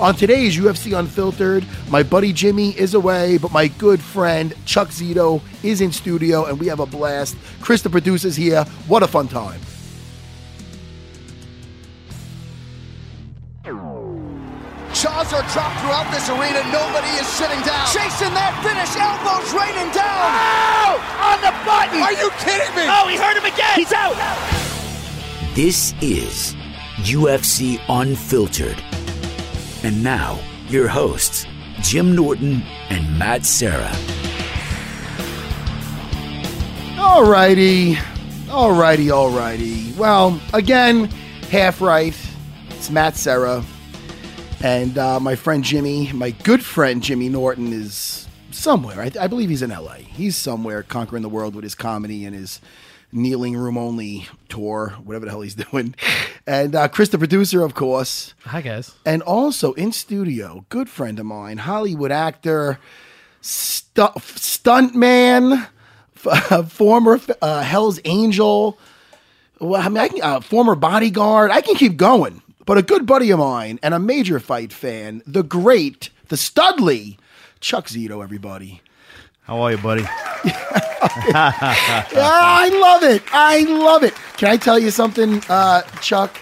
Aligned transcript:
On 0.00 0.12
today's 0.12 0.56
UFC 0.56 0.98
Unfiltered, 0.98 1.64
my 1.88 2.02
buddy 2.02 2.32
Jimmy 2.32 2.76
is 2.76 2.94
away, 2.94 3.38
but 3.38 3.52
my 3.52 3.68
good 3.68 4.00
friend 4.00 4.52
Chuck 4.66 4.88
Zito 4.88 5.40
is 5.62 5.80
in 5.80 5.92
studio, 5.92 6.46
and 6.46 6.58
we 6.58 6.66
have 6.66 6.80
a 6.80 6.86
blast. 6.86 7.36
Chris, 7.60 7.82
the 7.82 7.90
producer's 7.90 8.34
here. 8.34 8.64
What 8.88 9.04
a 9.04 9.06
fun 9.06 9.28
time. 9.28 9.60
Jaws 14.94 15.32
are 15.32 15.46
dropped 15.52 15.80
throughout 15.80 16.10
this 16.10 16.28
arena. 16.28 16.62
Nobody 16.72 17.08
is 17.18 17.26
sitting 17.26 17.60
down. 17.62 17.86
Chasing 17.86 18.34
that 18.34 18.54
finish. 18.62 18.94
Elbows 18.98 19.52
raining 19.54 19.90
down. 19.94 20.30
Oh! 20.82 20.98
On 21.22 21.38
the 21.42 21.52
button. 21.66 22.00
Are 22.00 22.12
you 22.12 22.30
kidding 22.42 22.74
me? 22.74 22.86
Oh, 22.88 23.06
he 23.08 23.16
hurt 23.16 23.36
him 23.36 23.44
again. 23.44 23.74
He's 23.76 23.92
out. 23.92 24.14
This 25.54 25.94
is 26.00 26.54
UFC 27.02 27.80
Unfiltered. 27.88 28.82
And 29.84 30.02
now, 30.02 30.40
your 30.68 30.88
hosts, 30.88 31.44
Jim 31.82 32.16
Norton 32.16 32.62
and 32.88 33.18
Matt 33.18 33.44
Serra. 33.44 33.90
Alrighty. 36.96 37.98
all 38.48 38.72
righty. 38.72 39.92
Well, 39.92 40.40
again, 40.54 41.04
half 41.50 41.82
right. 41.82 42.16
It's 42.70 42.88
Matt 42.88 43.14
Serra. 43.18 43.62
And 44.62 44.96
uh, 44.96 45.20
my 45.20 45.36
friend 45.36 45.62
Jimmy, 45.62 46.10
my 46.14 46.30
good 46.30 46.64
friend 46.64 47.02
Jimmy 47.02 47.28
Norton, 47.28 47.70
is 47.70 48.26
somewhere. 48.52 49.02
I, 49.02 49.10
I 49.20 49.26
believe 49.26 49.50
he's 49.50 49.60
in 49.60 49.68
LA. 49.68 49.96
He's 49.96 50.34
somewhere 50.34 50.82
conquering 50.82 51.22
the 51.22 51.28
world 51.28 51.54
with 51.54 51.62
his 51.62 51.74
comedy 51.74 52.24
and 52.24 52.34
his 52.34 52.58
kneeling 53.14 53.56
room 53.56 53.78
only 53.78 54.26
tour, 54.48 54.90
whatever 55.02 55.24
the 55.24 55.30
hell 55.30 55.40
he's 55.40 55.54
doing. 55.70 55.94
And 56.46 56.74
uh, 56.74 56.88
Chris, 56.88 57.08
the 57.08 57.18
producer, 57.18 57.62
of 57.62 57.74
course. 57.74 58.34
Hi, 58.44 58.60
guys. 58.60 58.94
And 59.06 59.22
also 59.22 59.72
in 59.74 59.92
studio, 59.92 60.66
good 60.68 60.88
friend 60.90 61.18
of 61.18 61.24
mine, 61.26 61.58
Hollywood 61.58 62.12
actor, 62.12 62.78
stu- 63.40 64.02
stuntman, 64.18 65.68
f- 66.24 66.68
former 66.72 67.20
uh, 67.40 67.62
Hell's 67.62 68.00
Angel, 68.04 68.78
well, 69.60 69.80
I 69.80 69.88
mean, 69.88 69.98
I 69.98 70.08
can, 70.08 70.22
uh, 70.22 70.40
former 70.40 70.74
bodyguard. 70.74 71.50
I 71.50 71.60
can 71.60 71.76
keep 71.76 71.96
going. 71.96 72.42
But 72.66 72.78
a 72.78 72.82
good 72.82 73.06
buddy 73.06 73.30
of 73.30 73.38
mine 73.38 73.78
and 73.82 73.94
a 73.94 73.98
major 73.98 74.40
fight 74.40 74.72
fan, 74.72 75.22
the 75.26 75.42
great, 75.42 76.10
the 76.28 76.36
Studley, 76.36 77.18
Chuck 77.60 77.86
Zito, 77.86 78.22
everybody. 78.22 78.80
How 79.44 79.60
are 79.62 79.70
you, 79.72 79.78
buddy? 79.78 80.04
Ah, 81.36 82.60
I 82.62 82.68
love 82.70 83.02
it. 83.02 83.22
I 83.32 83.60
love 83.60 84.02
it. 84.04 84.14
Can 84.36 84.48
I 84.48 84.56
tell 84.56 84.78
you 84.78 84.90
something, 84.90 85.42
uh, 85.48 85.82
Chuck? 86.00 86.36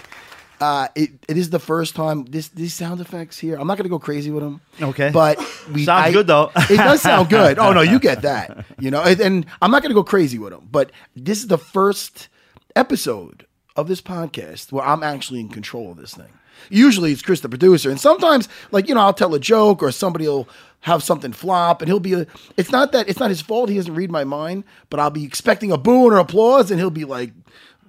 Uh, 0.59 0.87
it, 0.95 1.11
it 1.27 1.37
is 1.37 1.49
the 1.49 1.59
first 1.59 1.95
time 1.95 2.23
this 2.25 2.47
these 2.49 2.73
sound 2.73 3.01
effects 3.01 3.37
here. 3.37 3.55
I'm 3.57 3.67
not 3.67 3.77
going 3.77 3.83
to 3.83 3.89
go 3.89 3.99
crazy 3.99 4.31
with 4.31 4.41
them. 4.43 4.61
Okay. 4.81 5.09
but 5.11 5.37
we 5.71 5.83
Sounds 5.83 6.07
I- 6.07 6.11
good, 6.11 6.27
though. 6.27 6.51
it 6.55 6.77
does 6.77 7.01
sound 7.01 7.29
good. 7.29 7.59
Oh 7.59 7.73
no, 7.73 7.81
you 7.81 7.99
get 7.99 8.21
that. 8.29 8.65
You 8.79 8.89
know, 8.91 9.01
and, 9.03 9.19
and 9.19 9.45
I'm 9.61 9.69
not 9.71 9.81
going 9.81 9.89
to 9.91 9.95
go 9.95 10.03
crazy 10.03 10.39
with 10.39 10.53
them. 10.53 10.67
But 10.71 10.91
this 11.15 11.39
is 11.39 11.47
the 11.47 11.57
first 11.57 12.29
episode 12.75 13.45
of 13.75 13.87
this 13.87 14.01
podcast 14.01 14.71
where 14.71 14.85
I'm 14.85 15.03
actually 15.03 15.41
in 15.41 15.49
control 15.49 15.91
of 15.91 15.97
this 15.97 16.13
thing. 16.15 16.31
Usually 16.69 17.11
it's 17.11 17.21
Chris 17.21 17.41
the 17.41 17.49
producer, 17.49 17.89
and 17.89 17.99
sometimes 17.99 18.47
like 18.71 18.87
you 18.87 18.95
know 18.95 19.01
I'll 19.01 19.13
tell 19.13 19.33
a 19.35 19.39
joke 19.39 19.83
or 19.83 19.91
somebody 19.91 20.27
will 20.27 20.47
have 20.83 21.01
something 21.01 21.33
flop, 21.33 21.81
and 21.81 21.89
he'll 21.89 21.99
be. 21.99 22.13
A, 22.13 22.27
it's 22.57 22.71
not 22.71 22.91
that 22.91 23.09
it's 23.09 23.19
not 23.19 23.29
his 23.29 23.41
fault. 23.41 23.69
He 23.69 23.75
doesn't 23.75 23.95
read 23.95 24.11
my 24.11 24.23
mind, 24.23 24.63
but 24.89 24.99
I'll 24.99 25.09
be 25.09 25.23
expecting 25.23 25.71
a 25.71 25.77
boo 25.77 26.05
or 26.05 26.17
applause, 26.17 26.71
and 26.71 26.79
he'll 26.79 26.89
be 26.89 27.05
like 27.05 27.31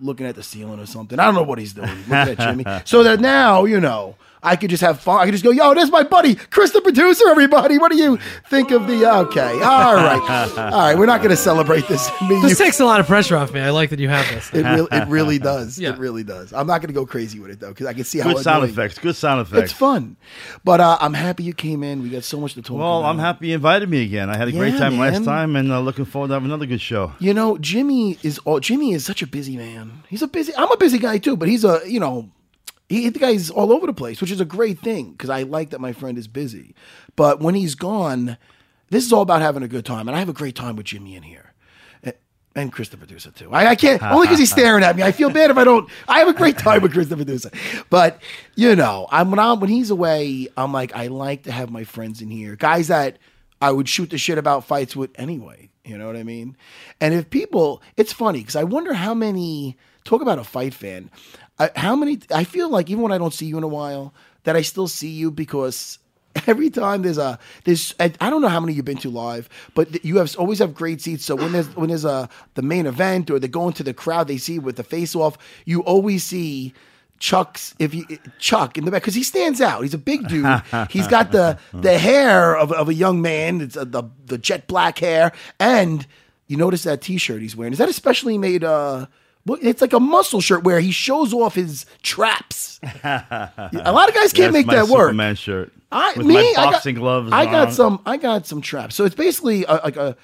looking 0.00 0.26
at 0.26 0.34
the 0.34 0.42
ceiling 0.42 0.80
or 0.80 0.86
something. 0.86 1.18
I 1.18 1.24
don't 1.26 1.34
know 1.34 1.42
what 1.42 1.58
he's 1.58 1.72
doing. 1.72 1.88
Looking 2.08 2.12
at 2.14 2.38
Jimmy, 2.38 2.64
so 2.84 3.02
that 3.02 3.20
now 3.20 3.64
you 3.64 3.80
know. 3.80 4.16
I 4.46 4.56
could 4.56 4.68
just 4.68 4.82
have 4.82 5.00
fun. 5.00 5.22
I 5.22 5.24
could 5.24 5.32
just 5.32 5.42
go, 5.42 5.52
yo, 5.52 5.72
there's 5.72 5.90
my 5.90 6.02
buddy, 6.02 6.34
Chris 6.34 6.70
the 6.72 6.82
producer, 6.82 7.26
everybody. 7.30 7.78
What 7.78 7.90
do 7.90 7.96
you 7.96 8.18
think 8.50 8.72
of 8.72 8.86
the 8.86 9.10
okay? 9.20 9.40
All 9.62 9.94
right. 9.94 10.20
All 10.58 10.70
right. 10.80 10.98
We're 10.98 11.06
not 11.06 11.22
gonna 11.22 11.34
celebrate 11.34 11.88
this. 11.88 12.10
Me, 12.28 12.42
This 12.42 12.50
you- 12.50 12.66
takes 12.66 12.78
a 12.78 12.84
lot 12.84 13.00
of 13.00 13.06
pressure 13.06 13.38
off 13.38 13.54
me. 13.54 13.60
I 13.60 13.70
like 13.70 13.88
that 13.88 13.98
you 14.00 14.10
have 14.10 14.28
this. 14.28 14.52
it 14.52 14.62
really, 14.62 14.88
it 14.92 15.08
really 15.08 15.38
does. 15.38 15.78
Yeah. 15.78 15.94
It 15.94 15.98
really 15.98 16.24
does. 16.24 16.52
I'm 16.52 16.66
not 16.66 16.82
going 16.82 16.88
to 16.88 16.92
go 16.92 17.06
crazy 17.06 17.40
with 17.40 17.52
it 17.52 17.60
though, 17.60 17.70
because 17.70 17.86
I 17.86 17.94
can 17.94 18.04
see 18.04 18.18
how 18.18 18.34
Good 18.34 18.42
sound 18.42 18.64
annoying- 18.64 18.72
effects. 18.74 18.98
Good 18.98 19.16
sound 19.16 19.40
effects. 19.40 19.70
It's 19.70 19.72
fun, 19.72 20.18
but 20.62 20.78
uh, 20.78 20.98
I'm 21.00 21.14
happy 21.14 21.44
you 21.44 21.54
came 21.54 21.82
in. 21.82 22.02
We 22.02 22.10
got 22.10 22.24
so 22.24 22.38
much 22.38 22.52
to 22.52 22.60
talk 22.60 22.76
Well, 22.76 22.98
about. 22.98 23.08
I'm 23.08 23.18
happy 23.18 23.48
you 23.48 23.54
invited 23.54 23.88
me 23.88 24.02
again. 24.04 24.28
I 24.28 24.36
had 24.36 24.48
a 24.48 24.52
great 24.52 24.72
time 24.76 24.98
man. 24.98 25.12
last 25.14 25.24
time, 25.24 25.56
and 25.56 25.72
uh, 25.72 25.80
looking 25.80 26.04
forward 26.04 26.28
to 26.28 26.34
having 26.34 26.50
another 26.50 26.66
good 26.66 26.82
show. 26.82 27.14
You 27.18 27.32
know, 27.32 27.56
Jimmy 27.56 28.18
is 28.22 28.36
all, 28.40 28.60
Jimmy 28.60 28.92
is 28.92 29.06
such 29.06 29.22
a 29.22 29.26
busy 29.26 29.56
man. 29.56 29.83
He's 30.08 30.22
a 30.22 30.28
busy. 30.28 30.52
I'm 30.56 30.70
a 30.70 30.76
busy 30.76 30.98
guy 30.98 31.18
too, 31.18 31.36
but 31.36 31.48
he's 31.48 31.64
a 31.64 31.80
you 31.86 32.00
know. 32.00 32.30
He, 32.88 33.08
the 33.08 33.18
guy's 33.18 33.48
all 33.48 33.72
over 33.72 33.86
the 33.86 33.94
place, 33.94 34.20
which 34.20 34.30
is 34.30 34.42
a 34.42 34.44
great 34.44 34.78
thing 34.78 35.12
because 35.12 35.30
I 35.30 35.44
like 35.44 35.70
that 35.70 35.80
my 35.80 35.94
friend 35.94 36.18
is 36.18 36.28
busy. 36.28 36.74
But 37.16 37.40
when 37.40 37.54
he's 37.54 37.74
gone, 37.74 38.36
this 38.90 39.06
is 39.06 39.12
all 39.12 39.22
about 39.22 39.40
having 39.40 39.62
a 39.62 39.68
good 39.68 39.86
time, 39.86 40.06
and 40.06 40.14
I 40.14 40.18
have 40.18 40.28
a 40.28 40.34
great 40.34 40.54
time 40.54 40.76
with 40.76 40.86
Jimmy 40.86 41.16
in 41.16 41.22
here. 41.22 41.54
And 42.56 42.70
Chris 42.70 42.88
the 42.88 42.96
producer 42.96 43.32
too. 43.32 43.50
I, 43.52 43.70
I 43.70 43.74
can't 43.74 44.00
only 44.00 44.28
because 44.28 44.38
he's 44.38 44.52
staring 44.52 44.84
at 44.84 44.94
me. 44.94 45.02
I 45.02 45.10
feel 45.10 45.28
bad 45.28 45.50
if 45.50 45.56
I 45.56 45.64
don't. 45.64 45.90
I 46.06 46.20
have 46.20 46.28
a 46.28 46.32
great 46.32 46.56
time 46.56 46.82
with 46.82 46.92
Chris 46.92 47.08
the 47.08 47.16
producer, 47.16 47.50
but 47.90 48.22
you 48.54 48.76
know, 48.76 49.08
I'm 49.10 49.30
when 49.30 49.40
I'm 49.40 49.58
when 49.58 49.70
he's 49.70 49.90
away, 49.90 50.46
I'm 50.56 50.72
like 50.72 50.94
I 50.94 51.08
like 51.08 51.44
to 51.44 51.52
have 51.52 51.70
my 51.70 51.82
friends 51.82 52.22
in 52.22 52.28
here, 52.30 52.54
guys 52.54 52.88
that 52.88 53.18
I 53.60 53.72
would 53.72 53.88
shoot 53.88 54.10
the 54.10 54.18
shit 54.18 54.38
about 54.38 54.64
fights 54.64 54.94
with 54.94 55.10
anyway. 55.16 55.70
You 55.84 55.98
know 55.98 56.06
what 56.06 56.16
I 56.16 56.22
mean? 56.22 56.56
And 57.00 57.12
if 57.12 57.28
people, 57.28 57.82
it's 57.96 58.12
funny 58.12 58.40
because 58.40 58.56
I 58.56 58.64
wonder 58.64 58.94
how 58.94 59.12
many 59.12 59.76
talk 60.04 60.22
about 60.22 60.38
a 60.38 60.44
fight 60.44 60.72
fan. 60.72 61.10
I, 61.58 61.70
how 61.76 61.94
many? 61.94 62.20
I 62.34 62.44
feel 62.44 62.68
like 62.68 62.90
even 62.90 63.02
when 63.02 63.12
I 63.12 63.18
don't 63.18 63.34
see 63.34 63.46
you 63.46 63.58
in 63.58 63.64
a 63.64 63.68
while, 63.68 64.14
that 64.44 64.56
I 64.56 64.62
still 64.62 64.88
see 64.88 65.10
you 65.10 65.30
because 65.30 65.98
every 66.46 66.70
time 66.70 67.02
there's 67.02 67.18
a 67.18 67.38
there's 67.64 67.94
I, 68.00 68.12
I 68.20 68.30
don't 68.30 68.42
know 68.42 68.48
how 68.48 68.60
many 68.60 68.72
you've 68.72 68.84
been 68.84 68.96
to 68.98 69.10
live, 69.10 69.48
but 69.74 70.04
you 70.04 70.18
have 70.18 70.34
always 70.36 70.58
have 70.58 70.74
great 70.74 71.00
seats. 71.00 71.24
So 71.24 71.36
when 71.36 71.52
there's 71.52 71.74
when 71.76 71.88
there's 71.88 72.04
a 72.04 72.28
the 72.54 72.62
main 72.62 72.86
event 72.86 73.30
or 73.30 73.38
they 73.38 73.48
go 73.48 73.68
into 73.68 73.82
the 73.82 73.94
crowd 73.94 74.28
they 74.28 74.38
see 74.38 74.58
with 74.58 74.76
the 74.76 74.84
face 74.84 75.14
off, 75.14 75.36
you 75.64 75.82
always 75.82 76.24
see. 76.24 76.72
Chuck's 77.18 77.74
if 77.78 77.94
you 77.94 78.06
Chuck 78.38 78.76
in 78.76 78.84
the 78.84 78.90
back 78.90 79.02
because 79.02 79.14
he 79.14 79.22
stands 79.22 79.60
out. 79.60 79.82
He's 79.82 79.94
a 79.94 79.98
big 79.98 80.28
dude. 80.28 80.62
He's 80.90 81.08
got 81.08 81.32
the 81.32 81.58
the 81.72 81.98
hair 81.98 82.56
of, 82.56 82.72
of 82.72 82.88
a 82.88 82.94
young 82.94 83.22
man. 83.22 83.60
It's 83.60 83.76
uh 83.76 83.84
the 83.84 84.04
the 84.26 84.38
jet 84.38 84.66
black 84.66 84.98
hair, 84.98 85.32
and 85.58 86.06
you 86.46 86.56
notice 86.56 86.82
that 86.82 87.00
T-shirt 87.00 87.40
he's 87.40 87.56
wearing. 87.56 87.72
Is 87.72 87.78
that 87.78 87.88
a 87.88 87.92
specially 87.92 88.38
made? 88.38 88.64
uh 88.64 89.06
it's 89.46 89.82
like 89.82 89.92
a 89.92 90.00
muscle 90.00 90.40
shirt 90.40 90.64
where 90.64 90.80
he 90.80 90.90
shows 90.90 91.34
off 91.34 91.54
his 91.54 91.84
traps. 92.02 92.80
a 92.82 93.52
lot 93.92 94.08
of 94.08 94.14
guys 94.14 94.32
can't 94.32 94.52
That's 94.52 94.66
make 94.66 94.66
that 94.68 94.88
work. 94.88 95.08
Superman 95.10 95.36
shirt. 95.36 95.72
I 95.92 96.14
with 96.16 96.26
me, 96.26 96.34
my 96.34 96.54
I 96.56 96.70
got, 96.70 96.94
gloves. 96.94 97.32
I 97.32 97.44
got 97.44 97.72
some. 97.72 98.00
I 98.04 98.16
got 98.16 98.46
some 98.46 98.60
traps. 98.60 98.94
So 98.94 99.04
it's 99.04 99.14
basically 99.14 99.64
a, 99.64 99.74
like 99.74 99.96
a 99.96 100.16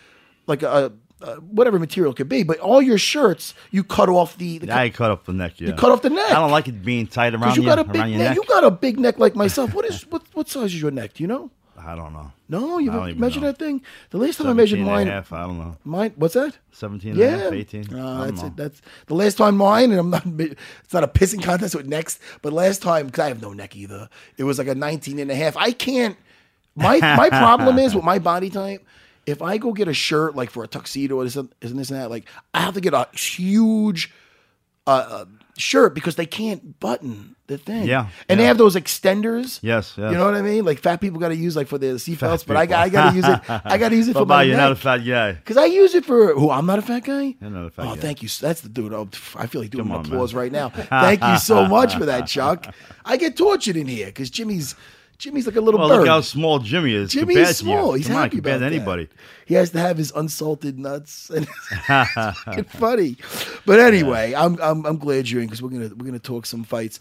like 0.47 0.63
a, 0.63 0.93
a 1.23 1.37
whatever 1.37 1.79
material 1.79 2.13
it 2.13 2.17
could 2.17 2.29
be. 2.29 2.43
But 2.43 2.59
all 2.61 2.81
your 2.83 2.99
shirts, 2.99 3.55
you 3.71 3.85
cut 3.85 4.09
off 4.09 4.37
the. 4.37 4.59
the 4.59 4.67
Yeah, 4.69 4.79
I 4.79 4.91
cut 4.91 5.11
off 5.11 5.25
the 5.25 5.33
neck. 5.33 5.61
Yeah, 5.61 5.69
You 5.69 5.75
cut 5.75 5.93
off 5.93 6.03
the 6.03 6.11
neck. 6.11 6.31
I 6.31 6.35
don't 6.35 6.51
like 6.51 6.69
it 6.69 6.83
being 6.85 7.07
tight 7.07 7.35
around 7.35 7.57
you 7.57 7.63
you, 7.63 7.69
got 7.69 7.79
a 7.79 7.85
big 7.85 8.03
neck. 8.03 8.11
neck. 8.19 8.37
You 8.37 8.45
got 8.45 8.65
a 8.65 8.71
big 8.71 8.99
neck 8.99 9.19
like 9.19 9.35
myself. 9.37 9.75
What 9.75 9.85
is 9.91 10.03
what? 10.11 10.23
What 10.33 10.49
size 10.49 10.75
is 10.75 10.81
your 10.81 10.91
neck? 10.91 11.15
Do 11.15 11.23
you 11.23 11.29
know? 11.29 11.51
I 11.83 11.95
don't 11.97 12.13
know. 12.13 12.31
No, 12.47 12.77
you 12.79 12.91
even 12.93 13.19
measured 13.19 13.43
know. 13.43 13.49
that 13.53 13.59
thing. 13.59 13.81
The 14.11 14.19
last 14.19 14.37
time 14.37 14.49
I 14.49 14.53
measured 14.53 14.81
17 14.81 14.87
and 14.87 14.87
mine, 14.87 15.07
half, 15.07 15.33
I 15.33 15.47
don't 15.47 15.57
know. 15.59 15.77
mine. 15.85 16.13
What's 16.17 16.35
that? 16.35 16.59
17 16.73 17.13
and 17.13 17.21
a 17.21 17.25
Yeah, 17.25 17.37
half, 17.45 17.53
18. 17.55 17.95
Uh, 17.95 18.25
that's 18.27 18.43
know. 18.43 18.49
it. 18.49 18.57
That's 18.57 18.83
the 19.07 19.15
last 19.15 19.39
time 19.39 19.57
mine, 19.57 19.91
and 19.91 19.99
I'm 19.99 20.11
not. 20.11 20.27
It's 20.27 20.93
not 20.93 21.05
a 21.05 21.09
pissing 21.09 21.43
contest 21.43 21.75
with 21.75 21.87
next, 21.87 22.21
but 22.43 22.53
last 22.53 22.83
time 22.83 23.07
because 23.07 23.21
I 23.25 23.29
have 23.29 23.41
no 23.41 23.55
neck 23.55 23.77
either. 23.77 24.11
It 24.37 24.45
was 24.45 24.59
like 24.59 24.69
a 24.69 24.75
19 24.75 25.19
and 25.21 25.31
a 25.31 25.35
half. 25.35 25.57
I 25.57 25.73
can't. 25.73 26.19
My 26.77 26.99
my 27.01 27.29
problem 27.45 27.79
is 27.79 27.95
with 27.95 28.05
my 28.05 28.19
body 28.19 28.51
type. 28.51 28.87
If 29.31 29.43
I 29.43 29.59
go 29.59 29.73
get 29.73 29.89
a 29.89 29.95
shirt 29.95 30.35
like 30.35 30.51
for 30.51 30.65
a 30.65 30.69
tuxedo 30.69 31.17
or 31.17 31.25
this, 31.25 31.37
isn't 31.37 31.53
this 31.61 31.91
and 31.91 32.01
that, 32.01 32.11
like 32.11 32.27
I 32.53 32.61
have 32.61 32.75
to 32.75 32.81
get 32.81 32.95
a 32.95 33.09
huge 33.13 34.13
uh, 34.87 34.91
uh, 34.91 35.25
shirt 35.57 35.95
because 35.95 36.17
they 36.17 36.27
can't 36.27 36.79
button 36.81 37.37
the 37.47 37.59
thing. 37.59 37.87
Yeah, 37.87 38.09
and 38.29 38.41
they 38.41 38.45
have 38.45 38.59
those 38.59 38.77
extenders. 38.77 39.61
Yes, 39.63 39.95
yes. 39.97 40.11
You 40.11 40.19
know 40.19 40.25
what 40.25 40.35
I 40.35 40.43
mean? 40.43 40.65
Like 40.65 40.79
fat 40.79 41.01
people 41.01 41.21
got 41.21 41.29
to 41.29 41.37
use 41.37 41.57
like 41.57 41.69
for 41.69 41.79
their 41.79 41.95
seatbelts, 41.95 42.47
but 42.47 42.57
I 42.57 42.67
got 42.67 42.87
I 42.87 42.89
got 42.89 43.11
to 43.11 43.17
use 43.17 43.29
it. 43.29 43.41
I 43.49 43.79
got 43.79 43.91
to 43.91 43.97
use 43.97 44.09
it 44.09 44.15
for 44.15 44.27
my 44.27 44.43
you? 44.43 44.53
neck. 44.53 44.59
Not 44.61 44.73
a 44.73 44.77
fat 44.77 44.99
guy. 44.99 45.33
Because 45.33 45.57
I 45.57 45.67
use 45.67 45.95
it 45.95 46.05
for 46.05 46.35
who? 46.35 46.51
I'm 46.51 46.67
not 46.67 46.79
a 46.79 46.83
fat 46.83 47.05
guy. 47.05 47.35
You're 47.41 47.51
not 47.51 47.67
a 47.67 47.71
fat 47.71 47.83
guy. 47.83 47.91
oh, 47.91 47.95
guy. 47.95 48.01
thank 48.01 48.23
you. 48.23 48.29
That's 48.41 48.63
the 48.63 48.69
dude. 48.69 48.93
Oh, 48.93 49.09
I 49.37 49.47
feel 49.47 49.61
like 49.61 49.71
doing 49.71 49.85
Come 49.85 49.93
on, 49.93 50.07
applause 50.07 50.33
man. 50.33 50.43
right 50.43 50.53
now. 50.53 50.69
Thank 50.71 51.23
you 51.23 51.39
so 51.39 51.67
much 51.67 51.95
for 51.97 52.07
that, 52.07 52.27
Chuck. 52.27 52.75
I 53.05 53.17
get 53.17 53.37
tortured 53.37 53.77
in 53.77 53.87
here 53.87 54.07
because 54.07 54.31
Jimmy's 54.31 54.75
Jimmy's 55.21 55.47
like 55.47 55.57
a 55.57 55.61
little 55.61 55.79
Well, 55.79 55.89
bird. 55.91 55.99
look 55.99 56.09
how 56.09 56.21
small 56.23 56.59
Jimmy 56.59 56.95
is 56.95 57.13
Jimmy 57.13 57.37
is 57.37 57.49
to 57.49 57.55
small. 57.55 57.93
He's 57.93 58.07
Come 58.09 58.17
on, 58.17 58.23
happy 58.23 58.37
compared 58.37 58.57
about 58.57 58.69
to 58.69 58.71
that. 58.71 58.77
anybody. 58.77 59.09
He 59.47 59.55
has 59.55 59.71
to 59.71 59.79
have 59.79 59.97
his 59.99 60.11
unsalted 60.13 60.79
nuts, 60.79 61.31
and 61.35 61.47
it's 61.89 62.73
funny. 62.75 63.17
But 63.67 63.81
anyway, 63.81 64.35
I'm 64.35 64.59
I'm 64.61 64.85
I'm 64.87 64.97
glad 64.99 65.29
you're 65.29 65.41
in 65.43 65.47
because 65.47 65.63
we're 65.63 65.71
gonna 65.71 65.89
we're 65.97 66.07
gonna 66.07 66.19
talk 66.19 66.47
some 66.47 66.65
fights. 66.65 67.01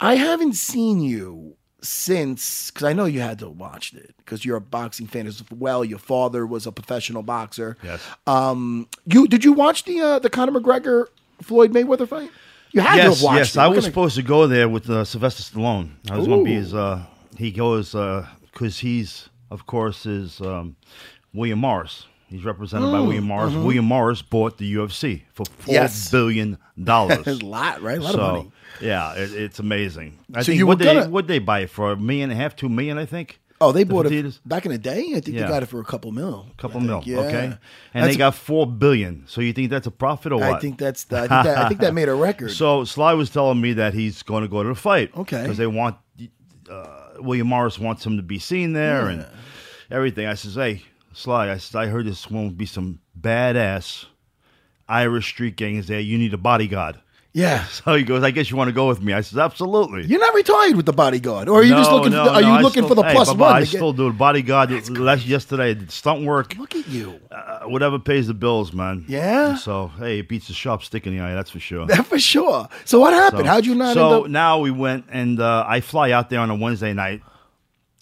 I 0.00 0.16
haven't 0.16 0.54
seen 0.54 1.00
you 1.00 1.56
since 1.82 2.70
because 2.70 2.84
I 2.84 2.92
know 2.92 3.04
you 3.06 3.20
had 3.20 3.38
to 3.38 3.48
watch 3.48 3.94
it 3.94 4.14
because 4.18 4.44
you're 4.44 4.56
a 4.56 4.60
boxing 4.60 5.06
fan 5.06 5.26
as 5.26 5.42
well. 5.50 5.84
Your 5.84 5.98
father 5.98 6.46
was 6.46 6.66
a 6.66 6.72
professional 6.72 7.22
boxer. 7.22 7.76
Yes. 7.82 8.00
Um, 8.26 8.88
you 9.06 9.26
did 9.28 9.44
you 9.44 9.52
watch 9.52 9.84
the 9.84 10.00
uh, 10.00 10.18
the 10.18 10.30
Conor 10.30 10.58
McGregor 10.58 11.06
Floyd 11.42 11.72
Mayweather 11.72 12.08
fight? 12.08 12.30
You 12.72 12.82
had 12.82 12.96
to 12.96 13.02
yes, 13.02 13.16
have 13.16 13.24
watched 13.24 13.38
yes. 13.38 13.56
it. 13.56 13.58
I 13.58 13.66
was 13.66 13.76
kinda- 13.78 13.90
supposed 13.90 14.14
to 14.16 14.22
go 14.22 14.46
there 14.46 14.68
with 14.68 14.88
uh, 14.88 15.04
Sylvester 15.04 15.42
Stallone. 15.42 15.90
I 16.08 16.16
was 16.16 16.26
going 16.28 16.40
to 16.40 16.44
be 16.44 16.54
his. 16.54 16.72
Uh, 16.72 17.02
he 17.40 17.50
goes 17.50 17.92
because 18.52 18.78
he's, 18.80 19.28
of 19.50 19.66
course, 19.66 20.06
is 20.06 20.40
um, 20.40 20.76
William 21.34 21.58
Morris. 21.58 22.06
He's 22.28 22.44
represented 22.44 22.92
by 22.92 23.00
William 23.00 23.24
Morris. 23.24 23.54
William 23.54 23.84
Morris 23.84 24.22
bought 24.22 24.56
the 24.58 24.74
UFC 24.76 25.22
for 25.32 25.44
four 25.46 25.54
Mm, 25.56 25.60
mm-hmm. 25.62 25.70
Yes. 25.72 26.10
billion 26.12 26.58
dollars. 26.82 27.18
It's 27.26 27.42
a 27.42 27.44
lot, 27.44 27.82
right? 27.82 27.98
A 27.98 28.02
lot 28.02 28.12
so, 28.12 28.20
of 28.20 28.32
money. 28.36 28.52
Yeah, 28.80 29.14
it, 29.14 29.32
it's 29.32 29.58
amazing. 29.58 30.16
I 30.32 30.42
So 30.42 30.46
think 30.46 30.58
you 30.58 30.66
what 30.68 30.78
they 30.78 31.06
what 31.08 31.26
they 31.26 31.40
buy 31.40 31.60
it 31.60 31.70
for 31.70 31.90
a 31.92 31.96
million 31.96 32.30
and 32.30 32.38
a 32.38 32.42
half, 32.42 32.54
two 32.54 32.68
million, 32.68 32.98
I 32.98 33.06
think. 33.06 33.40
Oh, 33.62 33.72
they 33.72 33.82
The 33.84 33.92
bought 33.92 34.06
it 34.06 34.38
back 34.46 34.64
in 34.64 34.72
the 34.72 34.78
day. 34.78 35.00
I 35.16 35.20
think 35.20 35.36
they 35.36 35.46
got 35.54 35.62
it 35.62 35.66
for 35.66 35.80
a 35.80 35.84
couple 35.84 36.12
mil. 36.12 36.46
A 36.50 36.54
couple 36.62 36.80
mil. 36.80 37.02
Yeah. 37.04 37.18
okay, 37.18 37.44
and 37.46 37.58
That's- 37.92 38.14
they 38.14 38.16
got 38.16 38.34
four 38.34 38.64
billion. 38.66 39.24
So 39.26 39.40
you 39.40 39.52
think 39.52 39.68
that's 39.70 39.86
a 39.88 39.90
profit 39.90 40.32
or 40.32 40.36
what? 40.40 40.54
I 40.54 40.58
think 40.60 40.78
that's 40.78 41.04
the, 41.04 41.16
I 41.16 41.20
think 41.20 41.30
that 41.30 41.58
I 41.58 41.68
think 41.68 41.80
that 41.80 41.92
made 41.94 42.08
a 42.08 42.14
record. 42.28 42.52
So 42.52 42.84
Sly 42.84 43.12
was 43.14 43.28
telling 43.28 43.60
me 43.60 43.72
that 43.74 43.92
he's 43.92 44.22
going 44.22 44.42
to 44.44 44.48
go 44.48 44.62
to 44.62 44.68
the 44.70 44.74
fight. 44.74 45.10
Okay. 45.16 45.42
Because 45.42 45.58
they 45.58 45.66
want 45.66 45.96
uh, 46.70 46.99
William 47.20 47.48
Morris 47.48 47.78
wants 47.78 48.04
him 48.04 48.16
to 48.16 48.22
be 48.22 48.38
seen 48.38 48.72
there 48.72 49.08
and 49.08 49.26
everything. 49.90 50.26
I 50.26 50.34
says, 50.34 50.54
hey, 50.54 50.82
Sly, 51.12 51.50
I 51.50 51.56
says 51.58 51.74
I 51.74 51.86
heard 51.86 52.06
this 52.06 52.30
won't 52.30 52.56
be 52.56 52.66
some 52.66 53.00
badass 53.18 54.06
Irish 54.88 55.28
street 55.28 55.56
gangs 55.56 55.86
there. 55.86 56.00
You 56.00 56.18
need 56.18 56.34
a 56.34 56.38
bodyguard. 56.38 57.00
Yeah. 57.32 57.64
So 57.70 57.94
he 57.94 58.02
goes, 58.02 58.22
I 58.22 58.30
guess 58.30 58.50
you 58.50 58.56
want 58.56 58.68
to 58.68 58.72
go 58.72 58.88
with 58.88 59.00
me. 59.00 59.12
I 59.12 59.20
says, 59.20 59.38
absolutely. 59.38 60.04
You're 60.06 60.20
not 60.20 60.34
retired 60.34 60.76
with 60.76 60.86
the 60.86 60.92
bodyguard, 60.92 61.48
or 61.48 61.60
are 61.60 61.62
you 61.62 61.70
just 61.74 61.90
looking? 61.90 62.10
for 62.12 62.16
the, 62.16 62.30
are 62.32 62.42
you 62.42 62.48
I 62.48 62.60
looking 62.60 62.82
still- 62.84 62.88
for 62.88 62.94
the 62.94 63.02
hey, 63.02 63.12
plus 63.14 63.28
Baba, 63.28 63.40
one? 63.42 63.52
I 63.54 63.60
to 63.60 63.64
get- 63.66 63.76
still 63.78 63.92
do 63.92 64.12
bodyguard. 64.12 64.88
Last 64.98 65.26
yesterday, 65.26 65.70
I 65.70 65.74
did 65.74 65.90
stunt 65.90 66.24
work. 66.26 66.56
Look 66.56 66.74
at 66.74 66.88
you. 66.88 67.20
Uh, 67.30 67.60
whatever 67.66 67.98
pays 67.98 68.26
the 68.26 68.34
bills, 68.34 68.72
man. 68.72 69.04
Yeah? 69.08 69.54
So 69.56 69.88
hey, 69.98 70.18
it 70.20 70.28
beats 70.28 70.50
a 70.50 70.54
sharp 70.54 70.82
stick 70.82 71.06
in 71.06 71.16
the 71.16 71.22
eye. 71.22 71.34
That's 71.34 71.50
for 71.50 71.60
sure. 71.60 71.86
That 71.86 72.06
for 72.06 72.18
sure. 72.18 72.68
So 72.84 73.00
what 73.00 73.12
happened? 73.12 73.46
How'd 73.46 73.64
you 73.66 73.74
not 73.74 73.94
So 73.94 74.14
end 74.16 74.24
up? 74.26 74.30
now 74.30 74.58
we 74.60 74.70
went, 74.70 75.06
and 75.10 75.40
uh, 75.40 75.64
I 75.66 75.80
fly 75.80 76.10
out 76.10 76.30
there 76.30 76.40
on 76.40 76.50
a 76.50 76.54
Wednesday 76.56 76.92
night. 76.92 77.22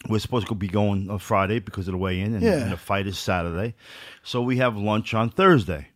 We're 0.09 0.21
supposed 0.21 0.47
to 0.47 0.55
be 0.55 0.69
going 0.69 1.11
on 1.11 1.19
Friday 1.19 1.59
because 1.59 1.89
of 1.89 1.93
the 1.93 1.99
weigh-in, 1.99 2.35
and, 2.35 2.43
Yeah. 2.43 2.53
and 2.63 2.73
the 2.73 2.77
fight 2.77 3.07
is 3.09 3.19
Saturday. 3.19 3.75
So 4.23 4.41
we 4.43 4.59
have 4.59 4.77
lunch 4.77 5.13
on 5.13 5.29
Thursday. 5.29 5.89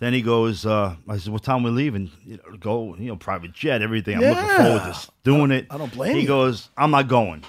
Then 0.00 0.12
he 0.12 0.22
goes, 0.22 0.66
uh, 0.66 0.96
I 1.08 1.18
said, 1.18 1.32
what 1.32 1.42
time 1.44 1.62
we 1.62 1.70
leaving? 1.70 2.10
You 2.26 2.36
know, 2.38 2.56
go, 2.56 2.96
you 2.96 3.06
know, 3.06 3.16
private 3.16 3.52
jet, 3.52 3.80
everything. 3.80 4.16
I'm 4.16 4.22
looking 4.22 4.44
Yeah. 4.44 4.62
forward 4.64 4.82
to 4.82 4.88
s- 4.88 5.10
doing 5.22 5.50
it. 5.52 5.66
I 5.70 5.78
don't 5.78 5.92
blame 5.92 6.14
He 6.16 6.22
you. 6.22 6.26
goes, 6.28 6.68
I'm 6.76 6.90
not 6.90 7.06
going. 7.08 7.44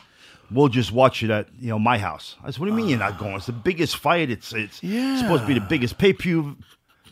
We'll 0.52 0.68
just 0.70 0.92
watch 0.92 1.24
it 1.24 1.32
at, 1.32 1.48
you 1.60 1.70
know, 1.70 1.80
my 1.80 1.98
house. 1.98 2.36
I 2.44 2.52
said, 2.52 2.60
what 2.60 2.68
do 2.68 2.72
you 2.72 2.78
mean 2.78 2.88
you're 2.88 3.00
not 3.00 3.18
going? 3.18 3.36
It's 3.36 3.48
the 3.48 3.52
biggest 3.52 3.98
fight. 3.98 4.30
It's 4.30 4.54
it's 4.54 4.82
Yeah. 4.84 5.18
supposed 5.18 5.42
to 5.42 5.48
be 5.48 5.56
the 5.56 5.60
biggest 5.62 5.98
pay-per-view 5.98 6.56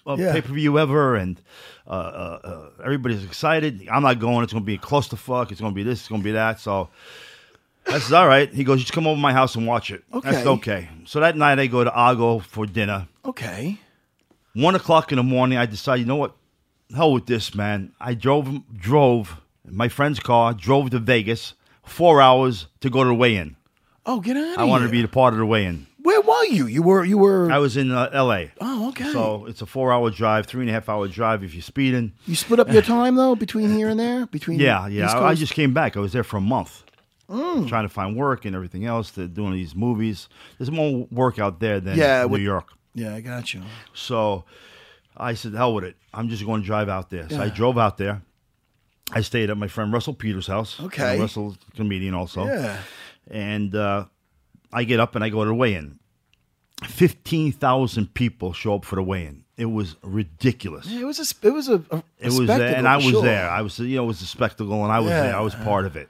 uh, 0.05 0.15
Yeah. 0.19 0.33
pay-per-view 0.33 0.77
ever, 0.77 1.15
and 1.15 1.41
uh, 1.87 1.89
uh, 1.91 2.39
uh, 2.43 2.83
everybody's 2.83 3.23
excited. 3.23 3.87
I'm 3.91 4.03
not 4.03 4.19
going. 4.19 4.43
It's 4.43 4.53
going 4.53 4.63
to 4.63 4.67
be 4.67 4.75
a 4.75 4.77
clusterfuck. 4.77 5.51
It's 5.51 5.59
going 5.61 5.73
to 5.73 5.75
be 5.75 5.81
this. 5.83 6.01
It's 6.01 6.09
going 6.09 6.21
to 6.21 6.25
be 6.25 6.33
that. 6.33 6.59
So 6.59 6.89
I 7.87 7.99
said, 7.99 8.15
all 8.15 8.27
right. 8.27 8.53
He 8.53 8.63
goes, 8.63 8.79
You 8.79 8.83
just 8.83 8.93
come 8.93 9.07
over 9.07 9.15
to 9.15 9.21
my 9.21 9.33
house 9.33 9.55
and 9.55 9.65
watch 9.65 9.89
it. 9.91 10.03
I 10.13 10.31
said, 10.33 10.47
Okay. 10.47 10.71
okay. 10.73 10.89
So 11.05 11.19
that 11.21 11.35
night 11.37 11.57
I 11.57 11.67
go 11.67 11.83
to 11.83 11.91
Argo 11.93 12.39
for 12.39 12.65
dinner. 12.67 13.07
Okay. 13.25 13.79
One 14.55 14.75
o'clock 14.75 15.11
in 15.11 15.15
the 15.17 15.23
morning, 15.23 15.57
I 15.57 15.65
decided, 15.65 16.01
you 16.01 16.05
know 16.05 16.15
what? 16.15 16.35
Hell 16.95 17.13
with 17.13 17.25
this, 17.25 17.55
man. 17.55 17.91
I 17.99 18.13
drove 18.13 18.51
drove 18.77 19.37
my 19.65 19.87
friend's 19.89 20.19
car, 20.19 20.53
drove 20.53 20.91
to 20.91 20.99
Vegas, 20.99 21.55
four 21.83 22.21
hours 22.21 22.67
to 22.81 22.89
go 22.89 23.03
to 23.03 23.09
the 23.09 23.15
weigh-in. 23.15 23.55
Oh, 24.05 24.19
get 24.19 24.35
out 24.37 24.57
I 24.59 24.65
wanted 24.65 24.85
to 24.87 24.91
be 24.91 25.01
the 25.01 25.07
part 25.07 25.33
of 25.33 25.39
the 25.39 25.45
weigh-in. 25.45 25.87
Where 26.03 26.19
were 26.21 26.45
you? 26.45 26.67
You 26.67 26.83
were. 26.83 27.03
You 27.05 27.17
were. 27.17 27.49
I 27.51 27.57
was 27.59 27.77
in 27.77 27.89
uh, 27.91 28.09
L.A. 28.11 28.51
oh, 28.59 28.89
okay. 28.89 29.11
So 29.13 29.45
it's 29.45 29.61
a 29.61 29.65
four-hour 29.65 30.09
drive, 30.11 30.45
three 30.45 30.61
and 30.61 30.69
a 30.69 30.73
half 30.73 30.89
hour 30.89 31.07
drive 31.07 31.43
if 31.43 31.53
you're 31.55 31.61
speeding. 31.63 32.11
you 32.27 32.35
split 32.35 32.59
up 32.59 32.69
your 32.71 32.81
time 32.95 33.15
though 33.15 33.35
between 33.35 33.71
here 33.71 33.87
and 33.89 33.99
there. 33.99 34.25
Between 34.27 34.59
Yeah, 34.59 34.87
yeah. 34.87 35.07
I, 35.17 35.29
I 35.29 35.33
just 35.33 35.53
came 35.53 35.73
back. 35.73 35.95
I 35.97 35.99
was 36.01 36.11
there 36.13 36.23
for 36.25 36.37
a 36.37 36.41
month, 36.41 36.83
Mm. 37.29 37.67
trying 37.69 37.85
to 37.85 37.89
find 37.89 38.15
work 38.17 38.43
and 38.45 38.53
everything 38.55 38.85
else. 38.85 39.09
To 39.11 39.27
doing 39.27 39.53
these 39.53 39.73
movies. 39.73 40.27
There's 40.59 40.69
more 40.69 41.07
work 41.09 41.39
out 41.39 41.59
there 41.61 41.79
than 41.79 41.97
Yeah, 41.97 42.23
New 42.23 42.27
with- 42.27 42.41
York. 42.41 42.67
Yeah, 42.93 43.15
I 43.15 43.21
got 43.21 43.53
you. 43.53 43.61
So 43.93 44.45
I 45.17 45.33
said, 45.33 45.53
"Hell 45.53 45.73
with 45.73 45.83
it. 45.83 45.95
I'm 46.13 46.29
just 46.29 46.45
going 46.45 46.61
to 46.61 46.65
drive 46.67 46.89
out 46.89 47.09
there." 47.09 47.27
So 47.29 47.41
I 47.41 47.49
drove 47.49 47.77
out 47.77 47.97
there. 47.97 48.21
I 49.11 49.21
stayed 49.21 49.49
at 49.49 49.57
my 49.57 49.67
friend 49.67 49.91
Russell 49.93 50.13
Peters' 50.13 50.47
house. 50.47 50.79
Okay. 50.79 51.17
Uh, 51.17 51.21
Russell's 51.21 51.57
a 51.71 51.75
comedian 51.75 52.13
also. 52.13 52.45
Yeah. 52.45 52.77
And 53.29 53.75
uh, 53.75 54.05
I 54.71 54.83
get 54.85 54.99
up 54.99 55.15
and 55.15 55.23
I 55.23 55.29
go 55.29 55.43
to 55.43 55.47
the 55.49 55.53
weigh-in. 55.53 55.99
Fifteen 56.87 57.51
thousand 57.51 58.13
people 58.13 58.51
show 58.53 58.75
up 58.75 58.85
for 58.85 58.95
the 58.95 59.03
weigh-in. 59.03 59.45
It 59.55 59.65
was 59.65 59.95
ridiculous. 60.01 60.87
Yeah, 60.87 61.01
it 61.01 61.05
was 61.05 61.19
a. 61.19 61.25
sp- 61.29 61.45
It 61.45 61.53
was 61.53 61.69
a. 61.69 61.75
a 61.91 62.03
It 62.19 62.25
was 62.33 62.47
there, 62.47 62.75
and 62.75 62.87
I 62.87 62.97
was 62.97 63.21
there. 63.21 63.49
I 63.49 63.61
was, 63.61 63.79
you 63.79 63.95
know, 63.97 64.03
it 64.03 64.07
was 64.07 64.21
a 64.21 64.25
spectacle, 64.25 64.83
and 64.83 64.91
I 64.91 64.99
was 64.99 65.09
Yeah. 65.11 65.21
there. 65.21 65.35
I 65.35 65.41
was 65.41 65.55
part 65.55 65.85
of 65.85 65.95
it. 65.95 66.09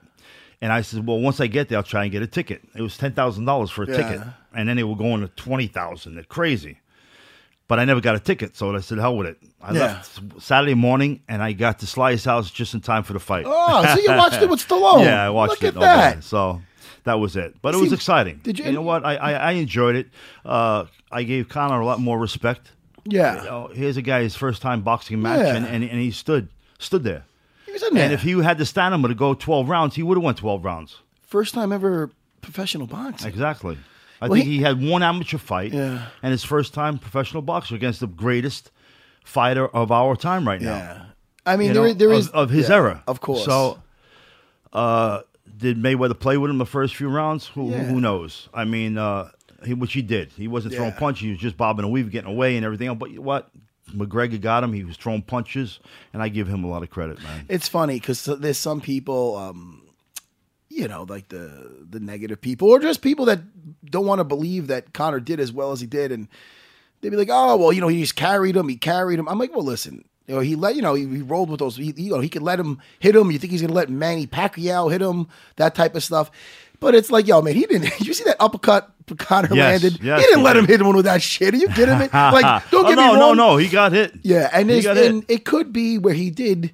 And 0.63 0.71
I 0.71 0.79
said, 0.81 1.05
well, 1.05 1.19
once 1.19 1.41
I 1.41 1.47
get 1.47 1.67
there, 1.67 1.77
I'll 1.77 1.83
try 1.83 2.03
and 2.03 2.11
get 2.11 2.21
a 2.23 2.27
ticket. 2.27 2.61
It 2.73 2.81
was 2.81 2.97
ten 2.97 3.11
thousand 3.11 3.43
dollars 3.45 3.69
for 3.69 3.83
a 3.83 3.87
Yeah. 3.89 3.97
ticket, 3.97 4.27
and 4.55 4.69
then 4.69 4.77
they 4.77 4.83
were 4.85 4.95
going 4.95 5.19
to 5.21 5.27
twenty 5.27 5.67
thousand. 5.67 6.15
They're 6.15 6.23
crazy. 6.23 6.77
But 7.67 7.79
I 7.79 7.85
never 7.85 7.99
got 8.01 8.15
a 8.15 8.19
ticket, 8.19 8.55
so 8.55 8.73
I 8.75 8.79
said, 8.79 8.97
hell 8.97 9.17
with 9.17 9.27
it. 9.27 9.37
I 9.61 9.73
Yeah. 9.73 9.79
left 9.81 10.21
Saturday 10.41 10.73
morning, 10.73 11.21
and 11.27 11.41
I 11.43 11.51
got 11.53 11.79
to 11.79 11.85
Sly's 11.87 12.23
house 12.23 12.49
just 12.49 12.73
in 12.73 12.79
time 12.81 13.03
for 13.03 13.11
the 13.13 13.19
fight. 13.19 13.45
Oh, 13.47 13.93
so 13.95 13.99
you 14.01 14.09
watched 14.17 14.41
it 14.41 14.49
with 14.49 14.59
Stallone? 14.67 15.03
yeah, 15.05 15.25
I 15.25 15.29
watched 15.29 15.61
Look 15.61 15.63
it. 15.63 15.75
at 15.75 15.81
that. 15.81 16.13
day. 16.15 16.21
So 16.21 16.61
that 17.03 17.19
was 17.19 17.35
it. 17.35 17.55
But 17.61 17.73
it 17.73 17.77
See, 17.77 17.83
was 17.83 17.93
exciting. 17.93 18.39
did 18.43 18.57
you- 18.59 18.65
You 18.65 18.71
know 18.71 18.81
what? 18.83 19.05
I 19.05 19.15
I, 19.15 19.31
I 19.33 19.51
enjoyed 19.53 19.95
it. 19.97 20.07
Uh, 20.45 20.85
I 21.11 21.23
gave 21.23 21.49
Conor 21.49 21.81
a 21.81 21.85
lot 21.85 21.99
more 21.99 22.17
respect. 22.19 22.71
Yeah. 23.05 23.39
You 23.43 23.49
know, 23.49 23.69
here's 23.73 23.97
a 23.97 24.01
guy 24.01 24.23
his 24.23 24.35
first 24.35 24.61
time 24.61 24.81
boxing 24.81 25.21
match, 25.21 25.39
Yeah. 25.45 25.55
and, 25.55 25.65
and 25.65 25.83
and 25.83 25.99
he 25.99 26.11
stood 26.11 26.47
stood 26.79 27.03
there. 27.03 27.23
He 27.73 27.75
was 27.75 27.83
in 27.89 27.95
there. 27.95 28.03
And 28.03 28.13
if 28.13 28.21
he 28.21 28.31
had 28.43 28.57
to 28.59 28.61
the 28.61 28.65
stamina 28.67 29.07
to 29.07 29.15
go 29.15 29.33
12 29.33 29.67
rounds, 29.67 29.95
he 29.95 30.03
would 30.03 30.15
have 30.15 30.23
went 30.23 30.37
12 30.37 30.63
rounds. 30.63 30.99
First 31.25 31.55
time 31.55 31.71
ever 31.71 32.11
professional 32.41 32.85
boxing. 32.85 33.27
Exactly. 33.27 33.79
I 34.21 34.27
Well, 34.27 34.35
think 34.35 34.45
he- 34.47 34.57
he, 34.57 34.61
had 34.63 34.79
one 34.79 35.01
amateur 35.01 35.39
fight 35.39 35.73
Yeah. 35.73 36.05
and 36.21 36.31
his 36.31 36.43
first 36.43 36.73
time 36.75 36.99
professional 36.99 37.41
boxer 37.41 37.73
against 37.73 37.99
the 37.99 38.05
greatest 38.07 38.69
fighter 39.25 39.67
of 39.67 39.91
our 39.91 40.15
time 40.15 40.47
right 40.47 40.61
now. 40.61 40.75
Yeah. 40.77 41.01
I 41.47 41.57
mean, 41.57 41.69
You 41.69 41.73
there, 41.73 41.83
know, 41.83 41.89
is- 41.89 41.97
there 41.97 42.11
of, 42.13 42.29
of 42.29 42.49
his 42.51 42.69
yeah, 42.69 42.75
era, 42.75 43.03
of 43.07 43.21
course. 43.21 43.43
So, 43.43 43.79
uh, 44.71 45.21
did 45.57 45.81
Mayweather 45.81 46.17
play 46.19 46.37
with 46.37 46.51
him 46.51 46.57
the 46.59 46.65
first 46.65 46.95
few 46.95 47.09
rounds? 47.09 47.47
Who, 47.47 47.71
Yeah. 47.71 47.83
who 47.85 47.99
knows? 47.99 48.49
I 48.53 48.65
mean, 48.65 48.97
uh, 48.97 49.29
he, 49.65 49.73
which 49.73 49.93
he 49.93 50.01
did. 50.01 50.31
He 50.37 50.47
wasn't 50.47 50.73
throwing 50.75 50.93
punches; 50.93 51.21
he 51.23 51.29
was 51.31 51.39
just 51.39 51.57
bobbing 51.57 51.83
and 51.85 51.91
weaving, 51.93 52.11
getting 52.11 52.29
away 52.31 52.55
and 52.55 52.65
everything 52.65 52.87
else. 52.87 52.97
But 52.99 53.17
what? 53.17 53.49
McGregor 53.91 54.39
got 54.39 54.63
him. 54.63 54.73
He 54.73 54.83
was 54.83 54.97
throwing 54.97 55.21
punches, 55.21 55.79
and 56.13 56.21
I 56.21 56.29
give 56.29 56.47
him 56.47 56.63
a 56.63 56.67
lot 56.67 56.83
of 56.83 56.89
credit, 56.89 57.21
man. 57.21 57.45
it's 57.49 57.67
funny 57.67 57.95
because 57.99 58.25
there's 58.25 58.57
some 58.57 58.81
people, 58.81 59.35
um, 59.35 59.81
you 60.69 60.87
know, 60.87 61.03
like 61.03 61.27
the 61.29 61.85
the 61.89 61.99
negative 61.99 62.41
people, 62.41 62.69
or 62.69 62.79
just 62.79 63.01
people 63.01 63.25
that 63.25 63.41
don't 63.85 64.05
want 64.05 64.19
to 64.19 64.23
believe 64.23 64.67
that 64.67 64.93
Conor 64.93 65.19
did 65.19 65.39
as 65.39 65.51
well 65.51 65.71
as 65.71 65.81
he 65.81 65.87
did, 65.87 66.11
and 66.11 66.27
they'd 67.01 67.09
be 67.09 67.17
like, 67.17 67.29
"Oh, 67.31 67.57
well, 67.57 67.73
you 67.73 67.81
know, 67.81 67.89
he 67.89 68.01
just 68.01 68.15
carried 68.15 68.55
him. 68.55 68.67
He 68.69 68.77
carried 68.77 69.19
him." 69.19 69.27
I'm 69.27 69.37
like, 69.37 69.53
"Well, 69.53 69.65
listen." 69.65 70.05
You 70.27 70.35
know, 70.35 70.41
he 70.41 70.55
let 70.55 70.75
you 70.77 70.81
know 70.81 70.93
he, 70.93 71.05
he 71.05 71.21
rolled 71.21 71.49
with 71.49 71.59
those. 71.59 71.75
He, 71.75 71.93
you 71.97 72.09
know, 72.09 72.21
he 72.21 72.29
could 72.29 72.41
let 72.43 72.57
him 72.57 72.79
hit 72.99 73.13
him. 73.13 73.29
You 73.29 73.37
think 73.37 73.51
he's 73.51 73.61
gonna 73.61 73.73
let 73.73 73.89
Manny 73.89 74.25
Pacquiao 74.25 74.89
hit 74.89 75.01
him? 75.01 75.27
That 75.57 75.75
type 75.75 75.95
of 75.95 76.03
stuff. 76.03 76.31
But 76.79 76.95
it's 76.95 77.11
like, 77.11 77.27
yo, 77.27 77.41
man, 77.41 77.55
he 77.55 77.65
didn't. 77.65 77.91
You 78.05 78.13
see 78.13 78.23
that 78.23 78.37
uppercut 78.39 78.92
Conor 79.17 79.49
Yes, 79.53 79.83
landed? 79.83 80.03
yes, 80.03 80.19
he 80.19 80.25
didn't 80.25 80.39
he 80.39 80.43
let 80.45 80.53
did. 80.53 80.59
him 80.59 80.67
hit 80.67 80.81
him 80.81 80.95
with 80.95 81.05
that 81.05 81.21
shit. 81.21 81.53
Are 81.53 81.57
you 81.57 81.67
kidding 81.69 81.97
me? 81.99 82.07
Like, 82.13 82.69
don't 82.71 82.85
Oh, 82.85 82.89
get 82.89 82.95
no, 82.95 83.13
me 83.13 83.19
no, 83.19 83.27
wrong. 83.29 83.37
no. 83.37 83.57
He 83.57 83.67
got 83.67 83.91
hit. 83.91 84.13
Yeah, 84.23 84.49
and, 84.53 84.69
He 84.69 84.77
it's, 84.77 84.85
got 84.87 84.97
hit. 84.97 85.11
and 85.11 85.25
it 85.27 85.45
could 85.45 85.71
be 85.73 85.97
where 85.97 86.13
he 86.13 86.29
did. 86.29 86.71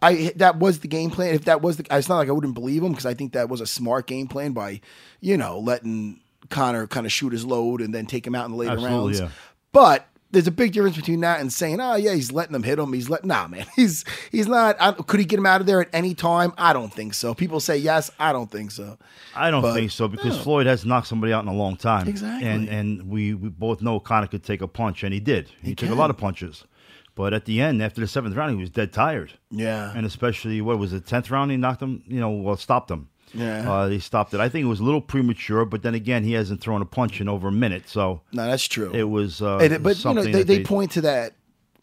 I 0.00 0.32
that 0.36 0.58
was 0.58 0.80
the 0.80 0.88
game 0.88 1.10
plan. 1.10 1.34
If 1.34 1.44
that 1.44 1.62
was 1.62 1.76
the, 1.76 1.86
it's 1.90 2.08
not 2.08 2.16
like 2.18 2.28
I 2.28 2.32
wouldn't 2.32 2.54
believe 2.54 2.82
him 2.82 2.90
because 2.90 3.06
I 3.06 3.14
think 3.14 3.32
that 3.34 3.48
was 3.48 3.60
a 3.60 3.66
smart 3.66 4.06
game 4.08 4.26
plan 4.26 4.52
by, 4.52 4.80
you 5.20 5.36
know, 5.36 5.58
letting 5.60 6.18
Conor 6.50 6.86
kind 6.88 7.06
of 7.06 7.12
shoot 7.12 7.32
his 7.32 7.44
load 7.44 7.80
and 7.80 7.94
then 7.94 8.06
take 8.06 8.26
him 8.26 8.34
out 8.34 8.46
in 8.46 8.50
the 8.52 8.56
later 8.56 8.72
Absolutely, 8.72 8.96
rounds. 8.98 9.20
yeah. 9.20 9.28
But 9.72 10.06
there's 10.32 10.46
a 10.46 10.50
big 10.50 10.72
difference 10.72 10.96
between 10.96 11.20
that 11.20 11.40
and 11.40 11.52
saying, 11.52 11.80
"Oh 11.80 11.94
yeah, 11.94 12.14
he's 12.14 12.32
letting 12.32 12.52
them 12.52 12.62
hit 12.62 12.78
him." 12.78 12.92
He's 12.92 13.08
let 13.08 13.24
nah, 13.24 13.46
man. 13.46 13.66
He's 13.76 14.04
he's 14.30 14.48
not. 14.48 14.76
I, 14.80 14.92
could 14.92 15.20
he 15.20 15.26
get 15.26 15.38
him 15.38 15.46
out 15.46 15.60
of 15.60 15.66
there 15.66 15.80
at 15.80 15.88
any 15.92 16.14
time? 16.14 16.52
I 16.58 16.72
don't 16.72 16.92
think 16.92 17.14
so. 17.14 17.34
People 17.34 17.60
say 17.60 17.76
yes. 17.76 18.10
I 18.18 18.32
don't 18.32 18.50
think 18.50 18.70
so. 18.70 18.98
I 19.36 19.50
don't 19.50 19.62
But- 19.62 19.74
think 19.74 19.90
so 19.90 20.08
because 20.08 20.36
no. 20.36 20.42
Floyd 20.42 20.66
has 20.66 20.84
knocked 20.84 21.06
somebody 21.06 21.32
out 21.32 21.42
in 21.44 21.48
a 21.48 21.54
long 21.54 21.76
time. 21.76 22.08
Exactly. 22.08 22.48
And 22.48 22.68
and 22.68 23.08
we, 23.08 23.34
we 23.34 23.48
both 23.50 23.82
know 23.82 24.00
Conor 24.00 24.26
could 24.26 24.42
take 24.42 24.62
a 24.62 24.68
punch, 24.68 25.04
and 25.04 25.12
he 25.14 25.20
did. 25.20 25.48
He, 25.62 25.68
He 25.70 25.74
took 25.74 25.90
a 25.90 25.94
lot 25.94 26.10
of 26.10 26.16
punches. 26.16 26.64
But 27.14 27.34
at 27.34 27.44
the 27.44 27.60
end, 27.60 27.82
after 27.82 28.00
the 28.00 28.06
seventh 28.08 28.34
round, 28.34 28.52
he 28.52 28.56
was 28.56 28.70
dead 28.70 28.90
tired. 28.90 29.34
Yeah. 29.50 29.92
And 29.94 30.06
especially, 30.06 30.62
what 30.62 30.78
was 30.78 30.92
the 30.92 31.00
10th 31.00 31.30
round? 31.30 31.50
He 31.50 31.58
knocked 31.58 31.82
him, 31.82 32.02
you 32.06 32.18
know, 32.20 32.30
well, 32.30 32.56
stopped 32.56 32.90
him. 32.90 33.10
Yeah. 33.34 33.70
Uh, 33.70 33.88
he 33.88 33.98
stopped 33.98 34.34
it. 34.34 34.40
I 34.40 34.48
think 34.48 34.64
it 34.64 34.68
was 34.68 34.80
a 34.80 34.84
little 34.84 35.00
premature, 35.00 35.64
but 35.64 35.82
then 35.82 35.94
again, 35.94 36.24
he 36.24 36.32
hasn't 36.32 36.60
thrown 36.60 36.82
a 36.82 36.84
punch 36.86 37.20
in 37.20 37.28
over 37.28 37.48
a 37.48 37.52
minute. 37.52 37.88
So 37.88 38.20
No, 38.32 38.46
that's 38.46 38.66
true. 38.68 38.92
it 38.92 39.04
was. 39.04 39.40
Uh, 39.42 39.58
it- 39.62 39.82
but 39.82 39.90
you 40.04 40.14
know, 40.14 40.22
something 40.22 40.32
they, 40.32 40.42
they 40.42 40.62
point 40.62 40.90
to 40.92 41.00
that 41.02 41.34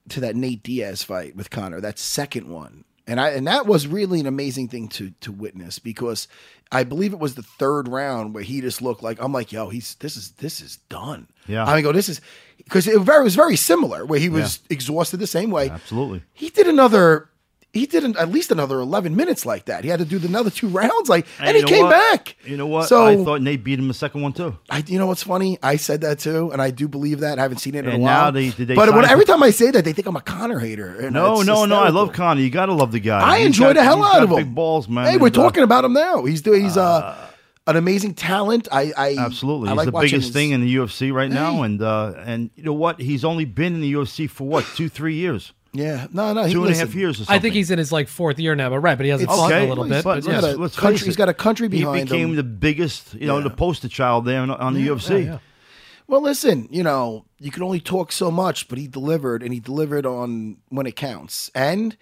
to 0.10 0.20
that 0.22 0.36
Nate 0.36 0.64
Diaz 0.64 1.04
fight 1.04 1.36
with 1.36 1.50
Conor, 1.50 1.82
that 1.82 2.00
second 2.00 2.48
one, 2.50 2.84
and 3.08 3.20
I 3.20 3.30
and 3.30 3.48
that 3.48 3.66
was 3.66 3.88
really 3.88 4.20
an 4.20 4.26
amazing 4.28 4.68
thing 4.68 4.88
to 4.90 5.12
to 5.22 5.32
witness 5.32 5.80
because 5.80 6.28
I 6.72 6.84
believe 6.84 7.14
it 7.14 7.20
was 7.20 7.34
the 7.36 7.44
third 7.44 7.88
round 7.88 8.34
where 8.36 8.44
he 8.44 8.62
just 8.62 8.82
looked 8.82 9.02
like 9.04 9.20
I'm 9.22 9.32
like, 9.34 9.52
yo, 9.52 9.70
he's 9.70 9.96
this 9.96 10.16
is 10.18 10.32
this 10.34 10.62
is 10.62 10.78
done. 10.90 11.28
Yeah. 11.48 11.66
I 11.66 11.74
mean, 11.76 11.84
go 11.84 11.92
this 11.92 12.10
is 12.10 12.22
because 12.58 12.88
it 12.88 13.00
very, 13.02 13.24
was 13.24 13.36
very 13.36 13.56
similar 13.56 14.06
where 14.06 14.20
he 14.20 14.30
was 14.30 14.60
exhausted 14.70 15.18
the 15.18 15.26
same 15.28 15.50
way. 15.50 15.70
Absolutely. 15.70 16.22
He 16.34 16.50
did 16.50 16.68
another. 16.68 17.30
He 17.72 17.86
did 17.86 18.04
an, 18.04 18.18
at 18.18 18.30
least 18.30 18.52
another 18.52 18.80
11 18.80 19.16
minutes 19.16 19.46
like 19.46 19.66
that. 19.66 19.84
He 19.84 19.92
had 19.92 20.00
to 20.00 20.06
do 20.06 20.20
another 20.28 20.50
two 20.50 20.68
rounds, 20.70 21.08
like, 21.08 21.28
and, 21.40 21.56
he 21.56 21.62
came 21.62 21.84
what? 21.86 21.92
back. 21.92 22.36
You 22.44 22.58
know 22.58 22.66
what? 22.66 22.88
So 22.90 23.06
I 23.06 23.24
thought 23.24 23.44
Nate 23.44 23.64
beat 23.64 23.78
him 23.78 23.88
the 23.88 23.94
second 23.94 24.22
one, 24.24 24.34
too. 24.34 24.58
I, 24.72 24.84
you 24.88 24.98
know 24.98 25.06
what's 25.06 25.22
funny? 25.22 25.60
I 25.62 25.76
said 25.76 26.02
that 26.02 26.18
too, 26.18 26.52
and 26.52 26.62
I 26.64 26.72
do 26.72 26.88
believe 26.88 27.20
that. 27.20 27.38
I 27.38 27.44
haven't 27.44 27.60
seen 27.60 27.76
it 27.76 27.86
in 27.86 27.92
And 27.92 28.02
a 28.02 28.04
while. 28.04 28.32
they- 28.32 28.50
they 28.50 28.74
but 28.74 28.92
when, 28.94 29.06
every 29.06 29.26
time 29.26 29.44
I 29.44 29.52
say 29.52 29.70
that, 29.70 29.86
they 29.86 29.94
think 29.94 30.08
I'm 30.08 30.16
a 30.16 30.22
Conor 30.22 30.58
hater. 30.58 31.00
and 31.00 31.14
No, 31.14 31.44
no, 31.44 31.66
no. 31.66 31.80
I 31.82 31.90
love 31.90 32.12
Conor. 32.12 32.42
You 32.42 32.50
got 32.50 32.66
to 32.68 32.74
love 32.74 32.92
the 32.92 33.00
guy. 33.00 33.22
I 33.22 33.38
He's 33.38 33.48
enjoy 33.48 33.66
got- 33.68 33.76
the 33.76 33.84
hell 33.84 34.04
out 34.04 34.24
of 34.24 34.32
him. 34.32 34.36
Big 34.38 34.56
balls, 34.56 34.90
man. 34.90 35.06
Hey, 35.06 35.18
we're 35.18 35.28
And, 35.28 35.38
uh, 35.38 35.42
talking 35.44 35.64
about 35.64 35.86
him 35.86 35.94
now. 35.94 36.26
He's 36.26 36.42
doing. 36.42 36.64
He's 36.64 36.76
uh, 36.78 37.16
an 37.68 37.76
amazing 37.78 38.16
talent. 38.16 38.68
I, 38.72 38.92
I 38.98 39.16
Absolutely, 39.20 39.68
I 39.70 39.74
he's 39.74 39.78
like 39.78 39.86
the 39.86 39.92
biggest 39.92 40.14
his- 40.26 40.30
thing 40.32 40.52
in 40.52 40.62
the 40.62 40.76
UFC 40.76 41.14
right 41.14 41.30
now, 41.30 41.58
Hey. 41.58 41.62
and 41.66 41.82
uh, 41.84 42.14
and 42.26 42.50
you 42.56 42.64
know 42.64 42.74
what? 42.74 43.00
He's 43.00 43.24
only 43.24 43.46
been 43.46 43.76
in 43.76 43.82
the 43.82 43.94
UFC 43.94 44.28
for 44.28 44.48
what 44.48 44.66
two, 44.76 44.90
three 44.90 45.14
years, 45.16 45.54
Yeah, 45.74 46.08
no, 46.12 46.34
no. 46.34 46.44
He, 46.46 46.54
two 46.54 46.64
and 46.66 46.74
a 46.74 46.78
half 46.78 46.88
listen, 46.88 47.00
years 47.00 47.16
or 47.16 47.24
something. 47.26 47.36
I 47.36 47.40
think 47.40 47.54
he's 47.54 47.70
in 47.70 47.78
his 47.78 47.92
like 47.92 48.08
fourth 48.08 48.40
year 48.40 48.56
now, 48.56 48.70
but 48.70 48.80
right, 48.80 48.98
but 48.98 49.06
he 49.06 49.12
hasn't 49.12 49.30
It's- 49.30 49.40
fought 49.40 49.52
in 49.52 49.58
okay, 49.58 49.66
a 49.66 49.70
little 49.70 49.84
Well, 49.84 49.90
bit. 49.90 49.96
he's- 49.96 50.04
But 50.04 50.16
he's 50.18 50.28
yeah. 50.28 50.42
got 50.42 50.44
a 50.44 50.58
let's 50.62 50.76
country- 50.76 50.98
face 50.98 51.06
he's 51.06 51.16
it. 51.16 51.18
got 51.18 51.30
a 51.30 51.34
country 51.34 51.68
He 51.70 51.80
behind 51.80 52.10
became 52.10 52.30
him. 52.32 52.36
the 52.36 52.44
biggest, 52.44 53.14
you 53.14 53.28
know, 53.28 53.38
Yeah. 53.38 53.44
the 53.44 53.50
poster 53.52 53.88
child 53.88 54.26
there 54.26 54.42
on, 54.42 54.50
on 54.50 54.74
the 54.74 54.88
UFC. 54.88 55.26
yeah. 55.26 55.38
Well, 56.08 56.22
listen, 56.22 56.68
you 56.72 56.82
know, 56.82 57.26
you 57.40 57.52
can 57.52 57.62
only 57.62 57.80
talk 57.80 58.12
so 58.12 58.32
much, 58.32 58.68
but 58.68 58.80
he 58.80 58.88
delivered, 58.88 59.44
and 59.44 59.54
he 59.54 59.60
delivered 59.60 60.08
on 60.08 60.58
when 60.70 60.88
it 60.88 60.96
counts. 60.96 61.52
And 61.54 61.96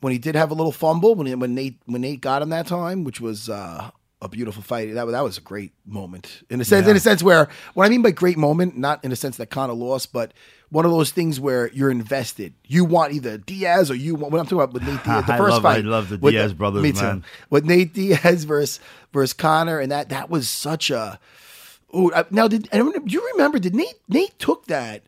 when 0.00 0.12
he 0.12 0.18
did 0.18 0.34
have 0.34 0.50
a 0.50 0.54
little 0.54 0.72
fumble, 0.72 1.14
when 1.14 1.26
he, 1.26 1.34
when 1.34 1.54
Nate 1.54 1.80
when 1.86 2.02
Nate 2.02 2.20
got 2.20 2.42
him 2.42 2.50
that 2.50 2.66
time, 2.66 3.02
which 3.02 3.18
was 3.18 3.48
uh, 3.48 3.90
a 4.20 4.28
beautiful 4.28 4.62
fight, 4.62 4.92
that 4.92 5.06
was- 5.06 5.14
that 5.14 5.24
was 5.24 5.38
a 5.38 5.40
great 5.40 5.72
moment 5.86 6.42
in 6.50 6.60
a 6.60 6.66
sense. 6.66 6.86
In 6.86 6.94
a 6.96 7.00
sense 7.00 7.22
where 7.22 7.48
what 7.72 7.86
I 7.86 7.88
mean 7.88 8.02
by 8.02 8.10
great 8.10 8.36
moment, 8.36 8.76
not 8.76 9.02
in 9.02 9.10
a 9.10 9.16
sense 9.16 9.38
that 9.38 9.46
Conor 9.48 9.72
lost, 9.72 10.12
but 10.12 10.34
one 10.70 10.84
of 10.84 10.90
those 10.90 11.10
things 11.12 11.38
where 11.38 11.70
you're 11.72 11.90
invested. 11.90 12.52
You 12.64 12.84
want 12.84 13.12
either 13.12 13.38
Diaz 13.38 13.90
or 13.90 13.94
you 13.94 14.14
want. 14.14 14.32
What 14.32 14.38
I'm 14.40 14.46
talking 14.46 14.58
about 14.58 14.72
with 14.72 14.82
Nate 14.82 15.02
Diaz, 15.04 15.24
the 15.26 15.32
I 15.34 15.38
first 15.38 15.52
love- 15.52 15.62
fight. 15.62 15.84
I 15.84 15.88
love 15.88 16.08
the 16.08 16.18
with 16.18 16.32
Diaz 16.34 16.52
brothers, 16.52 16.82
Me 16.82 16.92
too. 16.92 17.02
man. 17.02 17.24
With 17.50 17.64
Nate 17.64 17.92
Diaz 17.94 18.44
versus 18.44 18.80
versus 19.12 19.32
Conor, 19.32 19.78
and 19.78 19.90
that 19.92 20.08
that 20.10 20.28
was 20.30 20.48
such 20.48 20.90
a. 20.90 21.18
Ooh, 21.94 22.12
I- 22.14 22.24
now 22.30 22.48
did 22.48 22.68
do 22.70 23.00
you 23.06 23.30
remember? 23.34 23.58
Did 23.58 23.74
Nate 23.74 23.94
Nate 24.08 24.38
took 24.38 24.66
that 24.66 25.02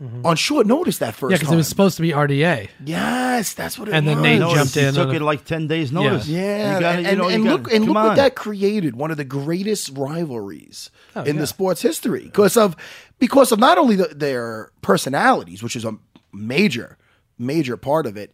Mm-hmm. 0.00 0.24
on 0.24 0.36
short 0.36 0.64
notice 0.68 0.98
that 0.98 1.16
first 1.16 1.32
Yeah, 1.32 1.38
because 1.38 1.52
it 1.52 1.56
was 1.56 1.66
supposed 1.66 1.96
to 1.96 2.02
be 2.02 2.10
RDA. 2.12 2.68
yes, 2.84 3.52
that's 3.54 3.76
what 3.80 3.88
it 3.88 3.94
And 3.94 4.06
was. 4.06 4.14
And 4.14 4.24
then 4.24 4.30
Nate 4.32 4.40
No, 4.40 4.54
jumped 4.54 4.76
in 4.76 4.94
took 4.94 5.12
it 5.12 5.20
like 5.20 5.44
ten 5.44 5.66
days 5.66 5.90
notice. 5.90 6.28
Yeah, 6.28 6.74
You 6.76 6.80
gotta- 6.80 6.98
and, 6.98 7.06
you 7.08 7.16
know, 7.16 7.28
you 7.28 7.34
and 7.34 7.44
gotta- 7.44 7.56
look 7.56 7.72
and 7.72 7.84
come 7.84 7.94
look 7.94 8.04
what 8.10 8.14
that 8.16 8.36
created 8.36 8.94
one 8.94 9.10
of 9.10 9.16
the 9.16 9.24
greatest 9.24 9.90
rivalries 9.96 10.90
Oh, 11.16 11.22
in 11.22 11.34
yeah. 11.34 11.40
the 11.40 11.46
sports 11.48 11.82
history 11.82 12.22
because 12.24 12.56
of 12.56 12.76
because 13.18 13.50
of 13.50 13.58
not 13.58 13.76
only 13.76 13.96
the, 13.96 14.06
their 14.14 14.70
personalities, 14.82 15.64
which 15.64 15.74
is 15.74 15.84
a 15.84 15.96
major 16.32 16.96
major 17.36 17.76
part 17.76 18.06
of 18.06 18.16
it, 18.16 18.32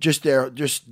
just 0.00 0.22
their 0.22 0.48
just 0.48 0.84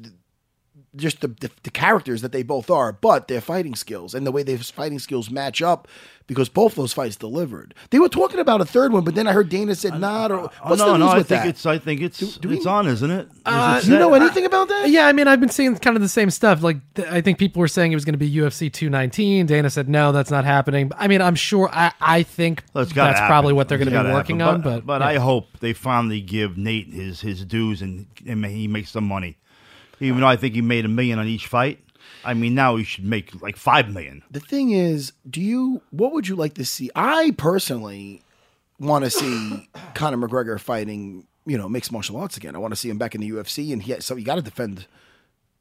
just 0.97 1.21
the, 1.21 1.29
the, 1.29 1.51
the 1.65 1.71
characters 1.71 2.23
that 2.23 2.33
they 2.33 2.43
both 2.43 2.71
are, 2.71 2.93
but 2.93 3.29
their 3.29 3.41
fighting 3.41 3.75
skills 3.75 4.15
and 4.15 4.27
the 4.27 4.33
way 4.33 4.43
their 4.43 4.59
fighting 4.59 4.99
skills 4.99 5.31
match 5.31 5.61
up 5.63 5.89
because 6.27 6.49
both 6.49 6.75
those 6.75 6.93
fights 6.95 7.17
delivered. 7.17 7.75
They 7.91 7.99
were 7.99 8.09
talking 8.09 8.41
about 8.41 8.63
a 8.63 8.65
third 8.65 8.93
one, 8.93 9.05
but 9.05 9.15
then 9.15 9.27
I 9.27 9.33
heard 9.33 9.51
Dana 9.51 9.75
said, 9.75 10.01
"Nah, 10.01 10.27
or, 10.29 10.35
Oh, 10.35 10.51
what's 10.63 10.81
no, 10.81 10.93
the 10.93 10.99
no, 10.99 11.05
news 11.05 11.15
I 11.15 11.19
with 11.19 11.29
think 11.29 11.43
that?" 11.43 11.49
it's. 11.49 11.67
I 11.67 11.77
think 11.79 12.01
it's. 12.01 12.39
do 12.39 12.49
we- 12.49 12.57
it's 12.57 12.65
on, 12.65 12.87
isn't 12.87 13.11
it? 13.11 13.27
Is 13.27 13.41
Uh, 13.45 13.81
it 13.83 13.85
Do 13.87 13.93
you 13.93 13.99
know 13.99 14.13
set? 14.15 14.23
anything 14.23 14.47
about 14.47 14.69
that? 14.69 14.89
Yeah, 14.89 15.07
I 15.07 15.13
mean, 15.13 15.29
I've 15.29 15.41
been 15.41 15.51
seeing 15.51 15.77
kind 15.77 15.97
of 15.97 16.03
the 16.03 16.09
same 16.09 16.31
stuff. 16.31 16.63
Like, 16.63 16.79
th- 16.95 17.09
I 17.09 17.21
think 17.21 17.39
people 17.39 17.61
were 17.61 17.69
saying 17.69 17.93
it 17.93 17.97
was 17.97 18.07
going 18.07 18.15
to 18.15 18.19
be 18.19 18.31
UFC 18.35 18.73
219. 18.73 19.45
Dana 19.45 19.69
said, 19.69 19.87
no, 19.89 20.13
that's 20.13 20.31
not 20.31 20.47
happening. 20.47 20.91
I 20.97 21.09
mean, 21.09 21.21
I'm 21.21 21.35
sure, 21.35 21.69
I, 21.71 21.93
I 22.01 22.23
think 22.23 22.63
Well, 22.73 22.87
that's 22.87 22.97
happen. 22.97 23.27
probably 23.29 23.53
what 23.53 23.69
they're 23.69 23.77
going 23.79 23.91
to 23.93 24.03
be 24.05 24.11
working 24.11 24.41
happen. 24.41 24.55
on. 24.55 24.63
But, 24.63 24.87
but 24.87 25.01
yeah. 25.03 25.09
I 25.09 25.15
hope 25.17 25.59
they 25.61 25.75
finally 25.75 26.23
give 26.23 26.57
Nate 26.57 26.93
his 26.95 27.21
his 27.21 27.45
dues 27.45 27.83
and, 27.83 28.07
and 28.27 28.45
he 28.47 28.67
makes 28.67 28.91
some 28.91 29.05
money. 29.07 29.37
Even 30.01 30.21
though 30.21 30.27
I 30.27 30.37
think 30.37 30.55
he 30.55 30.63
made 30.63 30.85
a 30.85 30.89
million 30.89 31.19
on 31.19 31.27
each 31.27 31.47
fight, 31.47 31.81
I 32.25 32.35
mean 32.35 32.55
now 32.55 32.77
he 32.77 32.85
should 32.85 33.05
make 33.05 33.41
like 33.43 33.57
five 33.57 33.93
million. 33.93 34.23
The 34.31 34.41
thing 34.41 34.71
is, 34.71 35.13
do 35.29 35.41
you 35.41 35.83
what 35.91 36.13
would 36.13 36.29
you 36.29 36.37
like 36.37 36.55
to 36.55 36.65
see? 36.65 36.91
I 36.95 37.35
personally 37.37 38.23
want 38.79 39.05
to 39.05 39.11
see 39.11 39.69
Conor 39.95 40.17
McGregor 40.17 40.59
fighting, 40.59 41.27
you 41.47 41.57
know, 41.59 41.69
mixed 41.69 41.93
martial 41.93 42.17
arts 42.17 42.37
again. 42.37 42.55
I 42.55 42.59
want 42.59 42.73
to 42.73 42.77
see 42.77 42.91
him 42.91 42.99
back 42.99 43.15
in 43.15 43.21
the 43.21 43.31
UFC, 43.31 43.73
and 43.73 43.83
he 43.83 44.01
so 44.01 44.17
you 44.17 44.25
got 44.25 44.37
to 44.37 44.43
defend 44.43 44.87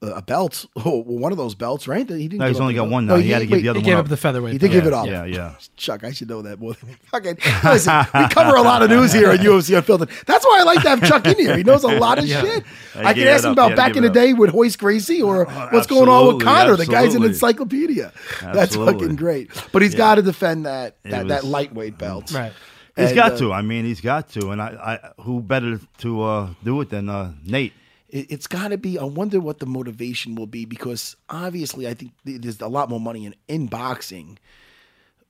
a, 0.03 0.21
belt, 0.21 0.65
or 0.75 1.03
one 1.05 1.31
of 1.31 1.37
those 1.37 1.55
belts, 1.55 1.87
right? 1.87 2.07
He 2.07 2.27
didn't. 2.27 2.39
No, 2.39 2.47
he's 2.47 2.59
only 2.59 2.73
got 2.73 2.89
one 2.89 3.05
No, 3.05 3.15
now. 3.15 3.21
He 3.21 3.31
had 3.31 3.39
to 3.39 3.45
give 3.45 3.53
wait, 3.53 3.61
the 3.61 3.69
other 3.69 3.79
he 3.79 3.83
one 3.83 3.85
He 3.85 3.89
gave 3.91 3.97
up. 3.97 4.05
up 4.05 4.09
the 4.09 4.17
featherweight. 4.17 4.53
He 4.53 4.57
did 4.57 4.71
belt. 4.71 4.83
give 4.83 4.87
it 4.87 4.93
up. 4.93 5.07
Yeah, 5.07 5.25
yeah. 5.25 5.55
Chuck, 5.77 6.03
I 6.03 6.11
should 6.11 6.29
know 6.29 6.41
that 6.41 6.59
more. 6.59 6.73
Than 6.73 6.95
fucking 7.11 7.37
listen, 7.63 8.05
we 8.13 8.27
cover 8.29 8.55
a 8.55 8.61
lot 8.61 8.81
of 8.83 8.89
news 8.89 9.13
here 9.13 9.29
at 9.29 9.39
UFC 9.39 9.75
Unfiltered. 9.75 10.09
That's 10.25 10.45
why 10.45 10.59
I 10.59 10.63
like 10.63 10.81
to 10.81 10.89
have 10.89 11.03
Chuck 11.03 11.25
in 11.27 11.37
here. 11.37 11.57
He 11.57 11.63
knows 11.63 11.83
a 11.83 11.99
lot 11.99 12.19
of 12.19 12.27
shit. 12.27 12.63
I 12.95 13.05
I 13.09 13.13
can 13.13 13.27
ask 13.27 13.45
him 13.45 13.51
about 13.53 13.75
back 13.75 13.95
in 13.95 14.03
the 14.03 14.09
day 14.09 14.33
with 14.33 14.53
Royce 14.53 14.75
Gracie 14.75 15.21
or 15.21 15.45
what's 15.45 15.87
going 15.87 16.09
on 16.09 16.27
with 16.35 16.45
absolutely, 16.45 16.45
Conor. 16.45 16.75
The 16.77 16.85
guy's 16.85 17.15
an 17.15 17.23
absolutely. 17.23 17.27
encyclopedia. 17.29 18.13
That's 18.41 18.75
fucking 18.75 19.15
great. 19.15 19.49
But 19.71 19.81
he's 19.81 19.95
got 19.95 20.15
to 20.15 20.21
defend 20.21 20.65
that 20.65 20.97
that, 21.03 21.27
that 21.27 21.43
lightweight 21.43 21.97
belt. 21.97 22.31
Right. 22.31 22.51
He's 22.95 23.07
And, 23.07 23.15
got 23.15 23.31
uh, 23.33 23.37
to. 23.37 23.53
I 23.53 23.61
mean, 23.63 23.85
he's 23.85 24.01
got 24.01 24.29
to. 24.29 24.51
And 24.51 24.61
I, 24.61 25.01
I 25.17 25.21
who 25.23 25.41
better 25.41 25.79
to 25.99 26.21
uh, 26.21 26.49
do 26.63 26.79
it 26.81 26.89
than 26.89 27.09
uh, 27.09 27.33
Nate? 27.43 27.73
It, 28.13 28.31
it's 28.31 28.47
got 28.47 28.69
to 28.69 28.77
be. 28.77 28.97
I 28.99 29.03
wonder 29.03 29.39
what 29.41 29.59
the 29.59 29.65
motivation 29.65 30.35
will 30.35 30.47
be 30.47 30.65
because 30.65 31.15
obviously, 31.29 31.87
I 31.87 31.93
think 31.95 32.11
there's 32.23 32.61
a 32.61 32.67
lot 32.67 32.89
more 32.89 32.99
money 32.99 33.25
in 33.25 33.35
in 33.47 33.67
boxing. 33.67 34.37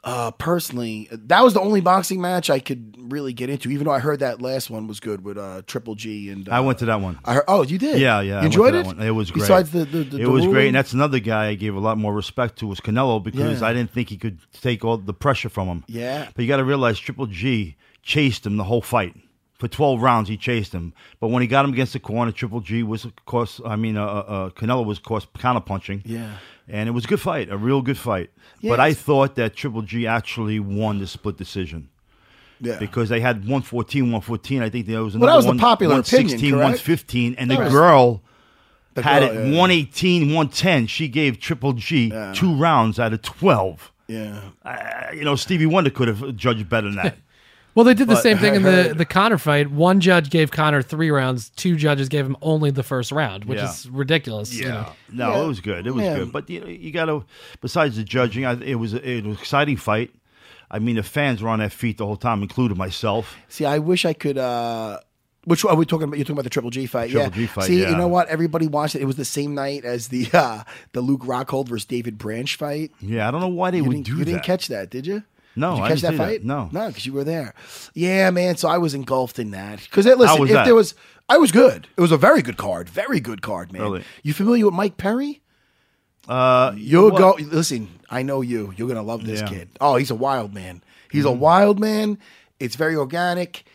Uh, 0.05 0.31
personally, 0.31 1.07
that 1.13 1.41
was 1.45 1.53
the 1.53 1.61
only 1.61 1.79
boxing 1.79 2.19
match 2.19 2.49
I 2.49 2.59
could 2.59 2.93
really 3.09 3.31
get 3.31 3.49
into. 3.49 3.69
Even 3.69 3.85
though 3.85 3.93
I 3.93 3.99
heard 3.99 4.19
that 4.19 4.41
last 4.41 4.69
one 4.69 4.85
was 4.85 4.99
good 4.99 5.23
with 5.23 5.37
uh, 5.37 5.61
Triple 5.65 5.95
G 5.95 6.29
and 6.29 6.49
uh, 6.49 6.51
I 6.51 6.59
went 6.59 6.79
to 6.79 6.85
that 6.87 6.99
one. 6.99 7.19
I 7.23 7.35
heard. 7.35 7.45
Oh, 7.47 7.63
you 7.63 7.77
did? 7.77 8.01
Yeah, 8.01 8.19
yeah. 8.19 8.41
You 8.41 8.47
enjoyed 8.47 8.75
it? 8.75 8.85
It 8.99 9.11
was 9.11 9.31
great. 9.31 9.43
Besides 9.43 9.71
the, 9.71 9.85
the, 9.85 10.03
the 10.03 10.21
it 10.23 10.27
was 10.27 10.43
the 10.43 10.51
great, 10.51 10.67
and 10.67 10.75
that's 10.75 10.91
another 10.91 11.19
guy 11.19 11.47
I 11.47 11.55
gave 11.55 11.73
a 11.73 11.79
lot 11.79 11.97
more 11.97 12.13
respect 12.13 12.59
to 12.59 12.67
was 12.67 12.81
Canelo 12.81 13.23
because 13.23 13.61
Yeah. 13.61 13.67
I 13.67 13.71
didn't 13.71 13.91
think 13.91 14.09
he 14.09 14.17
could 14.17 14.39
take 14.51 14.83
all 14.83 14.97
the 14.97 15.13
pressure 15.13 15.47
from 15.47 15.69
him. 15.69 15.83
Yeah. 15.87 16.27
but 16.35 16.41
you 16.41 16.49
got 16.49 16.57
to 16.57 16.65
realize 16.65 16.99
Triple 16.99 17.27
G 17.27 17.77
chased 18.01 18.45
him 18.45 18.57
the 18.57 18.65
whole 18.65 18.81
fight. 18.81 19.15
For 19.63 19.69
12 19.69 20.01
rounds, 20.01 20.27
he 20.27 20.35
chased 20.35 20.73
him. 20.73 20.93
But 21.21 21.29
when 21.29 21.41
he 21.41 21.47
got 21.47 21.63
him 21.63 21.71
against 21.71 21.93
the 21.93 21.99
corner, 22.01 22.33
Triple 22.33 22.59
G 22.59 22.83
was, 22.83 23.05
of 23.05 23.15
course, 23.25 23.61
I 23.65 23.77
mean, 23.77 23.95
uh, 23.95 24.05
uh, 24.05 24.49
Canelo 24.49 24.85
was, 24.85 24.97
of 24.97 25.05
course, 25.05 25.25
counterpunching. 25.37 26.01
Yeah. 26.03 26.33
And 26.67 26.89
it 26.89 26.91
was 26.91 27.05
a 27.05 27.07
good 27.07 27.21
fight, 27.21 27.49
a 27.49 27.55
real 27.55 27.81
good 27.81 27.97
fight. 27.97 28.29
Yeah, 28.59 28.71
but 28.71 28.81
I 28.81 28.93
thought 28.93 29.35
that 29.35 29.55
Triple 29.55 29.83
G 29.83 30.05
actually 30.05 30.59
won 30.59 30.99
the 30.99 31.07
split 31.07 31.37
decision 31.37 31.87
yeah. 32.59 32.77
because 32.77 33.07
they 33.07 33.21
had 33.21 33.37
114, 33.37 34.03
114. 34.03 34.61
I 34.61 34.69
think 34.69 34.85
there 34.85 35.01
was 35.01 35.13
Well, 35.15 35.23
another 35.23 35.31
that 35.31 35.37
was 35.37 35.45
the 35.45 35.49
one, 35.51 35.57
popular 35.59 35.99
opinion, 35.99 36.25
116, 36.27 36.51
correct? 36.51 36.63
115. 36.85 37.35
And 37.37 37.49
the 37.49 37.57
was- 37.59 37.71
girl 37.71 38.21
The 38.95 39.01
had 39.01 39.21
girl, 39.21 39.29
it 39.29 39.33
yeah. 39.49 39.59
118, 39.59 40.21
110. 40.33 40.87
She 40.87 41.07
gave 41.07 41.39
Triple 41.39 41.71
G 41.71 42.11
two 42.33 42.53
rounds 42.53 42.99
out 42.99 43.13
of 43.13 43.21
12. 43.21 43.93
Yeah. 44.07 44.41
Uh, 44.65 45.13
you 45.13 45.23
know, 45.23 45.37
Stevie 45.37 45.67
Wonder 45.67 45.89
could 45.89 46.09
have 46.09 46.35
judged 46.35 46.67
better 46.67 46.87
than 46.87 46.97
that. 46.97 47.15
Well, 47.75 47.83
they 47.85 47.93
did 47.93 48.07
the 48.07 48.13
But 48.15 48.21
same 48.23 48.37
thing 48.37 48.55
in 48.55 48.61
the, 48.63 48.71
heard- 48.71 48.97
the 48.99 49.05
Conor 49.05 49.37
fight. 49.39 49.71
One 49.71 49.99
judge 49.99 50.29
gave 50.29 50.51
Conor 50.51 50.81
three 50.83 51.09
rounds. 51.09 51.49
Two 51.49 51.75
judges 51.75 52.07
gave 52.07 52.25
him 52.25 52.37
only 52.41 52.69
the 52.69 52.83
first 52.83 53.11
round, 53.11 53.45
which 53.45 53.57
Yeah. 53.59 53.69
is 53.71 53.89
ridiculous. 53.89 54.53
you 54.53 54.65
know. 54.67 54.87
No, 55.11 55.31
Yeah. 55.31 55.43
it 55.43 55.47
was 55.47 55.59
good. 55.59 55.87
It 55.87 55.91
was 55.91 56.03
Yeah. 56.03 56.17
good. 56.17 56.31
But 56.31 56.49
you 56.49 56.59
know, 56.61 56.67
you 56.67 56.91
got 56.91 57.05
to. 57.05 57.25
Besides 57.61 57.95
the 57.97 58.03
judging, 58.03 58.45
I, 58.45 58.53
it 58.61 58.75
was 58.75 58.93
it 58.93 59.03
was 59.25 59.25
an 59.25 59.31
exciting 59.41 59.77
fight. 59.77 60.11
I 60.69 60.79
mean, 60.79 60.95
the 60.95 61.03
fans 61.03 61.41
were 61.41 61.49
on 61.49 61.59
their 61.59 61.69
feet 61.69 61.97
the 61.97 62.05
whole 62.05 62.15
time, 62.17 62.41
including 62.41 62.77
myself. 62.77 63.35
See, 63.47 63.65
I 63.65 63.79
wish 63.79 64.05
I 64.05 64.13
could. 64.13 64.37
uh 64.37 64.99
Which 65.45 65.65
are 65.65 65.75
we 65.75 65.85
talking 65.85 66.05
about? 66.05 66.17
You're 66.17 66.25
talking 66.25 66.35
about 66.35 66.43
the 66.45 66.49
Triple 66.51 66.69
G 66.71 66.85
fight. 66.85 67.09
Triple 67.11 67.29
yeah. 67.31 67.35
G 67.35 67.47
fight, 67.47 67.65
See, 67.65 67.81
yeah. 67.81 67.89
you 67.89 67.97
know 67.97 68.07
what? 68.07 68.27
Everybody 68.29 68.67
watched 68.67 68.95
it. 68.95 69.01
It 69.01 69.05
was 69.05 69.15
the 69.17 69.25
same 69.25 69.55
night 69.55 69.83
as 69.83 70.07
the 70.09 70.27
uh 70.33 70.63
the 70.93 71.01
Luke 71.01 71.21
Rockhold 71.21 71.67
versus 71.69 71.85
David 71.85 72.17
Branch 72.19 72.55
fight. 72.55 72.91
Yeah, 73.01 73.27
I 73.27 73.31
don't 73.31 73.41
know 73.41 73.47
why 73.47 73.71
they 73.71 73.77
You 73.77 73.83
would 73.85 74.03
do 74.03 74.11
you 74.13 74.17
that. 74.19 74.25
didn't 74.25 74.43
catch 74.43 74.67
that, 74.69 74.89
did 74.89 75.05
you? 75.07 75.23
No, 75.55 75.71
did 75.71 75.77
you 75.77 75.83
I 75.83 75.87
catch 75.89 76.01
didn't 76.01 76.01
that 76.01 76.11
see 76.11 76.17
that. 76.17 76.39
fight? 76.39 76.43
No. 76.43 76.69
no, 76.71 76.87
because 76.87 77.05
you 77.05 77.13
were 77.13 77.23
there. 77.23 77.53
Yeah, 77.93 78.29
man. 78.31 78.57
So 78.57 78.67
I 78.69 78.77
was 78.79 78.93
engulfed 78.93 79.37
in 79.39 79.51
that. 79.51 79.79
Because 79.81 80.05
listen, 80.05 80.43
if 80.43 80.49
that? 80.49 80.65
there 80.65 80.75
was, 80.75 80.95
I 81.29 81.37
was 81.37 81.51
good. 81.51 81.87
It 81.95 82.01
was 82.01 82.11
a 82.11 82.17
very 82.17 82.41
good 82.41 82.57
card, 82.57 82.89
very 82.89 83.19
good 83.19 83.41
card, 83.41 83.71
man. 83.71 83.81
Really? 83.83 84.03
You 84.23 84.33
familiar 84.33 84.65
with 84.65 84.73
Mike 84.73 84.97
Perry? 84.97 85.41
Uh, 86.27 86.73
You'll 86.75 87.11
what- 87.11 87.17
go. 87.19 87.43
Listen, 87.43 87.89
I 88.09 88.23
know 88.23 88.41
you. 88.41 88.73
You're 88.77 88.87
gonna 88.87 89.03
love 89.03 89.25
this 89.25 89.41
Yeah. 89.41 89.47
kid. 89.47 89.69
Oh, 89.81 89.95
he's 89.95 90.11
a 90.11 90.15
wild 90.15 90.53
man. 90.53 90.81
He's 91.11 91.25
Mm-hmm. 91.25 91.33
a 91.35 91.37
wild 91.37 91.79
man. 91.79 92.17
It's 92.59 92.75
very 92.75 92.95
organic. 92.95 93.65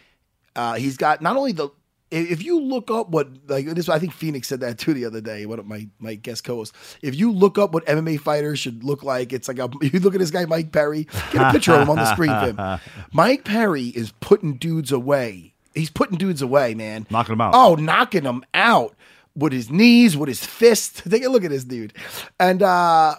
Uh, 0.56 0.74
he's 0.74 0.96
got 0.96 1.20
not 1.22 1.36
only 1.36 1.52
the. 1.52 1.68
If- 2.10 2.42
you 2.42 2.60
look 2.60 2.90
up 2.90 3.10
what 3.10 3.28
like 3.48 3.66
this, 3.66 3.88
I 3.88 3.98
think 3.98 4.12
Phoenix 4.12 4.48
said 4.48 4.60
that 4.60 4.78
too 4.78 4.94
the 4.94 5.04
other 5.04 5.20
day. 5.20 5.46
One 5.46 5.58
of 5.58 5.66
my 5.66 5.88
my 5.98 6.14
guest 6.14 6.44
co-hosts. 6.44 6.76
If 7.02 7.14
you 7.14 7.32
look 7.32 7.58
up 7.58 7.72
what 7.72 7.84
MMA 7.86 8.20
fighters 8.20 8.58
should 8.58 8.84
look 8.84 9.02
like, 9.02 9.32
it's 9.32 9.48
like 9.48 9.58
a. 9.58 9.68
You 9.82 10.00
look 10.00 10.14
at 10.14 10.20
this 10.20 10.30
guy 10.30 10.44
Mike 10.46 10.72
Perry. 10.72 11.04
Get 11.32 11.42
a 11.48 11.52
picture 11.52 11.72
of 11.72 11.82
him 11.82 11.90
on 11.90 11.96
the 11.96 12.12
screen. 12.12 12.30
For 12.30 12.52
him. 12.62 12.80
Mike 13.12 13.44
Perry 13.44 13.86
is 13.88 14.12
putting 14.20 14.56
dudes 14.56 14.92
away. 14.92 15.54
He's 15.74 15.90
putting 15.90 16.18
dudes 16.18 16.42
away, 16.42 16.74
man. 16.74 17.06
Knocking 17.10 17.32
them 17.34 17.40
out. 17.40 17.54
Oh, 17.54 17.74
knocking 17.74 18.24
them 18.24 18.44
out 18.54 18.94
with 19.36 19.52
his 19.52 19.70
knees, 19.70 20.16
with 20.16 20.28
his 20.28 20.44
fist. 20.44 21.08
Take 21.08 21.24
a 21.24 21.28
look 21.28 21.44
at 21.44 21.50
this 21.50 21.64
dude, 21.64 21.92
and 22.40 22.62
uh, 22.62 23.14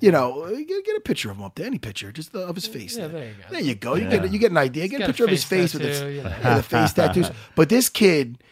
you 0.00 0.10
know, 0.10 0.48
get, 0.48 0.84
get 0.84 0.96
a 0.96 1.00
picture 1.00 1.30
of 1.30 1.36
him 1.36 1.44
up 1.44 1.54
there. 1.54 1.66
Any 1.66 1.78
picture, 1.78 2.10
just 2.12 2.32
the, 2.32 2.40
of 2.40 2.54
his 2.54 2.66
face. 2.66 2.96
Yeah, 2.96 3.08
there 3.08 3.26
you 3.26 3.34
go. 3.34 3.50
There 3.50 3.60
you 3.60 3.74
go. 3.74 3.94
You 3.94 4.08
get 4.08 4.32
you 4.32 4.38
get 4.38 4.50
an 4.50 4.56
idea. 4.56 4.88
Get 4.88 4.96
a 4.96 4.98
got 5.00 5.04
a 5.04 5.12
picture 5.12 5.24
of 5.24 5.30
his 5.30 5.44
face 5.44 5.72
face 5.72 5.74
with 5.74 5.82
his 5.82 6.00
you 6.00 6.22
know. 6.22 6.30
yeah, 6.30 6.56
the 6.56 6.62
face 6.62 6.92
tattoos. 6.92 7.30
But 7.54 7.68
this 7.68 7.88
kid 7.88 8.42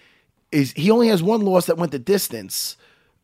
is 0.53 0.73
he 0.73 0.91
only 0.91 1.09
has 1.09 1.23
one 1.23 1.41
loss 1.43 1.67
that 1.67 1.77
went 1.77 1.93
the 1.93 1.99
distance. 1.99 2.77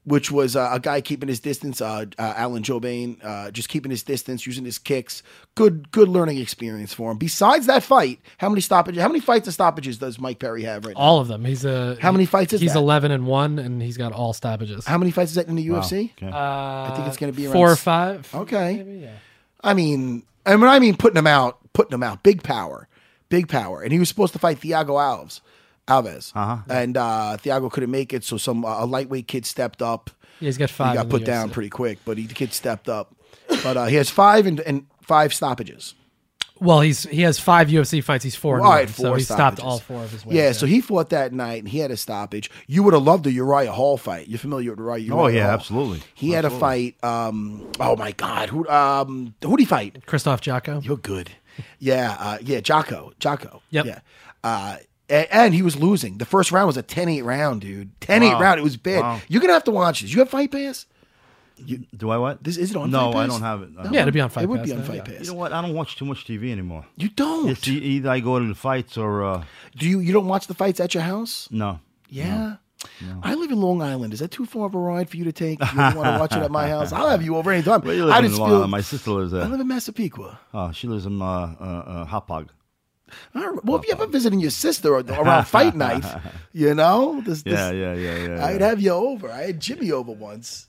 Which 0.07 0.31
was 0.31 0.55
uh, 0.55 0.71
a 0.73 0.79
guy 0.79 1.01
keeping 1.01 1.29
his 1.29 1.41
distance, 1.41 1.81
uh, 1.81 2.05
uh, 2.17 2.35
Alan 2.37 2.63
Jouban, 2.63 3.19
uh, 3.25 3.51
just 3.51 3.69
keeping 3.69 3.91
his 3.91 4.05
distance, 4.05 4.47
using 4.47 4.65
his 4.65 4.79
kicks. 4.79 5.21
Good, 5.57 5.91
good 5.91 6.09
learning 6.09 6.39
experience 6.39 6.95
for 6.95 7.11
him. 7.11 7.19
Besides 7.19 7.67
that 7.67 7.83
fight, 7.83 8.21
how 8.39 8.49
many 8.49 8.61
stoppages? 8.61 9.03
How 9.03 9.09
many 9.09 9.19
fights 9.19 9.49
and 9.49 9.55
stoppages 9.55 9.99
does 9.99 10.21
Mike 10.21 10.39
Perry 10.39 10.63
have 10.63 10.85
right 10.85 10.95
now? 10.95 11.01
All 11.01 11.19
of 11.19 11.27
them. 11.27 11.45
He's 11.45 11.65
a 11.65 11.97
How 12.01 12.13
many 12.13 12.25
fights 12.25 12.53
is 12.53 12.61
He's 12.61 12.75
that? 12.75 12.79
eleven 12.79 13.11
and 13.11 13.27
one, 13.27 13.59
and 13.59 13.83
he's 13.83 13.97
got 13.97 14.13
all 14.13 14.33
stoppages. 14.33 14.87
How 14.87 14.97
many 14.97 15.11
fights 15.11 15.31
is 15.33 15.35
that 15.35 15.49
in 15.49 15.57
the 15.57 15.67
UFC? 15.67 16.13
Okay. 16.13 16.31
I 16.33 16.93
think 16.95 17.09
it's 17.09 17.17
gonna 17.17 17.33
be 17.33 17.47
around 17.47 17.55
four 17.55 17.71
or 17.71 17.73
s- 17.73 17.81
five. 17.81 18.33
Okay. 18.33 18.77
maybe, 18.77 18.99
yeah. 19.01 19.15
I 19.65 19.75
mean, 19.75 20.23
and 20.45 20.61
when 20.61 20.71
I 20.71 20.79
mean 20.79 20.97
putting 20.97 21.17
him 21.19 21.27
out, 21.27 21.59
putting 21.73 21.93
him 21.93 22.05
out, 22.05 22.23
big 22.23 22.45
power, 22.45 22.87
big 23.29 23.49
power. 23.49 23.83
And 23.83 23.93
he 23.93 23.99
was 23.99 24.09
supposed 24.09 24.35
to 24.35 24.39
fight 24.39 24.61
Thiago 24.61 24.91
Alves, 24.91 25.41
Alves, 25.89 26.33
Uh-huh. 26.35 26.59
and 26.69 26.97
uh, 26.97 27.37
Thiago 27.43 27.71
couldn't 27.71 27.91
make 27.91 28.13
it, 28.13 28.25
so 28.25 28.37
some 28.37 28.65
uh, 28.65 28.83
a 28.83 28.87
lightweight 28.87 29.29
kid 29.29 29.47
stepped 29.47 29.83
up. 29.83 30.11
Yeah, 30.41 30.47
he's 30.49 30.59
got 30.59 30.71
five. 30.71 30.91
he 30.93 30.97
got 30.97 31.09
put 31.09 31.25
down 31.25 31.51
pretty 31.51 31.71
quick, 31.71 31.99
but 32.05 32.19
he, 32.19 32.27
the 32.27 32.35
kid 32.35 32.53
stepped 32.53 32.89
up. 32.89 33.15
But 33.49 33.77
uh, 33.77 33.85
he 33.87 33.97
has 33.97 34.11
five 34.11 34.47
and, 34.47 34.61
and 34.61 34.87
five 35.03 35.33
stoppages. 35.33 35.95
Well, 36.59 36.81
he's 36.81 37.03
he 37.05 37.21
has 37.23 37.39
five 37.39 37.69
UFC 37.69 38.03
fights. 38.03 38.25
He's 38.25 38.35
four. 38.35 38.57
and 38.57 38.65
All 38.65 38.73
one, 38.73 38.89
so 38.89 39.03
four 39.09 39.17
he 39.19 39.23
stopped 39.23 39.61
all 39.61 39.79
four 39.79 40.03
of 40.03 40.11
his 40.11 40.25
wins. 40.25 40.37
Yeah, 40.37 40.53
so 40.53 40.65
he 40.67 40.81
fought 40.81 41.11
that 41.11 41.33
night 41.35 41.59
and 41.63 41.69
he 41.69 41.79
had 41.81 41.91
a 41.91 41.99
stoppage. 41.99 42.51
You 42.67 42.83
would 42.83 42.95
have 42.95 43.03
loved 43.03 43.25
the 43.25 43.31
Uriah 43.33 43.73
Hall 43.73 43.99
fight. 43.99 44.27
You're 44.29 44.39
familiar 44.39 44.71
with 44.71 44.79
Uriah? 44.81 45.13
Oh, 45.15 45.27
Uriah 45.27 45.37
yeah, 45.37 45.45
Hall. 45.45 45.53
absolutely. 45.55 46.03
He 46.15 46.31
had 46.31 46.47
a 46.47 46.51
fight. 46.51 46.97
Um, 47.05 47.71
oh 47.79 47.95
my 47.97 48.13
God, 48.13 48.49
who 48.49 48.67
um, 48.69 49.35
who 49.43 49.51
would 49.51 49.61
he 49.61 49.67
fight? 49.67 50.03
Krzysztof 50.07 50.41
Jotko. 50.41 50.83
You're 50.85 50.97
good. 50.97 51.31
Yeah, 51.79 52.17
uh, 52.19 52.39
yeah, 52.43 52.61
Jotko, 52.61 53.15
Jotko. 53.19 53.61
Yep. 53.71 53.87
Yeah. 53.87 54.01
Uh, 54.45 54.77
a- 54.79 54.81
and, 55.09 55.55
he 55.55 55.63
was 55.63 55.77
losing. 55.77 56.19
The 56.19 56.25
first 56.25 56.51
round 56.53 56.67
was 56.67 56.77
a 56.77 56.83
10-8 56.83 57.25
round, 57.25 57.61
dude. 57.61 57.99
10-8 58.01 58.33
Wow. 58.35 58.41
round. 58.41 58.61
It 58.61 58.63
was 58.63 58.77
bad. 58.77 59.01
Wow. 59.03 59.21
You're 59.29 59.41
gonna 59.41 59.53
have 59.55 59.65
to 59.65 59.71
watch 59.71 60.01
this. 60.01 60.13
You 60.13 60.19
have 60.21 60.31
Fight 60.31 60.51
Pass? 60.51 60.87
Do 61.97 62.11
I 62.11 62.19
what? 62.19 62.45
This 62.45 62.59
is 62.59 62.71
it 62.73 62.77
on 62.77 62.91
No, 62.91 63.13
Fight 63.13 63.25
I 63.25 63.27
don't 63.29 63.41
have 63.41 63.63
it. 63.63 63.71
Yeah, 63.91 64.03
it'd 64.03 64.13
be 64.13 64.21
on 64.21 64.29
Fight 64.29 64.45
it 64.45 64.49
would 64.49 64.59
Pass 64.61 64.67
be 64.67 64.73
on 64.73 64.79
now, 64.81 64.85
Fight 64.85 64.97
yeah. 64.97 65.03
Pass. 65.05 65.21
You 65.27 65.27
know 65.33 65.39
what? 65.39 65.53
I 65.53 65.63
don't 65.63 65.73
watch 65.75 65.97
too 65.97 66.05
much 66.05 66.27
TV 66.27 66.53
anymore. 66.53 66.85
You 66.97 67.09
don't. 67.09 67.49
It's 67.49 67.67
either 67.67 68.11
I 68.11 68.21
go 68.21 68.39
to 68.39 68.47
the 68.47 68.55
fights 68.55 68.97
or 68.99 69.25
uh, 69.25 69.45
Do 69.77 69.89
you? 69.89 70.01
You 70.01 70.13
don't 70.13 70.27
watch 70.27 70.49
the 70.49 70.55
fights 70.55 70.81
at 70.81 70.93
your 70.95 71.03
house? 71.05 71.49
no. 71.51 71.81
Yeah. 72.09 72.57
I 73.23 73.35
live 73.35 73.51
in 73.51 73.61
Long 73.61 73.83
Island. 73.83 74.13
Is 74.13 74.21
that 74.21 74.31
too 74.31 74.47
far 74.47 74.67
of 74.67 74.75
a 74.75 74.79
ride 74.79 75.09
for 75.11 75.17
you 75.17 75.25
to 75.25 75.33
take? 75.33 75.59
You 75.61 75.77
want 75.77 75.95
to 75.95 76.19
watch 76.21 76.33
it 76.37 76.43
at 76.43 76.51
my 76.53 76.69
house? 76.69 76.93
I'll 76.93 77.09
have 77.09 77.23
you 77.23 77.35
over 77.37 77.51
anytime. 77.51 77.81
Where 77.81 77.95
you 77.95 78.05
live 78.05 78.15
I 78.15 78.19
in 78.19 78.27
just 78.27 78.39
Long 78.39 78.49
feel. 78.49 78.57
Island? 78.59 78.71
My 78.71 78.81
sister 78.81 79.11
lives 79.11 79.33
there. 79.33 79.43
I 79.43 79.47
live 79.47 79.59
in 79.61 79.67
Massapequa. 79.67 80.39
Oh, 80.55 80.71
she 80.73 80.87
lives 80.87 81.05
in 81.07 81.21
uh, 81.21 81.25
uh, 81.27 81.65
uh, 81.65 82.07
Hauppauge. 82.07 82.49
Right. 83.35 83.65
Well, 83.65 83.79
if 83.79 83.87
you're 83.87 83.95
ever 83.95 84.05
uh-huh. 84.05 84.13
visiting 84.13 84.41
your 84.41 84.51
sister 84.51 84.93
around 84.95 85.45
fight 85.47 85.75
night, 85.77 86.05
you 86.53 86.75
know, 86.75 87.21
this, 87.25 87.43
this, 87.43 87.53
Yeah, 87.55 87.71
yeah, 87.71 87.95
yeah, 87.95 88.27
yeah. 88.27 88.45
I'd 88.47 88.61
yeah. 88.61 88.67
have 88.69 88.81
you 88.81 88.91
over. 88.93 89.31
I 89.31 89.47
had 89.47 89.61
Jimmy 89.61 89.93
over 89.93 90.13
once. 90.13 90.69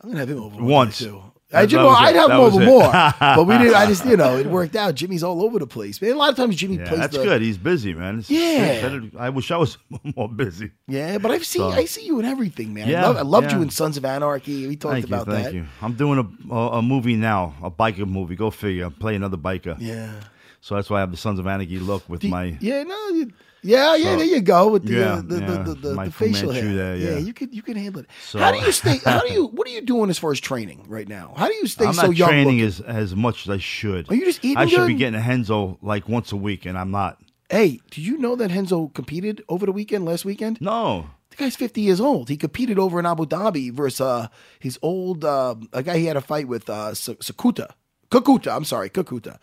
I'm 0.00 0.10
gonna 0.10 0.20
have 0.20 0.30
him 0.30 0.42
over 0.42 0.62
Once. 0.62 0.98
too. 0.98 1.22
I, 1.52 1.64
Jimmy, 1.64 1.82
was 1.84 1.96
I'd 1.98 2.14
it. 2.14 2.18
have 2.18 2.28
That 2.28 2.34
him 2.34 2.40
over 2.42 2.62
it. 2.62 2.66
more, 2.66 2.92
but 3.18 3.46
we 3.46 3.56
didn't. 3.56 3.74
I 3.74 3.86
just, 3.86 4.04
you 4.04 4.18
know, 4.18 4.36
it 4.36 4.46
worked 4.58 4.76
out. 4.76 4.94
Jimmy's 4.94 5.24
all 5.24 5.42
over 5.42 5.58
the 5.58 5.66
place, 5.66 6.00
man. 6.02 6.12
A 6.12 6.14
lot 6.14 6.28
of 6.28 6.36
times 6.36 6.56
Jimmy 6.56 6.76
Yeah, 6.76 6.86
plays 6.88 7.00
that's 7.00 7.16
the, 7.16 7.24
good. 7.24 7.40
He's 7.40 7.56
busy, 7.56 7.94
man. 7.94 8.18
It's 8.18 8.30
Yeah. 8.30 8.82
better- 8.82 9.10
I 9.18 9.30
wish 9.30 9.50
I 9.50 9.56
was 9.56 9.78
more 10.16 10.28
busy. 10.28 10.72
Yeah, 10.86 11.16
but 11.16 11.30
I've 11.30 11.46
seen, 11.46 11.62
So- 11.62 11.70
I 11.70 11.86
see 11.86 12.04
you 12.04 12.20
in 12.20 12.26
everything, 12.26 12.74
man. 12.74 12.86
I, 12.86 12.90
Yeah, 12.90 13.06
love, 13.06 13.16
I 13.16 13.22
loved 13.22 13.50
you 13.52 13.62
in 13.62 13.70
Sons 13.70 13.96
of 13.96 14.04
Anarchy. 14.04 14.66
We 14.68 14.76
talked 14.76 14.92
Thank 14.92 15.08
you, 15.08 15.14
about 15.16 15.26
thank 15.26 15.44
that. 15.46 15.54
you. 15.54 15.64
I'm 15.80 15.94
doing 15.94 16.18
a, 16.50 16.54
a 16.54 16.68
a 16.78 16.82
movie 16.82 17.16
now, 17.16 17.54
a 17.62 17.70
biker 17.70 18.06
movie. 18.06 18.36
Go 18.36 18.50
figure. 18.50 18.84
I'm 18.84 19.06
another 19.08 19.38
biker. 19.38 19.76
Yeah. 19.80 20.12
So 20.60 20.74
that's 20.74 20.90
why 20.90 20.98
I 20.98 21.00
have 21.00 21.10
the 21.10 21.16
Sons 21.16 21.38
of 21.38 21.46
Anarchy 21.46 21.78
look 21.78 22.08
with 22.08 22.20
Do- 22.20 22.28
my. 22.28 22.56
yeah, 22.60 22.82
no, 22.82 23.08
you, 23.08 23.32
yeah, 23.62 23.94
yeah. 23.96 24.16
There 24.16 24.24
you 24.26 24.40
go 24.40 24.68
with 24.72 24.84
the 24.84 24.94
Yeah, 24.94 25.12
uh, 25.14 25.22
the, 25.22 25.38
yeah, 25.40 25.46
the, 25.46 25.58
the, 25.62 25.74
the, 25.74 26.04
the 26.04 26.10
facial 26.10 26.50
hair. 26.52 26.74
There, 26.74 26.96
yeah. 26.96 27.18
you 27.18 27.32
could 27.32 27.54
you 27.54 27.62
can 27.62 27.76
handle 27.76 28.02
it. 28.02 28.06
So- 28.26 28.38
how 28.38 28.52
do 28.52 28.58
you 28.58 28.72
stay? 28.72 28.98
How 29.04 29.20
do 29.20 29.32
you? 29.32 29.46
What 29.58 29.66
are 29.66 29.70
you 29.70 29.80
doing 29.80 30.10
as 30.10 30.18
far 30.18 30.32
as 30.32 30.40
training 30.40 30.84
right 30.88 31.08
now? 31.08 31.34
How 31.36 31.48
do 31.48 31.54
you 31.54 31.66
stay 31.66 31.86
I'm 31.86 31.94
so 31.94 32.06
not 32.08 32.16
young? 32.16 32.28
training 32.28 32.58
looking? 32.58 32.66
as 32.66 32.80
as 32.80 33.16
much 33.16 33.46
as 33.46 33.50
I 33.50 33.58
should. 33.58 34.10
Are 34.10 34.14
you 34.14 34.24
just 34.24 34.44
eating 34.44 34.58
I 34.58 34.66
should 34.66 34.86
be 34.86 34.94
getting 34.94 35.20
a 35.20 35.22
Renzo 35.24 35.78
like 35.82 36.08
once 36.08 36.32
a 36.32 36.36
week, 36.36 36.66
and 36.66 36.76
I'm 36.78 36.90
not. 36.90 37.18
Hey, 37.50 37.80
do 37.90 38.02
you 38.02 38.18
know 38.18 38.36
that 38.36 38.50
Renzo 38.50 38.88
competed 38.88 39.42
over 39.48 39.64
the 39.64 39.72
weekend, 39.72 40.04
last 40.04 40.24
weekend? 40.26 40.60
No. 40.60 41.06
The 41.30 41.36
guy's 41.36 41.56
50 41.56 41.80
years 41.80 41.98
old. 42.00 42.28
He 42.28 42.36
competed 42.36 42.78
over 42.78 42.98
in 43.00 43.06
Abu 43.06 43.24
Dhabi 43.24 43.72
versus 43.72 44.02
uh, 44.02 44.28
his 44.60 44.78
old, 44.82 45.24
uh, 45.24 45.54
a 45.72 45.82
guy 45.82 45.96
he 45.96 46.04
had 46.04 46.16
a 46.18 46.20
fight 46.20 46.46
with, 46.46 46.68
uh, 46.68 46.90
Sakuta. 46.92 47.70
Kakuta, 48.10 48.54
I'm 48.54 48.64
sorry, 48.64 48.90
Kakuta. 48.90 49.38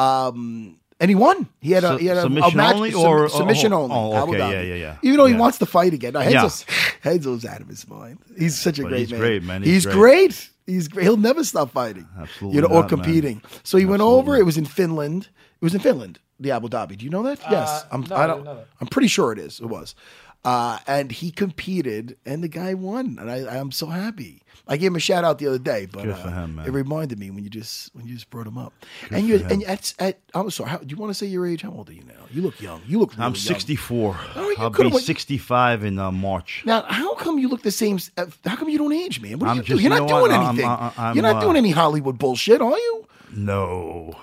Um, 0.00 0.76
and 0.98 1.08
he 1.08 1.14
won. 1.14 1.48
He 1.60 1.72
had 1.72 1.84
a, 1.84 1.98
he 1.98 2.06
had 2.06 2.16
a, 2.18 2.20
a 2.20 2.22
submission 2.24 2.56
match, 2.56 2.74
only 2.76 2.90
sub- 2.90 3.00
or- 3.04 3.28
submission 3.28 3.72
oh, 3.72 3.82
only. 3.82 3.96
oh, 3.96 4.22
okay, 4.28 4.38
yeah, 4.38 4.60
yeah, 4.60 4.74
yeah. 4.74 4.96
Even 5.02 5.16
though 5.16 5.26
he 5.26 5.34
wants 5.34 5.58
to 5.58 5.66
fight 5.66 5.94
again. 5.94 6.12
No, 6.12 6.20
Yeah. 6.20 6.42
Renzo's, 6.42 6.66
Renzo's 7.04 7.44
out 7.46 7.60
of 7.60 7.68
his 7.68 7.88
mind. 7.88 8.18
He's 8.38 8.58
such 8.58 8.78
a 8.78 8.82
But 8.82 8.88
great 8.90 8.98
he's 9.00 9.10
man. 9.12 9.20
great, 9.20 9.42
man. 9.42 9.62
He's, 9.62 9.72
He's 9.72 9.86
great. 9.86 9.94
great. 9.96 10.50
He's 10.66 10.88
great. 10.88 11.04
He'll 11.04 11.16
never 11.16 11.42
stop 11.42 11.70
fighting. 11.72 12.06
Absolutely 12.18 12.56
You 12.56 12.62
know, 12.62 12.68
or 12.68 12.82
not, 12.82 12.82
man. 12.82 12.88
competing. 12.90 13.42
So 13.64 13.78
he 13.78 13.86
went 13.86 14.02
over. 14.02 14.36
It 14.36 14.44
was 14.44 14.56
in 14.58 14.66
Finland. 14.66 15.28
It 15.60 15.64
was 15.64 15.74
in 15.74 15.80
Finland, 15.80 16.18
the 16.38 16.50
Abu 16.52 16.68
Dhabi. 16.68 16.96
Do 16.98 17.04
you 17.04 17.10
know 17.10 17.22
that? 17.24 17.38
yes. 17.50 17.84
I'm, 17.90 18.04
Uh, 18.04 18.06
no, 18.08 18.16
I 18.16 18.24
I 18.24 18.26
don't, 18.26 18.36
didn't 18.36 18.44
know 18.46 18.54
that. 18.56 18.66
I'm 18.80 18.86
pretty 18.86 19.08
sure 19.08 19.32
it 19.32 19.38
is. 19.38 19.58
It 19.60 19.66
was. 19.66 19.94
Uh, 20.42 20.78
and 20.86 21.12
he 21.12 21.30
competed, 21.30 22.16
and 22.24 22.42
the 22.42 22.48
guy 22.48 22.72
won, 22.72 23.18
and 23.20 23.30
I, 23.30 23.58
I'm 23.58 23.70
so 23.70 23.86
happy. 23.86 24.42
I 24.66 24.76
gave 24.78 24.86
him 24.92 24.96
a 24.96 25.00
shout 25.00 25.22
out 25.24 25.38
the 25.38 25.48
other 25.48 25.58
day, 25.58 25.86
but 25.90 26.04
Good 26.04 26.12
uh, 26.12 26.28
him, 26.30 26.56
man. 26.56 26.66
it 26.66 26.70
reminded 26.70 27.18
me 27.18 27.30
when 27.30 27.42
you 27.44 27.50
just 27.50 27.94
when 27.94 28.06
you 28.06 28.14
just 28.14 28.30
brought 28.30 28.46
him 28.46 28.56
up. 28.56 28.72
and 29.10 29.26
you 29.26 29.44
and 29.50 29.62
at, 29.64 29.92
at 29.98 30.20
I'm 30.32 30.48
sorry. 30.50 30.70
How, 30.70 30.78
do 30.78 30.86
you 30.88 30.96
want 30.96 31.10
to 31.10 31.14
say 31.14 31.26
your 31.26 31.46
age? 31.46 31.60
How 31.62 31.70
old 31.72 31.90
are 31.90 31.92
you 31.92 32.04
now? 32.04 32.24
You 32.30 32.40
look 32.40 32.58
young. 32.60 32.80
You 32.86 33.00
look. 33.00 33.12
Really 33.12 33.24
I'm 33.24 33.32
young. 33.32 33.34
64. 33.34 34.16
Oh, 34.36 34.54
I'll 34.58 34.70
be 34.70 34.84
went- 34.84 35.04
65 35.04 35.84
in 35.84 35.98
uh, 35.98 36.10
March. 36.12 36.62
Now, 36.64 36.82
how 36.88 37.14
come 37.16 37.38
you 37.38 37.48
look 37.48 37.62
the 37.62 37.70
same? 37.70 37.98
uh, 38.16 38.26
How 38.46 38.56
come 38.56 38.68
you 38.70 38.78
don't 38.78 38.92
age, 38.92 39.20
man? 39.20 39.40
What 39.40 39.48
are 39.50 39.54
you 39.56 39.60
just- 39.62 39.68
doing? 39.68 39.80
You're 39.82 39.92
you 39.94 40.00
not 40.00 40.08
know 40.08 40.20
what? 40.20 40.28
doing 40.28 40.40
I'm- 40.40 40.48
anything. 40.48 40.68
I'm- 40.70 40.92
I'm, 40.96 41.14
You're 41.16 41.22
not 41.22 41.36
uh, 41.36 41.40
doing 41.40 41.56
any 41.56 41.70
Hollywood 41.70 42.18
bullshit, 42.18 42.62
are 42.62 42.78
you? 42.78 43.06
No, 43.32 44.16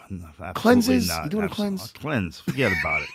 Cleanses? 0.56 1.08
Not. 1.10 1.26
You 1.26 1.30
doing 1.30 1.46
a 1.46 1.50
cleanse? 1.50 1.92
cleanse. 1.92 2.40
Forget 2.42 2.72
about 2.82 3.02
it. 3.04 3.10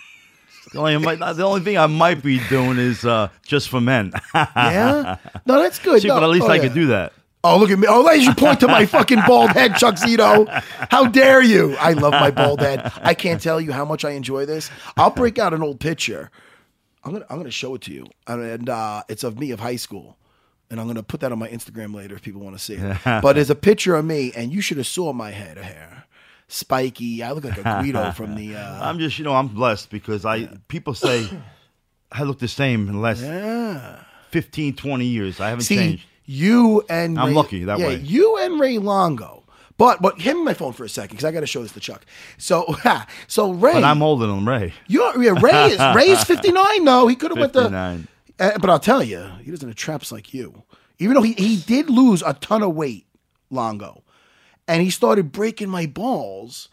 The 0.72 0.78
only, 0.78 1.16
the 1.16 1.44
only 1.44 1.60
thing 1.60 1.78
I 1.78 1.86
might 1.86 2.22
be 2.22 2.40
doing 2.48 2.78
is 2.78 3.04
uh, 3.04 3.28
just 3.46 3.68
for 3.68 3.80
men. 3.80 4.12
Yeah. 4.34 5.16
No, 5.46 5.60
that's 5.60 5.78
good. 5.78 6.02
See, 6.02 6.08
No, 6.08 6.14
but 6.14 6.24
at 6.24 6.30
least 6.30 6.46
oh, 6.46 6.50
I 6.50 6.56
yeah. 6.56 6.62
could 6.62 6.74
do 6.74 6.86
that. 6.86 7.12
Oh, 7.44 7.58
look 7.58 7.70
at 7.70 7.78
me. 7.78 7.86
Oh, 7.88 8.06
as 8.06 8.24
you 8.24 8.34
point 8.34 8.60
to 8.60 8.68
my 8.68 8.86
fucking 8.86 9.20
bald 9.26 9.50
head, 9.50 9.76
Chuck 9.76 9.96
Zito. 9.96 10.48
How 10.90 11.06
dare 11.06 11.42
you? 11.42 11.76
I 11.76 11.92
love 11.92 12.12
my 12.12 12.30
bald 12.30 12.60
head. 12.60 12.92
I 13.02 13.14
can't 13.14 13.40
tell 13.40 13.60
you 13.60 13.72
how 13.72 13.84
much 13.84 14.04
I 14.04 14.10
enjoy 14.10 14.46
this. 14.46 14.70
I'll 14.96 15.10
break 15.10 15.38
out 15.38 15.52
an 15.52 15.62
old 15.62 15.80
picture. 15.80 16.30
I'm 17.04 17.12
gonna 17.12 17.26
I'm 17.28 17.38
gonna 17.38 17.50
show 17.50 17.74
it 17.74 17.80
to 17.82 17.92
you. 17.92 18.06
And 18.28 18.68
uh, 18.68 19.02
it's 19.08 19.24
of 19.24 19.38
me 19.38 19.50
of 19.50 19.58
high 19.58 19.76
school. 19.76 20.16
And 20.70 20.80
I'm 20.80 20.86
gonna 20.86 21.02
put 21.02 21.20
that 21.20 21.32
on 21.32 21.38
my 21.38 21.48
Instagram 21.48 21.94
later 21.94 22.14
if 22.14 22.22
people 22.22 22.40
want 22.40 22.56
to 22.56 22.62
see 22.62 22.74
it. 22.74 22.96
but 23.04 23.32
there's 23.34 23.50
a 23.50 23.56
picture 23.56 23.96
of 23.96 24.04
me, 24.04 24.32
and 24.36 24.52
you 24.52 24.60
should 24.60 24.76
have 24.76 24.86
saw 24.86 25.12
my 25.12 25.32
head 25.32 25.58
of 25.58 25.64
hair. 25.64 26.04
Spiky. 26.52 27.22
I 27.22 27.32
look 27.32 27.44
like 27.44 27.58
a 27.58 27.62
Guido 27.62 28.12
from 28.12 28.34
the. 28.34 28.52
Uh, 28.62 28.78
I'm 28.82 28.98
just, 28.98 29.18
you 29.18 29.24
know, 29.24 29.34
I'm 29.34 29.48
blessed 29.48 29.90
because 29.90 30.24
I 30.24 30.46
people 30.68 30.94
say 30.94 31.26
I 32.12 32.24
look 32.24 32.38
the 32.38 32.48
same 32.48 32.86
in 32.88 32.94
the 32.94 33.00
last 33.00 33.22
yeah. 33.22 34.00
15, 34.30 34.76
20 34.76 35.04
years. 35.06 35.40
I 35.40 35.48
haven't 35.48 35.64
See, 35.64 35.76
changed. 35.76 36.06
you 36.26 36.84
and 36.88 37.18
I'm 37.18 37.28
Ray- 37.28 37.34
lucky 37.34 37.64
that 37.64 37.78
yeah, 37.78 37.86
way. 37.88 37.96
You 37.96 38.36
and 38.38 38.60
Ray 38.60 38.78
Longo. 38.78 39.44
But 39.78 40.02
but 40.02 40.20
him 40.20 40.38
me 40.38 40.44
my 40.44 40.54
phone 40.54 40.74
for 40.74 40.84
a 40.84 40.88
second 40.88 41.16
because 41.16 41.24
I 41.24 41.32
got 41.32 41.40
to 41.40 41.46
show 41.46 41.62
this 41.62 41.72
to 41.72 41.80
Chuck. 41.80 42.04
So 42.36 42.76
so 43.26 43.52
Ray, 43.52 43.72
But 43.72 43.84
I'm 43.84 44.02
older 44.02 44.26
than 44.26 44.44
Ray. 44.44 44.74
You're, 44.86 45.22
yeah, 45.22 45.34
Ray 45.40 45.72
is 45.72 45.80
Ray's 45.96 46.22
59 46.24 46.84
though. 46.84 47.08
He 47.08 47.16
could 47.16 47.30
have 47.30 47.38
went 47.38 47.52
to 47.54 48.04
Uh, 48.38 48.58
but 48.58 48.70
I'll 48.70 48.78
tell 48.78 49.02
you, 49.02 49.28
he 49.42 49.50
doesn't 49.50 49.66
have 49.66 49.76
traps 49.76 50.12
like 50.12 50.34
you. 50.34 50.62
Even 50.98 51.14
though 51.14 51.22
he, 51.22 51.32
he 51.32 51.56
did 51.56 51.90
lose 51.90 52.22
a 52.22 52.34
ton 52.34 52.62
of 52.62 52.74
weight, 52.74 53.06
Longo, 53.50 54.04
and 54.68 54.82
he 54.82 54.90
started 54.90 55.32
breaking 55.32 55.68
my 55.68 55.86
balls 55.86 56.68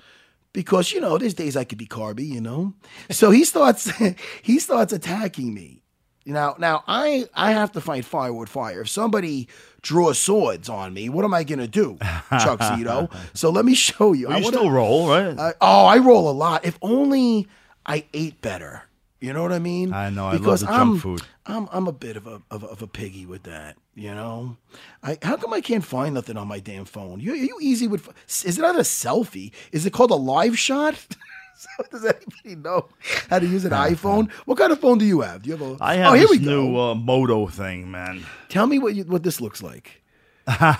because 0.54 0.92
you 0.92 1.00
know 1.02 1.18
there's 1.18 1.34
days 1.34 1.56
I 1.58 1.64
could 1.64 1.78
be 1.78 1.86
carby, 1.88 2.28
you 2.28 2.42
know. 2.42 2.74
So 3.12 3.32
he 3.32 3.44
starts 3.44 3.92
he 4.42 4.60
starts 4.60 4.94
attacking 4.94 5.54
me. 5.54 5.84
Now 6.26 6.56
now 6.60 6.84
I 6.88 7.26
I 7.34 7.52
have 7.54 7.72
to 7.74 7.82
fight 7.82 8.06
fire 8.06 8.34
with 8.34 8.50
fire. 8.50 8.82
If 8.82 8.90
somebody 8.90 9.48
draws 9.82 10.20
swords 10.20 10.70
on 10.70 10.94
me, 10.94 11.10
what 11.10 11.26
am 11.26 11.34
I 11.34 11.44
gonna 11.44 11.68
do, 11.68 11.98
Chuck 12.30 12.60
Zito? 12.60 13.12
So 13.34 13.50
let 13.50 13.66
me 13.66 13.74
show 13.74 14.14
you. 14.14 14.28
Well, 14.28 14.38
you 14.38 14.44
wanna- 14.44 14.58
still 14.58 14.70
roll, 14.72 15.10
right? 15.10 15.40
I- 15.40 15.54
oh, 15.62 15.86
I 15.86 15.98
roll 15.98 16.30
a 16.30 16.34
lot. 16.34 16.66
If 16.66 16.78
only 16.82 17.48
I 17.86 18.06
ate 18.14 18.42
better. 18.42 18.84
You 19.22 19.34
know 19.34 19.42
what 19.42 19.52
I 19.52 19.60
mean? 19.60 19.92
I 19.94 20.10
know, 20.10 20.28
I 20.28 20.32
love 20.32 20.42
Because 20.42 20.62
the 20.62 20.68
junk 20.68 20.80
I'm, 20.80 20.98
food. 21.00 21.22
I'm 21.46 21.68
I'm 21.74 21.88
a 21.88 21.92
bit 21.92 22.16
of 22.16 22.26
a 22.26 22.42
of, 22.50 22.64
a 22.64 22.68
of 22.68 22.82
a 22.82 22.88
piggy 22.88 23.26
with 23.26 23.44
that. 23.44 23.76
You 23.96 24.16
know, 24.16 24.56
I 25.04 25.18
how 25.22 25.36
come 25.36 25.52
I 25.54 25.60
can't 25.62 25.84
find 25.84 26.14
nothing 26.16 26.38
on 26.38 26.48
my 26.48 26.60
damn 26.60 26.86
phone? 26.86 27.20
You 27.20 27.34
are 27.34 27.36
you 27.36 27.58
easy 27.62 27.88
with? 27.88 28.08
Is 28.46 28.58
it 28.58 28.62
not 28.62 28.76
a 28.76 28.80
selfie? 28.80 29.52
Is 29.74 29.86
it 29.86 29.92
called 29.92 30.12
a 30.12 30.16
live 30.16 30.58
shot? 30.58 30.96
So 31.60 31.68
Does 31.92 32.06
anybody 32.06 32.56
know 32.56 32.88
how 33.30 33.38
to 33.40 33.46
use 33.46 33.66
an 33.66 33.72
iPhone? 33.92 34.32
What 34.46 34.58
kind 34.58 34.72
of 34.72 34.80
phone 34.80 34.98
do 34.98 35.04
you 35.04 35.20
have? 35.20 35.42
Do 35.42 35.50
you 35.50 35.58
have 35.58 35.82
a? 35.82 35.84
I 35.84 35.96
have 35.96 36.12
oh, 36.12 36.14
here 36.14 36.22
this 36.22 36.32
we 36.32 36.46
go. 36.46 36.52
new 36.64 36.80
uh, 36.80 36.96
moto 36.96 37.48
thing, 37.48 37.92
man. 37.92 38.24
Tell 38.48 38.66
me 38.66 38.80
what 38.80 38.96
you, 38.96 39.04
what 39.04 39.24
this 39.24 39.42
looks 39.42 39.62
like. 39.62 39.99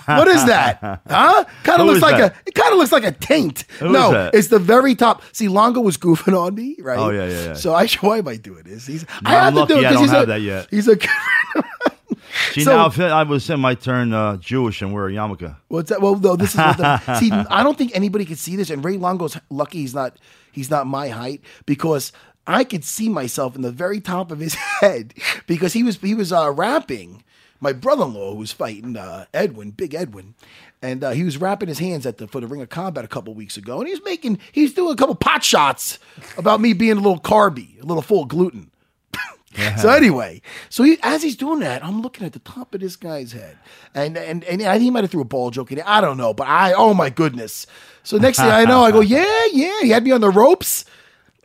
What 0.06 0.28
is 0.28 0.44
that? 0.46 1.00
Huh? 1.10 1.44
Kind 1.64 1.80
of 1.80 1.86
looks 1.86 2.02
like 2.02 2.18
that? 2.18 2.32
a. 2.34 2.36
It 2.46 2.54
kind 2.54 2.72
of 2.72 2.78
looks 2.78 2.92
like 2.92 3.04
a 3.04 3.12
taint. 3.12 3.62
Who 3.78 3.90
no, 3.90 4.30
it's 4.32 4.48
the 4.48 4.58
very 4.58 4.94
top. 4.94 5.22
See, 5.32 5.48
Longo 5.48 5.80
was 5.80 5.96
goofing 5.96 6.38
on 6.38 6.54
me, 6.54 6.76
right? 6.80 6.98
Oh, 6.98 7.10
yeah, 7.10 7.26
yeah, 7.28 7.44
yeah. 7.46 7.54
So 7.54 7.74
I 7.74 7.86
why 8.00 8.18
am 8.18 8.28
I 8.28 8.36
doing 8.36 8.64
this? 8.64 8.86
He's. 8.86 9.02
No, 9.22 9.30
I'm 9.30 9.54
lucky 9.54 9.74
I 9.74 9.82
'cause 9.82 9.92
don't 9.94 10.02
he's 10.02 10.10
have 10.10 10.22
a- 10.24 10.26
that 10.26 10.40
yet. 10.40 10.66
He's 10.70 10.88
a. 10.88 10.96
See, 12.52 12.62
So- 12.64 12.74
now 12.88 13.16
I 13.16 13.22
was 13.24 13.48
in 13.50 13.60
my 13.60 13.74
turn 13.74 14.12
uh, 14.12 14.36
Jewish 14.36 14.82
and 14.82 14.92
wear 14.92 15.06
a 15.08 15.12
yarmulke. 15.12 15.54
What's 15.68 15.90
that? 15.90 16.00
Well, 16.00 16.16
no, 16.16 16.36
this 16.36 16.50
is 16.50 16.56
what 16.56 16.76
the, 16.78 17.14
see. 17.18 17.30
I 17.32 17.62
don't 17.62 17.76
think 17.76 17.92
anybody 17.94 18.24
could 18.24 18.38
see 18.38 18.56
this, 18.56 18.70
and 18.70 18.84
Ray 18.84 18.96
Longo's 18.96 19.36
lucky 19.50 19.78
he's 19.78 19.94
not 19.94 20.16
he's 20.52 20.70
not 20.70 20.86
my 20.86 21.08
height 21.08 21.42
because 21.66 22.12
I 22.46 22.64
could 22.64 22.84
see 22.84 23.08
myself 23.08 23.56
in 23.56 23.62
the 23.62 23.70
very 23.72 24.00
top 24.00 24.30
of 24.30 24.38
his 24.38 24.54
head 24.54 25.14
because 25.46 25.72
he 25.72 25.82
was 25.82 25.96
he 25.98 26.14
was 26.14 26.32
uh, 26.32 26.50
rapping. 26.52 27.22
My 27.60 27.72
brother-in-law 27.72 28.32
who 28.32 28.38
was 28.38 28.52
fighting 28.52 28.96
uh, 28.96 29.26
Edwin, 29.34 29.70
Big 29.70 29.94
Edwin, 29.94 30.34
and 30.82 31.04
uh, 31.04 31.10
he 31.10 31.24
was 31.24 31.36
wrapping 31.38 31.68
his 31.68 31.78
hands 31.78 32.06
at 32.06 32.18
the 32.18 32.26
for 32.26 32.40
the 32.40 32.46
Ring 32.46 32.62
of 32.62 32.68
Combat 32.70 33.04
a 33.04 33.08
couple 33.08 33.34
weeks 33.34 33.56
ago, 33.56 33.78
and 33.78 33.86
he 33.86 33.92
was 33.92 34.04
making 34.04 34.38
he's 34.52 34.72
doing 34.72 34.92
a 34.92 34.96
couple 34.96 35.14
pot 35.14 35.44
shots 35.44 35.98
about 36.38 36.60
me 36.60 36.72
being 36.72 36.92
a 36.92 37.00
little 37.00 37.20
carby, 37.20 37.80
a 37.82 37.86
little 37.86 38.02
full 38.02 38.22
of 38.22 38.28
gluten. 38.28 38.70
So 39.78 39.88
anyway, 39.90 40.42
so 40.68 40.84
he, 40.84 40.96
as 41.02 41.24
he's 41.24 41.34
doing 41.34 41.58
that, 41.60 41.84
I'm 41.84 42.02
looking 42.02 42.24
at 42.24 42.32
the 42.32 42.38
top 42.38 42.72
of 42.72 42.80
this 42.80 42.94
guy's 42.94 43.32
head, 43.32 43.58
and 43.96 44.16
and 44.16 44.44
and 44.44 44.62
I 44.62 44.78
he 44.78 44.90
might 44.92 45.02
have 45.02 45.10
threw 45.10 45.22
a 45.22 45.24
ball 45.24 45.50
joke 45.50 45.72
in 45.72 45.78
it. 45.78 45.84
I 45.88 46.00
don't 46.00 46.16
know, 46.16 46.32
but 46.32 46.46
I 46.46 46.72
oh 46.72 46.94
my 46.94 47.10
goodness. 47.10 47.66
So 48.04 48.16
next 48.16 48.38
thing 48.38 48.46
I 48.46 48.64
know, 48.64 48.84
I 48.84 48.92
go 48.92 49.00
yeah 49.00 49.46
yeah. 49.52 49.80
He 49.82 49.88
had 49.90 50.04
me 50.04 50.12
on 50.12 50.20
the 50.20 50.30
ropes. 50.30 50.84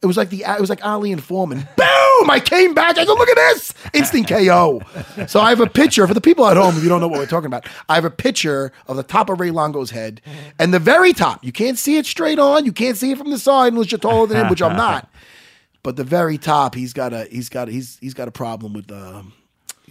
It 0.03 0.05
was 0.07 0.17
like 0.17 0.29
the 0.29 0.43
it 0.43 0.59
was 0.61 0.69
like 0.69 0.85
Ali 0.85 1.11
and 1.11 1.23
Foreman. 1.23 1.59
Boom! 1.77 2.29
I 2.29 2.39
came 2.43 2.73
back. 2.73 2.97
I 2.97 3.05
go 3.05 3.13
look 3.13 3.29
at 3.29 3.35
this 3.35 3.73
instant 3.93 4.27
KO. 4.27 4.81
So 5.27 5.39
I 5.39 5.49
have 5.49 5.59
a 5.61 5.67
picture 5.67 6.05
for 6.07 6.13
the 6.13 6.21
people 6.21 6.45
at 6.47 6.57
home. 6.57 6.77
If 6.77 6.83
you 6.83 6.89
don't 6.89 7.01
know 7.01 7.07
what 7.07 7.19
we're 7.19 7.25
talking 7.25 7.47
about, 7.47 7.65
I 7.89 7.95
have 7.95 8.05
a 8.05 8.09
picture 8.11 8.71
of 8.87 8.97
the 8.97 9.03
top 9.03 9.29
of 9.29 9.39
Ray 9.39 9.51
Longo's 9.51 9.91
head, 9.91 10.21
and 10.59 10.73
the 10.73 10.79
very 10.79 11.13
top. 11.13 11.43
You 11.43 11.51
can't 11.51 11.77
see 11.77 11.97
it 11.97 12.05
straight 12.05 12.37
on. 12.39 12.65
You 12.65 12.71
can't 12.71 12.97
see 12.97 13.11
it 13.11 13.17
from 13.17 13.31
the 13.31 13.39
side 13.39 13.73
unless 13.73 13.91
you're 13.91 13.99
taller 13.99 14.27
than 14.27 14.37
him, 14.37 14.49
which 14.49 14.61
I'm 14.61 14.75
not. 14.77 15.09
But 15.81 15.95
the 15.95 16.03
very 16.03 16.37
top, 16.37 16.75
he's 16.75 16.93
got 16.93 17.13
a 17.13 17.25
he's 17.25 17.49
got 17.49 17.67
he's 17.67 17.97
he's 17.99 18.13
got 18.13 18.27
a 18.27 18.31
problem 18.31 18.73
with 18.73 18.91
uh, 18.91 19.23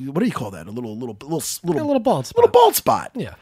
what 0.07 0.21
do 0.21 0.27
you 0.27 0.33
call 0.33 0.51
that? 0.53 0.67
A 0.67 0.71
little 0.71 0.97
little 0.97 1.17
little 1.21 1.43
little 1.63 1.83
A 1.83 1.87
little 1.87 2.01
bald 2.01 2.27
spot. 2.27 2.37
little 2.37 2.51
bald 2.53 2.75
spot. 2.75 3.11
Yeah. 3.15 3.35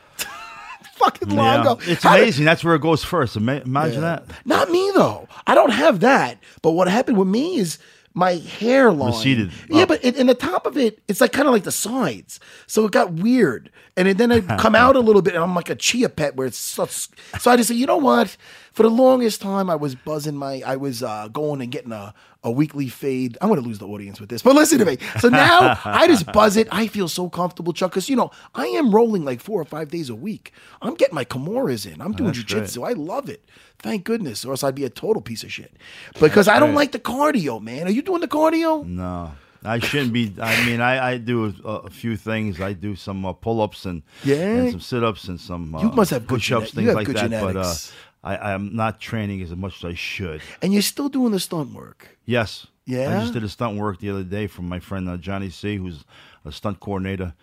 Fucking 1.05 1.31
Longo. 1.31 1.79
It's 1.87 2.03
How 2.03 2.15
did- 2.17 2.23
amazing. 2.25 2.45
That's 2.45 2.63
where 2.65 2.75
it 2.75 2.83
goes 2.83 3.03
first. 3.05 3.37
Ima- 3.37 3.63
Imagine 3.65 4.03
that. 4.03 4.25
Not 4.45 4.71
me 4.71 4.91
though. 4.95 5.29
I 5.47 5.55
don't 5.55 5.71
have 5.73 6.01
that. 6.01 6.39
But 6.63 6.73
what 6.73 6.89
happened 6.89 7.19
with 7.19 7.29
me 7.29 7.57
is 7.57 7.79
my 8.15 8.33
hairline 8.35 9.11
Receded 9.13 9.51
Yeah, 9.71 9.83
up. 9.83 9.89
but 9.89 10.05
in 10.05 10.27
the 10.27 10.35
top 10.35 10.67
of 10.67 10.77
it, 10.77 11.01
it's 11.09 11.21
like 11.21 11.33
kind 11.33 11.49
of 11.49 11.55
like 11.55 11.65
the 11.65 11.73
sides. 11.73 12.41
So 12.67 12.85
it 12.85 12.93
got 12.93 13.13
weird, 13.15 13.71
and 13.97 14.07
it, 14.07 14.19
then 14.19 14.31
it 14.31 14.47
come 14.59 14.75
out 14.75 14.97
a 14.97 15.01
little 15.01 15.23
bit, 15.23 15.35
and 15.35 15.43
I'm 15.43 15.55
like 15.55 15.71
a 15.71 15.75
chia 15.75 16.09
pet 16.11 16.37
where 16.37 16.47
it's 16.47 16.59
so. 16.59 16.85
So 16.87 17.51
I 17.51 17.57
just 17.57 17.69
say, 17.71 17.75
you 17.75 17.87
know 17.87 17.97
what? 17.97 18.37
For 18.73 18.83
the 18.85 18.91
longest 18.91 19.41
time, 19.43 19.69
I 19.71 19.77
was 19.77 19.95
buzzing 19.95 20.37
my. 20.37 20.63
I 20.65 20.77
was 20.77 21.03
uh, 21.03 21.29
going 21.29 21.61
and 21.61 21.71
getting 21.73 21.93
a. 21.93 22.15
A 22.45 22.51
weekly 22.51 22.89
fade. 22.89 23.39
I'm 23.41 23.49
going 23.49 23.63
to 23.63 23.65
lose 23.69 23.79
the 23.79 23.87
audience 23.87 24.19
with 24.21 24.29
this, 24.29 24.43
but 24.43 24.57
listen 24.57 24.81
to 24.81 24.85
me. 24.85 24.99
So 25.21 25.29
now 25.29 25.79
I 25.85 26.09
just 26.09 26.27
buzz 26.33 26.57
it. 26.57 26.67
I 26.73 26.89
feel 26.89 27.07
so 27.07 27.31
comfortable, 27.31 27.73
Chuck, 27.73 27.93
because 27.93 28.09
you 28.11 28.17
know 28.17 28.33
I 28.53 28.67
am 28.67 28.93
rolling 28.93 29.25
like 29.25 29.41
four 29.41 29.61
or 29.61 29.65
five 29.65 29.91
days 29.91 30.11
a 30.11 30.17
week. 30.17 30.53
I'm 30.83 30.95
getting 30.95 31.15
my 31.15 31.25
Kimuras 31.25 31.87
in. 31.87 32.01
I'm 32.01 32.11
doing 32.11 32.33
that's 32.33 32.43
great. 32.43 32.65
jujitsu. 32.65 32.85
I 32.85 32.95
love 32.95 33.29
it. 33.29 33.45
Thank 33.79 34.03
goodness, 34.03 34.45
or 34.45 34.51
else 34.51 34.65
I'd 34.65 34.75
be 34.75 34.83
a 34.83 34.91
total 34.91 35.23
piece 35.23 35.45
of 35.45 35.53
shit. 35.53 35.77
Because 36.19 36.49
I 36.49 36.59
don't 36.59 36.71
great. 36.71 36.77
like 36.79 36.91
the 36.91 36.99
cardio, 36.99 37.63
man. 37.63 37.87
Are 37.87 37.93
you 37.93 38.03
doing 38.03 38.23
the 38.23 38.27
cardio? 38.27 38.85
No, 38.85 39.31
I 39.63 39.79
shouldn't 39.79 40.13
be. 40.13 40.35
I 40.43 40.67
mean, 40.67 40.81
I, 40.81 41.11
I 41.13 41.17
do 41.19 41.55
a, 41.65 41.69
a 41.69 41.91
few 41.91 42.17
things. 42.17 42.61
I 42.61 42.73
do 42.73 42.97
some 42.97 43.25
uh, 43.25 43.35
pull-ups 43.35 43.85
and 43.87 44.03
Yeah? 44.25 44.35
and 44.39 44.71
some 44.73 44.81
sit-ups 44.81 45.29
and 45.29 45.39
some. 45.41 45.77
Uh, 45.77 45.83
You 45.83 45.91
must 45.93 46.11
have 46.11 46.27
push-ups, 46.27 46.73
gene- 46.73 46.87
things 46.87 46.95
like 46.97 47.07
that. 47.07 47.31
But 47.31 47.45
uh, 47.57 47.63
genetics. 47.63 47.93
I, 48.25 48.37
I'm 48.53 48.75
not 48.77 49.01
training 49.01 49.43
as 49.43 49.51
much 49.55 49.79
as 49.79 49.85
I 49.85 49.95
should. 49.95 50.43
And 50.61 50.73
you're 50.73 50.83
still 50.83 51.09
doing 51.09 51.33
the 51.33 51.41
stunt 51.41 51.75
work. 51.75 52.17
Yes. 52.25 52.67
Yeah? 52.85 53.17
I 53.17 53.21
just 53.21 53.33
did 53.33 53.45
a 53.45 53.49
stunt 53.49 53.79
work 53.79 53.99
the 54.01 54.11
other 54.11 54.23
day 54.23 54.47
from 54.47 54.69
my 54.69 54.81
friend 54.81 55.09
uh, 55.09 55.17
Johnny 55.17 55.51
C, 55.51 55.77
who's 55.77 56.05
a 56.45 56.53
stunt 56.53 56.81
coordinator, 56.81 57.35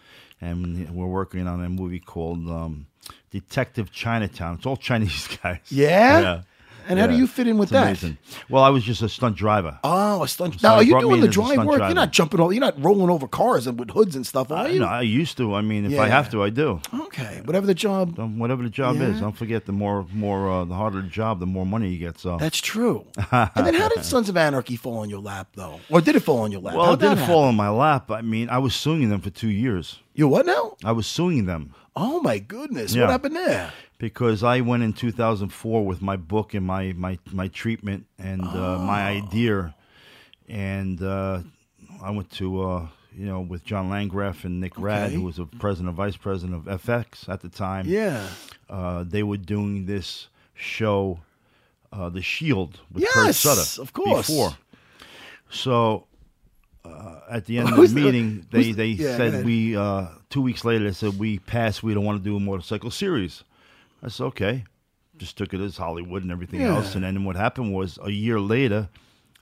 and 0.42 0.90
we're 0.96 1.06
working 1.08 1.48
on 1.48 1.64
a 1.64 1.70
movie 1.70 2.00
called 2.00 2.48
um, 2.50 2.88
Detective 3.32 3.92
Chinatown. 3.92 4.56
It's 4.56 4.66
all 4.66 4.78
Chinese 4.78 5.28
guys. 5.44 5.60
Yeah? 5.70 6.42
And 6.90 6.98
how 7.00 7.06
do 7.08 7.16
you 7.16 7.28
fit 7.28 7.48
in 7.48 7.58
with 7.60 7.68
It's 7.68 7.74
that? 7.74 7.84
amazing. 7.88 8.18
Well, 8.50 8.64
I 8.64 8.70
was 8.70 8.84
just 8.84 9.02
a 9.04 9.08
stunt 9.10 9.38
driver. 9.38 9.80
Oh, 9.84 10.24
a 10.24 10.28
stunt. 10.28 10.60
So 10.60 10.68
now, 10.68 10.76
are 10.76 10.84
you 10.84 11.00
doing 11.00 11.22
the 11.22 11.28
drive 11.28 11.58
work? 11.64 11.78
driver. 11.78 11.86
You're 11.86 11.94
not 11.96 12.12
jumping 12.12 12.40
over. 12.40 12.52
You're 12.52 12.62
not 12.62 12.84
rolling 12.84 13.10
over 13.12 13.28
cars 13.28 13.68
and 13.68 13.80
with 13.80 13.92
hoods 13.92 14.16
and 14.16 14.26
stuff, 14.26 14.52
are 14.52 14.66
I, 14.66 14.70
you? 14.70 14.80
no, 14.80 14.88
I 14.88 15.02
used 15.04 15.38
to. 15.38 15.54
I 15.54 15.62
mean, 15.62 15.86
if 15.86 15.92
Yeah. 15.92 16.02
I 16.02 16.08
have 16.08 16.30
to, 16.32 16.44
I 16.44 16.50
do. 16.50 16.82
Okay, 16.94 17.42
whatever 17.46 17.68
the 17.68 17.76
job. 17.76 18.18
Whatever 18.18 18.64
the 18.64 18.70
job 18.72 18.96
is, 18.96 19.16
Yeah. 19.16 19.22
don't 19.22 19.38
forget 19.38 19.66
the 19.68 19.72
more, 19.72 20.06
more, 20.12 20.50
uh, 20.52 20.66
the 20.66 20.74
harder 20.74 21.02
the 21.02 21.08
job, 21.08 21.40
the 21.40 21.46
more 21.46 21.66
money 21.66 21.90
you 21.90 22.00
get. 22.00 22.18
So, 22.20 22.38
That's 22.38 22.58
true. 22.60 23.06
and 23.32 23.66
then 23.68 23.76
how 23.76 23.88
did 23.90 24.04
Sons 24.04 24.28
of 24.28 24.36
Anarchy 24.36 24.76
fall 24.76 24.98
on 24.98 25.10
your 25.12 25.20
lap, 25.22 25.50
though? 25.56 25.80
Or 25.92 26.02
did 26.02 26.16
it 26.16 26.22
fall 26.22 26.40
on 26.40 26.52
your 26.52 26.62
lap? 26.62 26.76
well, 26.76 26.86
How'd 26.88 27.04
it 27.04 27.08
didn't 27.10 27.28
fall 27.28 27.44
on 27.44 27.56
my 27.56 27.70
lap. 27.70 28.10
I 28.10 28.22
mean, 28.22 28.50
I 28.50 28.58
was 28.58 28.74
suing 28.74 29.10
them 29.10 29.22
for 29.22 29.30
two 29.30 29.50
years. 29.52 30.00
You 30.16 30.28
what 30.28 30.46
now? 30.48 30.76
I 30.84 30.92
was 30.92 31.06
suing 31.08 31.46
them 31.46 31.74
Oh 31.96 32.22
my 32.22 32.40
goodness! 32.40 32.94
Yeah. 32.94 33.04
What 33.04 33.12
happened 33.12 33.36
there? 33.36 33.72
because 33.98 34.44
I 34.44 34.62
went 34.62 34.82
in 34.84 34.94
2004 34.94 35.86
with 35.86 36.02
my 36.02 36.16
book 36.16 36.54
and 36.54 36.66
my 36.66 36.94
my 36.96 37.18
my 37.32 37.48
treatment 37.50 38.06
and 38.18 38.44
uh, 38.44 38.78
my 38.80 39.04
Oh. 39.04 39.18
idea, 39.26 39.76
and 40.48 41.02
uh, 41.02 41.42
I 42.02 42.12
went 42.12 42.30
to 42.34 42.62
uh, 42.64 42.88
you 43.16 43.26
know 43.26 43.42
with 43.42 43.64
John 43.66 43.90
Landgraf 43.90 44.46
and 44.46 44.62
Nick 44.62 44.74
Grad, 44.76 45.12
who 45.12 45.22
was 45.22 45.36
the 45.38 45.46
president, 45.46 45.90
and 45.90 45.98
vice 45.98 46.16
president 46.18 46.56
of 46.68 46.82
FX 46.82 47.28
at 47.28 47.42
the 47.42 47.50
time. 47.50 47.86
Yeah. 47.88 48.28
uh, 48.70 49.04
they 49.06 49.24
were 49.24 49.38
doing 49.38 49.86
this 49.86 50.28
show, 50.54 51.20
uh, 51.92 52.10
The 52.10 52.22
Shield, 52.22 52.80
with 52.92 53.04
Kurt 53.12 53.26
Yes, 53.28 53.38
Sutter. 53.40 53.82
of 53.82 53.94
course. 53.94 54.28
Before. 54.30 54.58
So 55.50 56.06
uh, 56.86 57.20
at 57.30 57.46
the 57.46 57.58
end 57.60 57.70
of 57.74 57.76
the 57.78 57.88
the- 57.88 57.96
meeting, 58.02 58.46
they, 58.52 58.72
they 58.72 58.88
yeah, 58.88 59.18
said 59.18 59.46
we, 59.46 59.76
uh, 59.76 60.08
two 60.30 60.42
weeks 60.42 60.64
later, 60.66 60.86
they 60.86 60.92
said, 60.94 61.20
we 61.20 61.40
passed, 61.40 61.84
we 61.84 61.94
don't 61.94 62.06
want 62.06 62.22
to 62.22 62.24
do 62.30 62.36
a 62.36 62.40
motorcycle 62.40 62.92
series. 62.92 63.44
I 64.04 64.08
said, 64.10 64.24
okay. 64.26 64.64
Just 65.18 65.38
took 65.38 65.54
it 65.54 65.60
as 65.60 65.76
Hollywood 65.78 66.24
and 66.24 66.32
everything 66.32 66.62
Yeah. 66.62 66.76
else. 66.78 66.96
And 66.96 67.04
then 67.04 67.26
what 67.26 67.36
happened 67.36 67.74
was 67.74 68.00
a 68.02 68.10
year 68.12 68.40
later, 68.40 68.88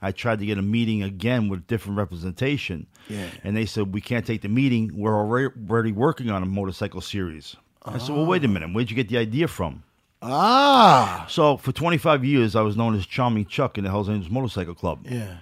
I 0.02 0.10
tried 0.12 0.40
to 0.40 0.46
get 0.46 0.58
a 0.58 0.62
meeting 0.62 1.02
again 1.04 1.48
with 1.48 1.66
different 1.68 1.96
representation. 1.98 2.86
Yeah. 3.08 3.26
And 3.44 3.56
they 3.56 3.66
said, 3.66 3.94
we 3.94 4.00
can't 4.00 4.26
take 4.26 4.42
the 4.42 4.48
meeting. 4.48 4.90
We're 4.94 5.14
already, 5.16 5.54
already 5.70 5.92
working 5.92 6.30
on 6.30 6.42
a 6.42 6.46
motorcycle 6.46 7.00
series. 7.00 7.54
I 7.84 7.98
said, 7.98 8.14
well, 8.16 8.26
wait 8.26 8.44
a 8.44 8.48
minute. 8.48 8.72
Where'd 8.74 8.90
you 8.90 8.96
get 8.96 9.08
the 9.08 9.18
idea 9.18 9.46
from? 9.48 9.82
Ah. 10.20 11.26
So 11.28 11.56
for 11.56 11.72
25 11.72 12.24
years, 12.24 12.56
I 12.56 12.60
was 12.62 12.76
known 12.76 12.94
as 12.96 13.06
Charming 13.06 13.46
Chuck 13.46 13.78
in 13.78 13.84
the 13.84 13.90
Hells 13.90 14.08
Angels 14.08 14.30
Motorcycle 14.30 14.74
Club. 14.74 15.06
Yeah. 15.08 15.36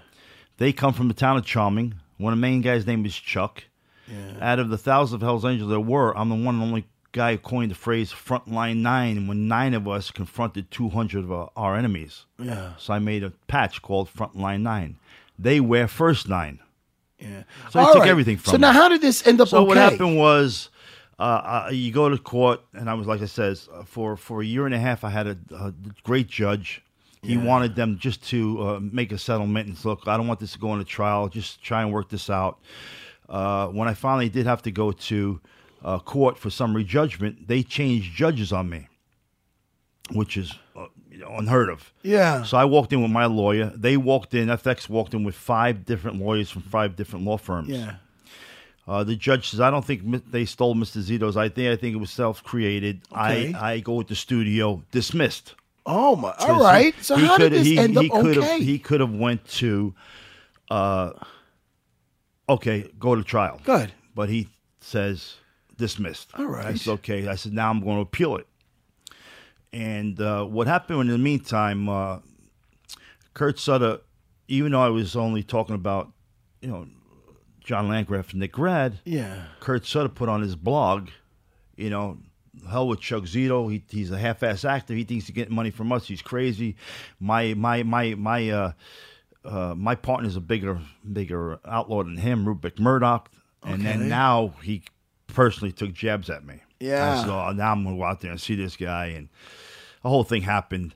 They 0.59 0.73
come 0.73 0.92
from 0.92 1.09
the 1.09 1.14
town 1.14 1.37
of 1.37 1.45
Charming. 1.45 1.95
One 2.19 2.33
of 2.33 2.38
the 2.38 2.42
main 2.42 2.62
guys' 2.62 2.87
name 2.87 3.05
is 3.05 3.14
Chuck. 3.14 3.64
Out 4.40 4.59
of 4.59 4.69
the 4.69 4.79
thousands 4.79 5.14
of 5.14 5.21
Hells 5.23 5.45
Angels 5.45 5.69
there 5.69 5.81
were, 5.81 6.16
I'm 6.16 6.29
the 6.29 6.37
one 6.37 6.55
and 6.55 6.62
only 6.62 6.87
guy 7.12 7.33
who 7.33 7.38
coined 7.38 7.71
the 7.71 7.75
phrase 7.75 8.12
"frontline 8.12 8.77
nine 8.77 9.27
when 9.27 9.49
nine 9.49 9.75
of 9.75 9.88
us 9.88 10.11
confronted 10.11 10.71
200 10.71 11.25
of 11.25 11.33
our, 11.33 11.51
our 11.57 11.77
enemies. 11.77 12.27
Yeah. 12.38 12.75
So 12.79 12.95
I 12.95 12.99
made 12.99 13.25
a 13.25 13.31
patch 13.49 13.83
called 13.83 14.09
Frontline 14.12 14.61
Nine. 14.61 14.97
They 15.38 15.61
wear 15.61 15.88
first 15.88 16.29
nine. 16.29 16.61
Yeah. 17.19 17.42
So 17.71 17.81
I 17.81 17.87
took 17.87 18.01
right. 18.01 18.09
everything 18.09 18.37
from 18.37 18.51
So 18.53 18.57
now, 18.59 18.73
how 18.73 18.88
did 18.88 19.01
this 19.01 19.27
end 19.27 19.40
up? 19.40 19.49
So 19.49 19.59
okay? 19.59 19.66
what 19.66 19.77
happened 19.77 20.19
was, 20.19 20.69
uh, 21.19 21.66
uh, 21.66 21.71
you 21.73 21.90
go 21.90 22.09
to 22.09 22.19
court, 22.19 22.61
and 22.75 22.90
I 22.90 22.95
was 22.95 23.07
like 23.07 23.23
I 23.23 23.27
says, 23.27 23.69
uh, 23.73 23.83
for 23.85 24.16
for 24.16 24.42
a 24.42 24.45
year 24.45 24.66
and 24.66 24.75
a 24.75 24.79
half, 24.79 25.03
I 25.03 25.11
had 25.11 25.27
a, 25.27 25.38
a 25.53 25.75
great 26.05 26.29
judge. 26.29 26.83
He 27.22 27.37
wanted 27.37 27.74
them 27.74 27.98
just 27.98 28.22
to 28.29 28.62
uh, 28.62 28.81
make 28.81 29.11
a 29.11 29.18
settlement 29.18 29.68
and 29.68 29.85
look, 29.85 30.07
I 30.07 30.16
don't 30.16 30.29
want 30.29 30.38
this 30.38 30.52
to 30.52 30.59
go 30.59 30.72
into 30.72 30.85
trial. 30.85 31.29
Just 31.29 31.62
try 31.62 31.83
and 31.83 31.92
work 31.92 32.09
this 32.09 32.31
out. 32.31 32.59
Uh, 33.29 33.66
when 33.68 33.88
I 33.88 33.94
finally 33.94 34.29
did 34.29 34.46
have 34.46 34.62
to 34.62 34.70
go 34.70 34.92
to 34.92 35.40
uh, 35.85 35.98
court 35.98 36.38
for 36.38 36.50
summary 36.50 36.85
judgment, 36.85 37.48
they 37.48 37.62
changed 37.62 38.14
judges 38.14 38.52
on 38.52 38.68
me, 38.68 38.88
which 40.12 40.37
is 40.37 40.55
uh, 40.76 40.87
unheard 41.31 41.68
of. 41.68 41.92
Yeah. 42.02 42.44
So 42.44 42.57
I 42.57 42.64
walked 42.64 42.92
in 42.92 43.02
with 43.02 43.11
my 43.11 43.26
lawyer. 43.26 43.72
They 43.74 43.96
walked 43.96 44.35
in. 44.35 44.46
FX 44.48 44.88
walked 44.88 45.14
in 45.14 45.24
with 45.24 45.35
five 45.35 45.85
different 45.85 46.20
lawyers 46.20 46.50
from 46.50 46.62
five 46.62 46.94
different 46.94 47.24
law 47.24 47.38
firms. 47.38 47.68
Yeah. 47.68 47.96
Uh, 48.87 49.02
the 49.02 49.16
judge 49.16 49.50
says, 49.50 49.61
"I 49.61 49.70
don't 49.70 49.85
think 49.85 50.31
they 50.31 50.44
stole 50.44 50.76
Mr. 50.76 51.02
Zito's. 51.02 51.37
I 51.37 51.48
think 51.48 51.72
I 51.72 51.76
think 51.76 51.94
it 51.94 51.98
was 51.98 52.11
self-created. 52.11 53.00
Okay. 53.11 53.52
I 53.52 53.72
I 53.72 53.81
go 53.81 53.94
with 53.94 54.07
the 54.07 54.14
studio 54.14 54.85
dismissed. 54.92 55.57
Oh 55.87 56.16
my! 56.16 56.35
All 56.40 56.61
right. 56.61 56.94
he- 56.94 57.03
So 57.03 57.16
he 57.16 57.27
how 57.27 57.38
did 57.38 57.53
this 57.53 57.66
he, 57.66 57.79
end 57.79 57.96
up 57.96 58.05
could 58.11 58.38
okay? 58.38 58.53
Have, 58.55 58.61
he 58.61 58.79
could 58.79 59.01
have 59.01 59.14
went 59.14 59.46
to, 59.51 59.94
uh, 60.70 61.12
okay, 62.49 62.90
go 62.99 63.14
to 63.14 63.22
trial. 63.22 63.61
Good. 63.64 63.92
But 64.14 64.29
he 64.29 64.49
says 64.81 65.37
dismissed. 65.77 66.31
All 66.37 66.46
right. 66.46 66.66
I 66.66 66.75
said 66.75 66.92
okay. 66.94 67.29
I 67.29 67.35
said 67.37 67.53
now 67.53 67.70
I'm 67.70 67.81
going 67.81 67.96
to 67.96 68.03
appeal 68.03 68.37
it. 68.37 68.46
And 69.72 70.20
uh, 70.20 70.44
what 70.44 70.66
happened 70.66 71.01
in 71.03 71.09
the 71.09 71.18
meantime? 71.18 71.88
Uh, 71.88 72.18
Kurt 73.35 73.59
Sutter, 73.59 73.99
even 74.49 74.72
though 74.72 74.81
I 74.83 74.88
was 74.88 75.14
only 75.14 75.42
talking 75.42 75.75
about, 75.75 76.11
you 76.62 76.68
know, 76.68 76.87
John 77.62 77.88
Landgraf 77.88 78.31
and 78.31 78.40
Nick 78.40 78.53
Grad, 78.53 79.01
yeah. 79.05 79.42
Kurt 79.61 79.85
Sutter 79.85 80.09
put 80.09 80.29
on 80.31 80.40
his 80.40 80.57
blog, 80.57 81.11
you 81.77 81.90
know, 81.90 82.16
hell 82.66 82.88
with 82.88 83.00
Chuck 83.00 83.22
Zito. 83.24 83.70
He, 83.70 83.83
he's 83.88 84.11
a 84.11 84.18
half-ass 84.18 84.64
actor. 84.64 84.94
He 84.94 85.05
thinks 85.05 85.26
he's 85.26 85.35
getting 85.35 85.55
money 85.55 85.70
from 85.70 85.92
us. 85.92 86.07
He's 86.07 86.22
crazy. 86.22 86.76
My 87.20 87.55
my 87.55 87.83
my 87.83 88.14
my 88.14 88.50
uh, 88.50 88.72
uh, 89.44 89.74
my 89.76 89.94
partner's 89.94 90.37
a 90.37 90.40
bigger 90.40 90.81
bigger 91.12 91.59
outlaw 91.64 92.02
than 92.02 92.16
him, 92.16 92.46
Rupert 92.46 92.79
Murdoch. 92.79 93.31
And 93.62 93.74
Okay. 93.74 93.83
then 93.85 94.09
now 94.09 94.55
he 94.62 94.83
personally 95.29 95.72
took 95.72 95.92
jabs 95.92 96.31
at 96.31 96.44
me. 96.44 96.61
Yeah. 96.81 97.20
Said, 97.22 97.29
"Oh, 97.31 97.52
now 97.52 97.72
I'm 97.72 97.85
gonna 97.85 97.96
go 97.96 98.05
out 98.05 98.20
there 98.20 98.31
and 98.31 98.40
see 98.40 98.55
this 98.55 98.76
guy, 98.76 99.07
and 99.07 99.29
the 100.02 100.09
whole 100.09 100.24
thing 100.24 100.42
happened. 100.42 100.94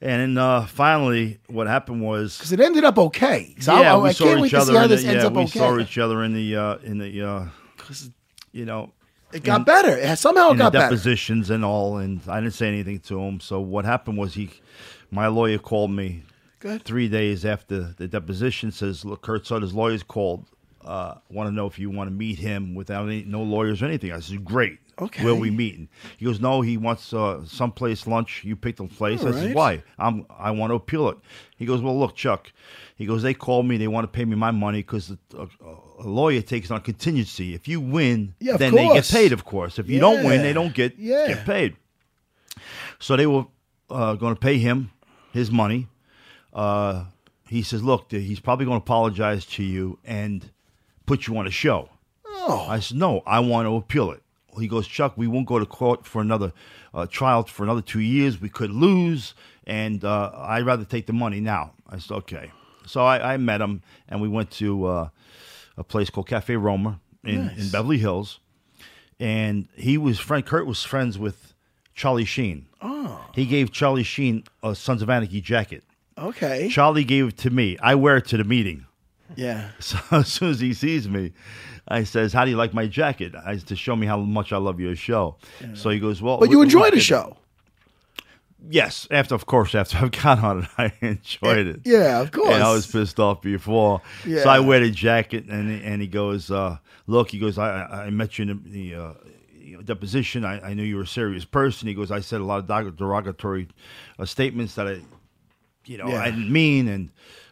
And 0.00 0.36
then 0.36 0.38
uh, 0.38 0.66
finally, 0.66 1.38
what 1.46 1.68
happened 1.68 2.02
was 2.02 2.36
Because 2.36 2.50
it 2.52 2.58
ended 2.60 2.82
up 2.84 2.98
okay. 2.98 3.54
So 3.60 3.78
yeah, 3.80 3.94
I, 3.94 3.98
we 3.98 4.08
I 4.08 4.12
saw 4.12 4.44
each 4.44 4.52
other. 4.54 4.72
in 4.82 4.88
the- 4.90 5.00
yeah, 5.02 5.28
we 5.28 5.42
okay. 5.44 5.58
saw 5.58 5.78
each 5.78 5.96
other 5.96 6.24
in 6.24 6.34
the 6.34 6.56
uh, 6.56 6.76
in 6.78 6.98
the 6.98 7.22
uh, 7.22 7.44
you 8.50 8.64
know 8.64 8.90
it 9.32 9.42
got 9.42 9.66
better. 9.66 9.96
It 9.96 10.18
somehow 10.18 10.50
it 10.50 10.58
got 10.58 10.72
better. 10.72 10.90
depositions 10.90 11.50
and 11.50 11.64
all, 11.64 11.98
and 11.98 12.20
I 12.28 12.40
didn't 12.40 12.54
say 12.54 12.68
anything 12.68 13.00
to 13.00 13.20
him. 13.20 13.40
So 13.40 13.60
what 13.60 13.84
happened 13.84 14.18
was 14.18 14.34
he, 14.34 14.50
my 15.10 15.26
lawyer 15.26 15.58
called 15.58 15.90
me 15.90 16.22
Good. 16.60 16.84
three 16.84 17.08
days 17.08 17.44
after 17.44 17.94
the 17.96 18.08
deposition. 18.08 18.70
Says, 18.72 19.04
look, 19.04 19.22
Kurt 19.22 19.46
Sutter's 19.46 19.74
lawyers 19.74 20.02
called. 20.02 20.46
Uh, 20.84 21.14
want 21.30 21.48
to 21.48 21.54
know 21.54 21.66
if 21.66 21.78
you 21.78 21.88
want 21.90 22.08
to 22.08 22.14
meet 22.14 22.40
him 22.40 22.74
without 22.74 23.06
any 23.06 23.22
no 23.22 23.42
lawyers 23.42 23.82
or 23.82 23.86
anything. 23.86 24.10
I 24.10 24.18
said, 24.18 24.44
great. 24.44 24.80
Okay. 25.00 25.24
Where 25.24 25.34
we 25.34 25.50
meeting? 25.50 25.88
He 26.18 26.24
goes, 26.26 26.40
no. 26.40 26.60
He 26.60 26.76
wants 26.76 27.12
uh, 27.12 27.44
someplace 27.44 28.06
lunch. 28.06 28.44
You 28.44 28.56
pick 28.56 28.76
the 28.76 28.84
place. 28.84 29.22
All 29.22 29.28
I 29.28 29.32
said, 29.32 29.44
right. 29.46 29.54
why? 29.54 29.82
I'm 29.98 30.26
I 30.38 30.50
want 30.50 30.70
to 30.70 30.74
appeal 30.74 31.08
it. 31.08 31.18
He 31.56 31.64
goes, 31.66 31.80
well, 31.80 31.98
look, 31.98 32.14
Chuck. 32.14 32.52
He 32.96 33.06
goes, 33.06 33.22
they 33.22 33.34
called 33.34 33.66
me. 33.66 33.78
They 33.78 33.88
want 33.88 34.04
to 34.04 34.08
pay 34.08 34.24
me 34.24 34.36
my 34.36 34.50
money 34.50 34.78
because 34.78 35.10
a, 35.36 35.48
a 35.64 36.06
lawyer 36.06 36.42
takes 36.42 36.70
on 36.70 36.80
contingency. 36.82 37.54
If 37.54 37.66
you 37.66 37.80
win, 37.80 38.34
Yeah, 38.38 38.56
then 38.56 38.74
they 38.74 38.86
get 38.88 39.08
paid. 39.08 39.32
Of 39.32 39.44
course. 39.44 39.78
If 39.78 39.88
you 39.88 39.98
don't 39.98 40.24
win, 40.24 40.42
they 40.42 40.52
don't 40.52 40.74
get 40.74 40.98
Yeah. 40.98 41.26
get 41.28 41.44
paid. 41.46 41.76
So 42.98 43.16
they 43.16 43.26
were 43.26 43.46
uh, 43.90 44.14
going 44.14 44.34
to 44.34 44.40
pay 44.40 44.58
him 44.58 44.92
his 45.32 45.50
money. 45.50 45.88
Uh, 46.52 47.04
he 47.48 47.62
says, 47.62 47.82
"Look, 47.82 48.10
he's 48.10 48.40
probably 48.40 48.66
going 48.66 48.78
to 48.78 48.84
apologize 48.84 49.44
to 49.46 49.62
you 49.64 49.98
and 50.04 50.50
put 51.06 51.26
you 51.26 51.36
on 51.38 51.46
a 51.46 51.50
show." 51.50 51.88
Oh. 52.26 52.66
I 52.68 52.78
said, 52.80 52.98
"No, 52.98 53.22
I 53.26 53.40
want 53.40 53.66
to 53.66 53.74
appeal 53.76 54.10
it." 54.12 54.21
He 54.58 54.68
goes, 54.68 54.86
"Chuck, 54.86 55.14
we 55.16 55.26
won't 55.26 55.46
go 55.46 55.58
to 55.58 55.66
court 55.66 56.06
for 56.06 56.20
another 56.20 56.52
uh, 56.92 57.06
trial 57.06 57.44
for 57.44 57.62
another 57.62 57.82
two 57.82 58.00
years. 58.00 58.40
We 58.40 58.48
could 58.48 58.70
lose, 58.70 59.34
and 59.66 60.04
uh, 60.04 60.30
I'd 60.34 60.66
rather 60.66 60.84
take 60.84 61.06
the 61.06 61.12
money 61.12 61.40
now." 61.40 61.72
I 61.88 61.98
said, 61.98 62.14
"Okay." 62.14 62.50
So 62.86 63.04
I, 63.04 63.34
I 63.34 63.36
met 63.36 63.60
him, 63.60 63.82
and 64.08 64.20
we 64.20 64.28
went 64.28 64.50
to 64.52 64.84
uh, 64.86 65.08
a 65.76 65.84
place 65.84 66.10
called 66.10 66.26
Cafe 66.26 66.54
Roma 66.56 67.00
in, 67.24 67.50
in 67.50 67.68
Beverly 67.70 67.98
Hills, 67.98 68.40
and 69.20 69.68
he 69.76 69.96
was 69.96 70.18
Frank 70.18 70.46
Kurt 70.46 70.66
was 70.66 70.82
friends 70.82 71.18
with 71.18 71.54
Charlie 71.94 72.24
Sheen. 72.24 72.66
Oh. 72.80 73.24
He 73.34 73.46
gave 73.46 73.72
Charlie 73.72 74.02
Sheen 74.02 74.44
a 74.62 74.74
Sons 74.74 75.02
of 75.02 75.08
Anarchy 75.10 75.40
jacket. 75.40 75.84
Okay. 76.18 76.68
Charlie 76.68 77.04
gave 77.04 77.28
it 77.28 77.38
to 77.38 77.50
me. 77.50 77.78
I 77.78 77.94
wear 77.94 78.16
it 78.18 78.26
to 78.26 78.36
the 78.36 78.44
meeting. 78.44 78.86
Yeah. 79.36 79.70
So 79.80 79.98
as 80.10 80.28
soon 80.28 80.50
as 80.50 80.60
he 80.60 80.74
sees 80.74 81.08
me, 81.08 81.32
I 81.88 82.04
says, 82.04 82.32
"How 82.32 82.44
do 82.44 82.50
you 82.50 82.56
like 82.56 82.72
my 82.74 82.86
jacket?" 82.86 83.34
I 83.34 83.56
to 83.56 83.76
show 83.76 83.96
me 83.96 84.06
how 84.06 84.18
much 84.18 84.52
I 84.52 84.56
love 84.58 84.78
your 84.80 84.96
show. 84.96 85.36
So 85.74 85.90
he 85.90 85.98
goes, 85.98 86.22
"Well, 86.22 86.38
But 86.38 86.50
you 86.50 86.62
enjoyed 86.62 86.92
the 86.92 87.00
show. 87.00 87.36
Yes, 88.70 89.08
after 89.10 89.34
of 89.34 89.46
course 89.46 89.74
after 89.74 89.96
I've 89.98 90.12
got 90.22 90.38
on 90.38 90.62
it, 90.62 90.68
I 90.78 90.92
enjoyed 91.00 91.66
it. 91.66 91.80
Yeah, 91.84 92.20
of 92.20 92.30
course. 92.30 92.54
And 92.54 92.62
I 92.62 92.72
was 92.72 92.86
pissed 92.86 93.18
off 93.18 93.42
before. 93.42 94.00
Yeah. 94.24 94.44
So 94.44 94.50
I 94.50 94.60
wear 94.60 94.78
the 94.80 94.90
jacket, 94.90 95.46
and 95.46 95.68
he- 95.70 95.84
and 95.84 96.00
he 96.00 96.06
goes, 96.06 96.50
uh, 96.50 96.78
"Look," 97.08 97.30
he 97.30 97.38
goes, 97.40 97.58
"I 97.58 98.06
I 98.06 98.10
met 98.10 98.38
you 98.38 98.42
in 98.42 98.62
the, 98.64 98.70
the 98.92 99.02
uh, 99.02 99.82
deposition. 99.84 100.44
I, 100.44 100.60
I 100.70 100.74
knew 100.74 100.84
you 100.84 100.94
were 100.96 101.02
a 101.02 101.06
serious 101.06 101.44
person." 101.44 101.88
He 101.88 101.94
goes, 101.94 102.12
"I 102.12 102.20
said 102.20 102.40
a 102.40 102.44
lot 102.44 102.60
of 102.60 102.66
derog- 102.66 102.96
derogatory 102.96 103.66
uh, 104.20 104.24
statements 104.26 104.76
that 104.76 104.86
I, 104.86 105.00
you 105.86 105.98
know, 105.98 106.06
Yeah. 106.08 106.20
I 106.22 106.26
didn't 106.30 106.52
mean, 106.52 106.86
and 106.86 107.10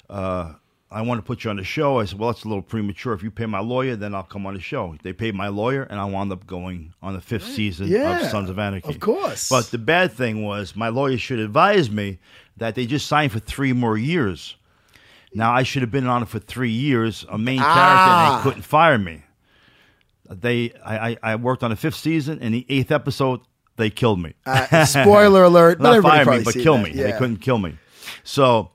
uh, 0.09 0.53
I 0.93 1.03
want 1.03 1.19
to 1.19 1.23
put 1.23 1.45
you 1.45 1.51
on 1.51 1.57
the 1.57 1.65
show." 1.65 2.01
I 2.01 2.05
said, 2.05 2.19
"Well, 2.19 2.31
that's 2.33 2.45
a 2.45 2.49
little 2.49 2.63
premature. 2.63 3.13
If 3.13 3.23
you 3.23 3.31
pay 3.31 3.47
my 3.47 3.61
lawyer, 3.61 3.97
then 3.97 4.15
I'll 4.15 4.23
come 4.23 4.47
on 4.47 4.55
the 4.55 4.61
show." 4.61 4.97
They 5.03 5.13
paid 5.13 5.35
my 5.35 5.49
lawyer, 5.49 5.85
and 5.85 6.01
I 6.01 6.05
wound 6.05 6.33
up 6.33 6.47
going 6.47 6.93
on 7.03 7.15
the 7.15 7.21
fifth 7.21 7.47
season 7.47 7.87
Yeah, 7.89 8.21
of 8.21 8.31
Sons 8.31 8.51
of 8.51 8.59
Anarchy. 8.59 8.89
of 8.89 9.01
course. 9.01 9.49
But 9.49 9.67
the 9.71 9.79
bad 9.79 10.13
thing 10.13 10.43
was 10.45 10.75
my 10.75 10.89
lawyer 10.89 11.19
should 11.19 11.39
advise 11.39 11.91
me 11.91 12.19
that 12.57 12.75
they 12.75 12.87
just 12.87 13.07
signed 13.07 13.33
for 13.33 13.39
three 13.41 13.73
more 13.73 13.97
years. 13.97 14.57
Now 15.33 15.53
I 15.53 15.63
should 15.63 15.83
have 15.83 15.93
been 15.93 16.07
on 16.09 16.23
it 16.25 16.29
for 16.29 16.41
three 16.41 16.73
years, 16.73 17.25
a 17.31 17.39
main 17.39 17.59
character, 17.61 17.79
and 17.81 17.81
Ah. 17.81 18.37
they 18.43 18.51
couldn't 18.51 18.63
fire 18.63 18.99
me. 18.99 19.23
They, 20.29 20.73
I, 20.85 21.11
I, 21.11 21.17
I 21.23 21.37
worked 21.37 21.63
on 21.65 21.71
the 21.71 21.77
fifth 21.77 21.97
season, 21.97 22.39
and 22.41 22.55
the 22.55 22.65
eighth 22.69 22.91
episode, 22.93 23.41
they 23.77 23.91
killed 23.91 24.21
me. 24.21 24.35
Uh, 24.47 24.85
spoiler 24.85 25.45
alert. 25.45 25.79
But 25.81 26.01
Not 26.01 26.03
fire 26.03 26.25
me, 26.39 26.45
but 26.45 26.55
kill 26.55 26.77
that. 26.77 26.83
me. 26.85 26.93
They 26.93 27.13
couldn't 27.13 27.39
kill 27.39 27.59
me. 27.59 27.77
So, 28.23 28.71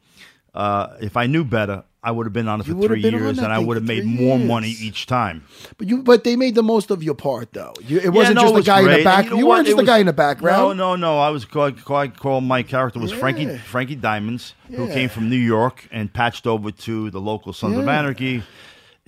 uh, 0.53 0.95
if 1.01 1.15
I 1.17 1.27
knew 1.27 1.43
better, 1.45 1.83
I 2.05 2.11
would 2.11 2.25
have 2.27 2.33
been 2.33 2.47
on 2.47 2.61
it 2.61 2.65
for 2.65 2.71
You 2.73 2.87
three 2.87 3.01
years, 3.01 3.39
and 3.39 3.51
I 3.51 3.59
would 3.59 3.75
have 3.77 3.83
made 3.83 4.05
more 4.05 4.37
years. 4.37 4.47
money 4.47 4.69
each 4.79 5.07
time. 5.07 5.43
But 5.77 5.87
you, 5.87 6.03
but 6.03 6.23
they 6.23 6.35
made 6.35 6.53
the 6.55 6.63
most 6.63 6.91
of 6.91 7.01
your 7.03 7.15
part, 7.15 7.51
though. 7.53 7.73
You, 7.81 7.97
it 7.97 8.03
Yeah, 8.03 8.09
wasn't 8.11 8.35
no, 8.35 8.41
just 8.41 8.51
it 8.51 8.53
the 8.53 8.59
was 8.59 8.65
guy 8.65 8.79
in 8.81 8.97
the 8.99 9.03
back. 9.03 9.25
You, 9.25 9.31
you 9.31 9.37
know 9.41 9.45
what? 9.47 9.55
weren't 9.55 9.65
just 9.67 9.73
It 9.73 9.77
the 9.77 9.81
was- 9.83 9.87
guy 9.89 9.97
in 9.97 10.05
the 10.05 10.13
background. 10.13 10.77
No, 10.77 10.95
no, 10.95 10.95
no. 10.95 11.19
I 11.19 11.29
was 11.29 11.43
called, 11.45 11.83
called, 11.83 12.17
called 12.19 12.43
my 12.43 12.61
character 12.63 12.99
was 12.99 13.11
Frankie 13.11 13.43
Yeah. 13.43 13.57
Frankie 13.57 13.95
Diamonds, 13.95 14.53
who 14.69 14.87
came 14.87 15.09
from 15.09 15.29
New 15.29 15.35
York 15.35 15.87
and 15.91 16.13
patched 16.13 16.45
over 16.47 16.71
to 16.71 17.09
the 17.09 17.19
local 17.19 17.51
Sons 17.53 17.77
of 17.77 17.87
Anarchy. 17.87 18.43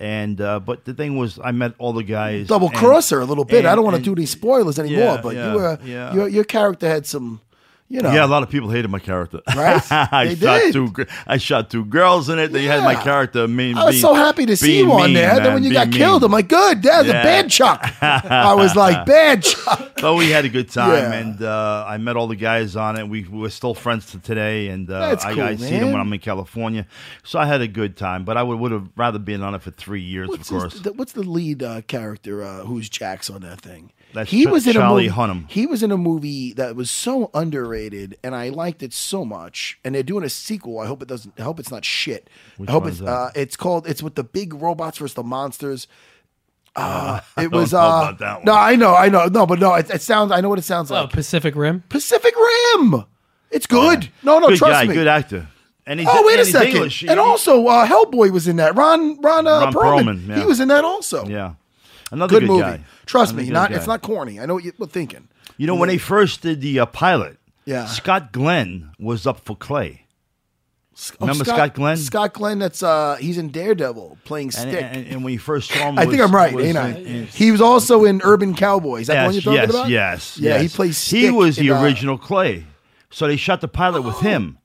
And 0.00 0.40
uh, 0.40 0.60
but 0.60 0.84
the 0.84 0.94
thing 0.94 1.16
was, 1.18 1.40
I 1.42 1.50
met 1.50 1.74
all 1.78 1.92
the 1.92 2.04
guys. 2.04 2.46
Double 2.46 2.68
and- 2.68 2.76
crosser 2.76 3.20
a 3.20 3.24
little 3.24 3.44
bit. 3.44 3.66
I 3.66 3.74
don't 3.74 3.84
want 3.84 3.96
to 3.96 4.02
do 4.02 4.14
these 4.14 4.30
spoilers 4.30 4.78
anymore, 4.78 5.14
Yeah, 5.16 5.20
but 5.20 5.34
yeah, 5.34 5.50
you 5.52 5.56
were 5.58 5.78
yeah. 5.84 6.14
your 6.14 6.28
your 6.28 6.44
character 6.44 6.88
had 6.88 7.04
some, 7.04 7.40
you 7.88 8.00
know. 8.02 8.12
Yeah, 8.12 8.24
a 8.24 8.28
lot 8.28 8.42
of 8.42 8.50
people 8.50 8.68
hated 8.70 8.90
my 8.90 8.98
character. 8.98 9.40
Right? 9.56 9.82
I 9.92 10.34
They 10.34 10.46
shot 10.46 10.60
did. 10.60 10.72
two. 10.74 11.06
I 11.26 11.36
shot 11.38 11.70
two 11.70 11.84
girls 11.84 12.28
in 12.28 12.38
it. 12.38 12.52
They 12.52 12.64
had 12.64 12.84
my 12.84 12.92
Yeah. 12.92 13.02
character. 13.02 13.48
Mean, 13.48 13.76
I 13.78 13.84
was 13.86 13.94
being- 13.94 14.02
so 14.02 14.14
happy 14.14 14.46
to 14.46 14.56
see 14.56 14.66
being 14.78 14.86
you 14.86 14.92
on 14.92 15.04
mean, 15.06 15.14
there. 15.14 15.34
then 15.36 15.42
man, 15.44 15.54
when 15.54 15.62
you 15.64 15.70
being 15.70 15.84
got 15.90 15.92
killed, 15.96 16.22
mean. 16.22 16.26
I'm 16.26 16.32
like, 16.32 16.48
good, 16.48 16.82
that's 16.82 17.04
a 17.04 17.12
Yeah. 17.12 17.22
bad 17.22 17.50
Chuck. 17.50 17.92
I 18.02 18.54
was 18.54 18.76
like, 18.84 19.06
bad 19.06 19.42
Chuck. 19.42 19.92
But 20.00 20.14
we 20.14 20.30
had 20.30 20.44
a 20.44 20.48
good 20.48 20.70
time, 20.70 20.92
Yeah. 20.92 21.12
and 21.12 21.42
uh, 21.42 21.84
I 21.88 21.96
met 21.98 22.16
all 22.16 22.26
the 22.28 22.36
guys 22.36 22.76
on 22.76 22.96
it. 22.98 23.08
We 23.08 23.24
we're 23.24 23.48
still 23.48 23.74
friends 23.74 24.10
to 24.12 24.18
today, 24.18 24.68
and 24.68 24.88
uh, 24.90 25.08
That's 25.08 25.24
I, 25.24 25.34
cool, 25.34 25.42
I 25.42 25.56
see 25.56 25.78
them 25.78 25.92
when. 25.92 26.00
I'm 26.00 26.12
in 26.12 26.20
California. 26.20 26.86
So 27.24 27.38
I 27.38 27.46
had 27.46 27.60
a 27.62 27.68
good 27.68 27.96
time, 27.96 28.24
but 28.24 28.36
I 28.36 28.42
would 28.42 28.58
would 28.58 28.72
have 28.72 28.88
rather 28.96 29.18
been 29.18 29.42
on 29.42 29.54
it 29.54 29.62
for 29.62 29.70
three 29.72 30.02
years, 30.02 30.28
What's, 30.28 30.50
of 30.50 30.58
course. 30.58 30.72
his, 30.74 30.82
the, 30.82 30.92
what's 30.92 31.12
the 31.12 31.22
lead 31.22 31.62
uh, 31.62 31.80
character 31.82 32.42
uh, 32.44 32.58
who's 32.64 32.88
Jax 32.88 33.28
on 33.30 33.40
that 33.40 33.60
thing? 33.60 33.90
That's 34.14 34.30
he 34.30 34.44
Ch- 34.46 34.48
was 34.48 34.66
in 34.66 34.72
Charlie 34.72 35.06
a 35.06 35.10
movie, 35.10 35.20
Hunnam. 35.20 35.50
He 35.50 35.66
was 35.66 35.82
in 35.82 35.90
a 35.92 35.96
movie 35.98 36.52
that 36.54 36.74
was 36.76 36.90
so 36.90 37.30
underrated, 37.34 38.16
and 38.24 38.34
I 38.34 38.48
liked 38.48 38.82
it 38.82 38.92
so 38.94 39.24
much. 39.24 39.78
And 39.84 39.94
they're 39.94 40.02
doing 40.02 40.24
a 40.24 40.30
sequel. 40.30 40.78
I 40.80 40.86
hope 40.86 41.02
it 41.02 41.08
doesn't. 41.08 41.34
I 41.38 41.42
hope 41.42 41.60
it's 41.60 41.70
not 41.70 41.84
shit. 41.84 42.30
Which 42.56 42.68
I 42.70 42.72
hope 42.72 42.82
one 42.84 42.88
it's 42.90 43.00
is 43.00 43.04
that? 43.04 43.10
uh, 43.12 43.30
it's 43.34 43.56
called. 43.56 43.86
It's 43.86 44.02
with 44.02 44.14
the 44.14 44.24
big 44.24 44.54
robots 44.54 44.98
versus 44.98 45.14
the 45.14 45.22
monsters. 45.22 45.86
uh 46.76 47.20
It 47.36 47.50
was 47.52 47.72
know 47.72 47.80
uh, 47.80 47.82
about 48.02 48.18
that 48.20 48.36
one. 48.38 48.44
no, 48.46 48.54
I 48.54 48.76
know, 48.76 48.94
I 48.94 49.08
know, 49.08 49.26
no, 49.26 49.46
but 49.46 49.58
no, 49.58 49.74
it, 49.74 49.90
it 49.90 50.02
sounds. 50.02 50.32
I 50.32 50.40
know 50.40 50.48
what 50.48 50.58
it 50.58 50.62
sounds 50.64 50.90
like. 50.90 51.00
Oh, 51.00 51.04
like. 51.04 51.12
Pacific 51.12 51.54
Rim. 51.54 51.82
Pacific 51.88 52.34
Rim. 52.36 53.04
It's 53.50 53.66
good. 53.66 54.08
No, 54.22 54.38
no, 54.38 54.48
good 54.48 54.58
trust 54.58 54.72
guy, 54.72 54.84
me. 54.86 54.94
good 54.94 55.06
actor. 55.08 55.48
And 55.86 56.00
he's, 56.00 56.08
Oh 56.10 56.22
wait 56.26 56.34
and 56.34 56.42
a 56.42 56.44
he's 56.44 56.52
second! 56.52 56.74
English. 56.74 57.02
And 57.02 57.12
He- 57.12 57.16
also, 57.18 57.66
uh, 57.66 57.86
Hellboy 57.86 58.30
was 58.30 58.46
in 58.46 58.56
that. 58.56 58.74
Ron 58.76 59.18
Ron, 59.22 59.46
uh, 59.46 59.60
Ron 59.60 59.72
Perlman. 59.72 60.04
Perlman, 60.04 60.28
yeah. 60.28 60.38
He 60.40 60.44
was 60.44 60.60
in 60.60 60.68
that 60.68 60.84
also. 60.84 61.26
yeah, 61.26 61.54
another 62.12 62.30
good, 62.30 62.40
good, 62.40 62.48
movie. 62.48 62.62
guy. 62.62 62.80
Trust 63.08 63.32
Another 63.32 63.46
me, 63.46 63.50
not 63.52 63.70
guy. 63.70 63.76
it's 63.76 63.86
not 63.86 64.02
corny. 64.02 64.38
I 64.38 64.44
know 64.46 64.54
what 64.54 64.64
you're 64.64 64.72
thinking. 64.86 65.28
You 65.56 65.66
know 65.66 65.74
when 65.74 65.88
they 65.88 65.96
first 65.98 66.42
did 66.42 66.60
the 66.60 66.78
uh, 66.80 66.86
pilot, 66.86 67.38
Yeah. 67.64 67.86
Scott 67.86 68.32
Glenn 68.32 68.90
was 68.98 69.26
up 69.26 69.40
for 69.40 69.56
Clay. 69.56 70.04
Oh, 71.12 71.26
Remember 71.26 71.44
Scott 71.44 71.74
Glenn? 71.74 71.96
Scott 71.96 72.32
Glenn. 72.34 72.58
That's 72.58 72.82
uh, 72.82 73.16
he's 73.20 73.38
in 73.38 73.48
Daredevil 73.50 74.18
playing 74.24 74.50
Stick. 74.50 74.82
and, 74.82 75.06
and 75.06 75.24
when 75.24 75.32
you 75.32 75.38
first 75.38 75.70
saw 75.70 75.88
him, 75.88 75.98
I 75.98 76.06
think 76.06 76.20
I'm 76.20 76.34
right, 76.34 76.52
was 76.52 76.64
ain't 76.66 76.76
I? 76.76 76.88
in- 76.90 77.26
he 77.28 77.50
was 77.52 77.60
also 77.60 78.04
in 78.04 78.20
Urban 78.24 78.52
Cowboys. 78.54 79.02
Is 79.02 79.06
that 79.06 79.20
the 79.20 79.26
one 79.26 79.34
yes, 79.34 79.44
you're 79.44 79.54
talking 79.54 79.68
yes, 79.68 79.70
about? 79.70 79.88
yes, 79.88 80.38
Yeah, 80.38 80.56
he 80.58 80.62
yes. 80.64 80.76
plays. 80.76 81.10
He 81.10 81.22
Stick 81.22 81.34
was 81.34 81.56
the 81.56 81.68
in, 81.68 81.72
uh, 81.72 81.82
original 81.82 82.18
Clay. 82.18 82.66
So 83.10 83.26
they 83.26 83.36
shot 83.36 83.60
the 83.60 83.68
pilot 83.68 84.02
with 84.02 84.18
him. 84.18 84.57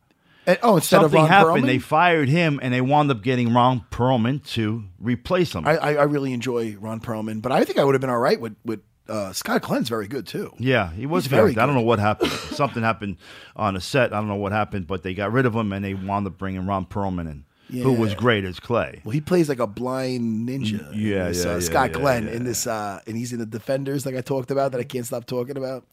And- 0.45 0.59
oh, 0.63 0.75
instead 0.77 1.01
Something 1.01 1.21
of 1.21 1.23
Ron 1.23 1.27
happened. 1.29 1.63
Perlman? 1.63 1.67
They 1.67 1.79
fired 1.79 2.29
him, 2.29 2.59
and 2.61 2.73
they 2.73 2.81
wound 2.81 3.09
up 3.11 3.21
getting 3.21 3.53
Ron 3.53 3.85
Perlman 3.91 4.45
to 4.53 4.83
replace 4.99 5.53
him. 5.53 5.67
I, 5.67 5.77
I, 5.77 5.93
I 5.93 6.03
really 6.03 6.33
enjoy 6.33 6.75
Ron 6.79 6.99
Perlman, 6.99 7.41
but 7.41 7.51
I 7.51 7.63
think 7.63 7.79
I 7.79 7.83
would 7.83 7.93
have 7.95 8.01
been 8.01 8.09
all 8.09 8.19
right 8.19 8.39
with 8.39 8.55
with 8.65 8.81
uh, 9.09 9.33
Scott 9.33 9.61
Glenn's 9.63 9.89
very 9.89 10.07
good 10.07 10.25
too. 10.25 10.53
yeah, 10.59 10.91
he 10.93 11.05
was 11.05 11.25
He's 11.25 11.29
very. 11.31 11.53
very 11.53 11.61
I 11.61 11.65
don't 11.65 11.75
know 11.75 11.81
what 11.81 11.99
happened. 11.99 12.31
Something 12.51 12.83
happened 12.83 13.17
on 13.55 13.75
a 13.75 13.81
set. 13.81 14.13
I 14.13 14.17
don't 14.17 14.29
know 14.29 14.35
what 14.35 14.51
happened, 14.53 14.87
but 14.87 15.03
they 15.03 15.13
got 15.13 15.31
rid 15.33 15.45
of 15.45 15.53
him, 15.55 15.73
and 15.73 15.83
they 15.83 15.93
wound 15.93 16.25
up 16.27 16.37
bringing 16.37 16.65
Ron 16.65 16.85
Perlman 16.85 17.29
in, 17.29 17.45
who 17.69 17.93
was 17.93 18.13
great 18.13 18.43
as 18.43 18.59
Clay. 18.59 19.01
Well, 19.03 19.11
he 19.11 19.21
plays 19.21 19.49
like 19.49 19.59
a 19.59 19.67
blind 19.67 20.47
ninja. 20.47 20.91
yeah, 20.93 21.29
this, 21.29 21.43
yeah, 21.43 21.51
uh, 21.51 21.53
yeah, 21.55 21.59
Scott 21.59 21.89
yeah, 21.89 21.93
Glenn 21.99 22.25
yeah, 22.27 22.33
in 22.33 22.43
this, 22.43 22.67
uh, 22.67 22.99
and 23.07 23.17
he's 23.17 23.33
in 23.33 23.39
the 23.39 23.45
Defenders, 23.45 24.05
like 24.05 24.15
I 24.15 24.21
talked 24.21 24.51
about, 24.51 24.71
that 24.73 24.79
I 24.79 24.83
can't 24.83 25.05
stop 25.05 25.25
talking 25.25 25.57
about. 25.57 25.85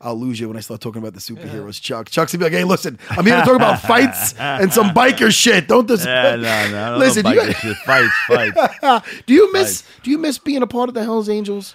I'll 0.00 0.18
lose 0.18 0.40
you 0.40 0.48
when 0.48 0.56
I 0.56 0.60
start 0.60 0.80
talking 0.80 1.00
about 1.00 1.14
the 1.14 1.20
superheroes. 1.20 1.80
Chuck, 1.80 2.10
Chuck's 2.10 2.32
gonna 2.32 2.40
be 2.40 2.44
like, 2.44 2.52
"Hey, 2.58 2.64
listen, 2.64 2.98
I'm 3.10 3.24
here 3.24 3.36
to 3.36 3.42
talk 3.42 3.56
about 3.56 3.80
fights 3.80 4.34
and 4.38 4.72
some 4.72 4.90
biker 4.90 5.30
shit. 5.32 5.68
Don't 5.68 5.86
dis- 5.86 6.04
Yeah, 6.04 6.36
no, 6.36 6.70
no, 6.70 6.90
don't 6.90 6.98
listen. 6.98 7.24
Do 7.24 7.30
you, 7.30 7.46
this 7.46 7.56
shit. 7.58 7.76
fights, 7.78 8.12
fights. 8.26 9.22
do 9.26 9.34
you 9.34 9.52
miss? 9.52 9.84
Do 10.02 10.10
you 10.10 10.18
miss 10.18 10.38
being 10.38 10.62
a 10.62 10.66
part 10.66 10.88
of 10.88 10.94
the 10.94 11.02
Hell's 11.04 11.28
Angels, 11.28 11.74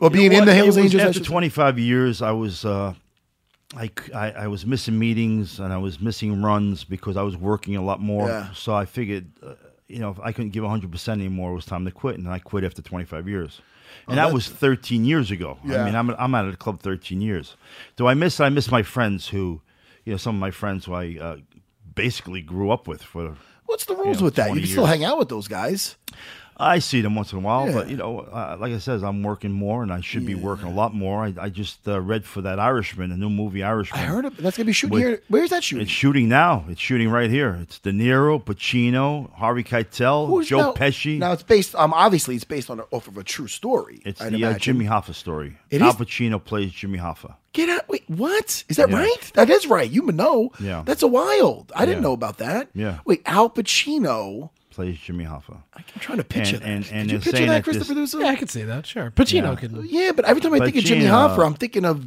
or 0.00 0.10
being 0.10 0.24
You 0.24 0.30
know 0.30 0.38
in 0.40 0.44
the? 0.46 0.54
Hell's 0.54 0.78
Angels? 0.78 1.02
After 1.02 1.20
25 1.20 1.78
years, 1.78 2.22
I 2.22 2.30
was 2.32 2.64
uh, 2.64 2.94
I, 3.76 3.90
I- 4.14 4.30
I 4.32 4.46
was 4.48 4.64
missing 4.64 4.98
meetings 4.98 5.58
and 5.60 5.72
I 5.72 5.78
was 5.78 6.00
missing 6.00 6.42
runs 6.42 6.84
because 6.84 7.16
I 7.16 7.22
was 7.22 7.36
working 7.36 7.76
a 7.76 7.82
lot 7.82 8.00
more. 8.00 8.28
Yeah. 8.28 8.52
So 8.54 8.74
I 8.74 8.84
figured, 8.86 9.26
uh, 9.42 9.54
you 9.88 9.98
know, 9.98 10.10
if 10.10 10.18
I 10.20 10.32
couldn't 10.32 10.50
give 10.50 10.62
100 10.64 10.90
percent 10.90 11.20
anymore, 11.20 11.52
it 11.52 11.54
was 11.54 11.66
time 11.66 11.84
to 11.84 11.90
quit, 11.90 12.16
and 12.18 12.28
I 12.28 12.38
quit 12.38 12.64
after 12.64 12.82
25 12.82 13.28
years. 13.28 13.60
And 14.06 14.16
that 14.18 14.28
that- 14.28 14.34
was 14.34 14.48
13 14.48 15.04
years 15.04 15.30
ago. 15.30 15.58
I 15.64 15.84
mean, 15.84 15.94
I'm 15.94 16.10
I'm 16.10 16.34
out 16.34 16.46
of 16.46 16.50
the 16.52 16.56
club 16.56 16.80
13 16.80 17.20
years. 17.20 17.56
Do 17.96 18.06
I 18.06 18.14
miss? 18.14 18.40
I 18.40 18.48
miss 18.48 18.70
my 18.70 18.82
friends 18.82 19.28
who, 19.28 19.60
you 20.04 20.12
know, 20.12 20.16
some 20.18 20.34
of 20.36 20.40
my 20.40 20.50
friends 20.50 20.84
who 20.86 20.94
I 20.94 21.18
uh, 21.20 21.36
basically 21.94 22.40
grew 22.42 22.70
up 22.70 22.86
with 22.88 23.02
for 23.02 23.36
What's 23.66 23.84
the 23.84 23.94
rules 23.96 24.18
know, 24.20 24.24
with 24.26 24.34
that? 24.36 24.46
You 24.48 24.52
20 24.54 24.60
can 24.62 24.70
still 24.70 24.86
hang 24.86 25.04
out 25.04 25.18
with 25.18 25.28
those 25.28 25.46
guys. 25.48 25.96
I 26.60 26.80
see 26.80 27.00
them 27.00 27.14
once 27.14 27.32
in 27.32 27.38
a 27.38 27.40
while, 27.40 27.72
but 27.72 27.88
you 27.88 27.96
know, 27.96 28.20
uh, 28.20 28.56
like 28.58 28.72
I 28.72 28.78
said, 28.78 29.02
I'm 29.04 29.22
working 29.22 29.52
more, 29.52 29.82
and 29.84 29.92
I 29.92 30.00
should 30.00 30.26
be 30.26 30.34
working 30.34 30.66
a 30.66 30.72
lot 30.72 30.92
more. 30.94 31.24
I, 31.24 31.34
I 31.40 31.48
just 31.50 31.86
uh, 31.86 32.00
read 32.00 32.24
for 32.24 32.40
that 32.42 32.58
Irishman, 32.58 33.12
a 33.12 33.16
new 33.16 33.30
movie, 33.30 33.62
Irishman. 33.62 34.00
I 34.00 34.04
heard 34.04 34.24
it. 34.24 34.36
That's 34.38 34.56
gonna 34.56 34.66
be 34.66 34.72
shooting 34.72 34.94
With- 34.94 35.02
here. 35.04 35.22
Where's 35.28 35.50
that 35.50 35.62
shooting? 35.62 35.82
It's 35.82 35.90
shooting 35.92 36.28
now. 36.28 36.64
It's 36.68 36.80
shooting 36.80 37.10
right 37.10 37.30
here. 37.30 37.58
It's 37.62 37.78
De 37.78 37.92
Niro, 37.92 38.42
Pacino, 38.42 39.32
Harvey 39.34 39.62
Keitel, 39.62 40.26
Who's- 40.26 40.48
Joe 40.48 40.58
now- 40.58 40.72
Pesci. 40.72 41.18
Now 41.18 41.32
it's 41.32 41.42
based. 41.44 41.74
Um, 41.76 41.92
obviously 41.94 42.34
it's 42.34 42.44
based 42.44 42.70
on 42.70 42.80
a, 42.80 42.84
off 42.90 43.06
of 43.06 43.16
a 43.18 43.22
true 43.24 43.46
story. 43.48 44.02
it's 44.04 44.20
I'd 44.20 44.32
the 44.32 44.44
uh. 44.44 44.58
Jimmy 44.58 44.86
Hoffa 44.86 45.14
story. 45.14 45.56
It 45.70 45.80
Al 45.80 45.92
Pacino 45.94 46.42
plays 46.42 46.72
Jimmy 46.72 46.98
Hoffa. 46.98 47.34
Get 47.54 47.68
out! 47.70 47.88
Wait, 47.88 48.04
what 48.08 48.62
is 48.68 48.76
that 48.76 48.90
Yeah. 48.90 48.98
right? 48.98 49.32
That 49.34 49.48
is 49.48 49.66
right. 49.66 49.90
You 49.90 50.02
know. 50.12 50.50
Yeah. 50.60 50.82
That's 50.84 51.02
a 51.02 51.08
wild. 51.08 51.72
I 51.74 51.86
didn't 51.86 51.98
Yeah. 51.98 52.08
know 52.08 52.12
about 52.12 52.38
that. 52.38 52.68
Yeah. 52.74 52.98
Wait, 53.04 53.22
Al 53.26 53.48
Pacino. 53.50 54.50
Plays 54.78 54.96
Jimmy 55.00 55.24
Hoffa. 55.24 55.56
I'm 55.74 55.82
trying 55.98 56.18
to 56.18 56.24
picture 56.24 56.54
And- 56.62 56.84
that. 56.84 56.92
and- 56.92 57.00
and 57.00 57.08
Did 57.08 57.14
you 57.14 57.32
picture 57.32 57.46
that, 57.46 57.52
that 57.52 57.64
Christopher 57.64 57.94
this- 57.94 58.14
Dusa? 58.14 58.20
Yeah, 58.20 58.26
I 58.28 58.36
could 58.36 58.48
see 58.48 58.62
that. 58.62 58.86
Sure, 58.86 59.10
Pacino 59.10 59.42
Yeah. 59.42 59.54
could. 59.56 59.72
Yeah, 59.90 60.12
but 60.14 60.24
every 60.24 60.40
time 60.40 60.54
I 60.54 60.60
think 60.60 60.76
of 60.76 60.84
Jimmy 60.84 61.06
Pacino- 61.06 61.34
Hoffa, 61.36 61.44
I'm 61.44 61.54
thinking 61.54 61.84
of 61.84 62.06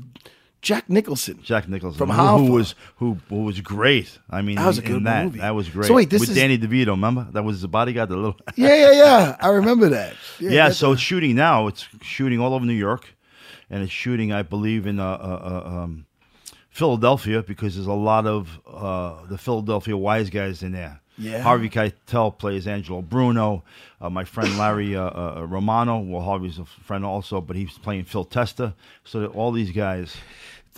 Jack 0.61 0.89
Nicholson. 0.89 1.39
Jack 1.43 1.67
Nicholson, 1.67 1.97
From 1.97 2.11
who, 2.11 2.15
Hoffa. 2.21 2.47
who 2.47 2.53
was 2.53 2.75
who, 2.95 3.17
who 3.27 3.43
was 3.43 3.59
great. 3.59 4.17
I 4.29 4.41
mean, 4.41 4.55
That 4.55 4.67
was 4.67 4.77
a 4.77 4.81
good 4.83 5.03
that, 5.03 5.25
movie. 5.25 5.39
That 5.39 5.53
was 5.53 5.67
great. 5.67 5.87
So 5.87 5.93
wait, 5.95 6.09
this 6.09 6.21
with 6.21 6.29
is- 6.29 6.35
Danny 6.37 6.57
DeVito. 6.57 6.91
Remember 6.91 7.27
that 7.33 7.43
was 7.43 7.61
the 7.61 7.67
bodyguard. 7.67 8.07
The 8.07 8.15
little 8.15 8.39
Yeah, 8.55 8.73
yeah, 8.73 8.91
yeah. 8.93 9.35
I 9.41 9.49
remember 9.49 9.89
that. 9.89 10.13
yeah, 10.39 10.67
that's 10.69 10.77
so 10.77 10.91
a- 10.91 10.93
it's 10.93 11.01
shooting 11.01 11.35
now. 11.35 11.67
It's 11.67 11.85
shooting 12.01 12.39
all 12.39 12.53
over 12.53 12.65
New 12.65 12.71
York, 12.71 13.13
and 13.69 13.83
it's 13.83 13.91
shooting, 13.91 14.31
I 14.31 14.43
believe, 14.43 14.87
in 14.87 14.97
uh, 14.97 15.03
uh, 15.05 15.63
uh, 15.65 15.69
um, 15.83 16.05
Philadelphia 16.69 17.43
because 17.43 17.75
there's 17.75 17.87
a 17.87 17.91
lot 17.91 18.25
of 18.25 18.57
uh, 18.65 19.25
the 19.27 19.37
Philadelphia 19.37 19.97
wise 19.97 20.29
guys 20.29 20.63
in 20.63 20.71
there. 20.71 21.00
Yeah. 21.17 21.41
Harvey 21.41 21.69
Keitel 21.69 22.37
plays 22.37 22.67
Angelo 22.67 23.01
Bruno. 23.01 23.63
Uh, 23.99 24.09
my 24.09 24.23
friend 24.23 24.57
Larry 24.57 24.95
uh, 24.95 25.03
uh, 25.03 25.45
Romano, 25.47 25.99
well, 25.99 26.21
Harvey's 26.23 26.57
a 26.57 26.65
friend 26.65 27.05
also, 27.05 27.41
but 27.41 27.55
he's 27.55 27.77
playing 27.77 28.05
Phil 28.05 28.23
Testa. 28.25 28.73
So 29.03 29.25
all 29.27 29.51
these 29.51 29.71
guys. 29.71 30.15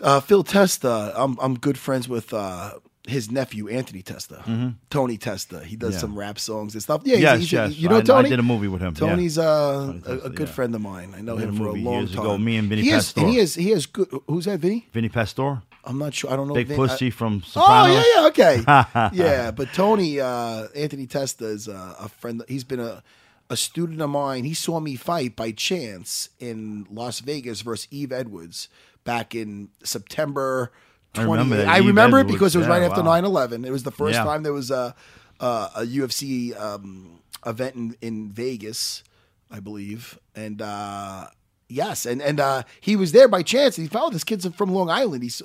uh, 0.01 0.19
Phil 0.19 0.43
Testa. 0.43 1.13
I'm 1.15 1.37
I'm 1.41 1.57
good 1.57 1.77
friends 1.77 2.09
with 2.09 2.33
uh, 2.33 2.71
his 3.07 3.29
nephew 3.31 3.69
Anthony 3.69 4.01
Testa, 4.01 4.43
Tony 4.89 5.17
Testa. 5.17 5.59
He 5.63 5.75
does 5.75 5.89
Mm-hmm. 5.89 5.93
Yeah. 5.95 5.99
some 5.99 6.17
rap 6.19 6.39
songs 6.39 6.73
and 6.73 6.81
stuff. 6.81 7.01
Yeah, 7.05 7.15
he's- 7.17 7.21
Yes, 7.23 7.39
he's, 7.39 7.51
yes. 7.51 7.77
You 7.77 7.89
know 7.89 7.95
I- 7.97 8.17
I 8.19 8.21
did 8.23 8.39
a 8.39 8.43
movie 8.43 8.67
with 8.69 8.81
him. 8.81 8.93
Tony's 8.95 9.37
uh, 9.37 9.85
Tony 9.85 9.97
a, 9.99 10.01
Testa, 10.01 10.25
a 10.25 10.29
good 10.29 10.47
yeah. 10.47 10.53
friend 10.53 10.75
of 10.75 10.81
mine. 10.81 11.13
I 11.15 11.21
know 11.21 11.37
him 11.37 11.53
a 11.53 11.57
for 11.57 11.67
a 11.67 11.71
long 11.73 11.99
years 11.99 12.11
time. 12.11 12.19
ago, 12.21 12.37
me 12.37 12.57
and 12.57 12.67
Vinny 12.69 12.81
he 12.81 12.89
and 12.89 12.97
Pastore. 12.97 13.27
he 13.29 13.37
has 13.37 13.55
he 13.55 13.69
has 13.69 13.85
good. 13.85 14.07
Who's 14.27 14.45
that? 14.45 14.59
Vinny? 14.59 14.87
Vinny 14.93 15.09
Pastore, 15.09 15.61
I'm 15.85 15.97
not 15.97 16.13
sure. 16.13 16.31
I 16.31 16.35
don't 16.35 16.47
know. 16.47 16.53
Big 16.53 16.69
Pussy 16.69 17.07
I- 17.07 17.09
from 17.09 17.43
Oh 17.55 17.85
yeah, 17.87 18.03
yeah, 18.21 18.27
okay, 18.27 18.63
yeah. 19.17 19.51
But 19.51 19.73
Tony, 19.73 20.19
uh, 20.19 20.67
Anthony 20.75 21.07
Testa 21.07 21.45
is 21.45 21.67
uh, 21.67 21.95
a 21.99 22.07
friend. 22.09 22.43
He's 22.47 22.63
been 22.63 22.79
a 22.79 23.03
a 23.49 23.57
student 23.57 24.01
of 24.01 24.09
mine. 24.09 24.45
He 24.45 24.53
saw 24.53 24.79
me 24.79 24.95
fight 24.95 25.35
by 25.35 25.51
chance 25.51 26.29
in 26.39 26.87
Las 26.89 27.19
Vegas 27.19 27.61
versus 27.61 27.87
Yves 27.91 28.11
Edwards 28.13 28.69
back 29.03 29.35
in 29.35 29.69
September. 29.83 30.71
I 31.15 31.23
remember 31.23 31.65
I 31.67 31.77
remember 31.79 32.19
it 32.19 32.27
because 32.27 32.55
it 32.55 32.59
was 32.59 32.67
Yeah, 32.67 32.73
right 32.73 32.83
after 32.83 33.03
wow. 33.03 33.21
9-11. 33.21 33.65
It 33.67 33.71
was 33.71 33.83
the 33.83 33.91
first 33.91 34.15
Yeah. 34.15 34.23
time 34.23 34.43
there 34.43 34.53
was 34.53 34.71
a 34.71 34.95
a, 35.39 35.69
a 35.75 35.81
UFC 35.85 36.59
um, 36.59 37.19
event 37.45 37.75
in, 37.75 37.95
in 38.01 38.31
Vegas, 38.31 39.03
I 39.51 39.59
believe, 39.59 40.17
and. 40.35 40.61
uh 40.61 41.27
Yes, 41.69 42.05
and 42.05 42.21
and 42.21 42.39
uh, 42.39 42.63
he 42.81 42.95
was 42.95 43.13
there 43.13 43.27
by 43.27 43.41
chance. 43.41 43.77
And 43.79 43.87
he 43.87 43.89
found 43.89 44.13
this 44.13 44.23
kid's 44.23 44.45
from 44.49 44.71
Long 44.75 44.91
Island. 44.91 45.23
He's 45.23 45.41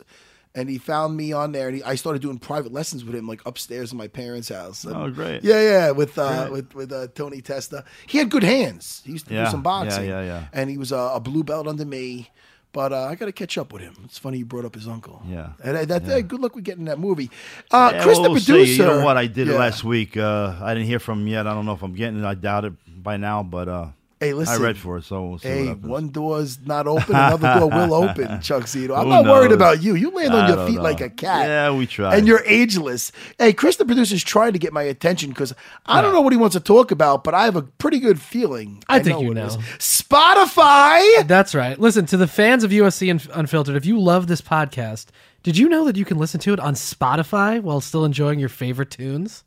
and 0.59 0.69
he 0.69 0.79
found 0.79 1.17
me 1.17 1.33
on 1.33 1.53
there, 1.53 1.69
and 1.69 1.77
he, 1.77 1.83
I 1.83 1.95
started 1.95 2.21
doing 2.23 2.39
private 2.39 2.73
lessons 2.73 3.05
with 3.05 3.15
him, 3.15 3.27
like 3.29 3.41
upstairs 3.47 3.93
in 3.93 3.99
my 3.99 4.09
parents' 4.09 4.49
house. 4.49 4.85
And- 4.85 4.97
Oh, 4.97 5.11
great. 5.11 5.45
Yeah, 5.45 5.63
yeah, 5.63 5.91
with 5.93 6.19
uh, 6.19 6.49
with 6.51 6.75
with 6.75 6.91
uh, 6.93 7.07
Tony 7.15 7.41
Testa. 7.41 7.85
He 8.07 8.19
had 8.19 8.29
good 8.31 8.43
hands. 8.45 9.03
He 9.05 9.13
used 9.13 9.27
to 9.29 9.35
Yeah, 9.35 9.45
do 9.47 9.51
some 9.53 9.63
boxing. 9.63 10.05
yeah, 10.09 10.21
yeah, 10.21 10.27
yeah. 10.27 10.45
And 10.53 10.69
he 10.71 10.79
was 10.79 10.91
a, 10.93 11.03
a 11.15 11.21
blue 11.21 11.45
belt 11.45 11.67
under 11.69 11.85
me. 11.87 12.31
But 12.71 12.93
uh, 12.93 13.05
I 13.11 13.15
got 13.15 13.27
to 13.27 13.33
catch 13.33 13.57
up 13.57 13.73
with 13.73 13.81
him. 13.81 13.95
It's 14.05 14.19
funny 14.19 14.39
you 14.39 14.45
brought 14.45 14.67
up 14.67 14.75
his 14.75 14.87
uncle. 14.87 15.23
Yeah. 15.27 15.53
and 15.65 15.75
uh, 15.75 15.85
that, 15.87 16.03
hey, 16.03 16.21
good 16.21 16.39
luck 16.41 16.55
with 16.55 16.65
getting 16.65 16.85
that 16.85 16.99
movie. 16.99 17.31
Uh, 17.71 17.91
Yeah, 17.95 18.03
Chris, 18.03 18.17
well, 18.19 18.25
the 18.25 18.31
we'll 18.31 18.41
see. 18.41 18.53
producer. 18.53 18.83
You 18.83 18.89
know 18.91 19.05
what? 19.07 19.17
I 19.17 19.27
did 19.27 19.49
Yeah. 19.49 19.55
last 19.55 19.85
week. 19.85 20.19
Uh, 20.19 20.55
I 20.61 20.75
didn't 20.75 20.87
hear 20.87 20.99
from 20.99 21.23
him 21.23 21.29
yet. 21.29 21.47
I 21.47 21.55
don't 21.55 21.65
know 21.65 21.73
if 21.73 21.83
I'm 21.83 21.95
getting 21.95 22.19
it. 22.23 22.27
I 22.27 22.35
doubt 22.35 22.67
it 22.67 22.75
by 23.03 23.17
now, 23.17 23.43
but 23.43 23.69
uh, 23.69 23.87
Hey, 24.21 24.33
listen. 24.35 24.61
I 24.61 24.65
read 24.65 24.77
for 24.77 24.97
it, 24.99 25.05
so 25.05 25.25
we'll 25.25 25.39
see. 25.39 25.49
Hey, 25.49 25.59
what 25.61 25.69
happens. 25.69 25.87
one 25.87 26.09
door's 26.09 26.59
not 26.67 26.87
open, 26.89 27.15
another 27.15 27.55
door 27.61 27.69
will 27.71 27.95
open, 27.95 28.41
Chuck 28.43 28.65
Zito. 28.65 28.97
I'm 28.99 29.05
Who 29.05 29.11
not 29.11 29.25
worried 29.27 29.53
about 29.53 29.81
you. 29.83 29.95
You 29.95 30.11
land 30.11 30.35
on 30.35 30.45
I 30.45 30.49
your 30.57 30.67
feet 30.67 30.77
know. 30.77 30.83
like 30.83 31.01
a 31.01 31.09
cat. 31.09 31.47
Yeah, 31.47 31.73
we 31.77 31.87
tried. 31.87 32.19
And 32.19 32.27
you're 32.27 32.43
ageless. 32.45 33.13
Hey, 33.39 33.53
Chris, 33.53 33.77
the 33.77 33.85
producer's 33.85 34.25
trying 34.25 34.55
to 34.55 34.59
get 34.59 34.73
my 34.73 34.83
attention 34.83 35.31
because 35.31 35.55
I 35.87 36.03
don't 36.03 36.13
know 36.13 36.21
what 36.21 36.33
he 36.33 36.37
wants 36.37 36.55
to 36.55 36.61
talk 36.61 36.91
about, 36.91 37.23
but 37.23 37.33
I 37.35 37.45
have 37.45 37.55
a 37.57 37.63
pretty 37.63 38.01
good 38.01 38.21
feeling. 38.21 38.83
I 38.89 38.99
think 38.99 39.21
you 39.21 39.29
what 39.29 39.37
it 39.37 39.41
know. 39.41 39.47
is. 39.47 39.57
Spotify. 39.79 41.27
That's 41.27 41.55
right. 41.55 41.79
Listen 41.79 42.07
to 42.07 42.17
the 42.17 42.27
fans 42.27 42.65
of 42.65 42.71
UFC 42.71 43.09
Unf- 43.13 43.31
Unfiltered. 43.35 43.77
If 43.77 43.87
you 43.87 44.01
love 44.01 44.27
this 44.27 44.41
podcast, 44.41 45.07
did 45.43 45.57
you 45.57 45.69
know 45.69 45.85
that 45.85 45.97
you 45.97 46.05
can 46.05 46.19
listen 46.19 46.41
to 46.41 46.53
it 46.53 46.61
on 46.61 46.75
Spotify 46.75 47.61
while 47.63 47.81
still 47.81 48.05
enjoying 48.05 48.39
your 48.41 48.49
favorite 48.49 48.91
tunes? 48.91 49.45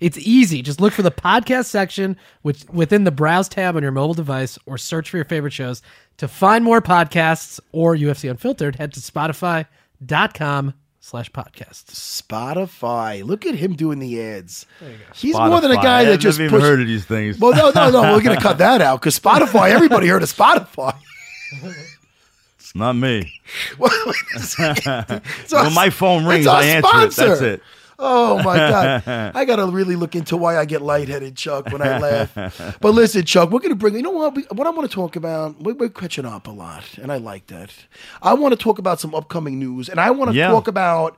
It's 0.00 0.18
easy. 0.18 0.62
Just 0.62 0.80
look 0.80 0.92
for 0.92 1.02
the 1.02 1.10
podcast 1.10 1.66
section 1.66 2.16
which, 2.42 2.64
within 2.72 3.04
the 3.04 3.10
browse 3.10 3.48
tab 3.48 3.76
on 3.76 3.82
your 3.82 3.92
mobile 3.92 4.14
device 4.14 4.58
or 4.66 4.78
search 4.78 5.10
for 5.10 5.16
your 5.16 5.24
favorite 5.24 5.52
shows. 5.52 5.82
To 6.18 6.28
find 6.28 6.64
more 6.64 6.80
podcasts 6.82 7.60
or 7.72 7.96
UFC 7.96 8.30
Unfiltered, 8.30 8.76
head 8.76 8.92
to 8.92 9.00
spotify.com 9.00 10.74
slash 11.00 11.30
podcasts. 11.32 12.22
Spotify. 12.22 13.24
Look 13.24 13.46
at 13.46 13.54
him 13.54 13.74
doing 13.74 13.98
the 13.98 14.20
ads. 14.20 14.66
He's 15.14 15.34
more 15.36 15.60
than 15.60 15.70
a 15.70 15.76
guy 15.76 16.00
I 16.00 16.04
that 16.04 16.18
just 16.18 16.38
even 16.38 16.50
pushed. 16.50 16.64
heard 16.64 16.80
of 16.80 16.86
these 16.86 17.04
things. 17.06 17.38
Well, 17.38 17.52
no, 17.52 17.70
no, 17.70 17.90
no. 17.90 18.14
We're 18.14 18.22
gonna 18.22 18.40
cut 18.40 18.58
that 18.58 18.82
out 18.82 19.00
because 19.00 19.18
Spotify. 19.18 19.70
Everybody 19.70 20.08
heard 20.08 20.22
of 20.22 20.30
Spotify. 20.32 20.94
it's 22.58 22.74
not 22.74 22.92
me. 22.92 23.32
It's 24.34 24.58
when 25.52 25.74
my 25.74 25.90
phone 25.90 26.24
rings, 26.24 26.46
it's 26.46 26.48
our 26.48 26.60
I 26.62 26.64
answer 26.66 26.96
it. 26.96 27.16
That's 27.16 27.40
it. 27.40 27.62
Oh 28.02 28.42
my 28.42 28.56
god, 28.56 29.02
I 29.36 29.44
gotta 29.44 29.66
really 29.66 29.94
look 29.96 30.14
into 30.16 30.36
why 30.36 30.56
I 30.56 30.64
get 30.64 30.80
lightheaded, 30.82 31.36
Chuck, 31.36 31.70
when 31.70 31.82
I 31.82 31.98
laugh. 31.98 32.78
But 32.80 32.92
listen, 32.94 33.24
Chuck, 33.24 33.50
we're 33.50 33.60
gonna 33.60 33.74
bring. 33.74 33.94
You 33.94 34.02
know 34.02 34.10
what? 34.10 34.34
We, 34.34 34.42
what 34.52 34.66
I 34.66 34.70
want 34.70 34.90
to 34.90 34.94
talk 34.94 35.16
about. 35.16 35.60
We're, 35.60 35.74
we're 35.74 35.88
catching 35.90 36.24
up 36.24 36.46
a 36.46 36.50
lot, 36.50 36.84
and 36.98 37.12
I 37.12 37.18
like 37.18 37.46
that. 37.48 37.70
I 38.22 38.34
want 38.34 38.52
to 38.52 38.56
talk 38.58 38.78
about 38.78 39.00
some 39.00 39.14
upcoming 39.14 39.58
news, 39.58 39.88
and 39.88 40.00
I 40.00 40.10
want 40.12 40.30
to 40.30 40.36
Yeah. 40.36 40.48
talk 40.48 40.66
about 40.66 41.16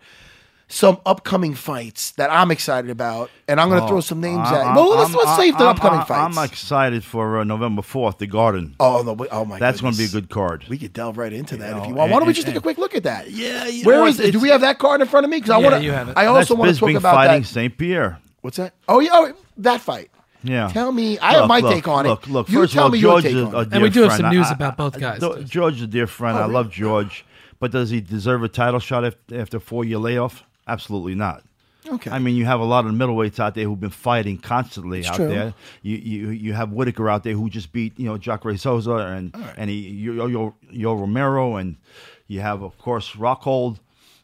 some 0.72 0.98
upcoming 1.04 1.52
fights 1.54 2.12
that 2.12 2.30
I'm 2.32 2.50
excited 2.50 2.90
about, 2.90 3.30
and 3.46 3.60
I'm 3.60 3.68
going 3.68 3.82
to 3.82 3.86
throw 3.86 4.00
some 4.00 4.22
names 4.22 4.48
I- 4.48 4.54
at. 4.60 4.66
I'm- 4.68 4.74
Well, 4.74 4.88
let's, 4.96 5.10
I'm- 5.10 5.18
let's 5.18 5.36
save 5.36 5.58
the 5.58 5.64
I'm- 5.64 5.76
upcoming 5.76 5.98
I'm- 5.98 6.06
fights. 6.06 6.38
I'm 6.38 6.44
excited 6.44 7.04
for 7.04 7.40
uh, 7.40 7.44
November 7.44 7.82
4th, 7.82 8.16
the 8.16 8.26
Garden. 8.26 8.74
oh 8.80 9.02
no! 9.02 9.26
Oh 9.30 9.44
my! 9.44 9.58
That's 9.58 9.82
going 9.82 9.92
to 9.92 9.98
be 9.98 10.06
a 10.06 10.08
good 10.08 10.30
card. 10.30 10.64
We 10.70 10.78
could 10.78 10.94
delve 10.94 11.18
right 11.18 11.32
into 11.32 11.58
that 11.58 11.76
if 11.76 11.86
you 11.88 11.94
want. 11.94 12.10
Why 12.10 12.18
don't 12.18 12.22
we 12.22 12.26
and- 12.28 12.34
just 12.34 12.46
take 12.46 12.56
a 12.56 12.60
quick 12.62 12.78
look 12.78 12.94
at 12.94 13.02
that? 13.02 13.30
Yeah, 13.30 13.66
you 13.66 13.84
Where 13.84 13.96
know 13.98 14.06
is 14.06 14.18
it? 14.18 14.32
Do 14.32 14.40
we 14.40 14.48
have 14.48 14.62
that 14.62 14.78
card 14.78 15.02
in 15.02 15.08
front 15.08 15.24
of 15.24 15.30
me? 15.30 15.36
Because 15.36 15.50
I 15.50 15.58
Yeah, 15.58 15.64
want 15.68 15.76
to. 15.76 15.84
you 15.84 15.92
have. 15.92 16.16
I 16.16 16.26
also 16.26 16.54
want 16.54 16.72
to 16.74 16.80
talk 16.80 16.90
about 16.94 17.14
fighting 17.16 17.42
that. 17.42 17.48
St. 17.48 17.76
Pierre. 17.76 18.18
What's 18.40 18.56
that? 18.56 18.72
Oh 18.88 19.00
yeah, 19.00 19.10
oh, 19.12 19.32
that 19.58 19.82
fight. 19.82 20.10
Yeah. 20.42 20.68
Tell 20.68 20.90
me. 20.90 21.18
I 21.18 21.34
have 21.34 21.48
my 21.48 21.60
look, 21.60 21.72
take 21.74 21.86
on 21.86 22.06
look, 22.06 22.26
it. 22.26 22.30
Look, 22.30 22.48
you 22.48 22.60
first 22.60 22.72
tell 22.72 22.84
of 22.86 22.86
all, 22.86 22.92
me 22.92 23.00
George 23.00 23.24
your 23.24 23.32
is 23.32 23.44
take 23.44 23.52
a 23.54 23.56
on 23.58 23.62
it. 23.64 23.70
dear 23.70 23.80
we 23.82 23.90
do 23.90 24.02
have 24.04 24.12
some 24.14 24.30
news 24.30 24.46
I- 24.46 24.52
about 24.54 24.76
both 24.78 24.98
guys, 24.98 25.20
Th- 25.20 25.46
George 25.46 25.76
is 25.76 25.82
a 25.82 25.86
dear 25.86 26.06
friend. 26.06 26.36
I 26.38 26.40
really? 26.42 26.54
love 26.54 26.70
George, 26.70 27.24
but 27.60 27.70
does 27.72 27.90
he 27.90 28.00
deserve 28.00 28.42
a 28.42 28.48
title 28.48 28.80
shot 28.80 29.04
after, 29.04 29.38
after 29.38 29.60
four-year 29.60 29.98
layoff? 29.98 30.42
Absolutely 30.66 31.14
not. 31.14 31.42
Okay. 31.88 32.10
I 32.10 32.18
mean, 32.20 32.36
you 32.36 32.44
have 32.44 32.60
a 32.60 32.64
lot 32.64 32.86
of 32.86 32.92
middleweights 32.92 33.40
out 33.40 33.54
there 33.54 33.64
who've 33.64 33.80
been 33.80 33.90
fighting 33.90 34.38
constantly 34.38 35.04
out 35.04 35.16
true. 35.16 35.28
there. 35.28 35.52
You, 35.82 35.96
you 35.96 36.30
you 36.30 36.52
have 36.52 36.70
Whittaker 36.70 37.10
out 37.10 37.24
there 37.24 37.34
who 37.34 37.50
just 37.50 37.72
beat 37.72 37.98
you 37.98 38.06
know 38.06 38.16
Jacare 38.18 38.56
Souza 38.56 38.92
and 38.94 39.34
and 39.56 39.68
he 39.68 39.88
Yo, 39.90 40.26
Yo, 40.26 40.54
Yo 40.70 40.94
Romero 40.94 41.56
and 41.56 41.76
you 42.28 42.40
have 42.40 42.62
of 42.62 42.78
course 42.78 43.12
Rockhold 43.12 43.80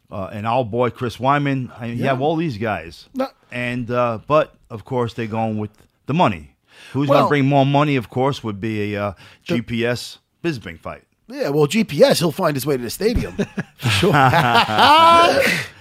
uh, 0.09 0.29
and 0.31 0.47
our 0.47 0.63
boy 0.63 0.89
Chris 0.89 1.17
Weidman. 1.17 1.69
I 1.77 1.89
mean, 1.89 1.97
You 1.97 2.05
have 2.05 2.21
all 2.21 2.37
these 2.37 2.57
guys, 2.57 3.09
No. 3.13 3.27
and 3.51 3.91
uh, 3.91 4.19
but 4.25 4.55
of 4.69 4.85
course 4.85 5.13
they're 5.13 5.27
going 5.27 5.57
with 5.57 5.71
the 6.05 6.13
money. 6.13 6.55
Who's 6.93 7.09
going 7.09 7.23
to 7.23 7.27
bring 7.27 7.45
more 7.45 7.65
money? 7.65 7.97
Of 7.97 8.09
course, 8.09 8.41
would 8.41 8.61
be 8.61 8.93
a 8.95 9.03
uh, 9.03 9.13
GPS 9.45 10.19
Bisping 10.41 10.79
fight. 10.79 11.03
Yeah, 11.31 11.49
well, 11.49 11.67
GPS, 11.67 12.19
he'll 12.19 12.31
find 12.31 12.55
his 12.55 12.65
way 12.65 12.75
to 12.77 12.83
the 12.83 12.89
stadium. 12.89 13.35
Sure. 13.89 14.11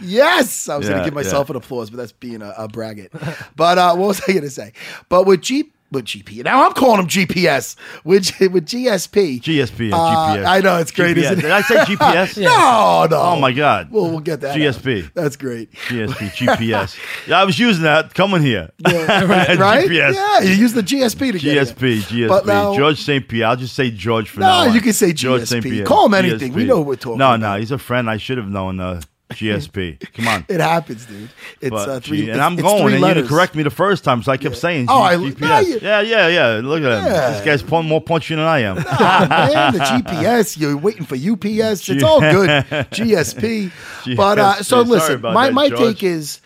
yes. 0.00 0.68
I 0.68 0.76
was 0.76 0.88
going 0.88 0.98
to 1.00 1.04
give 1.04 1.14
myself 1.14 1.50
an 1.50 1.56
applause, 1.56 1.90
but 1.90 1.96
that's 1.96 2.12
being 2.12 2.42
a, 2.42 2.54
a 2.56 2.68
braggart. 2.68 3.10
But 3.56 3.78
uh, 3.78 3.94
what 3.96 4.08
was 4.08 4.20
I 4.22 4.32
going 4.32 4.42
to 4.42 4.50
say? 4.50 4.72
But 5.08 5.26
with 5.26 5.42
G, 5.42 5.70
with 5.90 6.04
GP, 6.04 6.44
now 6.44 6.66
I'm 6.66 6.72
calling 6.72 7.00
him 7.00 7.06
GPS, 7.06 7.76
with, 8.04 8.38
with 8.40 8.66
GSP. 8.66 9.40
GSP 9.40 9.92
uh, 9.92 9.96
GPS. 9.96 10.44
I 10.46 10.60
know, 10.60 10.76
it's 10.78 10.90
great, 10.90 11.16
GPS. 11.16 11.20
isn't 11.22 11.38
it? 11.38 11.42
Did 11.42 11.50
I 11.50 11.60
say 11.62 11.76
GPS? 11.76 12.42
No, 12.48 13.06
no. 13.10 13.20
Oh 13.20 13.40
my 13.40 13.52
God. 13.52 13.90
Well, 13.90 14.10
we'll 14.10 14.20
get 14.20 14.40
that. 14.42 14.50
out. 14.52 14.56
GSP. 14.56 15.12
That's 15.14 15.36
great. 15.36 15.72
GSP, 15.72 16.30
GPS. 16.30 16.98
Yeah, 17.26 17.40
I 17.40 17.44
was 17.44 17.58
using 17.58 17.84
that 17.84 18.14
coming 18.14 18.42
here. 18.42 18.70
Yeah, 18.78 19.24
right? 19.24 19.58
right? 19.58 19.88
GPS. 19.88 20.14
Yeah, 20.14 20.40
you 20.40 20.52
use 20.54 20.72
the 20.72 20.82
GSP 20.82 21.32
to 21.32 21.38
get 21.38 21.68
GSP. 21.68 21.98
GSP. 22.02 22.28
But 22.28 22.46
now, 22.46 22.74
George 22.76 23.00
St. 23.00 23.26
Pierre. 23.28 23.48
I'll 23.48 23.56
just 23.56 23.74
say 23.74 23.90
George 23.90 24.28
for 24.30 24.40
No, 24.40 24.46
now. 24.46 24.68
on. 24.68 24.74
you 24.74 24.80
can 24.80 24.92
say 24.92 25.12
George 25.12 25.44
St. 25.46 25.62
Pierre. 25.62 25.84
Call 25.84 26.06
him 26.06 26.14
anything. 26.14 26.52
We 26.52 26.64
know 26.64 26.78
what 26.78 26.86
we're 26.86 26.96
talking 26.96 27.16
about. 27.20 27.30
No, 27.40 27.46
about. 27.46 27.54
no, 27.54 27.60
he's 27.60 27.70
a 27.70 27.78
friend. 27.78 28.08
I 28.08 28.16
should 28.16 28.38
have 28.38 28.48
known 28.48 28.80
uh, 28.80 29.00
GSP. 29.30 30.12
Come 30.14 30.28
on. 30.28 30.44
it 30.48 30.60
happens, 30.60 31.06
dude. 31.06 31.28
It's 31.60 31.70
But, 31.70 31.88
uh, 31.88 32.00
three. 32.00 32.30
and 32.30 32.40
I'm 32.40 32.56
going, 32.56 32.94
and 32.94 33.02
letters. 33.02 33.24
you 33.24 33.28
correct 33.28 33.54
me 33.54 33.62
the 33.62 33.70
first 33.70 34.04
time, 34.04 34.22
so 34.22 34.32
I 34.32 34.36
kept 34.36 34.56
saying 34.56 34.86
Oh, 34.88 35.00
I- 35.02 35.16
GPS. 35.16 35.40
no, 35.40 35.58
you- 35.60 35.78
yeah, 35.82 36.00
yeah, 36.00 36.28
yeah. 36.28 36.60
Look 36.62 36.82
at 36.82 36.98
him. 36.98 37.04
Yeah. 37.12 37.30
This 37.30 37.62
guy's 37.62 37.70
more 37.84 38.00
punchy 38.00 38.34
than 38.34 38.44
I 38.44 38.60
am. 38.60 38.76
man, 38.76 39.72
the 39.74 39.80
GPS. 39.80 40.58
You're 40.58 40.76
waiting 40.76 41.04
for 41.04 41.14
UPS. 41.16 41.88
It's 41.88 42.02
all 42.02 42.20
good. 42.20 42.48
GSP. 42.90 43.70
But 44.16 44.38
uh, 44.38 44.54
so. 44.62 44.84
Sorry 44.84 44.84
listen, 44.88 45.20
my, 45.20 45.46
that, 45.46 45.52
my 45.54 45.68
George. 45.68 45.80
take 45.80 46.02
is 46.02 46.40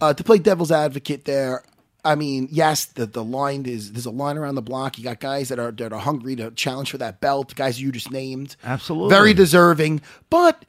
uh, 0.00 0.14
to 0.14 0.24
play 0.24 0.38
devil's 0.38 0.70
advocate 0.72 1.24
there. 1.24 1.62
I 2.04 2.14
mean, 2.14 2.48
yes, 2.50 2.86
the, 2.86 3.06
the 3.06 3.24
line 3.24 3.66
is 3.66 3.92
there's 3.92 4.06
a 4.06 4.10
line 4.10 4.38
around 4.38 4.54
the 4.54 4.62
block. 4.62 4.96
You 4.98 5.04
got 5.04 5.20
guys 5.20 5.48
that 5.48 5.58
are 5.58 5.72
that 5.72 5.92
are 5.92 5.98
hungry 5.98 6.36
to 6.36 6.50
challenge 6.52 6.90
for 6.92 6.98
that 6.98 7.20
belt. 7.20 7.54
Guys 7.56 7.80
you 7.80 7.90
just 7.90 8.10
named, 8.10 8.54
Absolutely. 8.64 9.10
very 9.10 9.34
deserving. 9.34 10.00
But 10.30 10.64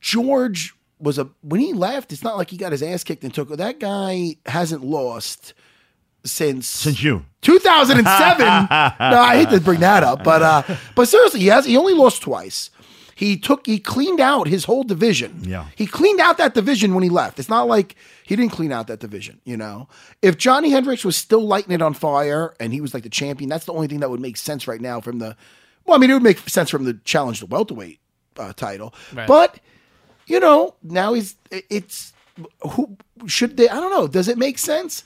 George 0.00 0.74
was 1.04 1.18
a 1.18 1.28
when 1.42 1.60
he 1.60 1.72
left. 1.72 2.12
It's 2.12 2.24
not 2.24 2.36
like 2.36 2.50
he 2.50 2.56
got 2.56 2.72
his 2.72 2.82
ass 2.82 3.04
kicked 3.04 3.22
and 3.24 3.32
took. 3.32 3.48
That 3.50 3.78
guy 3.78 4.36
hasn't 4.46 4.82
lost 4.82 5.54
since 6.24 6.66
Since 6.66 7.02
you. 7.02 7.24
2007. 7.42 8.46
no, 8.46 9.20
I 9.20 9.36
hate 9.36 9.50
to 9.50 9.60
bring 9.60 9.80
that 9.80 10.02
up, 10.02 10.24
but 10.24 10.42
uh, 10.42 10.62
but 10.94 11.06
seriously, 11.08 11.40
he 11.40 11.46
has 11.48 11.64
he 11.66 11.76
only 11.76 11.94
lost 11.94 12.22
twice. 12.22 12.70
He 13.16 13.36
took 13.36 13.66
he 13.66 13.78
cleaned 13.78 14.18
out 14.18 14.48
his 14.48 14.64
whole 14.64 14.82
division. 14.82 15.42
Yeah. 15.44 15.66
he 15.76 15.86
cleaned 15.86 16.18
out 16.20 16.36
that 16.38 16.54
division 16.54 16.94
when 16.94 17.04
he 17.04 17.10
left. 17.10 17.38
It's 17.38 17.48
not 17.48 17.68
like 17.68 17.94
he 18.24 18.34
didn't 18.34 18.50
clean 18.52 18.72
out 18.72 18.88
that 18.88 18.98
division. 18.98 19.40
You 19.44 19.56
know, 19.56 19.88
if 20.20 20.36
Johnny 20.36 20.70
Hendricks 20.70 21.04
was 21.04 21.16
still 21.16 21.46
lighting 21.46 21.72
it 21.72 21.80
on 21.82 21.94
fire 21.94 22.54
and 22.58 22.72
he 22.72 22.80
was 22.80 22.92
like 22.92 23.04
the 23.04 23.08
champion, 23.10 23.48
that's 23.50 23.66
the 23.66 23.72
only 23.72 23.86
thing 23.86 24.00
that 24.00 24.10
would 24.10 24.20
make 24.20 24.36
sense 24.36 24.66
right 24.66 24.80
now 24.80 25.00
from 25.00 25.18
the. 25.20 25.36
Well, 25.84 25.96
I 25.96 26.00
mean, 26.00 26.10
it 26.10 26.14
would 26.14 26.22
make 26.24 26.38
sense 26.48 26.70
from 26.70 26.84
the 26.84 26.94
challenge 27.04 27.38
the 27.40 27.46
welterweight 27.46 28.00
uh, 28.38 28.52
title, 28.54 28.94
Right. 29.12 29.28
but 29.28 29.60
you 30.26 30.40
know 30.40 30.74
now 30.82 31.12
he's 31.14 31.36
it's 31.50 32.12
who 32.72 32.96
should 33.26 33.56
they? 33.56 33.68
I 33.68 33.74
don't 33.74 33.90
know. 33.90 34.06
Does 34.06 34.28
it 34.28 34.38
make 34.38 34.58
sense? 34.58 35.04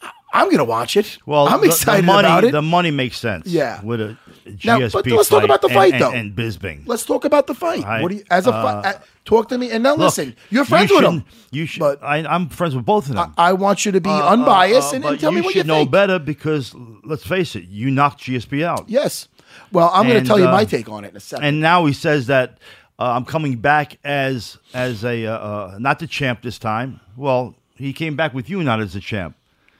I- 0.00 0.10
I'm 0.32 0.50
gonna 0.50 0.64
watch 0.64 0.96
it. 0.96 1.18
Well, 1.26 1.48
I'm 1.48 1.62
excited 1.64 2.02
the 2.02 2.06
money, 2.06 2.26
about 2.28 2.44
it. 2.44 2.52
The 2.52 2.62
money 2.62 2.90
makes 2.90 3.18
sense. 3.18 3.46
Yeah. 3.46 3.80
With 3.82 4.00
a 4.00 4.16
Now, 4.64 4.78
GSP 4.78 4.92
but 4.92 5.06
let's 5.06 5.28
talk 5.28 5.42
about 5.44 5.60
the 5.62 5.68
and- 5.68 5.74
fight, 5.74 5.92
and, 5.94 6.02
though. 6.02 6.12
And 6.12 6.36
Bisping. 6.36 6.82
Let's 6.86 7.04
talk 7.04 7.24
about 7.24 7.46
the 7.46 7.54
fight. 7.54 7.84
I- 7.84 8.02
what 8.02 8.10
do 8.10 8.16
you 8.16 8.24
as 8.30 8.46
a 8.46 8.52
uh, 8.52 8.62
fight? 8.82 8.94
uh, 8.94 8.98
talk 9.24 9.48
to 9.50 9.58
me 9.58 9.70
and 9.70 9.82
now 9.82 9.90
Look, 9.92 10.00
listen. 10.00 10.36
You're 10.50 10.64
friends 10.64 10.90
you 10.90 10.96
with 10.96 11.04
him. 11.06 11.24
You 11.50 11.66
should. 11.66 11.80
but- 11.80 12.02
I, 12.02 12.18
I'm 12.18 12.48
friends 12.48 12.74
with 12.76 12.84
both 12.84 13.08
of 13.08 13.14
them. 13.14 13.32
I 13.38 13.52
want 13.54 13.86
you 13.86 13.92
to 13.92 14.00
be 14.00 14.10
Uh, 14.10 14.28
unbiased 14.32 14.92
uh, 14.92 14.96
and, 14.96 15.04
and 15.04 15.20
tell 15.20 15.32
me 15.32 15.40
what 15.40 15.52
should 15.54 15.66
you 15.66 15.72
know 15.72 15.86
better 15.86 16.18
because 16.18 16.74
let's 17.04 17.24
face 17.26 17.54
it, 17.56 17.64
you 17.64 17.90
knocked 17.90 18.20
GSP 18.22 18.64
out. 18.64 18.84
Yes. 18.88 19.28
Well, 19.72 19.90
I'm 19.92 20.02
going 20.02 20.14
to 20.14 20.18
And, 20.18 20.26
tell 20.26 20.38
you 20.38 20.46
uh, 20.48 20.52
my 20.52 20.64
take 20.64 20.88
on 20.88 21.04
it 21.04 21.10
in 21.10 21.16
a 21.16 21.20
second. 21.20 21.44
And 21.44 21.60
now 21.60 21.86
he 21.86 21.92
says 21.92 22.26
that 22.26 22.58
uh, 22.98 23.12
I'm 23.12 23.24
coming 23.24 23.56
back 23.56 23.98
as 24.04 24.58
as 24.74 25.04
a 25.04 25.26
uh, 25.26 25.32
uh, 25.32 25.76
not 25.78 25.98
the 25.98 26.06
champ 26.06 26.42
this 26.42 26.58
time. 26.58 27.00
Well, 27.16 27.54
he 27.76 27.92
came 27.92 28.16
back 28.16 28.34
with 28.34 28.48
you 28.48 28.62
not 28.62 28.80
as 28.80 28.94
a 28.96 29.00
champ. 29.00 29.36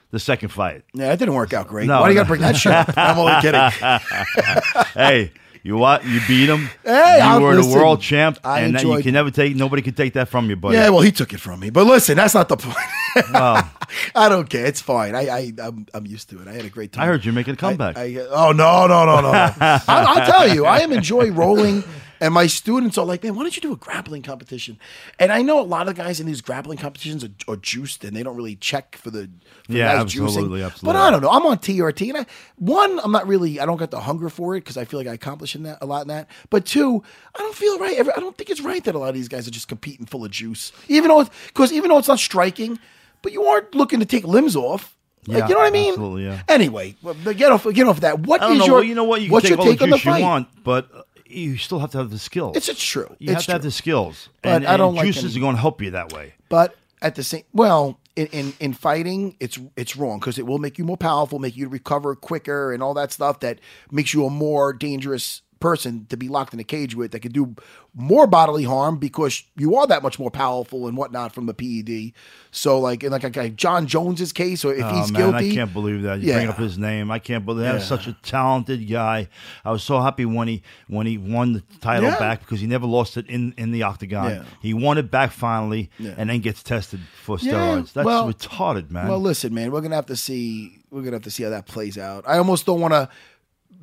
The 0.09 0.19
second 0.19 0.49
fight. 0.49 0.83
yeah, 0.93 1.11
it 1.11 1.17
didn't 1.19 1.33
work 1.33 1.51
out 1.51 1.67
great. 1.67 1.85
No, 1.85 1.99
Why 1.99 2.07
do 2.07 2.13
you 2.13 2.19
got 2.19 2.23
to 2.23 2.27
bring 2.29 2.39
that 2.41 2.55
shit 2.55 2.71
up? 2.71 2.93
I'm 2.97 3.17
only 3.17 3.41
kidding. 3.41 3.59
hey, 4.93 5.33
you 5.63 5.75
what? 5.75 6.05
You 6.05 6.21
beat 6.29 6.47
him. 6.47 6.69
Hey, 6.85 7.17
you 7.17 7.23
I'll- 7.23 7.41
were 7.41 7.55
listen, 7.55 7.71
the 7.71 7.77
world 7.77 8.01
champ, 8.01 8.39
I 8.41 8.61
and 8.61 8.73
that 8.73 8.83
you 8.83 9.03
can 9.03 9.11
never 9.13 9.31
take. 9.31 9.53
Nobody 9.57 9.81
can 9.81 9.95
take 9.95 10.13
that 10.13 10.29
from 10.29 10.49
you, 10.49 10.55
buddy. 10.55 10.77
Yeah, 10.77 10.89
well, 10.91 11.01
he 11.01 11.11
took 11.11 11.33
it 11.33 11.41
from 11.41 11.59
me. 11.59 11.71
But 11.71 11.87
listen, 11.87 12.15
that's 12.15 12.33
not 12.33 12.47
the 12.47 12.55
point. 12.55 12.77
Well, 13.33 13.69
I 14.15 14.29
don't 14.29 14.49
care. 14.49 14.65
It's 14.65 14.79
fine. 14.79 15.13
I, 15.13 15.27
I 15.27 15.51
I'm, 15.61 15.87
I'm 15.93 16.05
used 16.05 16.29
to 16.29 16.41
it. 16.41 16.47
I 16.47 16.53
had 16.53 16.63
a 16.63 16.69
great 16.69 16.93
time. 16.93 17.03
I 17.03 17.07
heard 17.07 17.25
you're 17.25 17.33
making 17.33 17.55
a 17.55 17.57
comeback. 17.57 17.97
I, 17.97 18.03
I, 18.03 18.27
oh 18.29 18.53
no 18.53 18.87
no 18.87 19.05
no 19.05 19.19
no! 19.19 19.31
no. 19.31 19.31
I, 19.59 19.81
I'll 19.89 20.25
tell 20.25 20.47
you, 20.47 20.65
I 20.65 20.79
am 20.79 20.93
enjoying 20.93 21.35
rolling, 21.35 21.83
and 22.19 22.33
my 22.33 22.47
students 22.47 22.97
are 22.97 23.05
like, 23.05 23.23
"Man, 23.23 23.35
why 23.35 23.43
don't 23.43 23.55
you 23.55 23.61
do 23.61 23.71
a 23.73 23.75
grappling 23.77 24.21
competition?" 24.21 24.79
And 25.19 25.31
I 25.31 25.41
know 25.41 25.59
a 25.59 25.63
lot 25.63 25.87
of 25.87 25.95
guys 25.95 26.19
in 26.19 26.25
these 26.27 26.41
grappling 26.41 26.77
competitions 26.77 27.23
are, 27.23 27.29
are 27.47 27.55
juiced, 27.57 28.03
and 28.03 28.15
they 28.15 28.23
don't 28.23 28.35
really 28.35 28.55
check 28.55 28.95
for 28.97 29.09
the 29.09 29.29
for 29.65 29.73
Yeah, 29.73 29.93
guys 29.93 30.01
absolutely, 30.01 30.59
juicing. 30.59 30.65
absolutely. 30.65 30.85
But 30.93 30.95
I 30.95 31.11
don't 31.11 31.21
know. 31.21 31.29
I'm 31.29 31.45
on 31.45 31.57
TRT, 31.57 32.09
and 32.09 32.17
I, 32.19 32.25
one, 32.57 32.99
I'm 33.03 33.11
not 33.11 33.27
really. 33.27 33.59
I 33.59 33.65
don't 33.65 33.77
got 33.77 33.91
the 33.91 33.99
hunger 34.01 34.29
for 34.29 34.55
it 34.55 34.61
because 34.61 34.77
I 34.77 34.85
feel 34.85 34.99
like 34.99 35.07
I 35.07 35.13
accomplish 35.13 35.55
in 35.55 35.63
that 35.63 35.77
a 35.81 35.85
lot 35.85 36.01
in 36.03 36.07
that. 36.09 36.27
But 36.49 36.65
two, 36.65 37.03
I 37.35 37.39
don't 37.39 37.55
feel 37.55 37.77
right. 37.79 37.99
I 37.99 38.19
don't 38.19 38.37
think 38.37 38.49
it's 38.49 38.61
right 38.61 38.83
that 38.83 38.95
a 38.95 38.99
lot 38.99 39.09
of 39.09 39.15
these 39.15 39.27
guys 39.27 39.47
are 39.47 39.51
just 39.51 39.67
competing 39.67 40.05
full 40.05 40.23
of 40.25 40.31
juice, 40.31 40.71
even 40.87 41.09
though 41.09 41.25
because 41.47 41.71
even 41.73 41.89
though 41.89 41.97
it's 41.97 42.07
not 42.07 42.19
striking, 42.19 42.79
but 43.21 43.31
you 43.33 43.43
aren't 43.45 43.73
looking 43.75 43.99
to 43.99 44.05
take 44.05 44.23
limbs 44.25 44.55
off. 44.55 44.93
Like, 45.29 45.39
Yeah, 45.39 45.47
you 45.49 45.53
know 45.55 45.59
what 45.59 45.67
I 45.67 45.71
mean? 45.71 45.89
absolutely, 45.89 46.23
yeah. 46.23 46.41
Anyway, 46.47 46.95
get 47.35 47.51
off 47.51 47.67
get 47.73 47.85
off 47.85 47.99
that. 47.99 48.19
What 48.21 48.41
I 48.41 48.47
don't 48.47 48.53
is 48.53 48.59
know. 48.59 48.65
your 48.65 48.75
well, 48.75 48.83
you 48.83 48.95
know 48.95 49.03
what? 49.03 49.19
You 49.21 49.27
can 49.27 49.33
what's 49.33 49.47
take 49.49 49.57
your 49.57 49.65
take 49.65 49.81
on 49.81 49.89
the 49.89 49.97
fight? 49.99 50.21
want, 50.21 50.63
but 50.63 51.06
you 51.29 51.57
still 51.57 51.79
have 51.79 51.91
to 51.91 51.97
have 51.97 52.09
the 52.09 52.19
skills. 52.19 52.55
It's 52.57 52.69
it's 52.69 52.83
true. 52.83 53.15
you 53.19 53.31
it's 53.31 53.41
have 53.41 53.45
to 53.45 53.51
have 53.53 53.61
the 53.63 53.71
skills, 53.71 54.29
But 54.41 54.49
and, 54.49 54.67
I 54.67 54.77
don't 54.77 54.89
and 54.89 54.97
like 54.97 55.05
juices 55.07 55.35
any- 55.35 55.37
are 55.37 55.45
going 55.45 55.55
to 55.55 55.61
help 55.61 55.81
you 55.81 55.91
that 55.91 56.13
way. 56.13 56.33
But 56.49 56.75
at 57.01 57.15
the 57.15 57.23
same, 57.23 57.43
well, 57.53 57.99
in 58.15 58.27
in, 58.27 58.53
in 58.59 58.73
fighting, 58.73 59.35
it's 59.39 59.59
it's 59.75 59.95
wrong 59.95 60.19
because 60.19 60.37
it 60.39 60.45
will 60.47 60.57
make 60.59 60.77
you 60.77 60.83
more 60.85 60.97
powerful, 60.97 61.39
make 61.39 61.55
you 61.55 61.67
recover 61.69 62.15
quicker, 62.15 62.73
and 62.73 62.81
all 62.81 62.93
that 62.95 63.11
stuff 63.11 63.39
that 63.41 63.59
makes 63.91 64.13
you 64.13 64.25
a 64.25 64.29
more 64.29 64.73
dangerous 64.73 65.41
person 65.59 66.05
to 66.09 66.17
be 66.17 66.27
locked 66.27 66.53
in 66.53 66.59
a 66.59 66.63
cage 66.63 66.95
with 66.95 67.11
that 67.11 67.19
could 67.19 67.33
do 67.33 67.55
more 67.93 68.27
bodily 68.27 68.63
harm 68.63 68.97
because 68.97 69.43
you 69.55 69.75
are 69.75 69.87
that 69.87 70.03
much 70.03 70.19
more 70.19 70.29
powerful 70.29 70.87
and 70.87 70.95
whatnot 70.95 71.33
from 71.33 71.45
the 71.47 71.53
PED. 71.53 72.13
So 72.51 72.79
like 72.79 73.03
in 73.03 73.11
like 73.11 73.23
a 73.23 73.29
guy 73.29 73.49
Jon 73.49 73.87
Jones's 73.87 74.31
case, 74.31 74.63
or 74.63 74.73
if 74.73 74.83
Oh, 74.83 74.89
he's 74.99 75.11
man, 75.11 75.31
guilty, 75.31 75.51
I 75.51 75.53
can't 75.55 75.73
believe 75.73 76.03
that 76.03 76.19
you 76.19 76.31
bring 76.33 76.47
up 76.47 76.57
his 76.57 76.77
name. 76.77 77.09
I 77.11 77.19
can't 77.19 77.45
believe 77.45 77.63
that. 77.65 77.75
Yeah. 77.79 77.85
Such 77.85 78.07
a 78.07 78.13
talented 78.23 78.89
guy. 78.89 79.27
I 79.65 79.71
was 79.71 79.83
so 79.83 79.99
happy 79.99 80.25
when 80.25 80.47
he 80.47 80.61
when 80.87 81.07
he 81.07 81.17
won 81.17 81.53
the 81.53 81.63
title 81.81 82.09
Yeah. 82.09 82.19
back 82.19 82.39
because 82.41 82.59
he 82.59 82.67
never 82.67 82.85
lost 82.85 83.17
it 83.17 83.27
in 83.27 83.53
in 83.57 83.71
the 83.71 83.83
octagon. 83.83 84.29
Yeah. 84.31 84.43
He 84.61 84.73
won 84.73 84.97
it 84.97 85.09
back 85.11 85.31
finally, 85.31 85.89
Yeah. 85.97 86.13
and 86.17 86.29
then 86.29 86.39
gets 86.41 86.61
tested 86.63 86.99
for 87.23 87.37
Yeah, 87.41 87.53
steroids. 87.53 87.93
That's 87.93 88.05
well- 88.05 88.31
retarded, 88.31 88.91
man. 88.91 89.07
Well, 89.07 89.19
listen, 89.19 89.53
man, 89.53 89.71
we're 89.71 89.81
gonna 89.81 89.95
have 89.95 90.05
to 90.07 90.15
see. 90.15 90.79
We're 90.89 91.01
gonna 91.01 91.15
have 91.17 91.23
to 91.23 91.31
see 91.31 91.43
how 91.43 91.49
that 91.49 91.65
plays 91.65 91.97
out. 91.97 92.23
I 92.27 92.37
almost 92.37 92.65
don't 92.65 92.79
want 92.79 92.93
to 92.93 93.09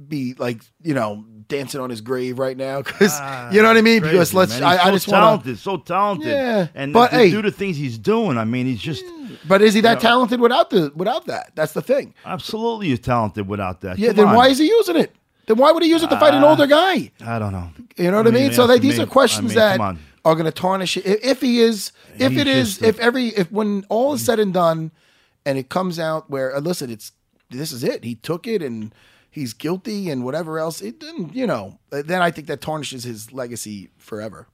be 0.09 0.35
like 0.35 0.63
you 0.83 0.95
know 0.95 1.25
dancing 1.49 1.81
on 1.81 1.91
his 1.91 2.01
grave 2.01 2.39
right 2.39 2.57
now 2.57 2.83
because 2.83 3.19
you 3.53 3.63
know 3.63 3.69
what 3.69 3.77
I 3.77 3.83
mean. 3.83 4.01
Crazy, 4.01 4.13
because 4.13 4.35
let's. 4.35 4.61
I, 4.61 4.73
He's 4.73 4.81
I 4.81 4.85
so 4.85 4.93
just 4.93 5.09
want 5.09 5.23
talented, 5.23 5.59
so 5.59 5.77
talented. 5.77 6.29
Yeah, 6.29 6.69
and 6.75 6.93
but 6.93 7.09
to 7.09 7.17
hey- 7.17 7.31
do 7.31 7.43
the 7.43 7.51
things 7.51 7.77
he's 7.77 7.99
doing, 7.99 8.39
I 8.39 8.45
mean, 8.45 8.67
he's 8.67 8.81
just. 8.81 9.05
But 9.47 9.63
is 9.63 9.75
he 9.75 9.81
that 9.83 10.01
talented 10.01 10.41
without 10.41 10.71
the 10.71 10.93
without 10.95 11.27
that? 11.27 11.53
That's 11.55 11.73
the 11.73 11.83
thing. 11.83 12.15
absolutely 12.25 12.93
is 12.93 13.01
talented 13.01 13.49
without 13.49 13.81
that. 13.83 13.99
Yeah. 13.99 14.09
Come 14.09 14.17
then 14.17 14.29
on. 14.29 14.37
why 14.37 14.49
is 14.49 14.59
he 14.59 14.67
using 14.67 14.97
it? 14.97 15.15
Then 15.47 15.59
why 15.59 15.73
would 15.73 15.83
he 15.83 15.91
use 15.91 16.03
it 16.03 16.11
to 16.11 16.19
fight 16.19 16.35
an 16.35 16.43
older 16.43 16.67
guy? 16.67 17.11
I 17.25 17.39
don't 17.39 17.53
know. 17.53 17.71
You 17.97 18.11
know 18.11 18.19
what 18.19 18.27
I 18.27 18.31
mean? 18.31 18.53
So 18.53 18.63
ask 18.63 18.73
that 18.73 18.81
these 18.81 18.99
me. 18.99 19.05
are 19.05 19.07
questions 19.07 19.57
I 19.57 19.77
mean, 19.77 19.79
that 19.79 20.01
are 20.25 20.35
going 20.35 20.47
to 20.47 20.53
tarnish 20.53 20.97
it. 20.97 21.05
If, 21.05 21.43
he 21.43 21.61
is, 21.61 21.93
if 22.17 22.33
He's 22.33 22.41
it 22.41 22.47
is, 22.47 22.83
if 22.83 22.99
every, 22.99 23.29
if 23.29 23.53
when 23.53 23.85
all 23.91 24.15
is 24.15 24.25
said 24.25 24.39
and 24.39 24.55
done, 24.55 24.91
and 25.45 25.59
it 25.59 25.69
comes 25.69 25.99
out 25.99 26.31
where, 26.31 26.57
uh, 26.57 26.61
listen, 26.61 26.91
it's 26.91 27.13
this 27.51 27.73
is 27.73 27.85
it. 27.85 28.05
He 28.05 28.15
took 28.15 28.47
it 28.47 28.63
and 28.63 28.95
he's 29.35 29.53
guilty 29.53 30.09
and 30.11 30.25
whatever 30.25 30.59
else. 30.59 30.81
It 30.81 31.01
then 31.01 31.31
you 31.35 31.47
know, 31.47 31.79
uh, 31.93 32.03
then 32.05 32.23
I 32.23 32.31
think 32.31 32.47
that 32.47 32.61
tarnishes 32.61 33.05
his 33.05 33.33
legacy 33.33 33.91
forever. 33.99 34.47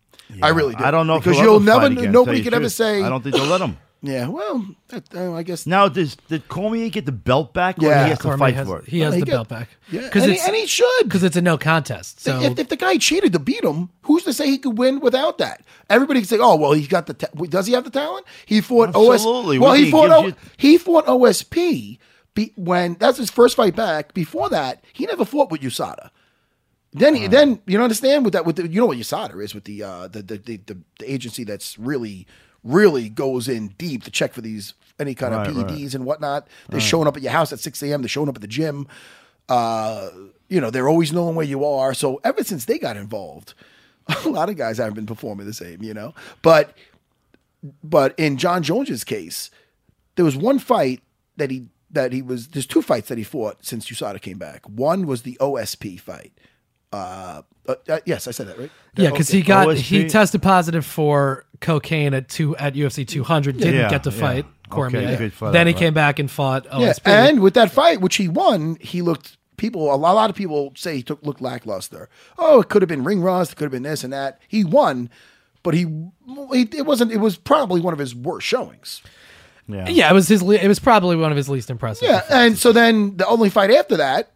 I 0.42 0.48
really 0.50 0.74
do. 0.74 0.82
I 0.84 0.90
don't 0.90 1.06
know 1.06 1.18
because 1.18 1.36
he'll 1.36 1.44
you'll 1.44 1.60
never, 1.60 1.82
fight 1.88 1.92
again, 1.98 2.12
nobody 2.12 2.38
tell 2.38 2.38
you 2.38 2.44
could 2.44 2.54
ever 2.54 2.68
say. 2.68 3.02
I 3.02 3.08
don't 3.08 3.22
think 3.22 3.34
they'll 3.36 3.44
let 3.46 3.60
him. 3.60 3.76
Yeah, 4.02 4.28
well, 4.28 4.64
that, 4.88 5.14
uh, 5.14 5.34
I 5.34 5.42
guess. 5.42 5.66
Now, 5.66 5.86
does 5.88 6.16
did 6.28 6.48
Cormier 6.48 6.88
get 6.88 7.04
the 7.04 7.12
belt 7.12 7.52
back, 7.52 7.78
or 7.78 7.82
Yeah. 7.86 8.04
he 8.04 8.08
has 8.10 8.18
to 8.20 8.38
fight 8.38 8.54
has, 8.54 8.66
for 8.66 8.78
it? 8.78 8.88
he 8.88 9.00
has 9.00 9.12
He 9.12 9.20
the 9.20 9.26
get- 9.26 9.32
belt 9.32 9.48
back. 9.48 9.68
Yeah, 9.90 10.00
because 10.02 10.22
and, 10.24 10.32
he, 10.32 10.38
and 10.38 10.56
he 10.56 10.66
should. 10.66 11.02
because 11.04 11.22
it's 11.22 11.36
a 11.36 11.42
no 11.42 11.58
contest. 11.58 12.20
So 12.20 12.40
if, 12.40 12.58
if 12.58 12.68
the 12.70 12.76
guy 12.76 12.96
cheated 12.96 13.34
to 13.34 13.38
beat 13.38 13.62
him, 13.62 13.90
who's 14.02 14.22
to 14.24 14.32
say 14.32 14.46
he 14.46 14.56
could 14.56 14.78
win 14.78 15.00
without 15.00 15.36
that? 15.38 15.60
Everybody 15.90 16.20
can 16.20 16.28
say, 16.28 16.38
"Oh, 16.40 16.56
well, 16.56 16.72
he's 16.72 16.88
got 16.88 17.08
the. 17.08 17.12
Ta- 17.14 17.26
does 17.50 17.66
he 17.66 17.74
have 17.74 17.84
the 17.84 17.90
talent? 17.90 18.24
He 18.46 18.62
fought 18.62 18.88
Absolutely. 18.90 19.58
OS. 19.58 19.62
Well, 19.62 19.74
he 19.74 19.84
he 19.86 19.90
fought. 19.90 20.10
O- 20.10 20.26
you- 20.28 20.34
he 20.56 20.78
fought 20.78 21.04
OSP. 21.06 21.98
Be- 22.34 22.52
when 22.56 22.94
that's 22.94 23.18
his 23.18 23.30
first 23.30 23.56
fight 23.56 23.74
back. 23.76 24.14
Before 24.14 24.48
that, 24.50 24.84
he 24.92 25.06
never 25.06 25.24
fought 25.24 25.50
with 25.50 25.60
USADA. 25.60 26.10
Then, 26.92 27.14
he, 27.14 27.28
then 27.28 27.60
you 27.66 27.78
know, 27.78 27.84
understand 27.84 28.24
with 28.24 28.32
that. 28.34 28.44
With 28.44 28.56
the, 28.56 28.68
you 28.68 28.80
know 28.80 28.86
what 28.86 28.98
USADA 28.98 29.42
is 29.42 29.54
with 29.54 29.64
the 29.64 29.82
uh, 29.82 30.08
the, 30.08 30.22
the, 30.22 30.38
the 30.38 30.76
the 30.98 31.12
agency 31.12 31.44
that's 31.44 31.78
really 31.78 32.26
really 32.64 33.08
goes 33.08 33.48
in 33.48 33.68
deep 33.78 34.02
to 34.04 34.10
check 34.10 34.32
for 34.32 34.40
these 34.40 34.74
any 34.98 35.14
kind 35.14 35.34
of 35.34 35.56
Right, 35.56 35.66
PEDs 35.66 35.94
and 35.94 36.04
whatnot. 36.04 36.48
They're 36.68 36.80
showing 36.80 37.06
up 37.08 37.16
at 37.16 37.22
your 37.22 37.32
house 37.32 37.52
at 37.52 37.60
six 37.60 37.82
a.m. 37.82 38.02
They're 38.02 38.08
showing 38.08 38.28
up 38.28 38.34
at 38.34 38.42
the 38.42 38.48
gym. 38.48 38.86
Uh, 39.48 40.10
you 40.48 40.60
know, 40.60 40.70
they're 40.70 40.88
always 40.88 41.12
knowing 41.12 41.34
where 41.36 41.46
you 41.46 41.64
are. 41.64 41.94
So 41.94 42.20
ever 42.24 42.42
since 42.44 42.64
they 42.64 42.78
got 42.78 42.96
involved, 42.96 43.54
a 44.24 44.28
lot 44.28 44.48
of 44.48 44.56
guys 44.56 44.78
haven't 44.78 44.94
been 44.94 45.06
performing 45.06 45.46
the 45.46 45.54
same. 45.54 45.82
You 45.82 45.94
know, 45.94 46.14
but 46.42 46.76
but 47.84 48.18
in 48.18 48.36
Jon 48.36 48.62
Jones's 48.62 49.04
case, 49.04 49.50
there 50.16 50.24
was 50.24 50.36
one 50.36 50.58
fight 50.58 51.02
that 51.36 51.50
he 51.50 51.66
that 51.90 52.12
he 52.12 52.22
was. 52.22 52.48
There's 52.48 52.66
two 52.66 52.82
fights 52.82 53.08
that 53.08 53.18
he 53.18 53.24
fought 53.24 53.64
since 53.64 53.88
USADA 53.88 54.20
came 54.20 54.38
back. 54.38 54.68
One 54.68 55.06
was 55.06 55.22
the 55.22 55.36
OSP 55.40 56.00
fight. 56.00 56.32
Uh, 56.92 57.42
uh, 57.68 57.74
uh, 57.88 58.00
yes, 58.04 58.26
I 58.26 58.32
said 58.32 58.48
that 58.48 58.58
right. 58.58 58.70
yeah, 58.96 59.10
because 59.10 59.28
he 59.28 59.42
got 59.42 59.76
he 59.76 60.08
tested 60.08 60.42
positive 60.42 60.84
for 60.84 61.44
cocaine 61.60 62.14
at 62.14 62.28
two 62.28 62.56
at 62.56 62.74
UFC 62.74 63.06
200. 63.06 63.58
Didn't 63.58 63.74
Yeah, 63.74 63.88
get 63.90 64.02
to 64.04 64.10
yeah. 64.10 64.20
fight 64.20 64.46
Cormier. 64.70 65.00
Okay, 65.00 65.16
good 65.16 65.32
for 65.32 65.46
then 65.46 65.52
that, 65.52 65.66
he 65.68 65.72
right. 65.74 65.78
came 65.78 65.94
back 65.94 66.18
and 66.18 66.28
fought 66.30 66.64
Yeah, 66.64 66.90
OSP. 66.90 67.06
and 67.06 67.40
with 67.40 67.54
that 67.54 67.70
fight, 67.70 68.00
which 68.00 68.16
he 68.16 68.28
won, 68.28 68.76
he 68.80 69.02
looked. 69.02 69.36
People, 69.56 69.92
a 69.92 69.96
lot, 69.96 70.12
a 70.12 70.14
lot 70.14 70.30
of 70.30 70.36
people 70.36 70.72
say 70.74 70.96
he 70.96 71.02
took 71.02 71.22
looked 71.22 71.42
lackluster. 71.42 72.08
Oh, 72.38 72.62
it 72.62 72.70
could 72.70 72.80
have 72.80 72.88
been 72.88 73.04
ring 73.04 73.20
rust. 73.20 73.52
It 73.52 73.56
could 73.56 73.64
have 73.66 73.72
been 73.72 73.82
this 73.82 74.02
and 74.02 74.10
that. 74.12 74.40
He 74.48 74.64
won, 74.64 75.10
but 75.62 75.74
he, 75.74 75.82
he 76.50 76.62
it 76.76 76.86
wasn't. 76.86 77.12
It 77.12 77.18
was 77.18 77.36
probably 77.36 77.80
one 77.82 77.92
of 77.92 77.98
his 77.98 78.14
worst 78.14 78.46
showings. 78.46 79.02
Yeah. 79.72 79.88
yeah, 79.88 80.10
it 80.10 80.14
was 80.14 80.28
his. 80.28 80.42
le- 80.42 80.54
It 80.56 80.68
was 80.68 80.78
probably 80.78 81.16
one 81.16 81.30
of 81.30 81.36
his 81.36 81.48
least 81.48 81.70
impressive. 81.70 82.08
Yeah, 82.08 82.22
and 82.30 82.56
so 82.58 82.72
then 82.72 83.16
the 83.16 83.26
only 83.26 83.50
fight 83.50 83.70
after 83.70 83.96
that 83.98 84.32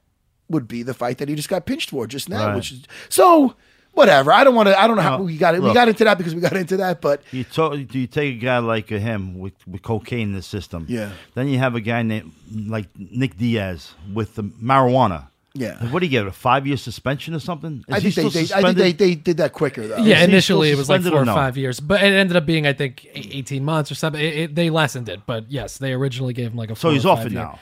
would 0.48 0.68
be 0.68 0.82
the 0.82 0.94
fight 0.94 1.18
that 1.18 1.28
he 1.28 1.34
just 1.34 1.48
got 1.48 1.64
pinched 1.66 1.90
for 1.90 2.06
just 2.06 2.28
now, 2.28 2.48
Right. 2.48 2.56
which 2.56 2.72
is 2.72 2.82
so 3.08 3.54
whatever. 3.92 4.32
I 4.32 4.44
don't 4.44 4.54
want 4.54 4.68
to. 4.68 4.78
I 4.80 4.86
don't 4.86 4.96
know 4.96 5.02
how 5.02 5.18
No, 5.18 5.24
we 5.24 5.36
got 5.38 5.54
it. 5.54 5.62
We 5.62 5.72
got 5.72 5.88
into 5.88 6.04
that 6.04 6.18
because 6.18 6.34
we 6.34 6.40
got 6.40 6.52
into 6.56 6.76
that, 6.78 7.00
but 7.00 7.22
You 7.30 7.44
to, 7.44 7.84
do 7.84 7.98
you 7.98 8.06
take 8.06 8.36
a 8.36 8.38
guy 8.38 8.58
like 8.58 8.90
uh, 8.92 8.96
him 8.98 9.38
with, 9.38 9.54
with 9.66 9.82
cocaine 9.82 10.28
in 10.28 10.34
the 10.34 10.42
system? 10.42 10.86
Yeah. 10.88 11.10
Then 11.34 11.48
you 11.48 11.58
have 11.58 11.74
a 11.74 11.80
guy 11.80 12.02
named 12.02 12.32
like 12.52 12.88
Nick 12.98 13.36
Diaz 13.38 13.94
with 14.12 14.34
the 14.34 14.42
marijuana. 14.44 15.28
Yeah. 15.56 15.84
What 15.92 16.00
do 16.00 16.06
you 16.06 16.10
get? 16.10 16.26
A 16.26 16.32
five 16.32 16.66
year 16.66 16.76
suspension 16.76 17.32
or 17.32 17.38
something? 17.38 17.84
Is 17.88 17.94
I 17.94 18.00
think 18.00 18.14
they, 18.16 18.28
still 18.28 18.30
they 18.30 18.54
I 18.54 18.62
think 18.74 18.76
they, 18.76 18.92
they 18.92 19.14
did 19.14 19.36
that 19.36 19.52
quicker 19.52 19.86
though. 19.86 19.98
Yeah, 19.98 20.16
he 20.18 20.24
initially 20.24 20.70
it 20.70 20.76
was 20.76 20.88
like 20.88 21.02
four 21.02 21.12
or 21.14 21.22
or 21.22 21.24
no? 21.24 21.34
five 21.34 21.56
years, 21.56 21.78
but 21.78 22.02
it 22.02 22.06
ended 22.12 22.36
up 22.36 22.44
being 22.44 22.66
I 22.66 22.72
think 22.72 23.04
e- 23.04 23.30
eighteen 23.34 23.64
months 23.64 23.92
or 23.92 23.94
something. 23.94 24.20
It, 24.20 24.36
it- 24.36 24.54
they 24.56 24.68
lessened 24.70 25.08
it, 25.08 25.20
but 25.26 25.50
yes, 25.50 25.78
they 25.78 25.92
originally 25.92 26.34
gave 26.34 26.50
him 26.50 26.56
like 26.56 26.70
a. 26.70 26.74
so 26.76 26.88
four 26.88 26.92
he's 26.92 27.06
or 27.06 27.10
off 27.12 27.18
five 27.18 27.26
it 27.28 27.32
year. 27.34 27.42
now. 27.42 27.58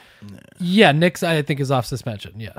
Yeah, 0.59 0.91
Nick's 0.91 1.21
I 1.21 1.43
think 1.43 1.59
is 1.59 1.69
off 1.69 1.85
suspension. 1.85 2.39
Yeah, 2.39 2.53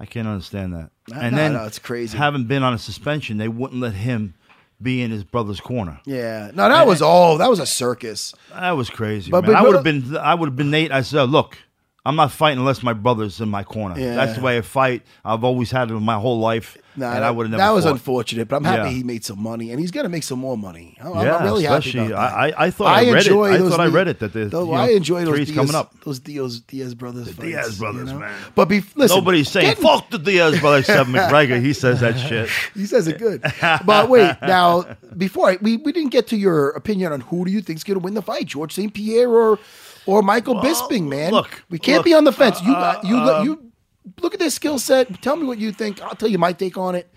I 0.00 0.06
can't 0.06 0.26
understand 0.26 0.72
that. 0.72 0.90
No, 1.10 1.16
and 1.20 1.36
no, 1.36 1.42
then 1.42 1.52
no, 1.52 1.64
it's 1.64 1.78
crazy. 1.78 2.16
Having 2.16 2.44
been 2.44 2.62
on 2.62 2.72
a 2.72 2.78
suspension, 2.78 3.36
they 3.36 3.48
wouldn't 3.48 3.82
let 3.82 3.92
him 3.92 4.32
be 4.80 5.02
in 5.02 5.10
his 5.10 5.24
brother's 5.24 5.60
corner. 5.60 6.00
Yeah, 6.06 6.50
no, 6.54 6.70
that 6.70 6.86
was 6.86 7.02
all. 7.02 7.36
That 7.36 7.50
was 7.50 7.58
a 7.58 7.66
circus. 7.66 8.34
That 8.50 8.70
was 8.72 8.88
crazy. 8.88 9.30
But- 9.30 9.42
man. 9.44 9.52
but- 9.52 9.58
I 9.58 9.62
would 9.62 9.74
have 9.74 9.84
been. 9.84 10.16
I 10.16 10.34
would 10.34 10.48
have 10.48 10.56
been 10.56 10.70
Nate. 10.70 10.90
I 10.90 11.02
said, 11.02 11.24
look. 11.28 11.58
I'm 12.06 12.16
not 12.16 12.32
fighting 12.32 12.58
unless 12.58 12.82
my 12.82 12.92
brother's 12.92 13.40
in 13.40 13.48
my 13.48 13.64
corner. 13.64 13.98
Yeah. 13.98 14.14
That's 14.14 14.36
the 14.36 14.42
way 14.42 14.58
I 14.58 14.60
fight. 14.60 15.02
I've 15.24 15.42
always 15.42 15.70
had 15.70 15.90
it 15.90 15.94
my 15.94 16.16
whole 16.18 16.38
life, 16.38 16.76
Nah, 16.96 17.06
and 17.06 17.16
that, 17.16 17.22
I 17.22 17.30
would 17.30 17.44
have 17.46 17.50
never. 17.52 17.62
that 17.62 17.70
was 17.70 17.84
fought. 17.84 17.92
unfortunate, 17.92 18.46
but 18.48 18.56
I'm 18.56 18.64
happy 18.64 18.90
Yeah. 18.90 18.96
he 18.96 19.02
made 19.02 19.24
some 19.24 19.42
money, 19.42 19.70
and 19.70 19.80
he's 19.80 19.90
gonna 19.90 20.10
make 20.10 20.22
some 20.22 20.38
more 20.38 20.56
money. 20.58 20.98
I'm, 21.00 21.14
I'm 21.14 21.24
Yeah, 21.26 21.42
really 21.42 21.64
happy 21.64 21.98
about 21.98 22.08
that. 22.10 22.16
I- 22.18 22.48
I- 22.48 22.66
I 22.66 22.70
thought 22.70 22.86
I 22.94 23.10
read 23.10 23.26
it. 23.26 23.32
I 23.32 23.58
thought 23.70 23.80
I 23.80 23.86
read 23.86 24.08
it 24.08 24.18
that 24.20 24.34
there's, 24.34 24.50
those- 24.50 24.66
you 24.66 24.72
know, 24.74 24.78
I 24.78 24.88
enjoy 24.90 25.24
those 25.24 25.46
Diaz, 25.46 25.54
coming 25.56 25.74
up. 25.74 25.94
Those 26.04 26.18
Diaz, 26.20 26.60
Diaz 26.60 26.94
brothers. 26.94 27.28
fights, 27.28 27.38
Diaz 27.38 27.78
brothers, 27.78 28.08
you 28.08 28.14
know? 28.14 28.20
man. 28.20 28.34
But 28.54 28.66
be, 28.68 28.82
listen, 28.96 29.16
Nobody's 29.16 29.48
saying 29.50 29.68
getting- 29.68 29.82
fuck 29.82 30.10
the 30.10 30.18
Diaz 30.18 30.60
brothers 30.60 30.80
except 30.88 31.08
McGregor. 31.14 31.58
He 31.60 31.72
says 31.72 32.00
that 32.00 32.18
shit. 32.18 32.50
He 32.74 32.84
says 32.84 33.08
it 33.08 33.18
good. 33.18 33.40
But 33.86 34.10
wait, 34.10 34.36
now 34.42 34.84
before 35.16 35.48
I, 35.50 35.58
we 35.62 35.78
we 35.78 35.90
didn't 35.90 36.10
get 36.10 36.26
to 36.28 36.36
your 36.36 36.68
opinion 36.70 37.12
on 37.12 37.22
who 37.22 37.46
do 37.46 37.50
you 37.50 37.62
think's 37.62 37.82
going 37.82 37.98
to 37.98 38.04
win 38.04 38.12
the 38.12 38.20
fight, 38.22 38.44
George 38.46 38.74
St. 38.74 38.92
Pierre 38.92 39.30
or 39.30 39.58
or 40.06 40.22
Michael 40.22 40.56
Bisping, 40.56 41.08
man. 41.08 41.32
look, 41.32 41.64
we 41.70 41.78
can't 41.78 41.98
look, 41.98 42.04
be 42.04 42.14
on 42.14 42.24
the 42.24 42.32
fence. 42.32 42.60
You 42.62 42.72
uh, 42.74 42.94
got 42.94 43.04
you 43.04 43.16
uh, 43.16 43.42
you 43.42 43.72
look 44.20 44.34
at 44.34 44.40
their 44.40 44.50
skill 44.50 44.78
set. 44.78 45.22
Tell 45.22 45.36
me 45.36 45.46
what 45.46 45.58
you 45.58 45.72
think. 45.72 46.00
I'll 46.02 46.14
tell 46.14 46.28
you 46.28 46.38
my 46.38 46.52
take 46.52 46.76
on 46.76 46.94
it. 46.94 47.12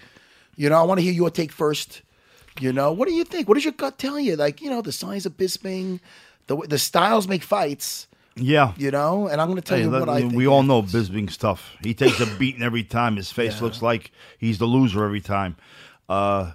You 0.56 0.70
know, 0.70 0.80
I 0.80 0.84
want 0.84 1.00
to 1.00 1.04
hear 1.04 1.14
your 1.14 1.30
take 1.30 1.52
first. 1.52 2.02
You 2.60 2.74
know, 2.74 2.92
what 2.92 3.08
do 3.08 3.14
you 3.14 3.24
think? 3.24 3.48
What 3.48 3.54
does 3.56 3.66
your 3.66 3.74
gut 3.74 4.00
tell 4.00 4.20
you? 4.20 4.36
Like, 4.36 4.62
you 4.62 4.70
know, 4.70 4.82
the 4.82 4.92
size 4.92 5.26
of 5.28 5.38
Bisping, 5.38 6.00
the 6.48 6.58
the 6.58 6.80
styles 6.80 7.28
make 7.28 7.44
fights. 7.44 8.08
Yeah. 8.40 8.74
You 8.78 8.92
know, 8.92 9.28
and 9.28 9.42
I'm 9.42 9.48
going 9.48 9.62
to 9.62 9.62
tell 9.62 9.78
Hey, 9.78 9.84
you 9.84 9.90
what 9.92 10.10
I 10.10 10.22
think. 10.22 10.34
we 10.34 10.48
all 10.48 10.62
know 10.64 10.82
Bisping's 10.84 11.38
tough. 11.38 11.76
He 11.82 11.94
takes 11.94 12.20
a 12.20 12.26
beating 12.40 12.62
every 12.62 12.84
time. 12.84 13.16
His 13.16 13.32
face 13.32 13.62
looks 13.62 13.82
like 13.82 14.12
he's 14.38 14.58
the 14.60 14.66
loser 14.66 15.04
every 15.04 15.22
time. 15.22 15.56
Uh, 16.08 16.52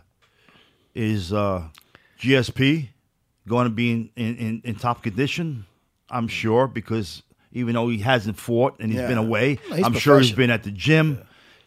is 0.94 1.32
uh, 1.32 1.68
GSP 2.20 2.88
going 3.48 3.64
to 3.64 3.70
be 3.70 3.90
in, 3.92 4.10
in, 4.16 4.62
in 4.64 4.74
top 4.76 5.02
condition? 5.02 5.66
I'm 6.12 6.28
sure 6.28 6.68
because 6.68 7.22
even 7.52 7.74
though 7.74 7.88
he 7.88 7.98
hasn't 7.98 8.36
fought 8.38 8.78
and 8.80 8.90
he's 8.92 9.00
Yeah. 9.00 9.08
been 9.08 9.18
away, 9.18 9.58
he's 9.68 9.84
I'm 9.84 9.94
sure 9.94 10.18
he's 10.20 10.30
professional. 10.30 10.36
been 10.36 10.50
at 10.50 10.62
the 10.62 10.70
gym 10.70 11.22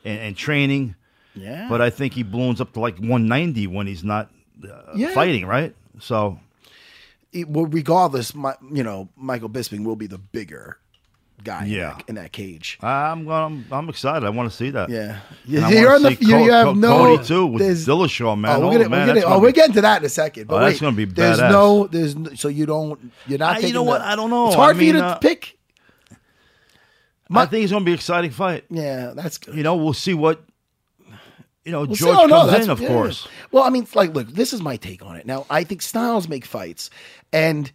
and, 0.05 0.19
and 0.19 0.37
training. 0.37 0.95
Yeah. 1.35 1.67
But 1.69 1.81
I 1.81 1.89
think 1.89 2.13
he 2.13 2.23
balloons 2.23 2.61
up 2.61 2.71
to 2.73 2.79
like 2.79 2.97
190 2.97 3.67
when 3.67 3.87
he's 3.87 4.03
not 4.03 4.31
uh, 4.63 4.93
Yeah. 4.95 5.13
fighting, 5.13 5.45
right? 5.45 5.75
So 5.99 6.39
it- 7.33 7.49
well, 7.49 7.65
regardless, 7.65 8.33
my, 8.33 8.55
you 8.71 8.83
know, 8.83 9.09
Michael 9.17 9.49
Bisping 9.49 9.83
will 9.83 9.97
be 9.97 10.07
the 10.07 10.17
bigger 10.17 10.77
guy 11.43 11.65
Yeah. 11.65 11.91
in, 11.91 11.97
that, 11.97 12.03
in 12.09 12.15
that 12.15 12.31
cage. 12.31 12.77
I'm 12.81 13.27
I'm, 13.29 13.65
I'm 13.71 13.89
excited. 13.89 14.25
I 14.25 14.29
want 14.29 14.49
to 14.49 14.55
see 14.55 14.71
that. 14.71 14.89
Yeah, 14.89 15.19
And 15.47 15.65
I 15.65 15.71
you're 15.71 15.93
on 15.95 16.01
the. 16.03 16.15
see 16.15 16.25
You, 16.25 16.37
you 16.45 16.51
have 16.51 16.65
Co- 16.67 16.73
no. 16.73 16.97
Cody 17.17 17.23
too 17.25 17.45
with 17.47 17.61
there's- 17.61 17.85
Dillashaw, 17.85 18.39
man. 18.39 18.51
Oh, 18.51 18.63
Oh, 18.63 18.67
we're 18.67 18.77
gonna, 18.77 18.89
man, 18.89 18.99
we're, 19.01 19.13
gonna, 19.13 19.21
gonna 19.21 19.35
oh, 19.35 19.39
we're 19.39 19.47
be- 19.49 19.53
getting 19.53 19.73
to 19.75 19.81
that 19.81 20.01
in 20.01 20.05
a 20.05 20.09
second. 20.09 20.47
But 20.47 20.55
Oh, 20.55 20.59
wait, 20.59 20.69
that's 20.69 20.81
gonna 20.81 20.95
be 20.95 21.05
there's 21.05 21.39
no, 21.39 21.87
there's 21.87 22.15
no, 22.15 22.33
so 22.35 22.47
you 22.47 22.65
don't, 22.65 23.11
you're 23.27 23.37
not 23.39 23.57
Uh, 23.57 23.67
you 23.67 23.73
know 23.73 23.83
what? 23.83 23.99
the- 23.99 24.07
I 24.07 24.15
don't 24.15 24.29
know. 24.29 24.47
It's 24.47 24.55
hard 24.55 24.75
I 24.75 24.79
for 24.79 24.83
you 24.85 24.93
to 24.93 25.03
uh, 25.05 25.15
pick. 25.17 25.57
I 27.31 27.45
think 27.47 27.63
it's 27.63 27.71
going 27.71 27.81
to 27.81 27.85
be 27.85 27.91
an 27.91 27.95
exciting 27.97 28.29
fight. 28.31 28.65
Yeah, 28.69 29.13
that's 29.15 29.39
good. 29.39 29.55
You 29.55 29.63
know, 29.63 29.75
we'll 29.75 29.93
see 29.93 30.13
what 30.13 30.43
you 31.63 31.71
know. 31.71 31.79
Well, 31.79 31.87
George 31.95 31.99
so, 32.17 32.25
no, 32.27 32.35
comes 32.35 32.49
that's- 32.51 32.65
in, 32.65 32.71
of 32.71 32.79
yeah. 32.81 32.87
course. 32.87 33.27
Well, 33.51 33.63
I 33.63 33.69
mean, 33.69 33.87
like, 33.95 34.13
look, 34.13 34.27
this 34.27 34.53
is 34.53 34.61
my 34.61 34.77
take 34.77 35.03
on 35.03 35.15
it. 35.15 35.25
Now, 35.25 35.45
I 35.49 35.63
think 35.63 35.81
styles 35.81 36.27
make 36.27 36.45
fights, 36.45 36.91
and 37.33 37.71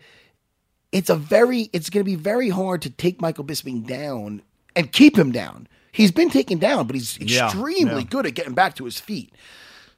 it's 0.93 1.11
a 1.11 1.17
very, 1.17 1.71
it's 1.73 1.91
going 1.91 2.01
to 2.05 2.11
be 2.11 2.17
very 2.17 2.49
hard 2.49 2.83
to 2.83 2.91
take 2.91 3.21
Michael 3.21 3.45
Bisping 3.45 3.87
down 3.87 4.43
and 4.77 4.93
keep 4.93 5.17
him 5.19 5.33
down. 5.33 5.69
He's 5.93 6.13
been 6.13 6.31
taken 6.31 6.59
down, 6.59 6.87
but 6.87 6.95
he's 6.95 7.19
Yeah, 7.19 7.47
extremely 7.47 8.03
yeah. 8.03 8.09
good 8.09 8.27
at 8.27 8.35
getting 8.35 8.55
back 8.55 8.75
to 8.77 8.85
his 8.85 9.01
feet. 9.01 9.33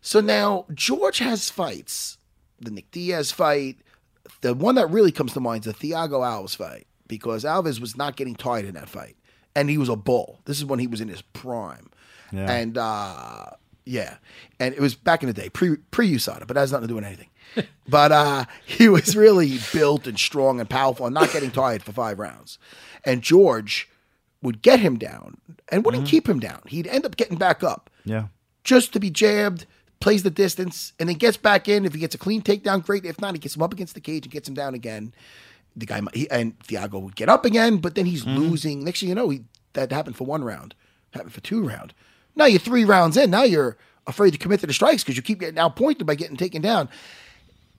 So 0.00 0.20
now 0.20 0.66
George 0.74 1.18
has 1.18 1.50
fights. 1.50 2.18
The 2.60 2.70
Nick 2.70 2.90
Diaz 2.90 3.30
fight. 3.30 3.78
The 4.40 4.54
one 4.54 4.74
that 4.76 4.90
really 4.90 5.12
comes 5.12 5.32
to 5.34 5.40
mind 5.40 5.66
is 5.66 5.72
the 5.74 5.90
Thiago 5.90 6.20
Alves 6.20 6.56
fight 6.56 6.86
because 7.08 7.44
Alves 7.44 7.80
was 7.80 7.96
not 7.96 8.16
getting 8.16 8.34
tired 8.34 8.64
in 8.64 8.74
that 8.74 8.88
fight, 8.88 9.16
and 9.54 9.68
he 9.68 9.76
was 9.78 9.88
a 9.88 9.96
bull. 9.96 10.40
This 10.44 10.58
is 10.58 10.64
when 10.64 10.78
he 10.78 10.86
was 10.86 11.00
in 11.00 11.08
his 11.08 11.22
prime, 11.22 11.90
Yeah. 12.32 12.50
and 12.50 12.78
uh, 12.78 13.46
yeah, 13.84 14.16
and 14.60 14.74
it 14.74 14.80
was 14.80 14.94
back 14.94 15.22
in 15.22 15.26
the 15.26 15.32
day 15.32 15.48
pre 15.48 15.76
pre 15.76 16.10
USADA, 16.14 16.40
but 16.46 16.54
that 16.54 16.60
has 16.60 16.72
nothing 16.72 16.88
to 16.88 16.92
do 16.92 16.94
with 16.96 17.04
anything. 17.04 17.28
but 17.88 18.12
uh, 18.12 18.44
he 18.64 18.88
was 18.88 19.14
really 19.16 19.58
built 19.72 20.06
and 20.06 20.18
strong 20.18 20.60
and 20.60 20.68
powerful, 20.70 21.06
and 21.06 21.14
not 21.14 21.32
getting 21.32 21.50
tired 21.50 21.82
for 21.82 21.92
five 21.92 22.18
rounds. 22.18 22.58
And 23.04 23.22
George 23.22 23.88
would 24.40 24.62
get 24.62 24.80
him 24.80 24.98
down 24.98 25.36
and 25.68 25.84
wouldn't 25.84 26.04
Mm-hmm. 26.04 26.10
keep 26.10 26.28
him 26.28 26.40
down. 26.40 26.60
He'd 26.66 26.86
end 26.86 27.04
up 27.04 27.16
getting 27.16 27.36
back 27.38 27.62
up 27.62 27.90
Yeah. 28.04 28.26
just 28.64 28.92
to 28.92 29.00
be 29.00 29.10
jabbed, 29.10 29.66
plays 30.00 30.22
the 30.22 30.30
distance, 30.30 30.92
and 30.98 31.08
then 31.08 31.16
gets 31.16 31.36
back 31.36 31.68
in. 31.68 31.84
If 31.84 31.94
he 31.94 32.00
gets 32.00 32.14
a 32.14 32.18
clean 32.18 32.42
takedown, 32.42 32.84
great. 32.84 33.04
If 33.04 33.20
not, 33.20 33.34
he 33.34 33.38
gets 33.38 33.54
him 33.56 33.62
up 33.62 33.72
against 33.72 33.94
the 33.94 34.00
cage 34.00 34.24
and 34.24 34.32
gets 34.32 34.48
him 34.48 34.54
down 34.54 34.74
again. 34.74 35.14
The 35.76 35.86
guy 35.86 36.00
he, 36.12 36.28
and 36.30 36.58
Thiago 36.60 37.00
would 37.02 37.16
get 37.16 37.28
up 37.28 37.44
again, 37.44 37.76
but 37.78 37.94
then 37.94 38.06
he's 38.06 38.26
losing. 38.26 38.82
Next 38.84 39.00
thing 39.00 39.08
you 39.10 39.14
know, 39.14 39.28
he, 39.30 39.42
that 39.74 39.90
happened 39.92 40.16
for 40.16 40.24
one 40.26 40.42
round, 40.44 40.74
happened 41.12 41.32
for 41.32 41.40
two 41.40 41.66
round. 41.66 41.94
Now 42.34 42.46
you're 42.46 42.58
three 42.58 42.84
rounds 42.84 43.16
in. 43.16 43.30
Now 43.30 43.42
you're 43.42 43.76
afraid 44.06 44.32
to 44.32 44.38
commit 44.38 44.60
to 44.60 44.66
the 44.66 44.72
strikes 44.72 45.02
because 45.02 45.16
you 45.16 45.22
keep 45.22 45.40
getting 45.40 45.58
outpointed 45.58 46.06
by 46.06 46.14
getting 46.14 46.36
taken 46.36 46.62
down. 46.62 46.88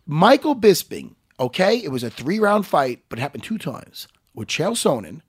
Michael 0.05 0.55
Bisping, 0.55 1.15
okay, 1.39 1.77
it 1.77 1.89
was 1.89 2.03
a 2.03 2.09
three 2.09 2.39
round 2.39 2.67
fight, 2.67 3.03
but 3.09 3.19
it 3.19 3.21
happened 3.21 3.43
two 3.43 3.57
times 3.57 4.07
with 4.33 4.47
Chael 4.47 4.73
Sonnen 4.73 5.21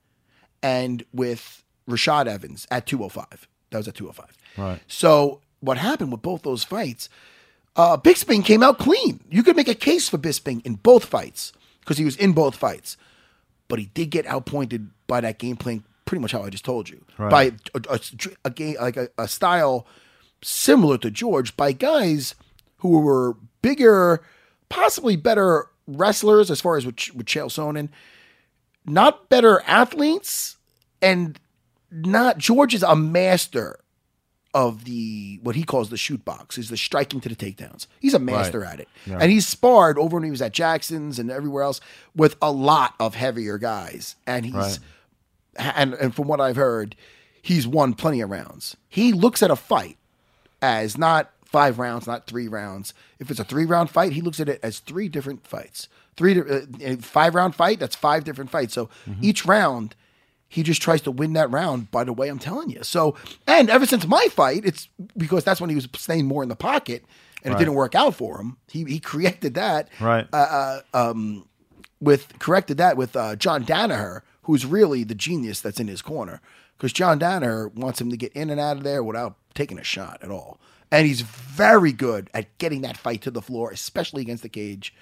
and 0.63 1.05
with 1.13 1.65
Rashad 1.89 2.27
Evans 2.27 2.67
at 2.71 2.87
205. 2.87 3.49
That 3.71 3.79
was 3.79 3.89
at 3.89 3.95
205. 3.95 4.37
Right. 4.57 4.81
So 4.87 5.41
what 5.61 5.79
happened 5.79 6.13
with 6.13 6.23
both 6.23 6.43
those 6.43 6.65
fights? 6.65 7.09
Uh, 7.77 7.97
Bisping 7.97 8.45
came 8.45 8.63
out 8.63 8.79
clean. 8.79 9.21
You 9.29 9.43
could 9.43 9.57
make 9.57 9.69
a 9.69 9.75
case 9.75 10.09
for 10.09 10.19
Bisping 10.19 10.65
in 10.65 10.75
both 10.75 11.05
fights 11.05 11.53
because 11.81 11.99
he 11.99 12.05
was 12.05 12.17
in 12.17 12.33
both 12.33 12.55
fights, 12.55 12.97
but 13.69 13.79
he 13.79 13.87
did 13.87 14.11
get 14.11 14.27
outpointed 14.27 14.91
by 15.07 15.21
that 15.21 15.39
game 15.39 15.57
plan, 15.57 15.85
pretty 16.05 16.21
much 16.21 16.33
how 16.33 16.43
I 16.43 16.51
just 16.51 16.65
told 16.65 16.89
you, 16.89 17.05
Right. 17.19 17.31
by 17.31 17.45
a, 17.75 17.95
a, 17.97 18.01
a 18.47 18.51
game 18.51 18.77
like 18.81 18.97
a, 18.97 19.09
a 19.19 19.27
style 19.29 19.87
similar 20.43 20.99
to 20.99 21.11
George 21.11 21.57
by 21.57 21.73
guys 21.73 22.35
who 22.79 22.99
were 23.01 23.37
bigger, 23.63 24.23
possibly 24.69 25.17
better 25.17 25.67
wrestlers 25.87 26.51
as 26.51 26.61
far 26.61 26.77
as 26.77 26.85
with, 26.85 26.97
with 27.15 27.27
Chael 27.27 27.47
Sonnen, 27.47 27.89
not 28.87 29.29
better 29.29 29.63
athletes, 29.67 30.57
and 31.01 31.39
not 31.91 32.39
George 32.39 32.75
is 32.75 32.83
a 32.83 32.95
master 32.97 33.79
of 34.53 34.85
the 34.85 35.41
what 35.43 35.57
he 35.57 35.65
calls 35.65 35.91
the 35.91 35.97
shoot 35.97 36.25
box 36.25 36.59
is 36.59 36.69
the 36.69 36.77
striking 36.77 37.21
to 37.21 37.29
the 37.29 37.35
takedowns. 37.35 37.87
He's 37.99 38.15
a 38.15 38.19
master 38.21 38.61
Right. 38.61 38.75
at 38.75 38.81
it, 38.81 38.89
and 39.07 39.31
he's 39.33 39.47
sparred 39.47 39.99
over 39.99 40.17
when 40.19 40.25
he 40.25 40.31
was 40.31 40.43
at 40.43 40.53
Jackson's 40.53 41.19
and 41.19 41.31
everywhere 41.31 41.65
else 41.65 41.81
with 42.15 42.37
a 42.41 42.53
lot 42.53 42.95
of 43.01 43.15
heavier 43.17 43.59
guys, 43.59 44.15
and 44.27 44.45
he's 44.47 44.55
Right. 44.55 44.79
And 45.57 45.95
and 45.95 46.15
from 46.15 46.29
what 46.29 46.41
I've 46.41 46.57
heard, 46.57 46.97
he's 47.41 47.67
won 47.67 47.95
plenty 47.95 48.21
of 48.21 48.31
rounds. 48.31 48.77
He 48.89 49.13
looks 49.13 49.43
at 49.43 49.51
a 49.51 49.57
fight 49.57 49.99
as 50.63 50.97
not 50.97 51.31
five 51.45 51.79
rounds, 51.79 52.07
not 52.07 52.27
three 52.27 52.49
rounds. 52.49 52.95
If 53.19 53.31
it's 53.31 53.41
a 53.41 53.45
three 53.45 53.65
round 53.65 53.91
fight, 53.91 54.13
he 54.13 54.21
looks 54.21 54.41
at 54.41 54.49
it 54.49 54.61
as 54.63 54.81
three 54.81 55.09
different 55.09 55.47
fights. 55.47 55.89
Three 56.17 56.41
uh, 56.41 56.97
five 57.01 57.35
round 57.35 57.55
fight, 57.55 57.81
that's 57.81 57.97
five 57.97 58.25
different 58.25 58.51
fights. 58.51 58.75
So 58.75 58.89
each 59.21 59.45
round, 59.45 59.95
he 60.49 60.63
just 60.63 60.81
tries 60.81 61.01
to 61.03 61.11
win 61.11 61.33
that 61.35 61.51
round 61.51 61.91
by 61.91 62.05
the 62.05 62.13
way 62.13 62.29
I'm 62.29 62.39
telling 62.39 62.71
you. 62.71 62.83
So, 62.83 63.17
and 63.47 63.69
ever 63.71 63.87
since 63.87 64.07
my 64.07 64.27
fight, 64.31 64.65
it's 64.65 64.89
because 65.17 65.45
that's 65.45 65.61
when 65.61 65.71
he 65.71 65.77
was 65.77 65.89
staying 65.97 66.27
more 66.27 66.43
in 66.43 66.49
the 66.49 66.57
pocket 66.57 67.05
and 67.43 67.53
it 67.53 67.59
didn't 67.59 67.75
work 67.75 67.95
out 67.95 68.15
for 68.15 68.41
him. 68.41 68.57
He 68.69 68.85
he 68.85 69.01
corrected 69.01 69.55
that 69.55 69.89
Right. 70.01 70.27
Um, 70.93 71.47
with 72.01 72.39
corrected 72.39 72.79
that 72.79 72.97
with 72.97 73.17
uh, 73.17 73.37
John 73.37 73.65
Danaher, 73.65 74.23
who's 74.45 74.65
really 74.65 75.05
the 75.05 75.15
genius 75.15 75.61
that's 75.61 75.81
in 75.81 75.89
his 75.89 76.03
corner, 76.03 76.41
because 76.77 76.93
John 76.93 77.21
Danaher 77.21 77.73
wants 77.75 78.01
him 78.01 78.11
to 78.11 78.17
get 78.17 78.33
in 78.33 78.51
and 78.51 78.61
out 78.61 78.79
of 78.79 78.85
there 78.85 79.03
without 79.03 79.37
taking 79.55 79.79
a 79.79 79.85
shot 79.85 80.19
at 80.23 80.31
all, 80.31 80.59
and 80.91 81.07
he's 81.07 81.21
very 81.23 81.93
good 81.93 82.31
at 82.33 82.57
getting 82.59 82.83
that 82.83 82.97
fight 82.97 83.23
to 83.23 83.31
the 83.31 83.43
floor, 83.43 83.71
especially 83.71 84.23
against 84.23 84.43
the 84.43 84.49
cage. 84.49 84.95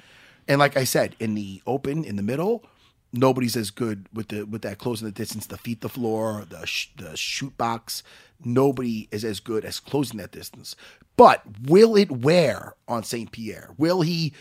And 0.49 0.59
like 0.59 0.77
I 0.77 0.85
said, 0.85 1.15
in 1.21 1.35
the 1.35 1.63
open, 1.67 2.05
in 2.05 2.17
the 2.17 2.23
middle, 2.23 2.65
nobody's 3.13 3.57
as 3.57 3.71
good 3.71 4.09
with 4.13 4.29
the 4.29 4.45
with 4.45 4.63
that 4.63 4.79
closing 4.79 5.07
the 5.07 5.13
distance, 5.13 5.47
the 5.47 5.59
feet, 5.59 5.81
the 5.81 5.89
floor, 5.89 6.45
the 6.49 6.67
sh- 6.67 6.89
the 6.97 7.17
shoot 7.17 7.57
box. 7.57 8.03
Nobody 8.45 9.09
is 9.13 9.25
as 9.25 9.39
good 9.39 9.65
as 9.65 9.79
closing 9.79 10.19
that 10.19 10.33
distance. 10.33 10.75
But 11.17 11.43
will 11.65 11.95
it 11.97 12.11
wear 12.11 12.75
on 12.89 13.05
Saint 13.05 13.31
Pierre? 13.33 13.71
Will 13.79 14.03
he? 14.03 14.33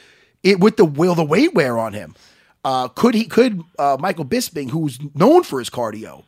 It 0.42 0.60
with 0.60 0.78
the 0.78 0.86
will 0.86 1.16
the 1.16 1.24
weight 1.24 1.54
wear 1.54 1.78
on 1.78 1.94
him? 1.94 2.16
Uh, 2.64 2.88
could 2.90 3.16
he? 3.16 3.26
Could 3.26 3.64
uh, 3.80 3.98
Michael 4.00 4.26
Bisping, 4.26 4.70
who's 4.70 5.00
known 5.16 5.44
for 5.44 5.60
his 5.60 5.70
cardio, 5.70 6.24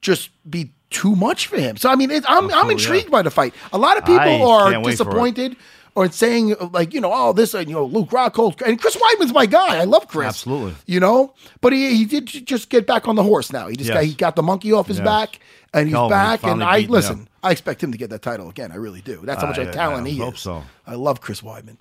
just 0.00 0.30
be 0.50 0.72
too 0.90 1.14
much 1.14 1.46
for 1.46 1.56
him? 1.56 1.76
So 1.76 1.90
I 1.90 1.96
mean, 1.96 2.10
it, 2.10 2.24
I'm 2.28 2.52
I'm 2.52 2.70
intrigued 2.70 3.06
yeah. 3.06 3.10
by 3.10 3.22
the 3.22 3.30
fight. 3.30 3.54
A 3.72 3.78
lot 3.78 3.98
of 3.98 4.04
people 4.04 4.20
I 4.20 4.40
are 4.40 4.70
can't 4.72 4.84
wait 4.84 4.96
for 4.96 5.02
it. 5.02 5.04
disappointed 5.06 5.56
or 5.96 6.10
saying 6.10 6.54
like 6.72 6.94
you 6.94 7.00
know 7.00 7.10
oh 7.12 7.32
this 7.32 7.54
uh, 7.54 7.58
you 7.58 7.72
know 7.74 7.84
Luke 7.84 8.10
Rockhold 8.10 8.62
and 8.62 8.80
Chris 8.80 8.96
Weidman's 8.96 9.32
my 9.34 9.44
guy. 9.46 9.78
I 9.78 9.84
love 9.84 10.08
Chris. 10.08 10.28
Absolutely. 10.28 10.74
You 10.86 11.00
know, 11.00 11.34
but 11.60 11.72
he 11.72 11.94
he 11.96 12.04
did 12.06 12.26
just 12.26 12.70
get 12.70 12.86
back 12.86 13.06
on 13.08 13.16
the 13.16 13.22
horse 13.22 13.52
now. 13.52 13.68
He 13.68 13.76
just 13.76 13.90
got 13.90 14.04
he 14.04 14.14
got 14.14 14.36
the 14.36 14.42
monkey 14.42 14.72
off 14.72 14.86
his 14.86 14.98
Yes. 14.98 15.04
back 15.04 15.40
and 15.74 15.88
he's 15.88 15.94
Kelvin 15.94 16.10
back. 16.10 16.42
And 16.44 16.64
I 16.64 16.80
listen. 16.80 17.18
yeah. 17.18 17.24
I 17.42 17.52
expect 17.52 17.82
him 17.82 17.90
to 17.92 17.98
get 17.98 18.10
that 18.10 18.22
title 18.22 18.48
again. 18.50 18.70
I 18.70 18.76
really 18.76 19.00
do. 19.00 19.20
That's 19.24 19.40
how 19.42 19.48
much 19.48 19.58
I- 19.58 19.64
talent 19.70 20.06
I 20.06 20.10
he 20.10 20.18
hope 20.18 20.34
is. 20.34 20.40
so. 20.40 20.62
I 20.86 20.94
love 20.94 21.20
Chris 21.20 21.40
Weidman. 21.40 21.76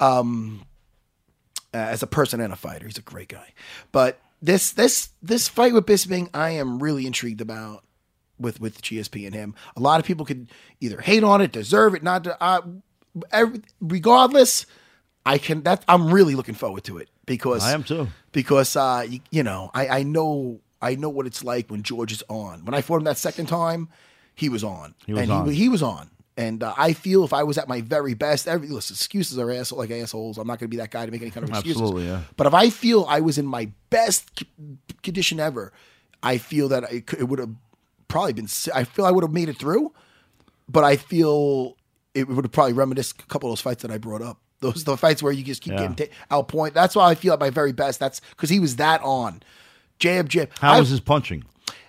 Um, 0.00 0.62
uh, 1.74 1.78
as 1.78 2.02
a 2.02 2.06
person 2.06 2.40
and 2.40 2.52
a 2.52 2.56
fighter, 2.56 2.86
he's 2.86 2.98
a 2.98 3.02
great 3.02 3.28
guy. 3.28 3.52
But 3.92 4.20
this 4.40 4.70
this 4.70 5.10
this 5.22 5.48
fight 5.48 5.74
with 5.74 5.86
Bisping, 5.86 6.28
I 6.32 6.50
am 6.50 6.82
really 6.82 7.06
intrigued 7.06 7.40
about 7.40 7.84
with 8.38 8.60
with 8.60 8.80
GSP 8.82 9.26
and 9.26 9.34
him. 9.34 9.54
A 9.76 9.80
lot 9.80 10.00
of 10.00 10.06
people 10.06 10.24
could 10.24 10.48
either 10.80 11.00
hate 11.00 11.24
on 11.24 11.40
it, 11.40 11.52
deserve 11.52 11.94
it, 11.94 12.02
not. 12.02 12.24
To, 12.24 12.42
uh, 12.42 12.62
every, 13.32 13.62
regardless, 13.80 14.66
I 15.26 15.38
can. 15.38 15.62
That 15.62 15.84
I'm 15.88 16.12
really 16.12 16.34
looking 16.34 16.54
forward 16.54 16.84
to 16.84 16.98
it 16.98 17.08
because 17.26 17.64
I 17.64 17.72
am 17.72 17.82
too. 17.82 18.08
Because 18.32 18.76
uh, 18.76 19.04
you, 19.08 19.20
you 19.30 19.42
know, 19.42 19.70
I, 19.74 19.88
I 19.88 20.02
know 20.02 20.60
I 20.80 20.94
know 20.94 21.08
what 21.08 21.26
it's 21.26 21.42
like 21.42 21.70
when 21.70 21.82
George 21.82 22.12
is 22.12 22.22
on. 22.28 22.64
When 22.64 22.74
I 22.74 22.82
fought 22.82 22.98
him 22.98 23.04
that 23.04 23.18
second 23.18 23.46
time, 23.46 23.88
he 24.34 24.48
was 24.48 24.62
on. 24.62 24.94
He 25.06 25.12
was 25.12 25.22
and 25.22 25.32
on. 25.32 25.48
He, 25.48 25.54
he 25.54 25.68
was 25.68 25.82
on. 25.82 26.10
And 26.36 26.64
uh, 26.64 26.74
I 26.76 26.94
feel 26.94 27.24
if 27.24 27.32
I 27.32 27.44
was 27.44 27.58
at 27.58 27.68
my 27.68 27.80
very 27.80 28.14
best, 28.14 28.48
every 28.48 28.66
listen, 28.68 28.94
excuses 28.94 29.38
are 29.38 29.50
asshole 29.52 29.78
like 29.78 29.90
assholes. 29.92 30.36
I'm 30.36 30.46
not 30.48 30.58
going 30.58 30.68
to 30.68 30.76
be 30.76 30.78
that 30.78 30.90
guy 30.90 31.06
to 31.06 31.12
make 31.12 31.22
any 31.22 31.30
kind 31.30 31.44
of 31.44 31.50
excuses. 31.50 31.80
Absolutely, 31.80 32.06
yeah. 32.08 32.22
But 32.36 32.48
if 32.48 32.54
I 32.54 32.70
feel 32.70 33.06
I 33.08 33.20
was 33.20 33.38
in 33.38 33.46
my 33.46 33.70
best 33.90 34.42
condition 35.04 35.38
ever, 35.38 35.72
I 36.24 36.38
feel 36.38 36.68
that 36.70 36.92
it, 36.92 37.06
could- 37.06 37.20
it 37.20 37.24
would 37.28 37.38
have 37.38 37.50
probably 38.08 38.32
been. 38.32 38.48
I 38.74 38.82
feel 38.82 39.04
I 39.06 39.12
would 39.12 39.22
have 39.22 39.32
made 39.32 39.48
it 39.48 39.58
through, 39.58 39.92
but 40.68 40.82
I 40.82 40.96
feel 40.96 41.76
it 42.14 42.26
would 42.26 42.44
have 42.44 42.52
probably 42.52 42.72
reminisced 42.72 43.20
a 43.22 43.26
couple 43.26 43.48
of 43.48 43.52
those 43.52 43.60
fights 43.60 43.82
that 43.82 43.90
I 43.92 43.98
brought 43.98 44.22
up. 44.22 44.38
Those 44.60 44.82
the 44.84 44.96
fights 44.96 45.22
where 45.22 45.32
you 45.32 45.44
just 45.44 45.62
keep 45.62 45.74
Yeah. 45.74 45.86
getting 45.88 45.94
ta- 46.08 46.14
out 46.32 46.48
point. 46.48 46.74
That's 46.74 46.96
why 46.96 47.10
I 47.10 47.14
feel 47.14 47.32
at 47.34 47.40
my 47.40 47.50
very 47.50 47.72
best. 47.72 48.00
That's 48.00 48.20
because 48.30 48.50
he 48.50 48.58
was 48.58 48.76
that 48.76 49.00
on. 49.02 49.42
Jab, 50.00 50.28
jab. 50.28 50.50
How 50.60 50.72
I- 50.74 50.80
was 50.80 50.88
his 50.88 51.00
punching? 51.00 51.44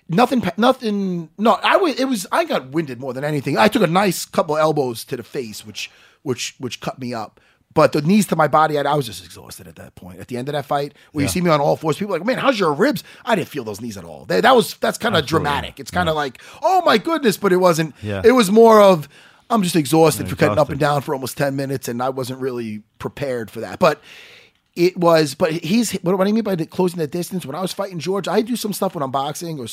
Nothing, 0.07 0.43
nothing. 0.57 1.29
No, 1.37 1.53
I 1.63 1.77
was. 1.77 1.99
It 1.99 2.05
was. 2.05 2.27
I 2.31 2.45
got 2.45 2.69
winded 2.69 2.99
more 2.99 3.13
than 3.13 3.23
anything. 3.23 3.57
I 3.57 3.67
took 3.67 3.81
a 3.81 3.87
nice 3.87 4.25
couple 4.25 4.55
elbows 4.57 5.03
to 5.05 5.17
the 5.17 5.23
face, 5.23 5.65
which, 5.65 5.89
which, 6.21 6.55
which 6.59 6.79
cut 6.79 6.99
me 6.99 7.13
up. 7.13 7.39
But 7.73 7.91
the 7.91 8.01
knees 8.01 8.25
to 8.27 8.35
my 8.37 8.47
body, 8.47 8.77
I, 8.79 8.83
I 8.83 8.95
was 8.95 9.05
just 9.05 9.25
exhausted 9.25 9.67
at 9.67 9.75
that 9.75 9.95
point. 9.95 10.19
At 10.19 10.27
the 10.29 10.37
end 10.37 10.47
of 10.47 10.53
that 10.53 10.65
fight, 10.65 10.93
where 11.11 11.23
you 11.23 11.27
see 11.29 11.41
me 11.41 11.49
on 11.49 11.59
all 11.59 11.75
fours, 11.75 11.97
people 11.97 12.15
are 12.15 12.19
like, 12.19 12.25
"Man, 12.25 12.37
how's 12.37 12.57
your 12.59 12.71
ribs?" 12.71 13.03
I 13.25 13.35
didn't 13.35 13.49
feel 13.49 13.63
those 13.63 13.81
knees 13.81 13.97
at 13.97 14.05
all. 14.05 14.25
They, 14.25 14.39
that 14.41 14.55
was 14.55 14.75
that's 14.75 14.97
kind 14.97 15.17
of 15.17 15.25
dramatic. 15.25 15.79
It's 15.79 15.91
kind 15.91 16.07
of 16.07 16.15
like, 16.15 16.41
"Oh 16.61 16.81
my 16.85 16.97
goodness," 16.97 17.35
but 17.35 17.51
it 17.51 17.57
wasn't. 17.57 17.93
Yeah. 18.01 18.21
It 18.23 18.31
was 18.31 18.49
more 18.49 18.81
of, 18.81 19.09
I'm 19.49 19.61
just 19.61 19.75
exhausted 19.75 20.23
Yeah, 20.27 20.29
for 20.29 20.35
cutting 20.37 20.57
up 20.57 20.69
and 20.69 20.79
down 20.79 21.01
for 21.01 21.13
almost 21.13 21.37
ten 21.37 21.55
minutes, 21.55 21.87
and 21.89 22.01
I 22.01 22.09
wasn't 22.09 22.39
really 22.39 22.83
prepared 22.99 23.51
for 23.51 23.59
that. 23.59 23.79
But 23.79 24.01
it 24.75 24.97
was, 24.97 25.35
but 25.35 25.51
he's 25.51 25.93
what, 25.99 26.17
what 26.17 26.27
I 26.27 26.31
mean 26.31 26.43
by 26.43 26.55
the 26.55 26.65
closing 26.65 26.99
the 26.99 27.07
distance. 27.07 27.45
When 27.45 27.55
I 27.55 27.61
was 27.61 27.71
fighting 27.73 27.99
George, 27.99 28.27
I 28.27 28.41
do 28.41 28.55
some 28.55 28.73
stuff 28.73 28.95
when 28.95 29.03
I'm 29.03 29.11
boxing 29.11 29.59
or 29.59 29.67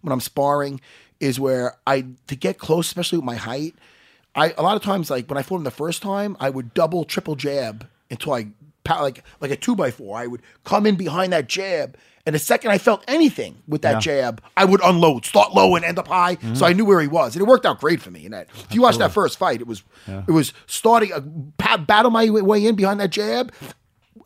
when 0.00 0.12
I'm 0.12 0.20
sparring, 0.20 0.80
is 1.20 1.38
where 1.38 1.76
I 1.86 2.06
to 2.26 2.36
get 2.36 2.58
close, 2.58 2.86
especially 2.88 3.18
with 3.18 3.24
my 3.24 3.36
height. 3.36 3.74
I 4.34 4.52
a 4.58 4.62
lot 4.62 4.76
of 4.76 4.82
times, 4.82 5.10
like 5.10 5.28
when 5.28 5.38
I 5.38 5.42
fought 5.42 5.56
him 5.56 5.64
the 5.64 5.70
first 5.70 6.02
time, 6.02 6.36
I 6.40 6.50
would 6.50 6.74
double, 6.74 7.04
triple 7.04 7.36
jab 7.36 7.86
until 8.10 8.34
I 8.34 8.48
like 8.88 9.22
like 9.40 9.50
a 9.50 9.56
two 9.56 9.76
by 9.76 9.90
four. 9.90 10.18
I 10.18 10.26
would 10.26 10.42
come 10.64 10.86
in 10.86 10.96
behind 10.96 11.32
that 11.32 11.48
jab, 11.48 11.96
and 12.26 12.34
the 12.34 12.40
second 12.40 12.72
I 12.72 12.78
felt 12.78 13.04
anything 13.06 13.62
with 13.68 13.82
that 13.82 14.04
Yeah. 14.04 14.22
jab, 14.22 14.42
I 14.56 14.64
would 14.64 14.80
unload, 14.82 15.24
start 15.24 15.54
low 15.54 15.76
and 15.76 15.84
end 15.84 15.98
up 16.00 16.08
high. 16.08 16.36
Mm-hmm. 16.36 16.54
So 16.54 16.66
I 16.66 16.72
knew 16.72 16.84
where 16.84 17.00
he 17.00 17.06
was, 17.08 17.36
and 17.36 17.42
it 17.42 17.48
worked 17.48 17.64
out 17.66 17.78
great 17.78 18.00
for 18.00 18.10
me. 18.10 18.24
And 18.24 18.34
that, 18.34 18.48
if 18.54 18.74
you 18.74 18.82
watch 18.82 18.98
that 18.98 19.12
first 19.12 19.38
fight, 19.38 19.60
it 19.60 19.66
was 19.68 19.84
it 20.08 20.32
was 20.32 20.52
starting 20.66 21.12
uh, 21.12 21.20
a 21.72 21.78
battle 21.78 22.10
my 22.10 22.28
way 22.28 22.66
in 22.66 22.74
behind 22.74 22.98
that 22.98 23.10
jab, 23.10 23.52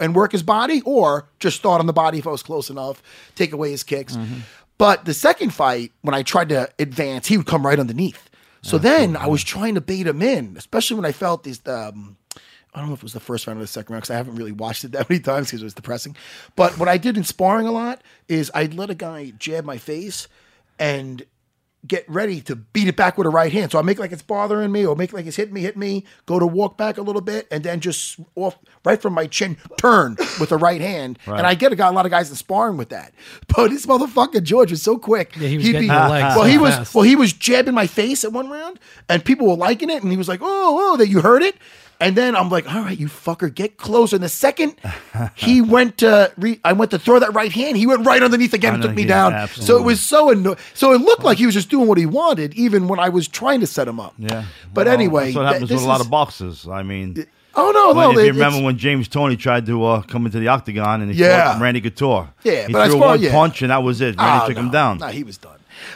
and 0.00 0.14
work 0.14 0.32
his 0.32 0.42
body, 0.42 0.82
or 0.84 1.28
just 1.38 1.56
start 1.56 1.80
on 1.80 1.86
the 1.86 1.92
body 1.92 2.18
if 2.18 2.26
I 2.26 2.30
was 2.30 2.42
close 2.42 2.70
enough, 2.70 3.02
take 3.34 3.52
away 3.52 3.70
his 3.70 3.82
kicks. 3.82 4.16
But 4.78 5.04
the 5.06 5.14
second 5.14 5.54
fight, 5.54 5.92
when 6.02 6.14
I 6.14 6.22
tried 6.22 6.50
to 6.50 6.68
advance, 6.78 7.26
he 7.28 7.36
would 7.38 7.46
come 7.46 7.64
right 7.66 7.78
underneath. 7.78 8.28
So 8.62 8.78
then 8.78 9.16
I 9.16 9.28
was 9.28 9.44
trying 9.44 9.76
to 9.76 9.80
bait 9.80 10.06
him 10.08 10.20
in, 10.22 10.56
especially 10.56 10.96
when 10.96 11.04
I 11.06 11.12
felt 11.12 11.44
these. 11.44 11.60
Um, 11.66 12.16
I 12.74 12.80
don't 12.80 12.88
know 12.88 12.94
if 12.94 13.00
it 13.00 13.04
was 13.04 13.12
the 13.14 13.20
first 13.20 13.46
round 13.46 13.58
or 13.58 13.62
the 13.62 13.68
second 13.68 13.92
round 13.92 14.02
because 14.02 14.10
I 14.10 14.16
haven't 14.16 14.34
really 14.34 14.52
watched 14.52 14.84
it 14.84 14.92
that 14.92 15.08
many 15.08 15.20
times 15.20 15.46
because 15.46 15.62
it 15.62 15.64
was 15.64 15.74
depressing. 15.74 16.16
But 16.56 16.76
what 16.78 16.88
I 16.88 16.98
did 16.98 17.16
in 17.16 17.24
sparring 17.24 17.66
a 17.66 17.72
lot 17.72 18.02
is 18.28 18.50
I'd 18.54 18.74
let 18.74 18.90
a 18.90 18.94
guy 18.94 19.32
jab 19.38 19.64
my 19.64 19.78
face 19.78 20.28
and 20.78 21.24
get 21.86 22.08
ready 22.08 22.40
to 22.42 22.56
beat 22.56 22.88
it 22.88 22.96
back 22.96 23.16
with 23.18 23.26
a 23.26 23.30
right 23.30 23.52
hand. 23.52 23.72
So 23.72 23.78
I 23.78 23.82
make 23.82 23.98
like 23.98 24.12
it's 24.12 24.22
bothering 24.22 24.72
me, 24.72 24.86
or 24.86 24.96
make 24.96 25.12
like 25.12 25.26
it's 25.26 25.36
hitting 25.36 25.54
me, 25.54 25.60
hit 25.60 25.76
me, 25.76 26.04
go 26.26 26.38
to 26.38 26.46
walk 26.46 26.76
back 26.76 26.98
a 26.98 27.02
little 27.02 27.20
bit, 27.20 27.46
and 27.50 27.62
then 27.64 27.80
just 27.80 28.18
off 28.34 28.58
right 28.84 29.00
from 29.00 29.12
my 29.14 29.26
chin, 29.26 29.56
turn 29.78 30.16
with 30.40 30.50
the 30.50 30.56
right 30.58 30.80
hand. 30.80 31.18
And 31.26 31.46
I 31.46 31.54
get 31.54 31.72
a, 31.72 31.76
guy, 31.76 31.88
a 31.88 31.92
lot 31.92 32.06
of 32.06 32.10
guys 32.10 32.30
in 32.30 32.36
sparring 32.36 32.76
with 32.76 32.90
that. 32.90 33.12
But 33.56 33.70
this 33.70 33.86
motherfucker 33.86 34.42
George 34.42 34.70
was 34.70 34.82
so 34.82 34.98
quick. 34.98 35.34
Yeah, 35.36 35.48
he 35.48 35.56
was 35.56 35.66
getting 35.66 35.80
be- 35.82 35.86
your 35.86 36.08
legs 36.08 36.36
Well, 36.36 36.44
so 36.44 36.50
he 36.50 36.58
was 36.58 36.94
well, 36.94 37.04
he 37.04 37.16
was 37.16 37.32
jabbing 37.32 37.74
my 37.74 37.86
face 37.86 38.24
at 38.24 38.32
one 38.32 38.50
round, 38.50 38.78
and 39.08 39.24
people 39.24 39.46
were 39.48 39.56
liking 39.56 39.88
it, 39.90 40.02
and 40.02 40.10
he 40.10 40.18
was 40.18 40.28
like, 40.28 40.40
"Oh, 40.42 40.92
oh, 40.92 40.96
that 40.96 41.08
you 41.08 41.20
heard 41.20 41.42
it." 41.42 41.56
And 41.98 42.14
then 42.14 42.36
I'm 42.36 42.50
like, 42.50 42.70
"All 42.72 42.82
right, 42.82 42.98
you 42.98 43.06
fucker, 43.08 43.52
get 43.52 43.78
closer." 43.78 44.16
And 44.16 44.22
the 44.22 44.28
second 44.28 44.74
he 45.34 45.60
went 45.76 45.98
to, 45.98 46.30
re- 46.36 46.60
I 46.62 46.74
went 46.74 46.90
to 46.90 46.98
throw 46.98 47.18
that 47.18 47.32
right 47.34 47.50
hand, 47.50 47.76
he 47.78 47.86
went 47.86 48.04
right 48.04 48.22
underneath 48.22 48.52
again 48.52 48.74
and 48.74 48.82
took 48.82 48.94
me 48.94 49.06
down. 49.06 49.48
So 49.48 49.78
it 49.78 49.82
was 49.82 50.00
so 50.00 50.30
annoying. 50.30 50.58
So 50.74 50.92
it 50.92 51.00
looked 51.00 51.24
like 51.24 51.38
he 51.38 51.46
was 51.46 51.54
just 51.54 51.70
doing 51.70 51.88
what 51.88 51.96
he 51.96 52.04
wanted, 52.06 52.52
even 52.54 52.86
when 52.86 52.98
I 52.98 53.08
was 53.08 53.26
trying 53.28 53.60
to 53.60 53.66
set 53.66 53.88
him 53.88 53.98
up. 53.98 54.14
Yeah. 54.18 54.44
But 54.74 54.86
Well, 54.86 54.94
anyway, 54.94 55.24
that's 55.26 55.36
what 55.36 55.42
th- 55.42 55.52
happens 55.54 55.68
this 55.70 55.76
with 55.76 55.84
a 55.84 55.88
lot 55.88 56.00
is- 56.00 56.06
of 56.06 56.10
boxes. 56.10 56.68
I 56.68 56.82
mean, 56.82 57.26
Oh 57.58 57.70
no, 57.70 57.94
when- 57.98 58.04
no. 58.04 58.10
if 58.10 58.18
it- 58.18 58.26
you 58.26 58.32
remember 58.34 58.62
when 58.62 58.76
James 58.76 59.08
Toney 59.08 59.36
tried 59.36 59.64
to 59.64 59.82
uh, 59.86 60.02
come 60.02 60.26
into 60.26 60.38
the 60.38 60.48
octagon 60.48 61.00
and 61.00 61.10
he 61.10 61.18
Yeah. 61.18 61.52
fought 61.54 61.62
Randy 61.62 61.80
Couture. 61.80 62.28
Yeah, 62.44 62.66
he 62.66 62.72
but 62.74 62.90
threw 62.90 62.98
far- 62.98 63.08
one 63.08 63.22
yeah. 63.22 63.32
punch 63.32 63.62
and 63.62 63.70
that 63.70 63.82
was 63.82 64.02
it. 64.02 64.16
Randy 64.18 64.20
Ah, 64.20 64.46
took 64.46 64.56
no, 64.56 64.62
him 64.64 64.70
down. 64.70 64.98
No, 64.98 65.06
he 65.06 65.24
was 65.24 65.38
done. 65.38 65.52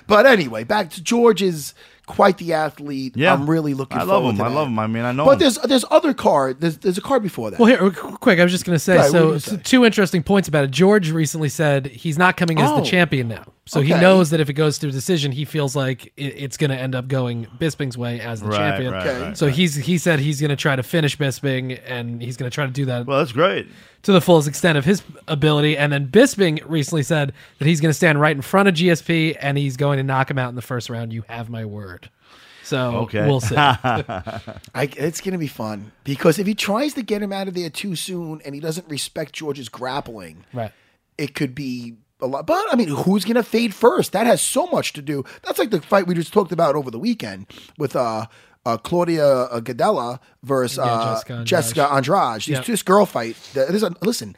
But 0.06 0.24
anyway, 0.24 0.64
back 0.64 0.88
to 0.92 1.02
George 1.02 1.42
is 1.42 1.74
quite 2.10 2.38
the 2.38 2.52
athlete. 2.52 3.16
Yeah. 3.16 3.32
I'm 3.32 3.48
really 3.48 3.72
looking. 3.74 3.98
I 3.98 4.02
love 4.02 4.22
forward 4.22 4.30
him. 4.32 4.36
to 4.38 4.44
I 4.44 4.48
that. 4.48 4.54
love 4.54 4.68
him. 4.68 4.78
I 4.78 4.86
mean, 4.86 5.04
I 5.04 5.12
know 5.12 5.24
But 5.24 5.32
him. 5.34 5.38
there's 5.40 5.58
there's 5.58 5.84
other 5.90 6.12
card. 6.12 6.60
There's 6.60 6.78
there's 6.78 6.98
a 6.98 7.00
card 7.00 7.22
before 7.22 7.50
that. 7.50 7.58
Well, 7.60 7.68
here, 7.68 7.90
quick, 7.90 8.38
I 8.38 8.42
was 8.42 8.52
just 8.52 8.64
going 8.64 8.74
to 8.76 8.78
say. 8.80 8.96
Right, 8.96 9.10
so, 9.10 9.28
were 9.28 9.38
so 9.38 9.52
gonna 9.52 9.62
say? 9.62 9.70
two 9.70 9.84
interesting 9.84 10.22
points 10.22 10.48
about 10.48 10.64
it. 10.64 10.70
George 10.70 11.10
recently 11.10 11.48
said 11.48 11.86
he's 11.86 12.18
not 12.18 12.36
coming 12.36 12.58
as 12.60 12.70
Oh. 12.70 12.76
the 12.80 12.86
champion 12.86 13.28
now, 13.28 13.44
so 13.66 13.80
he 13.82 13.90
knows 13.90 14.30
that 14.30 14.40
if 14.40 14.48
it 14.50 14.54
goes 14.54 14.78
to 14.78 14.88
a 14.88 14.90
decision, 14.90 15.30
he 15.32 15.44
feels 15.44 15.76
like 15.76 16.06
it, 16.16 16.34
it's 16.36 16.56
going 16.56 16.70
to 16.70 16.76
end 16.76 16.94
up 16.94 17.06
going 17.08 17.46
Bisping's 17.58 17.96
way 17.96 18.20
as 18.20 18.40
the 18.40 18.48
Right, 18.48 18.56
champion. 18.56 18.92
right, 18.92 19.06
Okay. 19.06 19.20
right, 19.22 19.36
so 19.36 19.46
right. 19.46 19.54
he's 19.54 19.76
he 19.76 19.96
said 19.98 20.18
he's 20.18 20.40
going 20.40 20.50
to 20.50 20.56
try 20.56 20.74
to 20.74 20.82
finish 20.82 21.16
Bisping, 21.16 21.80
and 21.86 22.20
he's 22.22 22.36
going 22.36 22.50
to 22.50 22.54
try 22.54 22.66
to 22.66 22.72
do 22.72 22.84
that 22.86 23.06
well, 23.06 23.18
that's 23.18 23.32
great. 23.32 23.68
to 24.02 24.12
the 24.12 24.20
fullest 24.20 24.48
extent 24.48 24.76
of 24.76 24.84
his 24.84 25.02
ability. 25.28 25.76
And 25.76 25.92
then 25.92 26.08
Bisping 26.08 26.62
recently 26.68 27.02
said 27.04 27.32
that 27.58 27.66
he's 27.68 27.80
going 27.80 27.90
to 27.90 27.94
stand 27.94 28.20
right 28.20 28.34
in 28.34 28.42
front 28.42 28.68
of 28.68 28.74
GSP 28.74 29.36
and 29.40 29.56
he's 29.56 29.76
going 29.76 29.98
to 29.98 30.02
knock 30.02 30.30
him 30.30 30.38
out 30.38 30.48
in 30.48 30.54
the 30.56 30.62
first 30.62 30.90
round. 30.90 31.12
You 31.12 31.22
have 31.28 31.48
my 31.48 31.64
word. 31.64 32.10
So 32.64 32.96
Okay. 32.98 33.26
we'll 33.26 33.40
see. 33.40 33.56
I, 33.56 34.88
it's 34.96 35.20
going 35.20 35.32
to 35.32 35.38
be 35.38 35.46
fun 35.48 35.92
because 36.04 36.38
if 36.38 36.46
he 36.46 36.54
tries 36.54 36.94
to 36.94 37.02
get 37.02 37.22
him 37.22 37.32
out 37.32 37.48
of 37.48 37.54
there 37.54 37.70
too 37.70 37.96
soon 37.96 38.40
and 38.44 38.54
he 38.54 38.60
doesn't 38.60 38.88
respect 38.88 39.32
George's 39.32 39.68
grappling, 39.68 40.44
right. 40.52 40.72
it 41.18 41.34
could 41.34 41.54
be 41.54 41.94
a 42.22 42.26
lot. 42.26 42.46
But 42.46 42.64
I 42.70 42.76
mean, 42.76 42.88
who's 42.88 43.24
going 43.24 43.36
to 43.36 43.42
fade 43.42 43.74
first? 43.74 44.12
That 44.12 44.26
has 44.26 44.40
so 44.42 44.66
much 44.66 44.92
to 44.94 45.02
do. 45.02 45.24
That's 45.42 45.58
like 45.58 45.70
the 45.70 45.80
fight 45.80 46.06
we 46.06 46.14
just 46.14 46.32
talked 46.32 46.52
about 46.52 46.76
over 46.76 46.90
the 46.90 46.98
weekend 46.98 47.46
with 47.78 47.94
uh, 47.96 48.26
uh, 48.66 48.76
Claudia 48.78 49.26
uh, 49.26 49.60
Gadelha 49.60 50.20
versus 50.42 50.78
Yeah, 50.78 50.84
uh, 50.84 51.14
Jessica 51.14 51.32
Andrade. 51.32 51.46
Jessica 51.46 51.92
Andrade. 51.92 52.36
These 52.42 52.48
Yeah. 52.48 52.60
this 52.62 52.82
girl 52.82 53.06
fight. 53.06 53.36
That, 53.54 53.68
there's 53.68 53.82
a, 53.82 53.94
listen, 54.02 54.36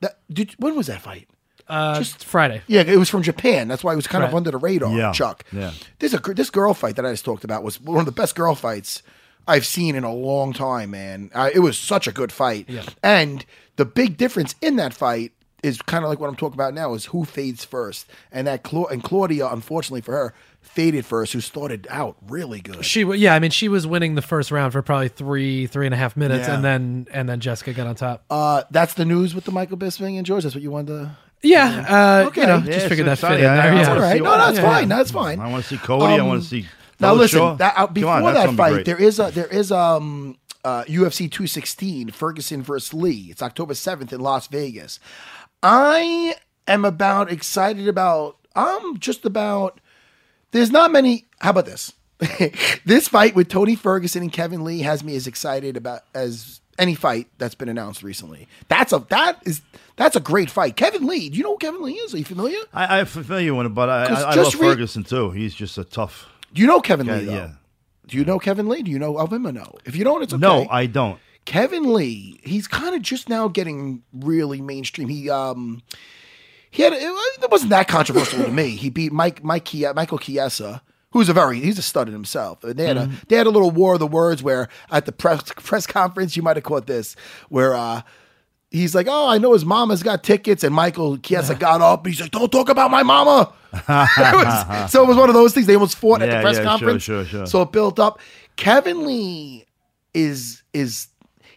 that, 0.00 0.18
did, 0.32 0.52
when 0.58 0.76
was 0.76 0.86
that 0.88 1.00
fight? 1.02 1.28
Uh, 1.66 1.98
Just- 1.98 2.24
Friday. 2.24 2.60
Yeah, 2.66 2.82
it 2.82 2.96
was 2.98 3.08
from 3.08 3.22
Japan. 3.22 3.68
That's 3.68 3.82
why 3.82 3.94
it 3.94 3.96
was 3.96 4.06
kind 4.06 4.22
of 4.22 4.34
under 4.34 4.50
the 4.50 4.58
radar. 4.58 4.94
Yeah, 4.94 5.12
Chuck. 5.12 5.44
yeah. 5.50 5.72
This 5.98 6.12
a 6.12 6.18
this 6.18 6.50
girl 6.50 6.74
fight 6.74 6.96
that 6.96 7.06
I 7.06 7.10
just 7.12 7.24
talked 7.24 7.42
about 7.44 7.62
was 7.62 7.80
one 7.80 7.98
of 8.00 8.04
the 8.06 8.12
best 8.12 8.34
girl 8.34 8.54
fights 8.54 9.02
I've 9.48 9.64
seen 9.66 9.94
in 9.94 10.04
a 10.04 10.12
long 10.12 10.52
time, 10.52 10.90
man. 10.90 11.30
Uh, 11.34 11.48
it 11.54 11.60
was 11.60 11.78
such 11.78 12.06
a 12.06 12.12
good 12.12 12.32
fight. 12.32 12.68
Yeah. 12.68 12.82
And 13.02 13.46
the 13.76 13.84
big 13.86 14.16
difference 14.18 14.54
in 14.60 14.76
that 14.76 14.92
fight 14.94 15.32
is 15.64 15.80
kind 15.82 16.04
of 16.04 16.10
like 16.10 16.20
what 16.20 16.28
I'm 16.28 16.36
talking 16.36 16.54
about 16.54 16.74
now 16.74 16.94
is 16.94 17.06
who 17.06 17.24
fades 17.24 17.64
first, 17.64 18.06
and 18.30 18.46
that 18.46 18.62
Cla- 18.62 18.86
and 18.86 19.02
Claudia, 19.02 19.48
unfortunately 19.48 20.02
for 20.02 20.12
her, 20.12 20.34
faded 20.60 21.04
first, 21.06 21.32
who 21.32 21.40
started 21.40 21.86
out 21.90 22.16
really 22.28 22.60
good. 22.60 22.84
She, 22.84 23.02
wa- 23.04 23.14
yeah, 23.14 23.34
I 23.34 23.38
mean, 23.38 23.50
she 23.50 23.68
was 23.68 23.86
winning 23.86 24.14
the 24.14 24.22
first 24.22 24.50
round 24.50 24.72
for 24.72 24.82
probably 24.82 25.08
three, 25.08 25.66
three 25.66 25.86
and 25.86 25.94
a 25.94 25.98
half 25.98 26.16
minutes, 26.16 26.46
Yeah. 26.46 26.54
and 26.56 26.64
then 26.64 27.06
and 27.12 27.28
then 27.28 27.40
Jessica 27.40 27.72
got 27.72 27.86
on 27.86 27.94
top. 27.94 28.24
Uh, 28.30 28.62
that's 28.70 28.94
the 28.94 29.04
news 29.04 29.34
with 29.34 29.44
the 29.44 29.52
Michael 29.52 29.76
Bisping 29.76 30.16
and 30.16 30.26
George. 30.26 30.42
That's 30.44 30.54
what 30.54 30.62
you 30.62 30.70
wanted 30.70 30.88
to. 30.88 31.16
yeah, 31.42 31.84
uh, 32.24 32.26
Okay. 32.28 32.42
you 32.42 32.46
know, 32.46 32.56
Yeah, 32.58 32.64
just 32.66 32.78
it's 32.78 32.88
figured 32.88 33.06
that 33.08 33.18
fit 33.18 33.26
exciting. 33.32 33.44
in 33.44 33.50
I- 33.50 33.54
there. 33.56 33.62
I 33.62 33.66
yeah. 33.66 33.88
wanna 33.88 33.94
All 33.94 34.00
right, 34.00 34.12
see 34.16 34.22
no, 34.22 34.30
all- 34.30 34.38
that's 34.38 34.58
yeah. 34.58 34.62
fine. 34.72 34.88
That's 34.88 35.10
fine. 35.10 35.40
I 35.40 35.48
want 35.50 35.62
to 35.64 35.68
see 35.70 35.76
Cody. 35.78 36.04
I 36.04 36.18
Um, 36.18 36.28
want 36.28 36.42
to 36.42 36.48
see. 36.48 36.66
Now 37.00 37.14
Dillashaw. 37.14 37.18
listen, 37.18 37.56
that, 37.58 37.74
uh, 37.76 37.84
Come 37.86 37.94
before 37.94 38.10
on, 38.12 38.22
that's 38.22 38.34
that 38.38 38.44
gonna 38.46 38.52
be 38.52 38.56
fight, 38.56 38.72
great. 38.72 38.86
there 38.86 39.00
is 39.00 39.18
a 39.18 39.30
there 39.34 39.46
is 39.48 39.72
um 39.72 40.36
uh, 40.64 40.82
UFC 40.84 41.28
216 41.30 42.10
Ferguson 42.10 42.62
versus 42.62 42.94
Lee. 42.94 43.26
It's 43.30 43.42
October 43.42 43.74
7th 43.74 44.14
in 44.14 44.20
Las 44.20 44.46
Vegas. 44.46 44.98
I 45.64 46.36
am 46.68 46.84
about 46.84 47.32
excited 47.32 47.88
about. 47.88 48.36
I'm 48.54 48.98
just 48.98 49.24
about. 49.24 49.80
There's 50.50 50.70
not 50.70 50.92
many. 50.92 51.24
How 51.40 51.50
about 51.50 51.64
this? 51.64 51.92
this 52.84 53.08
fight 53.08 53.34
with 53.34 53.48
Tony 53.48 53.74
Ferguson 53.74 54.22
and 54.22 54.32
Kevin 54.32 54.62
Lee 54.62 54.80
has 54.80 55.02
me 55.02 55.16
as 55.16 55.26
excited 55.26 55.76
about 55.76 56.02
as 56.14 56.60
any 56.78 56.94
fight 56.94 57.28
that's 57.38 57.54
been 57.54 57.68
announced 57.68 58.02
recently. 58.02 58.46
That's 58.68 58.92
a 58.92 58.98
that 59.08 59.38
is 59.46 59.62
that's 59.96 60.16
a 60.16 60.20
great 60.20 60.50
fight. 60.50 60.76
Kevin 60.76 61.06
Lee. 61.06 61.30
Do 61.30 61.38
you 61.38 61.42
know 61.42 61.52
who 61.52 61.58
Kevin 61.58 61.82
Lee 61.82 61.94
is? 61.94 62.14
Are 62.14 62.18
you 62.18 62.24
familiar? 62.24 62.58
I, 62.72 63.00
I'm 63.00 63.06
familiar 63.06 63.54
with 63.54 63.66
him, 63.66 63.74
but 63.74 63.88
I, 63.88 64.04
I, 64.04 64.20
I 64.20 64.34
love 64.34 64.54
re- 64.54 64.68
Ferguson 64.68 65.02
too. 65.02 65.30
He's 65.30 65.54
just 65.54 65.78
a 65.78 65.84
tough. 65.84 66.28
Do 66.52 66.60
you 66.60 66.68
know 66.68 66.80
Kevin 66.80 67.06
guy. 67.06 67.20
Lee? 67.20 67.24
Though? 67.24 67.32
Yeah. 67.32 67.50
Do 68.06 68.18
you 68.18 68.24
know 68.26 68.38
Kevin 68.38 68.68
Lee? 68.68 68.82
Do 68.82 68.90
you 68.90 68.98
know 68.98 69.16
of 69.16 69.32
him 69.32 69.46
or 69.46 69.52
no? 69.52 69.76
If 69.86 69.96
you 69.96 70.04
don't, 70.04 70.22
it's 70.22 70.34
okay. 70.34 70.40
No, 70.40 70.66
I 70.70 70.84
don't. 70.86 71.18
Kevin 71.44 71.92
Lee, 71.92 72.40
he's 72.44 72.66
kind 72.66 72.94
of 72.94 73.02
just 73.02 73.28
now 73.28 73.48
getting 73.48 74.02
really 74.12 74.60
mainstream. 74.60 75.08
He 75.08 75.28
um 75.30 75.82
he 76.70 76.82
had 76.82 76.92
it, 76.92 77.50
wasn't 77.50 77.70
that 77.70 77.88
controversial 77.88 78.44
to 78.44 78.50
me. 78.50 78.70
He 78.70 78.90
beat 78.90 79.12
Mike 79.12 79.44
Mike 79.44 79.68
Michael 79.94 80.18
Chiesa, 80.18 80.82
who's 81.12 81.28
a 81.28 81.32
very 81.32 81.60
he's 81.60 81.78
a 81.78 81.82
stud 81.82 82.08
in 82.08 82.14
himself. 82.14 82.60
They 82.62 82.86
had 82.86 82.96
a 82.96 83.10
they 83.28 83.36
had 83.36 83.46
a 83.46 83.50
little 83.50 83.70
war 83.70 83.94
of 83.94 84.00
the 84.00 84.06
words 84.06 84.42
where 84.42 84.68
at 84.90 85.06
the 85.06 85.12
press 85.12 85.42
press 85.56 85.86
conference 85.86 86.36
you 86.36 86.42
might 86.42 86.56
have 86.56 86.64
caught 86.64 86.86
this 86.86 87.14
where 87.48 87.74
uh 87.74 88.02
He's 88.70 88.92
like, 88.92 89.06
oh, 89.08 89.28
I 89.28 89.38
know 89.38 89.52
his 89.52 89.64
mama's 89.64 90.02
got 90.02 90.24
tickets, 90.24 90.64
and 90.64 90.74
Michael 90.74 91.16
Chiesa 91.18 91.54
got 91.54 91.80
up. 91.80 92.04
and 92.04 92.12
He's 92.12 92.20
like, 92.20 92.32
don't 92.32 92.50
talk 92.50 92.68
about 92.68 92.90
my 92.90 93.04
mama. 93.04 93.52
It 93.72 93.86
was- 93.88 94.90
so 94.92 95.04
it 95.04 95.06
was 95.06 95.16
one 95.16 95.28
of 95.28 95.34
those 95.36 95.54
things. 95.54 95.68
They 95.68 95.74
almost 95.74 95.94
fought 95.96 96.22
at 96.22 96.28
the 96.30 96.40
press 96.40 96.56
yeah, 96.56 96.62
sure, 96.62 96.64
conference. 96.64 97.02
sure, 97.04 97.24
sure. 97.24 97.46
So 97.46 97.62
it 97.62 97.70
built 97.70 98.00
up. 98.00 98.18
Kevin 98.56 99.06
Lee 99.06 99.64
is 100.12 100.64
is 100.72 101.06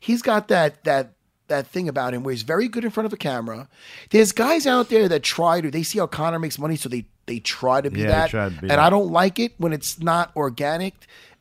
he's 0.07 0.21
got 0.21 0.47
that 0.47 0.83
that 0.85 1.11
that 1.47 1.67
thing 1.67 1.87
about 1.87 2.13
him 2.13 2.23
where 2.23 2.33
he's 2.33 2.41
very 2.43 2.67
good 2.67 2.83
in 2.83 2.89
front 2.91 3.05
of 3.05 3.13
a 3.13 3.17
camera. 3.17 3.69
There's 4.09 4.31
guys 4.33 4.67
out 4.67 4.89
there 4.89 5.07
that 5.07 5.23
try 5.23 5.61
to 5.61 5.69
they 5.71 5.83
see 5.83 5.99
how 5.99 6.07
Conor 6.07 6.39
makes 6.39 6.57
money, 6.59 6.75
so 6.75 6.89
they 6.89 7.05
they 7.25 7.39
try 7.39 7.81
to 7.81 7.89
be 7.91 8.01
Yeah, 8.01 8.27
that. 8.27 8.29
to 8.31 8.49
be 8.49 8.57
and 8.61 8.69
that. 8.71 8.79
I 8.79 8.89
don't 8.89 9.11
like 9.11 9.37
it 9.39 9.53
when 9.57 9.71
it's 9.73 9.99
not 10.01 10.31
organic 10.35 10.93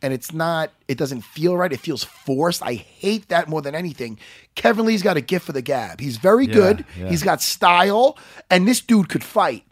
and 0.02 0.12
it's 0.12 0.32
not 0.32 0.70
it 0.88 0.98
doesn't 0.98 1.22
feel 1.22 1.56
right. 1.56 1.72
It 1.72 1.80
feels 1.80 2.04
forced. 2.04 2.62
I 2.62 2.74
hate 2.74 3.28
that 3.30 3.48
more 3.48 3.62
than 3.62 3.74
anything. 3.74 4.18
Kevin 4.54 4.84
Lee's 4.86 5.02
got 5.02 5.16
a 5.16 5.20
gift 5.20 5.46
for 5.46 5.52
the 5.52 5.62
gab. 5.62 6.00
He's 6.00 6.16
very 6.18 6.46
Yeah, 6.46 6.54
good. 6.54 6.84
yeah. 6.98 7.08
He's 7.08 7.22
got 7.22 7.42
style, 7.42 8.16
and 8.50 8.66
this 8.68 8.80
dude 8.80 9.08
could 9.08 9.24
fight. 9.24 9.64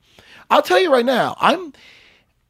I'll 0.50 0.62
tell 0.62 0.80
you 0.80 0.92
right 0.92 1.06
now, 1.06 1.36
I'm 1.40 1.72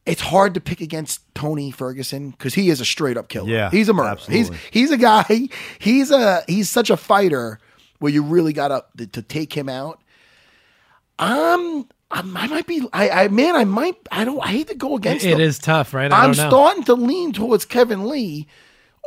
it's 0.05 0.21
hard 0.21 0.53
to 0.53 0.61
pick 0.61 0.81
against 0.81 1.21
Tony 1.33 1.71
Ferguson 1.71 2.29
because 2.31 2.53
he 2.53 2.69
is 2.69 2.79
a 2.81 2.85
straight 2.85 3.17
up 3.17 3.27
killer. 3.27 3.49
Yeah, 3.49 3.69
he's 3.71 3.89
a 3.89 3.93
murderer. 3.93 4.11
absolutely. 4.11 4.55
He's 4.57 4.65
he's 4.71 4.91
a 4.91 4.97
guy. 4.97 5.49
He's 5.79 6.11
a 6.11 6.43
he's 6.47 6.69
such 6.69 6.89
a 6.89 6.97
fighter 6.97 7.59
where 7.99 8.11
you 8.11 8.23
really 8.23 8.53
got 8.53 8.87
to 8.97 9.07
to 9.07 9.21
take 9.21 9.53
him 9.53 9.69
out. 9.69 10.01
Um, 11.17 11.87
I, 12.11 12.19
I 12.19 12.47
might 12.47 12.67
be. 12.67 12.87
I, 12.93 13.09
I 13.09 13.27
man, 13.29 13.55
I 13.55 13.63
might. 13.63 13.95
I 14.11 14.25
don't. 14.25 14.39
I 14.41 14.47
hate 14.49 14.67
to 14.67 14.75
go 14.75 14.95
against. 14.95 15.25
It 15.25 15.33
him. 15.33 15.39
is 15.39 15.59
tough, 15.59 15.93
right? 15.93 16.11
I 16.11 16.27
know. 16.27 16.33
starting 16.33 16.83
to 16.83 16.93
lean 16.93 17.33
towards 17.33 17.65
Kevin 17.65 18.07
Lee, 18.07 18.47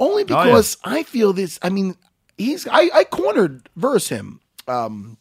only 0.00 0.24
Oh, 0.24 0.26
yeah. 0.28 0.44
because 0.44 0.76
I 0.84 1.02
feel 1.02 1.32
this. 1.32 1.58
I 1.62 1.68
mean, 1.68 1.96
he's. 2.36 2.66
I, 2.66 2.90
I 2.94 3.04
cornered 3.04 3.68
verse 3.76 4.08
him. 4.08 4.40
Um, 4.66 5.18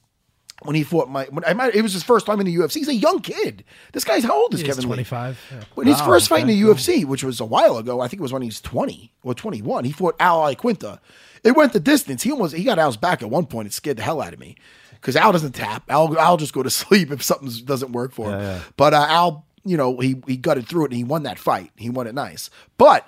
when 0.63 0.75
he 0.75 0.83
fought 0.83 1.09
my, 1.09 1.25
when 1.25 1.43
I 1.45 1.53
might, 1.53 1.75
it 1.75 1.81
was 1.81 1.93
his 1.93 2.03
first 2.03 2.25
time 2.25 2.39
in 2.39 2.45
the 2.45 2.55
UFC. 2.55 2.75
He's 2.75 2.87
a 2.87 2.93
young 2.95 3.19
kid. 3.19 3.63
This 3.93 4.03
guy's 4.03 4.23
how 4.23 4.33
old 4.35 4.53
is 4.53 4.61
He's 4.61 4.67
Kevin 4.69 4.85
25. 4.85 5.39
yeah. 5.51 5.63
When 5.75 5.85
his 5.87 5.99
Wow, 5.99 6.07
first 6.07 6.29
fight 6.29 6.41
in 6.41 6.49
okay, 6.49 6.61
the 6.61 6.67
UFC, 7.01 7.05
which 7.05 7.23
was 7.23 7.39
a 7.39 7.45
while 7.45 7.77
ago, 7.77 8.01
I 8.01 8.07
think 8.07 8.19
it 8.19 8.23
was 8.23 8.33
when 8.33 8.41
he 8.41 8.47
was 8.47 8.59
20 8.61 9.13
or 9.23 9.33
21, 9.35 9.85
he 9.85 9.91
fought 9.91 10.15
Al 10.19 10.39
Iaquinta. 10.41 10.99
It 11.43 11.55
went 11.55 11.73
the 11.73 11.79
distance. 11.79 12.23
He 12.23 12.31
almost 12.31 12.55
he 12.55 12.63
got 12.63 12.79
Al's 12.79 12.97
back 12.97 13.21
at 13.21 13.29
one 13.29 13.45
point. 13.45 13.67
It 13.67 13.73
scared 13.73 13.97
the 13.97 14.03
hell 14.03 14.21
out 14.21 14.33
of 14.33 14.39
me 14.39 14.55
because 14.93 15.15
Al 15.15 15.31
doesn't 15.31 15.53
tap. 15.53 15.83
Al 15.89 16.17
Al 16.17 16.37
just 16.37 16.53
go 16.53 16.63
to 16.63 16.69
sleep 16.71 17.11
if 17.11 17.21
something 17.21 17.49
doesn't 17.65 17.91
work 17.91 18.11
for 18.11 18.25
him. 18.33 18.39
Yeah, 18.41 18.55
yeah. 18.55 18.61
But 18.75 18.93
uh, 18.95 19.05
Al, 19.07 19.45
you 19.63 19.77
know, 19.77 19.99
he 19.99 20.21
he 20.27 20.35
gutted 20.37 20.67
through 20.67 20.85
it 20.85 20.91
and 20.91 20.97
he 20.97 21.03
won 21.03 21.23
that 21.23 21.37
fight. 21.37 21.69
He 21.77 21.89
won 21.91 22.07
it 22.07 22.15
nice. 22.15 22.49
But 22.79 23.07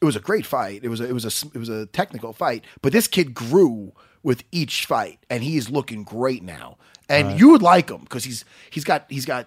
it 0.00 0.04
was 0.04 0.14
a 0.16 0.20
great 0.20 0.46
fight. 0.46 0.84
It 0.84 0.88
was 0.88 1.00
a, 1.00 1.08
it 1.08 1.12
was 1.12 1.24
a 1.24 1.46
it 1.48 1.58
was 1.58 1.68
a 1.68 1.86
technical 1.86 2.32
fight. 2.32 2.64
But 2.80 2.92
this 2.92 3.08
kid 3.08 3.34
grew 3.34 3.92
with 4.26 4.42
each 4.50 4.86
fight, 4.86 5.20
and 5.30 5.44
he 5.44 5.56
is 5.56 5.70
looking 5.70 6.02
great 6.02 6.42
now. 6.42 6.78
And 7.08 7.38
you 7.38 7.50
would 7.50 7.62
like 7.62 7.88
him 7.88 8.00
because 8.00 8.24
he's 8.24 8.44
he's 8.70 8.82
got 8.82 9.04
he's 9.08 9.24
got 9.24 9.46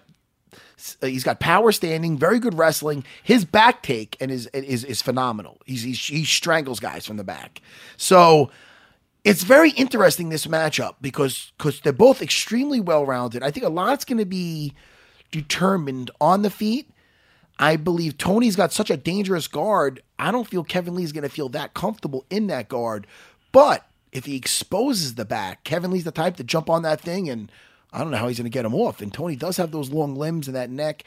uh, 1.02 1.06
he's 1.06 1.22
got 1.22 1.38
power 1.38 1.70
standing, 1.70 2.16
very 2.16 2.38
good 2.38 2.56
wrestling. 2.56 3.04
His 3.22 3.44
back 3.44 3.82
take 3.82 4.16
and 4.20 4.30
is 4.30 4.46
is 4.54 4.82
is 4.82 5.02
phenomenal. 5.02 5.58
He's, 5.66 5.82
he's 5.82 6.02
he 6.02 6.24
strangles 6.24 6.80
guys 6.80 7.06
from 7.06 7.18
the 7.18 7.24
back. 7.24 7.60
So 7.98 8.50
it's 9.22 9.42
very 9.42 9.72
interesting 9.72 10.30
this 10.30 10.46
matchup 10.46 10.94
because 11.02 11.52
because 11.58 11.82
they're 11.82 11.92
both 11.92 12.22
extremely 12.22 12.80
well 12.80 13.04
rounded. 13.04 13.42
I 13.42 13.50
think 13.50 13.66
a 13.66 13.68
lot's 13.68 14.06
going 14.06 14.16
to 14.16 14.24
be 14.24 14.72
determined 15.30 16.10
on 16.22 16.40
the 16.40 16.50
feet. 16.50 16.88
I 17.58 17.76
believe 17.76 18.16
Tony's 18.16 18.56
got 18.56 18.72
such 18.72 18.88
a 18.88 18.96
dangerous 18.96 19.46
guard. 19.46 20.02
I 20.18 20.32
don't 20.32 20.48
feel 20.48 20.64
Kevin 20.64 20.94
Lee's 20.94 21.12
going 21.12 21.24
to 21.24 21.28
feel 21.28 21.50
that 21.50 21.74
comfortable 21.74 22.24
in 22.30 22.46
that 22.46 22.70
guard. 22.70 23.06
But 23.52 23.84
if 24.12 24.24
he 24.24 24.36
exposes 24.36 25.14
the 25.14 25.24
back, 25.24 25.64
Kevin 25.64 25.90
Lee's 25.90 26.04
the 26.04 26.10
type 26.10 26.36
to 26.36 26.44
jump 26.44 26.68
on 26.70 26.82
that 26.82 27.00
thing, 27.00 27.28
and 27.28 27.50
I 27.92 27.98
don't 27.98 28.10
know 28.10 28.16
how 28.18 28.28
he's 28.28 28.38
going 28.38 28.50
to 28.50 28.54
get 28.54 28.64
him 28.64 28.74
off. 28.74 29.00
And 29.00 29.12
Tony 29.12 29.36
does 29.36 29.56
have 29.56 29.70
those 29.70 29.90
long 29.90 30.14
limbs 30.16 30.46
and 30.48 30.56
that 30.56 30.70
neck. 30.70 31.04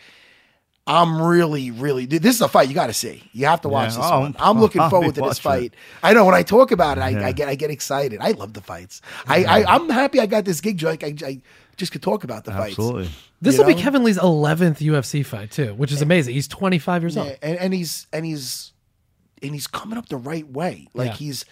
I'm 0.86 1.22
really, 1.22 1.72
really. 1.72 2.06
dude, 2.06 2.22
This 2.22 2.36
is 2.36 2.42
a 2.42 2.50
fight 2.50 2.68
you 2.68 2.74
got 2.76 2.88
to 2.88 2.94
see. 2.94 3.24
You 3.32 3.46
have 3.46 3.62
to 3.62 3.70
watch 3.70 3.92
Yeah. 3.92 3.98
this 4.02 4.06
Oh, 4.12 4.20
one. 4.20 4.36
I'm 4.38 4.60
looking 4.60 4.82
I'll 4.82 4.90
forward 4.90 5.16
to 5.16 5.22
this 5.22 5.44
watching 5.44 5.70
fight. 5.72 5.74
I 6.04 6.14
know 6.14 6.26
when 6.26 6.36
I 6.36 6.44
talk 6.44 6.72
about 6.72 6.98
it, 6.98 7.02
I, 7.02 7.10
Yeah. 7.10 7.26
I 7.28 7.32
get 7.32 7.48
I 7.48 7.56
get 7.56 7.72
excited. 7.72 8.20
I 8.20 8.32
love 8.32 8.52
the 8.52 8.60
fights. 8.60 9.02
I, 9.26 9.46
I 9.46 9.76
I'm 9.76 9.90
happy 9.90 10.20
I 10.20 10.26
got 10.26 10.44
this 10.44 10.60
gig. 10.60 10.78
Joe. 10.78 10.90
I, 10.90 10.98
I, 11.02 11.16
I 11.26 11.42
just 11.78 11.94
could 11.94 12.02
talk 12.02 12.26
about 12.26 12.44
the 12.44 12.52
fights. 12.52 12.72
Absolutely. 12.74 13.10
This 13.42 13.56
You 13.58 13.64
will 13.64 13.74
be? 13.74 13.82
Kevin 13.82 14.04
Lee's 14.04 14.18
11th 14.18 14.80
UFC 14.80 15.26
fight 15.26 15.52
too, 15.52 15.74
which 15.76 15.94
is 15.94 16.02
amazing. 16.02 16.34
He's 16.34 16.50
25 16.50 17.02
years 17.04 17.16
old. 17.16 17.38
And, 17.42 17.58
and 17.60 17.74
he's 17.74 18.08
and 18.12 18.26
he's 18.26 18.74
and 19.42 19.54
he's 19.54 19.68
coming 19.68 19.98
up 19.98 20.10
the 20.10 20.18
right 20.18 20.48
way. 20.50 20.90
Like 20.94 21.12
Yeah. 21.12 21.16
he's 21.16 21.46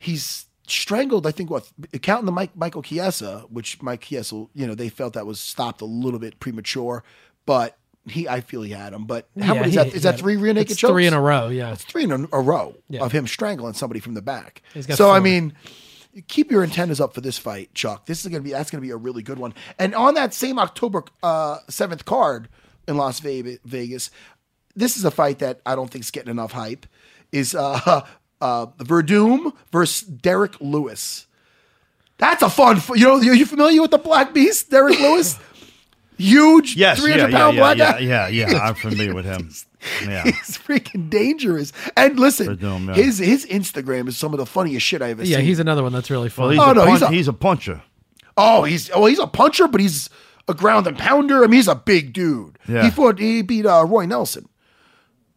he's 0.00 0.46
strangled. 0.68 1.26
I 1.26 1.30
think 1.32 1.50
what 1.50 1.68
counting 2.02 2.26
the 2.26 2.32
Mike 2.32 2.56
Michael 2.56 2.82
Chiesa, 2.82 3.44
which 3.50 3.80
Mike 3.82 4.02
Chiesa, 4.02 4.46
you 4.54 4.66
know, 4.66 4.74
they 4.74 4.88
felt 4.88 5.14
that 5.14 5.26
was 5.26 5.40
stopped 5.40 5.80
a 5.80 5.84
little 5.86 6.20
bit 6.20 6.38
premature, 6.40 7.02
but 7.46 7.76
he, 8.06 8.26
I 8.28 8.40
feel 8.40 8.62
he 8.62 8.70
had 8.70 8.92
him. 8.92 9.04
But 9.04 9.28
how 9.40 9.54
Yeah, 9.54 9.60
many 9.60 9.68
is 9.70 9.74
that? 9.74 9.86
Is 9.94 10.02
that 10.04 10.18
three 10.18 10.36
rear 10.36 10.52
naked 10.54 10.72
it's 10.72 10.80
chokes? 10.80 10.92
Three 10.92 11.06
in 11.06 11.12
a 11.14 11.20
row. 11.20 11.48
Yeah. 11.48 11.72
It's 11.72 11.84
three 11.84 12.04
in 12.04 12.12
a, 12.12 12.28
a 12.32 12.40
row 12.40 12.74
Yeah. 12.88 13.02
of 13.02 13.12
him 13.12 13.26
strangling 13.26 13.74
somebody 13.74 14.00
from 14.00 14.14
the 14.14 14.22
back. 14.22 14.62
So 14.94 15.10
I 15.10 15.20
mean, 15.20 15.52
keep 16.26 16.50
your 16.50 16.62
antennas 16.62 17.00
up 17.00 17.14
for 17.14 17.20
this 17.20 17.38
fight, 17.38 17.74
Chuck. 17.74 18.06
This 18.06 18.24
is 18.24 18.30
gonna 18.30 18.42
be 18.42 18.50
that's 18.52 18.70
gonna 18.70 18.82
be 18.82 18.90
a 18.90 18.96
really 18.96 19.22
good 19.22 19.38
one. 19.38 19.52
And 19.78 19.94
on 19.94 20.14
that 20.14 20.32
same 20.34 20.58
October 20.58 21.04
uh, 21.22 21.58
seventh 21.68 22.04
card 22.04 22.48
in 22.86 22.96
Las 22.96 23.20
Vegas, 23.20 24.10
this 24.74 24.96
is 24.96 25.04
a 25.04 25.10
fight 25.10 25.40
that 25.40 25.60
I 25.66 25.74
don't 25.74 25.90
think 25.90 26.04
is 26.04 26.10
getting 26.10 26.30
enough 26.30 26.52
hype. 26.52 26.86
Is 27.30 27.54
uh, 27.54 28.06
uh, 28.40 28.66
Werdum 28.78 29.52
versus 29.72 30.06
Derek 30.06 30.60
Lewis. 30.60 31.26
That's 32.18 32.42
a 32.42 32.50
fun. 32.50 32.80
You 32.94 33.04
know, 33.06 33.16
are 33.18 33.34
you 33.34 33.46
familiar 33.46 33.80
with 33.82 33.90
the 33.92 33.98
Black 33.98 34.34
Beast, 34.34 34.70
Derek 34.70 34.98
Lewis? 35.00 35.38
Huge, 36.16 36.74
Yes, 36.74 36.98
three 36.98 37.14
yeah, 37.14 37.30
pound 37.30 37.56
yeah, 37.56 37.60
black 37.62 37.76
yeah, 37.78 37.92
guy. 37.92 37.98
yeah, 38.00 38.26
yeah. 38.28 38.58
I'm 38.58 38.74
familiar 38.86 39.14
with 39.14 39.24
him. 39.24 39.50
Yeah. 40.04 40.24
He's 40.24 40.58
freaking 40.58 41.08
dangerous. 41.08 41.72
And 41.96 42.18
listen, 42.18 42.56
Werdum, 42.56 42.88
yeah. 42.88 42.94
his 43.00 43.18
his 43.18 43.46
Instagram 43.46 44.08
is 44.08 44.16
some 44.16 44.34
of 44.34 44.38
the 44.38 44.46
funniest 44.46 44.84
shit 44.84 45.00
I've 45.00 45.10
ever 45.10 45.22
Yeah, 45.22 45.36
seen. 45.36 45.44
Yeah, 45.44 45.48
he's 45.48 45.60
another 45.60 45.84
one 45.84 45.92
that's 45.92 46.10
really 46.10 46.28
Well, 46.36 46.50
fun. 46.50 46.58
Oh, 46.58 46.70
a 46.72 46.74
no, 46.74 46.86
he's 46.86 47.02
a- 47.02 47.08
he's 47.10 47.28
a 47.28 47.32
puncher. 47.32 47.82
Oh, 48.36 48.64
he's 48.64 48.90
oh 48.92 49.06
he's 49.06 49.20
a 49.20 49.28
puncher, 49.28 49.68
but 49.68 49.80
he's 49.80 50.10
a 50.48 50.54
ground 50.54 50.88
and 50.88 50.98
pounder. 50.98 51.38
I 51.44 51.46
mean, 51.46 51.52
he's 51.52 51.68
a 51.68 51.76
big 51.76 52.12
dude. 52.12 52.58
Yeah. 52.66 52.82
He 52.82 52.90
fought. 52.90 53.20
He 53.20 53.42
beat 53.42 53.64
uh, 53.66 53.84
Roy 53.86 54.06
Nelson, 54.06 54.48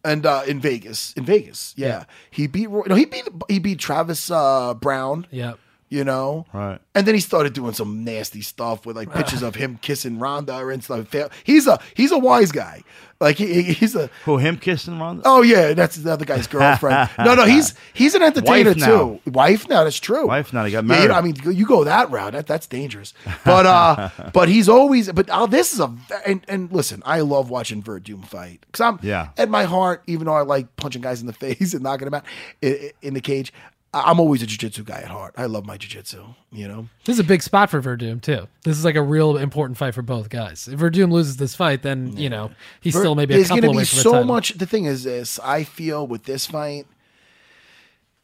and 0.04 0.26
uh, 0.26 0.42
in 0.46 0.60
Vegas, 0.60 1.12
in 1.14 1.24
Vegas, 1.24 1.74
yeah, 1.76 2.04
he 2.30 2.46
beat. 2.46 2.68
Roy, 2.68 2.82
no, 2.86 2.94
he 2.94 3.04
beat 3.04 3.28
he 3.48 3.58
beat 3.58 3.78
Travis 3.78 4.30
uh, 4.30 4.74
Browne. 4.74 5.26
yeah. 5.30 5.54
You 5.92 6.04
know, 6.04 6.46
Right. 6.54 6.78
And 6.94 7.06
then 7.06 7.14
he 7.14 7.20
started 7.20 7.52
doing 7.52 7.74
some 7.74 8.02
nasty 8.02 8.40
stuff 8.40 8.86
with 8.86 8.96
like 8.96 9.12
pictures 9.12 9.42
of 9.42 9.54
him 9.56 9.78
kissing 9.82 10.18
Ronda 10.18 10.66
and 10.68 10.82
stuff. 10.82 11.12
He's 11.44 11.66
a 11.66 11.78
he's 11.94 12.12
a 12.12 12.18
wise 12.18 12.50
guy. 12.50 12.82
Like 13.20 13.36
he, 13.36 13.62
he's 13.62 13.94
a 13.94 14.08
Who, 14.24 14.38
him 14.38 14.56
kissing 14.56 14.98
Ronda. 14.98 15.22
Oh 15.24 15.42
yeah, 15.42 15.74
that's 15.74 15.96
the 15.96 16.10
other 16.12 16.24
guy's 16.24 16.46
girlfriend. 16.48 17.08
no, 17.18 17.34
no, 17.34 17.44
he's 17.44 17.74
he's 17.94 18.14
an 18.14 18.22
entertainer 18.22 18.70
Wife 18.70 18.78
now. 18.78 18.86
too. 18.86 19.20
Wife 19.30 19.68
now, 19.68 19.84
that's 19.84 20.00
true. 20.00 20.26
Wife 20.26 20.52
now, 20.52 20.64
he 20.64 20.72
got 20.72 20.84
Yeah, 20.86 21.02
you 21.02 21.08
know, 21.08 21.08
married. 21.08 21.10
I 21.10 21.20
mean, 21.20 21.56
you 21.56 21.66
go 21.66 21.84
that 21.84 22.10
route, 22.10 22.32
that, 22.32 22.46
that's 22.46 22.66
dangerous. 22.66 23.12
But 23.44 23.66
uh, 23.66 24.08
but 24.32 24.48
he's 24.48 24.68
always. 24.68 25.12
But 25.12 25.28
uh, 25.30 25.46
this 25.46 25.72
is 25.72 25.78
a 25.80 25.94
and, 26.26 26.42
and 26.48 26.72
listen, 26.72 27.02
I 27.06 27.20
love 27.20 27.48
watching 27.50 27.82
Werdum 27.82 28.24
fight 28.26 28.60
because 28.66 28.80
I'm 28.80 28.98
Yeah. 29.02 29.28
at 29.38 29.48
my 29.50 29.64
heart, 29.64 30.02
even 30.06 30.26
though 30.26 30.34
I 30.34 30.42
like 30.42 30.74
punching 30.76 31.02
guys 31.02 31.20
in 31.20 31.26
the 31.26 31.32
face 31.46 31.74
and 31.74 31.82
knocking 31.82 32.06
them 32.06 32.14
out 32.14 32.24
in, 32.62 32.90
in 33.02 33.14
the 33.14 33.20
cage. 33.20 33.52
I- 33.94 34.10
I'm 34.10 34.18
always 34.20 34.42
a 34.42 34.46
jiu-jitsu 34.46 34.84
guy 34.84 34.98
at 35.00 35.08
heart. 35.08 35.34
I 35.36 35.46
love 35.46 35.66
my 35.66 35.76
jiu-jitsu, 35.76 36.24
you 36.50 36.66
know. 36.66 36.88
This 37.04 37.14
is 37.16 37.20
a 37.20 37.24
big 37.24 37.42
spot 37.42 37.68
for 37.70 37.80
Werdum 37.82 38.22
too. 38.22 38.48
This 38.64 38.78
is 38.78 38.84
like 38.84 38.94
a 38.96 39.02
real 39.02 39.36
important 39.36 39.76
fight 39.76 39.94
for 39.94 40.02
both 40.02 40.28
guys. 40.30 40.66
If 40.66 40.80
Werdum 40.80 41.12
loses 41.12 41.36
this 41.36 41.54
fight, 41.54 41.82
then 41.82 42.16
you 42.16 42.30
know 42.30 42.52
he's 42.80 42.96
still 42.96 43.14
maybe 43.14 43.34
a 43.34 43.36
There's 43.38 43.48
couple 43.48 43.62
gonna 43.62 43.72
away 43.74 43.82
be 43.82 43.86
from 43.86 43.96
the 43.98 44.02
so 44.02 44.12
title. 44.12 44.26
much. 44.26 44.50
The 44.54 44.66
thing 44.66 44.86
is 44.86 45.04
this: 45.04 45.38
I 45.40 45.64
feel 45.64 46.06
with 46.06 46.24
this 46.24 46.46
fight, 46.46 46.86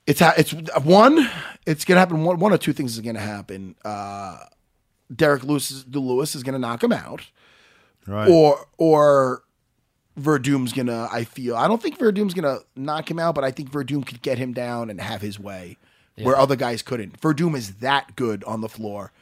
it's 0.06 0.20
ha- 0.20 0.34
it's 0.38 0.52
one. 0.84 1.28
It's 1.66 1.84
gonna 1.84 2.00
happen. 2.00 2.24
One, 2.24 2.38
one 2.38 2.52
or 2.52 2.58
two 2.58 2.72
things 2.72 2.94
is 2.94 3.00
gonna 3.00 3.20
happen. 3.20 3.74
Uh, 3.84 4.38
Derek 5.14 5.44
Lewis, 5.44 5.70
is, 5.70 5.86
Lewis 5.86 6.34
is 6.34 6.42
gonna 6.42 6.58
knock 6.58 6.82
him 6.82 6.92
out, 6.92 7.26
Right. 8.06 8.28
or 8.30 8.66
or 8.78 9.42
Werdum's 10.18 10.72
gonna. 10.72 11.08
I 11.10 11.24
feel. 11.24 11.56
I 11.56 11.68
don't 11.68 11.82
think 11.82 11.98
Werdum's 11.98 12.34
gonna 12.34 12.58
knock 12.76 13.10
him 13.10 13.18
out, 13.18 13.34
but 13.34 13.44
I 13.44 13.50
think 13.50 13.70
Werdum 13.70 14.06
could 14.06 14.22
get 14.22 14.38
him 14.38 14.52
down 14.52 14.90
and 14.90 15.00
have 15.00 15.20
his 15.20 15.38
way, 15.38 15.76
where 16.20 16.36
other 16.36 16.56
guys 16.56 16.82
couldn't. 16.82 17.20
Werdum 17.20 17.56
is 17.56 17.76
that 17.76 18.16
good 18.16 18.44
on 18.44 18.60
the 18.60 18.68
floor. 18.68 19.12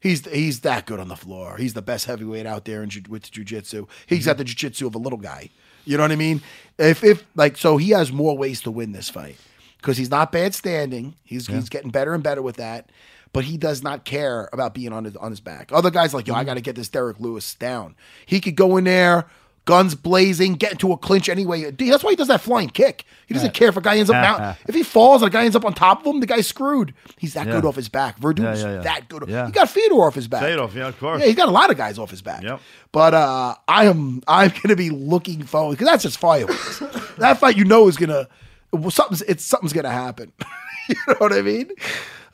He's 0.00 0.26
he's 0.26 0.60
that 0.60 0.86
good 0.86 0.98
on 0.98 1.08
the 1.08 1.16
floor. 1.16 1.56
He's 1.58 1.74
the 1.74 1.82
best 1.82 2.06
heavyweight 2.06 2.46
out 2.46 2.64
there 2.64 2.82
in 2.82 2.88
jiu- 2.88 3.02
with 3.08 3.30
jujitsu. 3.30 3.86
He's 4.06 4.24
got 4.24 4.36
mm-hmm. 4.36 4.38
the 4.38 4.44
jujitsu 4.44 4.86
of 4.86 4.94
a 4.94 4.98
little 4.98 5.18
guy. 5.18 5.50
You 5.84 5.96
know 5.96 6.04
what 6.04 6.12
I 6.12 6.16
mean? 6.16 6.40
If 6.78 7.04
if 7.04 7.24
like 7.34 7.56
so, 7.56 7.76
he 7.76 7.90
has 7.90 8.10
more 8.10 8.36
ways 8.36 8.62
to 8.62 8.70
win 8.70 8.92
this 8.92 9.10
fight 9.10 9.36
because 9.76 9.96
he's 9.96 10.10
not 10.10 10.32
bad 10.32 10.54
standing. 10.54 11.14
He's 11.24 11.46
he's 11.46 11.68
getting 11.68 11.90
better 11.90 12.14
and 12.14 12.22
better 12.22 12.42
with 12.42 12.56
that. 12.56 12.90
But 13.32 13.44
he 13.44 13.56
does 13.56 13.82
not 13.82 14.04
care 14.04 14.48
about 14.52 14.74
being 14.74 14.92
on 14.92 15.04
his 15.04 15.16
on 15.16 15.30
his 15.30 15.40
back. 15.40 15.70
Other 15.72 15.90
guys 15.90 16.12
like 16.12 16.26
yo, 16.26 16.34
I 16.34 16.38
mm-hmm. 16.38 16.46
got 16.46 16.54
to 16.54 16.60
get 16.60 16.76
this 16.76 16.88
Derek 16.88 17.20
Lewis 17.20 17.54
down. 17.54 17.94
He 18.26 18.40
could 18.40 18.56
go 18.56 18.76
in 18.76 18.84
there, 18.84 19.26
guns 19.64 19.94
blazing, 19.94 20.54
get 20.54 20.72
into 20.72 20.92
a 20.92 20.96
clinch 20.96 21.28
anyway. 21.28 21.70
That's 21.70 22.02
why 22.02 22.10
he 22.10 22.16
does 22.16 22.28
that 22.28 22.40
flying 22.40 22.70
kick. 22.70 23.04
He 23.26 23.34
doesn't 23.34 23.54
care 23.54 23.68
if 23.68 23.76
a 23.76 23.80
guy 23.80 23.98
ends 23.98 24.10
up 24.10 24.14
mount. 24.16 24.56
If 24.68 24.74
he 24.74 24.82
falls 24.82 25.22
and 25.22 25.30
a 25.30 25.32
guy 25.32 25.44
ends 25.44 25.54
up 25.54 25.64
on 25.64 25.74
top 25.74 26.00
of 26.00 26.06
him, 26.06 26.20
the 26.20 26.26
guy's 26.26 26.46
screwed. 26.46 26.94
He's 27.18 27.34
that 27.34 27.46
Yeah. 27.46 27.52
good 27.54 27.64
off 27.64 27.76
his 27.76 27.88
back. 27.88 28.18
Werdum's 28.20 28.62
Yeah, 28.62 28.78
that 28.78 29.08
good. 29.08 29.24
Yeah. 29.28 29.46
He 29.46 29.52
got 29.52 29.68
Fedor 29.68 29.94
off 29.96 30.14
his 30.14 30.26
back. 30.28 30.42
Fedor, 30.42 30.68
yeah, 30.74 30.88
of 30.88 30.98
course. 30.98 31.20
Yeah, 31.20 31.26
he's 31.26 31.36
got 31.36 31.48
a 31.48 31.52
lot 31.52 31.70
of 31.70 31.76
guys 31.76 31.98
off 31.98 32.10
his 32.10 32.22
back. 32.22 32.42
Yep. 32.42 32.60
But 32.92 33.14
uh, 33.14 33.54
I 33.68 33.84
am 33.86 34.22
I'm 34.26 34.52
gonna 34.62 34.76
be 34.76 34.90
looking 34.90 35.42
forward 35.44 35.72
because 35.78 35.86
that's 35.86 36.02
just 36.02 36.18
fireworks. 36.18 36.78
that 37.18 37.38
fight 37.38 37.56
you 37.56 37.64
know 37.64 37.86
is 37.88 37.96
gonna 37.96 38.28
well, 38.72 38.90
something's 38.90 39.22
it's 39.22 39.44
something's 39.44 39.72
gonna 39.72 39.90
happen. 39.90 40.32
you 40.88 40.96
know 41.08 41.14
what 41.18 41.32
I 41.32 41.42
mean? 41.42 41.70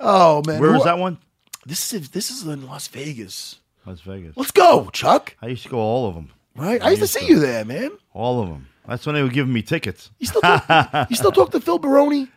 Oh 0.00 0.42
man, 0.46 0.60
Where 0.60 0.70
Who- 0.72 0.78
is 0.78 0.84
that 0.84 0.98
one? 0.98 1.18
This 1.66 1.92
is 1.92 2.10
this 2.10 2.30
is 2.30 2.46
in 2.46 2.66
Las 2.66 2.86
Vegas. 2.88 3.56
Las 3.84 4.00
Vegas. 4.00 4.36
Let's 4.36 4.50
go, 4.52 4.88
Chuck. 4.92 5.36
I 5.42 5.48
used 5.48 5.64
to 5.64 5.68
go 5.68 5.78
all 5.78 6.08
of 6.08 6.14
them. 6.14 6.30
Right? 6.56 6.82
I 6.82 6.90
used 6.90 7.02
to 7.02 7.08
see 7.08 7.26
you 7.26 7.38
there, 7.38 7.64
man. 7.64 7.90
All 8.12 8.42
of 8.42 8.48
them. 8.48 8.68
That's 8.88 9.04
when 9.04 9.14
they 9.14 9.22
were 9.22 9.28
giving 9.28 9.52
me 9.52 9.62
tickets. 9.62 10.10
You 10.18 10.26
still 10.28 10.40
talk, 10.40 10.66
you 11.10 11.16
still 11.16 11.32
talk 11.32 11.50
to 11.52 11.60
Phil 11.60 11.78
Baroni? 11.78 12.28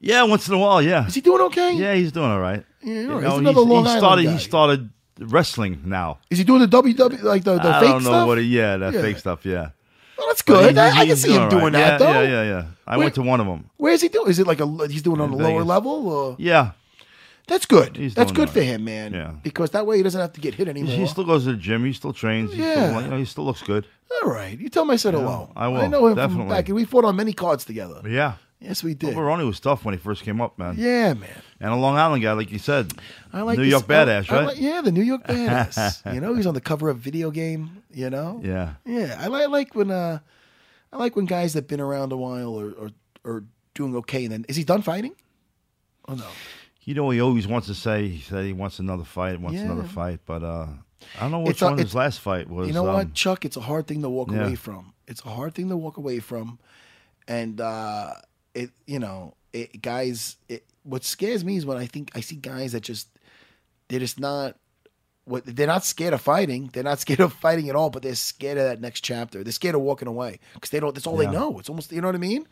Yeah, 0.00 0.22
once 0.24 0.46
in 0.46 0.54
a 0.54 0.58
while, 0.58 0.82
yeah. 0.82 1.06
Is 1.06 1.14
he 1.14 1.20
doing 1.22 1.40
okay? 1.46 1.72
Yeah, 1.74 1.94
he's 1.94 2.12
doing 2.12 2.30
all 2.30 2.38
right. 2.40 2.64
Yeah, 2.82 3.06
all 3.08 3.20
right. 3.20 3.24
He's 3.30 3.38
another 3.38 3.60
Long 3.62 3.84
he 3.84 3.90
Island 3.90 3.98
started. 4.00 4.24
guy. 4.26 4.32
He 4.32 4.38
started 4.38 4.90
wrestling 5.18 5.80
now. 5.86 6.18
Is 6.30 6.36
he 6.38 6.44
doing 6.44 6.60
the 6.60 6.68
WW 6.68 7.22
like 7.22 7.44
the, 7.44 7.54
the 7.58 7.68
I 7.68 7.80
fake 7.80 7.88
don't 7.88 8.04
know 8.04 8.10
stuff? 8.10 8.26
what. 8.26 8.38
He, 8.38 8.44
yeah, 8.44 8.76
that 8.76 8.92
Yeah. 8.94 9.00
fake 9.00 9.16
stuff. 9.18 9.46
Yeah. 9.46 9.70
well, 10.18 10.26
that's 10.28 10.42
But 10.42 10.52
good. 10.52 10.74
he's- 10.76 10.78
I, 10.78 10.88
I 10.88 10.98
can 11.00 11.06
he's 11.08 11.22
see 11.22 11.32
him 11.32 11.48
doing 11.48 11.62
right. 11.64 11.72
that 11.72 12.00
yeah, 12.00 12.12
though. 12.12 12.20
Yeah, 12.22 12.28
yeah, 12.28 12.42
yeah. 12.44 12.64
I 12.86 12.98
Wait. 12.98 13.04
went 13.04 13.14
to 13.16 13.22
one 13.22 13.40
of 13.40 13.46
them. 13.46 13.70
Where 13.78 13.92
is 13.94 14.02
he 14.02 14.08
doing? 14.08 14.28
Is 14.28 14.38
it 14.38 14.46
like 14.46 14.60
a 14.60 14.66
he's 14.88 15.02
doing 15.02 15.18
it 15.18 15.22
on 15.24 15.30
a 15.30 15.36
In 15.36 15.42
lower 15.42 15.52
Vegas. 15.54 15.66
level? 15.66 16.08
Or? 16.08 16.36
Yeah. 16.38 16.72
That's 17.46 17.64
good. 17.66 17.96
He's 17.96 18.14
That's 18.14 18.32
good 18.32 18.50
for 18.50 18.60
him, 18.60 18.84
man. 18.84 19.12
Yeah. 19.12 19.32
Because 19.42 19.70
that 19.70 19.86
way 19.86 19.98
he 19.98 20.02
doesn't 20.02 20.20
have 20.20 20.32
to 20.32 20.40
get 20.40 20.54
hit 20.54 20.66
anymore. 20.68 20.92
he 20.92 21.06
still 21.06 21.24
goes 21.24 21.44
to 21.44 21.52
the 21.52 21.56
gym. 21.56 21.84
He 21.84 21.92
still 21.92 22.12
trains. 22.12 22.52
He 22.52 22.60
Yeah. 22.60 22.88
Still, 22.90 23.02
you 23.02 23.08
know, 23.08 23.18
he 23.18 23.24
still 23.24 23.44
looks 23.44 23.62
good. 23.62 23.86
All 24.22 24.30
right. 24.30 24.58
You 24.58 24.68
tell 24.68 24.82
him 24.82 24.90
I 24.90 24.96
said 24.96 25.14
hello. 25.14 25.52
I 25.54 25.68
will, 25.68 25.76
I 25.76 25.86
know 25.86 26.08
him 26.08 26.16
from 26.16 26.48
back. 26.48 26.68
And 26.68 26.74
we 26.74 26.84
fought 26.84 27.04
on 27.04 27.14
many 27.14 27.32
cards 27.32 27.64
together. 27.64 28.02
Yeah. 28.04 28.34
Yes, 28.58 28.82
we 28.82 28.94
did. 28.94 29.14
Baroni 29.14 29.44
was 29.44 29.60
tough 29.60 29.84
when 29.84 29.92
he 29.94 29.98
first 29.98 30.22
came 30.22 30.40
up, 30.40 30.58
man. 30.58 30.76
Yeah, 30.78 31.12
man. 31.12 31.28
And 31.60 31.72
a 31.72 31.76
Long 31.76 31.96
Island 31.98 32.22
guy, 32.22 32.32
like 32.32 32.50
you 32.50 32.58
said. 32.58 32.90
I 33.32 33.42
like 33.42 33.58
New 33.58 33.64
this- 33.64 33.70
York 33.70 33.84
badass, 33.86 34.30
I 34.30 34.34
right? 34.36 34.46
like- 34.46 34.60
yeah, 34.60 34.80
the 34.80 34.92
New 34.92 35.02
York 35.02 35.24
badass. 35.24 36.00
you 36.14 36.20
know, 36.20 36.34
he's 36.34 36.46
on 36.46 36.54
the 36.54 36.60
cover 36.60 36.88
of 36.88 36.98
video 36.98 37.30
game. 37.30 37.82
You 37.92 38.08
know. 38.10 38.40
Yeah. 38.42 38.74
Yeah, 38.86 39.18
I 39.20 39.26
like, 39.28 39.42
I 39.42 39.46
like 39.46 39.74
when 39.74 39.90
uh, 39.90 40.18
I 40.92 40.96
like 40.96 41.16
when 41.16 41.26
guys 41.26 41.52
that've 41.52 41.68
been 41.68 41.80
around 41.82 42.12
a 42.12 42.16
while 42.16 42.54
or 42.54 42.72
or, 42.72 42.90
or 43.24 43.44
doing 43.74 43.94
okay. 43.96 44.24
And 44.24 44.32
then 44.32 44.46
is 44.48 44.56
he 44.56 44.64
done 44.64 44.82
fighting? 44.82 45.14
Oh 46.08 46.14
no. 46.14 46.26
You 46.86 46.94
know, 46.94 47.10
he 47.10 47.20
always 47.20 47.46
wants 47.46 47.66
to 47.66 47.74
say 47.74 48.08
he 48.08 48.20
said 48.20 48.44
he 48.44 48.52
wants 48.54 48.78
another 48.78 49.04
fight, 49.04 49.40
wants 49.40 49.58
Yeah. 49.58 49.64
another 49.66 49.88
fight, 49.88 50.20
but 50.24 50.42
uh, 50.42 50.68
I 51.18 51.20
don't 51.20 51.32
know 51.32 51.40
which 51.40 51.50
It's 51.56 51.62
a- 51.62 51.66
one 51.66 51.78
his 51.78 51.94
last 51.94 52.20
fight 52.20 52.48
was. 52.48 52.68
You 52.68 52.74
know 52.74 52.86
um, 52.88 52.94
what, 52.94 53.12
Chuck? 53.12 53.44
It's 53.44 53.56
a 53.56 53.60
hard 53.60 53.86
thing 53.88 54.02
to 54.02 54.08
walk 54.08 54.30
yeah. 54.30 54.44
away 54.44 54.54
from. 54.54 54.94
It's 55.08 55.22
a 55.24 55.28
hard 55.28 55.54
thing 55.54 55.68
to 55.68 55.76
walk 55.76 55.96
away 55.98 56.20
from, 56.20 56.58
and 57.28 57.60
uh, 57.60 58.14
it 58.54 58.70
you 58.86 58.98
know, 59.00 59.34
it, 59.52 59.82
guys. 59.82 60.36
It, 60.48 60.64
what 60.84 61.02
scares 61.04 61.44
me 61.44 61.56
is 61.56 61.66
when 61.66 61.76
I 61.76 61.86
think 61.86 62.12
I 62.14 62.20
see 62.20 62.36
guys 62.36 62.70
that 62.72 62.80
just 62.82 63.08
they're 63.88 64.00
just 64.00 64.18
not. 64.20 64.56
What 65.24 65.42
they're 65.44 65.66
not 65.66 65.84
scared 65.84 66.14
of 66.14 66.20
fighting. 66.20 66.70
They're 66.72 66.84
not 66.84 67.00
scared 67.04 67.18
of 67.18 67.32
fighting 67.32 67.68
at 67.68 67.74
all. 67.74 67.90
But 67.90 68.04
they're 68.04 68.14
scared 68.14 68.58
of 68.58 68.64
that 68.64 68.80
next 68.80 69.00
chapter. 69.00 69.42
They're 69.42 69.52
scared 69.52 69.74
of 69.74 69.80
walking 69.80 70.06
away 70.06 70.38
because 70.54 70.70
they 70.70 70.78
don't. 70.78 70.94
That's 70.94 71.06
all 71.08 71.20
Yeah. 71.20 71.30
they 71.30 71.36
know. 71.36 71.58
It's 71.58 71.68
almost 71.68 71.90
you 71.90 72.00
know 72.00 72.06
what 72.06 72.14
I 72.14 72.18
mean. 72.18 72.46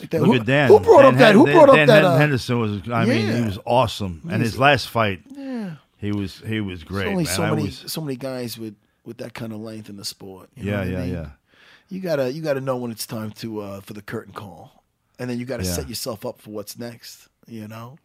Like 0.00 0.10
that- 0.10 0.20
Look 0.22 0.28
who, 0.28 0.34
at 0.40 0.46
Dan. 0.46 0.68
Who 0.68 0.80
brought 0.80 1.02
Dan 1.02 1.12
up 1.14 1.18
that? 1.18 1.34
Who 1.34 1.46
Dan- 1.46 1.54
brought 1.54 1.68
up 1.70 1.74
Dan 1.76 1.86
that? 1.88 2.02
Hen- 2.02 2.04
uh, 2.12 2.18
Henderson 2.18 2.58
was. 2.60 2.88
I 2.90 3.04
mean, 3.04 3.26
yeah. 3.26 3.36
he 3.38 3.44
was 3.44 3.58
awesome, 3.64 4.22
and 4.30 4.42
his 4.42 4.58
last 4.58 4.88
fight, 4.88 5.20
yeah. 5.30 5.74
he 5.98 6.12
was 6.12 6.42
he 6.46 6.60
was 6.60 6.80
There's 6.80 6.88
great. 6.88 7.06
only 7.08 7.24
man. 7.24 7.34
so 7.34 7.42
I 7.42 7.50
many 7.50 7.62
was- 7.64 7.84
so 7.86 8.00
many 8.00 8.16
guys 8.16 8.58
with 8.58 8.74
with 9.04 9.18
that 9.18 9.34
kind 9.34 9.52
of 9.52 9.60
length 9.60 9.88
in 9.88 9.96
the 9.96 10.04
sport. 10.04 10.48
you 10.56 10.64
know 10.70 10.72
yeah, 10.72 10.80
I 10.80 10.84
yeah, 10.84 11.00
mean? 11.00 11.12
yeah. 11.14 11.28
You 11.88 12.00
gotta 12.00 12.32
you 12.32 12.42
gotta 12.42 12.60
know 12.60 12.76
when 12.76 12.90
it's 12.90 13.06
time 13.06 13.30
to 13.32 13.60
uh, 13.60 13.80
for 13.80 13.92
the 13.94 14.02
curtain 14.02 14.32
call, 14.32 14.84
and 15.18 15.28
then 15.28 15.38
you 15.38 15.44
gotta 15.44 15.64
Yeah. 15.64 15.72
set 15.72 15.88
yourself 15.88 16.24
up 16.24 16.40
for 16.40 16.50
what's 16.50 16.78
next. 16.78 17.28
You 17.48 17.66
know, 17.66 17.98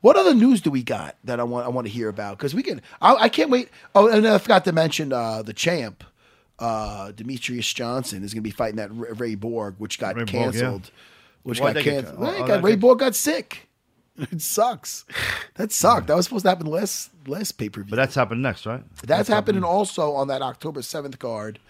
what 0.00 0.16
other 0.16 0.34
news 0.34 0.60
do 0.60 0.70
we 0.72 0.82
got 0.82 1.14
that 1.22 1.38
I 1.38 1.44
want 1.44 1.64
I 1.66 1.68
want 1.68 1.86
to 1.86 1.92
hear 1.92 2.08
about? 2.08 2.36
Because 2.36 2.52
we 2.52 2.64
can. 2.64 2.82
I, 3.00 3.14
I 3.14 3.28
can't 3.28 3.48
wait. 3.48 3.68
Oh, 3.94 4.08
and 4.08 4.26
I 4.26 4.38
forgot 4.38 4.64
to 4.64 4.72
mention 4.72 5.12
uh, 5.12 5.42
the 5.42 5.52
champ, 5.52 6.02
uh, 6.58 7.12
Demetrious 7.14 7.72
Johnson 7.72 8.24
is 8.24 8.34
going 8.34 8.42
to 8.42 8.48
be 8.48 8.50
fighting 8.50 8.76
that 8.76 8.88
Ray 8.92 9.36
Borg, 9.36 9.76
which 9.78 10.00
got 10.00 10.16
Ray 10.16 10.24
Borg, 10.24 10.54
yeah. 10.56 10.78
Canceled. 11.44 11.44
Which 11.44 11.60
Why'd 11.60 11.74
got 11.74 11.84
they 11.84 11.90
get 11.90 12.04
oh, 12.06 12.14
Well, 12.18 12.34
oh, 12.42 12.46
got- 12.46 12.62
Ray 12.62 12.72
got- 12.72 12.80
Borg 12.80 12.98
got 13.00 13.14
sick. 13.14 13.64
It 14.32 14.42
sucks. 14.42 15.04
That 15.54 15.70
sucked. 15.70 16.08
That 16.08 16.16
was 16.16 16.24
supposed 16.26 16.42
to 16.44 16.48
happen 16.48 16.66
last 16.66 17.10
last 17.28 17.52
pay 17.52 17.68
per 17.68 17.82
view. 17.82 17.90
But 17.90 17.96
that's 17.96 18.16
happening 18.16 18.42
next, 18.42 18.66
right? 18.66 18.82
That's 19.06 19.28
happening 19.28 19.62
also 19.62 20.12
on 20.14 20.26
that 20.26 20.42
October 20.42 20.82
seventh 20.82 21.20
card. 21.20 21.60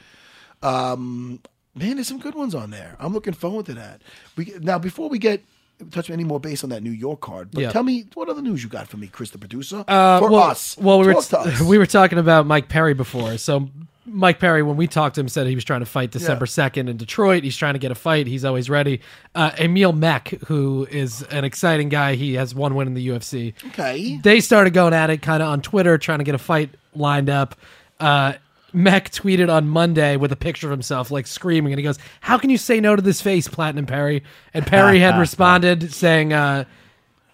Um, 0.63 1.41
man, 1.75 1.97
there's 1.97 2.09
some 2.09 2.19
good 2.19 2.35
ones 2.35 2.55
on 2.55 2.71
there. 2.71 2.97
I'm 2.99 3.13
looking 3.13 3.35
forward 3.35 3.67
to 3.67 3.75
that. 3.75 4.01
We 4.37 4.55
now 4.61 4.79
before 4.79 5.11
we 5.11 5.19
get 5.19 5.43
touch 5.91 6.09
any 6.11 6.25
more 6.25 6.41
base 6.41 6.65
on 6.65 6.71
that 6.71 6.83
New 6.83 6.91
York 6.91 7.21
card, 7.21 7.51
but 7.53 7.61
Yeah. 7.61 7.71
tell 7.71 7.83
me 7.85 8.07
what 8.15 8.29
other 8.29 8.43
news 8.43 8.63
you 8.63 8.69
got 8.69 8.89
for 8.89 8.97
me, 8.97 9.07
Chris, 9.07 9.31
the 9.31 9.39
producer, 9.39 9.85
Uh, 9.87 10.19
for 10.19 10.31
well, 10.31 10.43
us. 10.45 10.77
Well, 10.79 10.99
we 11.01 11.07
were 11.07 11.13
Talk 11.15 11.25
to 11.27 11.39
us. 11.41 11.61
we 11.73 11.79
were 11.79 11.87
talking 11.87 12.19
about 12.19 12.47
Mike 12.47 12.69
Perry 12.69 12.95
before. 12.95 13.37
So 13.39 13.69
Mike 14.09 14.39
Perry, 14.39 14.63
when 14.63 14.77
we 14.77 14.87
talked 14.87 15.15
to 15.17 15.21
him, 15.21 15.29
said 15.29 15.47
he 15.47 15.55
was 15.55 15.65
trying 15.65 15.81
to 15.81 15.87
fight 15.87 16.11
December 16.11 16.47
second 16.47 16.89
in 16.89 16.97
Detroit. 16.97 17.45
He's 17.45 17.57
trying 17.57 17.75
to 17.75 17.79
get 17.79 17.91
a 17.91 17.95
fight. 17.95 18.27
He's 18.27 18.45
always 18.45 18.69
ready. 18.71 19.01
Uh, 19.35 19.51
Emil 19.59 19.93
Meck, 19.93 20.29
who 20.47 20.87
is 20.91 21.23
an 21.25 21.45
exciting 21.45 21.89
guy, 21.89 22.15
he 22.15 22.35
has 22.35 22.55
one 22.55 22.75
win 22.75 22.87
in 22.89 22.95
the 22.95 23.09
UFC. 23.09 23.55
okay. 23.69 24.17
They 24.23 24.41
started 24.41 24.73
going 24.75 24.95
at 24.95 25.11
it 25.11 25.23
kind 25.23 25.43
of 25.43 25.49
on 25.49 25.61
Twitter, 25.63 25.99
trying 25.99 26.19
to 26.19 26.25
get 26.25 26.35
a 26.35 26.39
fight 26.39 26.71
lined 26.95 27.31
up. 27.31 27.55
Uh, 28.01 28.35
Mech 28.73 29.11
tweeted 29.11 29.49
on 29.53 29.67
Monday 29.69 30.17
with 30.17 30.31
a 30.31 30.37
picture 30.37 30.67
of 30.67 30.71
himself, 30.71 31.11
like 31.11 31.27
screaming, 31.27 31.73
and 31.73 31.79
he 31.81 31.83
goes, 31.83 31.99
"How 32.21 32.37
can 32.37 32.51
you 32.51 32.59
say 32.59 32.81
no 32.81 32.95
to 32.95 33.01
this 33.03 33.21
face, 33.23 33.49
Platinum 33.49 33.87
Perry?" 33.87 34.23
And 34.53 34.67
Perry 34.67 34.99
had 35.01 35.19
responded 35.21 35.93
saying, 35.93 36.33
uh, 36.35 36.65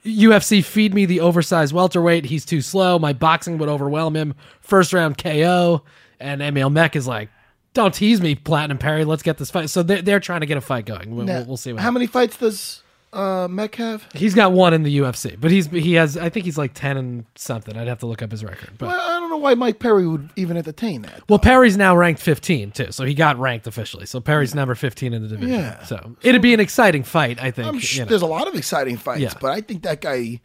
"UFC 0.04 0.62
feed 0.64 0.94
me 0.94 1.06
the 1.06 1.20
oversized 1.20 1.72
welterweight. 1.74 2.26
He's 2.26 2.44
too 2.44 2.60
slow. 2.60 2.98
My 3.00 3.12
boxing 3.12 3.58
would 3.58 3.68
overwhelm 3.68 4.14
him. 4.14 4.34
First 4.60 4.92
round 4.92 5.18
KO." 5.18 5.82
And 6.20 6.40
Emil 6.42 6.70
Meek 6.70 6.96
is 6.96 7.06
like, 7.06 7.28
"Don't 7.74 7.94
tease 7.94 8.20
me, 8.20 8.34
Platinum 8.34 8.78
Perry. 8.78 9.04
Let's 9.04 9.22
get 9.22 9.38
this 9.38 9.50
fight." 9.50 9.70
So 9.70 9.82
they're, 9.82 10.02
they're 10.02 10.20
trying 10.20 10.40
to 10.40 10.46
get 10.46 10.56
a 10.56 10.60
fight 10.60 10.86
going. 10.86 11.14
We'll, 11.16 11.26
Now, 11.26 11.38
we'll, 11.38 11.46
we'll 11.48 11.56
see 11.56 11.72
what. 11.72 11.82
How 11.82 11.90
many 11.90 12.06
fights 12.06 12.36
does 12.36 12.82
uh, 13.12 13.46
Meek 13.50 13.74
have? 13.76 14.06
He's 14.14 14.34
got 14.34 14.52
one 14.52 14.74
in 14.74 14.82
the 14.82 14.98
UFC, 14.98 15.40
but 15.40 15.50
he's 15.50 15.66
he 15.68 15.94
has 15.94 16.16
I 16.16 16.28
think 16.28 16.44
he's 16.46 16.58
like 16.58 16.72
ten 16.74 16.96
and 16.96 17.24
something. 17.36 17.76
I'd 17.76 17.88
have 17.88 17.98
to 18.00 18.06
look 18.06 18.22
up 18.22 18.30
his 18.30 18.42
record. 18.44 18.70
But 18.78 18.88
Well, 18.88 19.00
I 19.00 19.20
don't 19.20 19.30
know 19.30 19.36
why 19.36 19.54
Mike 19.54 19.78
Perry 19.78 20.06
would 20.06 20.30
even 20.36 20.56
entertain 20.56 21.02
that. 21.02 21.22
well, 21.28 21.38
Perry's 21.38 21.76
now 21.76 21.96
ranked 21.96 22.20
15 22.22 22.70
too, 22.70 22.92
so 22.92 23.04
he 23.04 23.14
got 23.14 23.38
ranked 23.38 23.66
officially. 23.66 24.06
So 24.06 24.20
Perry's 24.20 24.54
number 24.54 24.74
15 24.74 25.12
in 25.12 25.22
the 25.22 25.28
division. 25.28 25.54
Yeah. 25.54 25.82
So 25.84 26.16
it'd 26.22 26.42
be 26.42 26.54
an 26.54 26.60
exciting 26.60 27.02
fight, 27.02 27.42
I 27.42 27.50
think. 27.50 27.68
I'm 27.68 27.74
you 27.80 28.00
know. 28.00 28.04
there's 28.06 28.22
a 28.22 28.26
lot 28.26 28.46
of 28.48 28.54
exciting 28.54 28.96
fights, 28.96 29.20
Yeah. 29.20 29.34
but 29.40 29.50
I 29.50 29.60
think 29.60 29.82
that 29.82 30.00
guy 30.00 30.40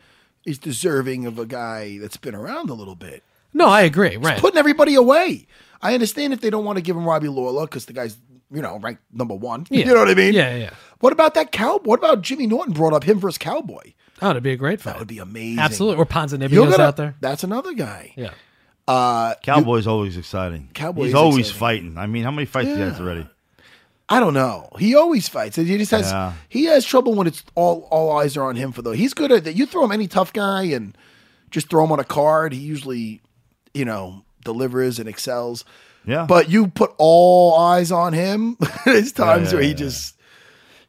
is 0.46 0.58
deserving 0.58 1.26
of 1.26 1.38
a 1.38 1.46
guy 1.46 1.98
that's 2.00 2.18
been 2.18 2.34
around 2.36 2.70
a 2.70 2.74
little 2.74 2.96
bit. 2.96 3.24
No, 3.54 3.68
I 3.68 3.82
agree. 3.82 4.18
Right. 4.18 4.38
putting 4.40 4.58
everybody 4.58 4.96
away. 4.96 5.48
I 5.82 5.94
understand 5.94 6.34
if 6.34 6.42
they 6.42 6.50
don't 6.50 6.66
want 6.66 6.78
to 6.78 6.82
give 6.82 6.96
him 6.96 7.06
Robbie 7.06 7.30
Lawler 7.30 7.66
because 7.66 7.86
the 7.86 7.94
guy's, 7.94 8.18
you 8.52 8.62
know, 8.62 8.78
ranked 8.80 9.02
number 9.14 9.34
one. 9.34 9.66
Yeah. 9.72 9.86
You 9.86 9.94
know 9.94 10.00
what 10.02 10.10
I 10.10 10.14
mean? 10.14 10.34
Yeah, 10.34 10.56
yeah. 10.56 10.70
What 11.00 11.14
about 11.14 11.34
that 11.36 11.52
cow? 11.52 11.80
What 11.84 12.00
about 12.00 12.22
Jimmy 12.22 12.48
Norton 12.48 12.74
brought 12.74 12.94
up 12.94 13.04
him 13.04 13.20
versus 13.20 13.38
Cowboy? 13.38 13.94
Oh, 14.22 14.32
it'd 14.32 14.44
be 14.44 14.52
a 14.52 14.58
great 14.58 14.82
fight. 14.82 14.92
That 14.94 15.00
would 15.00 15.08
be 15.08 15.20
amazing. 15.20 15.60
Absolutely. 15.60 15.96
Or 15.96 16.00
You're 16.00 16.06
Ponzinibbio's 16.08 16.72
gonna- 16.72 16.84
out 16.84 16.98
there. 16.98 17.16
That's 17.22 17.44
another 17.46 17.74
guy. 17.74 18.14
Yeah. 18.18 18.32
Uh, 18.88 19.36
Cowboy's 19.44 19.88
always 19.88 20.18
exciting. 20.18 20.70
Cowboy 20.74 21.06
He's 21.06 21.14
always 21.14 21.50
exciting. 21.52 21.60
fighting. 21.60 21.98
I 21.98 22.08
mean, 22.08 22.24
how 22.24 22.32
many 22.32 22.46
fights 22.46 22.70
he 22.70 22.80
has 22.80 23.00
already? 23.00 23.28
I 24.10 24.20
don't 24.20 24.34
know. 24.34 24.70
He 24.80 24.96
always 24.96 25.30
fights. 25.30 25.56
He 25.58 25.78
just 25.78 25.92
has 25.92 26.12
Yeah. 26.12 26.34
he 26.50 26.66
has 26.66 26.84
trouble 26.84 27.14
when 27.14 27.28
it's 27.28 27.44
all 27.54 27.88
all 27.92 28.18
eyes 28.18 28.36
are 28.36 28.44
on 28.50 28.56
him 28.56 28.72
for 28.72 28.82
though. 28.82 28.92
He's 28.94 29.14
good 29.14 29.32
at 29.32 29.44
that. 29.44 29.56
You 29.56 29.68
throw 29.68 29.84
him 29.86 29.92
any 29.92 30.08
tough 30.08 30.34
guy 30.34 30.64
and 30.64 30.98
just 31.52 31.70
throw 31.70 31.84
him 31.86 31.92
on 31.92 32.00
a 32.00 32.04
card. 32.04 32.52
He 32.52 32.60
usually, 32.60 33.22
you 33.80 33.86
know, 33.86 34.24
delivers 34.44 35.00
and 35.00 35.08
excels. 35.10 35.64
Yeah. 36.06 36.26
But 36.26 36.50
you 36.50 36.68
put 36.68 36.92
all 36.98 37.56
eyes 37.58 37.92
on 37.92 38.14
him. 38.14 38.58
There's 38.86 39.12
times 39.12 39.50
yeah, 39.50 39.54
where 39.56 39.64
he 39.64 39.70
yeah. 39.70 39.76
just 39.76 40.16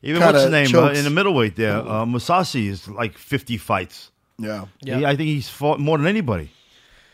Even 0.03 0.22
what's 0.22 0.43
his 0.43 0.51
name 0.51 0.74
uh, 0.74 0.91
in 0.91 1.05
the 1.05 1.11
middleweight 1.11 1.57
there? 1.57 1.76
Uh, 1.78 2.05
Mousasi 2.05 2.68
is 2.68 2.88
like 2.88 3.16
50 3.18 3.57
fights. 3.59 4.11
yeah 4.38 4.66
Yeah. 4.82 4.99
He- 4.99 5.07
I 5.07 5.16
think 5.16 5.28
he's 5.28 5.49
fought 5.49 5.78
more 5.80 5.99
than 5.99 6.07
anybody. 6.07 6.51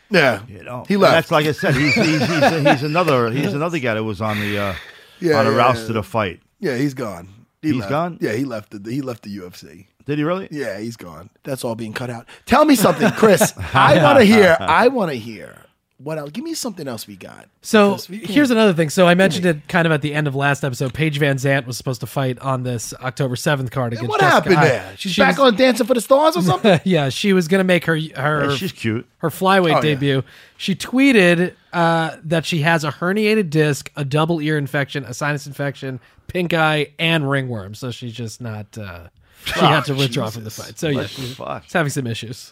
yeah. 0.09 0.41
You 0.47 0.63
know, 0.63 0.85
he 0.87 0.93
And 0.95 1.03
left. 1.03 1.13
That's 1.15 1.31
like 1.31 1.45
I 1.47 1.51
said. 1.53 1.75
He's 1.75 1.93
he's, 1.95 2.05
he's, 2.25 2.67
he's 2.69 2.83
another 2.91 3.29
he's 3.31 3.53
another 3.53 3.79
guy 3.79 3.93
that 3.95 4.03
was 4.03 4.21
on 4.21 4.39
the 4.39 4.57
uh, 4.57 4.75
Yeah, 5.19 5.39
on 5.39 5.45
the 5.45 5.51
yeah, 5.51 5.57
routes 5.57 5.81
yeah. 5.81 5.87
to 5.87 5.93
the 5.93 6.03
fight. 6.03 6.39
yeah, 6.59 6.77
he's 6.77 6.93
gone. 6.93 7.27
He 7.61 7.69
He's 7.69 7.79
left. 7.79 7.89
gone? 7.89 8.17
Yeah, 8.21 8.33
he 8.33 8.45
left 8.45 8.69
the 8.71 8.89
he 8.89 9.01
left 9.01 9.23
the 9.23 9.35
UFC. 9.35 9.87
Did 10.05 10.19
he 10.19 10.23
really? 10.23 10.47
Yeah, 10.51 10.79
he's 10.79 10.95
gone. 10.95 11.29
That's 11.43 11.65
all 11.65 11.75
being 11.75 11.91
cut 11.91 12.09
out. 12.09 12.25
Tell 12.45 12.63
me 12.63 12.75
something, 12.75 13.09
Chris. 13.13 13.51
I 13.73 14.01
want 14.01 14.19
to 14.19 14.23
hear. 14.25 14.55
I 14.61 14.87
want 14.87 15.11
to 15.11 15.17
hear. 15.17 15.57
What 15.99 16.19
else? 16.19 16.29
Give 16.29 16.43
me 16.43 16.53
something 16.53 16.87
else 16.87 17.07
we 17.07 17.15
got. 17.15 17.47
So 17.63 17.97
we 18.07 18.17
here's 18.19 18.51
another 18.51 18.71
thing. 18.73 18.91
So 18.91 19.07
I 19.07 19.15
mentioned 19.15 19.47
it 19.47 19.67
kind 19.67 19.87
of 19.87 19.91
at 19.91 20.03
the 20.03 20.13
end 20.13 20.27
of 20.27 20.35
last 20.35 20.63
episode. 20.63 20.93
Paige 20.93 21.19
VanZant 21.19 21.65
was 21.65 21.75
supposed 21.75 22.01
to 22.01 22.07
fight 22.07 22.37
on 22.37 22.61
this 22.61 22.93
October 23.01 23.33
7th 23.35 23.71
card 23.71 23.93
against 23.93 24.07
What 24.07 24.19
Jessica 24.19 24.35
happened 24.35 24.55
Eye. 24.57 24.67
there? 24.67 24.93
She's 24.95 25.13
She 25.13 25.21
back 25.21 25.37
was- 25.39 25.53
on 25.53 25.55
Dancing 25.57 25.87
for 25.87 25.95
the 25.95 26.01
Stars 26.01 26.37
or 26.37 26.41
something. 26.43 26.79
yeah, 26.83 27.09
she 27.09 27.33
was 27.33 27.47
going 27.47 27.59
to 27.59 27.63
make 27.63 27.85
her 27.85 27.97
her 28.15 28.49
Hey, 28.51 28.55
she's 28.57 28.71
cute. 28.71 29.07
her 29.17 29.29
flyweight 29.31 29.71
Oh, 29.71 29.75
yeah. 29.77 29.81
debut. 29.81 30.23
She 30.55 30.75
tweeted 30.75 31.55
uh, 31.73 32.17
that 32.23 32.45
she 32.45 32.59
has 32.61 32.83
a 32.83 32.91
herniated 32.91 33.49
disc, 33.49 33.91
a 33.95 34.05
double 34.05 34.39
ear 34.39 34.59
infection, 34.59 35.03
a 35.03 35.15
sinus 35.15 35.47
infection, 35.47 35.99
pink 36.27 36.53
eye, 36.53 36.93
and 36.99 37.27
ringworm. 37.27 37.73
So 37.73 37.89
she's 37.89 38.13
just 38.13 38.39
not. 38.39 38.77
Uh, 38.77 39.07
she 39.45 39.59
had 39.61 39.85
to 39.85 39.95
withdraw 39.95 40.29
from 40.29 40.43
the 40.43 40.51
fight. 40.51 40.77
So 40.77 40.89
yeah, 40.89 41.07
she's, 41.07 41.29
she's 41.35 41.73
having 41.73 41.89
some 41.89 42.05
issues. 42.05 42.51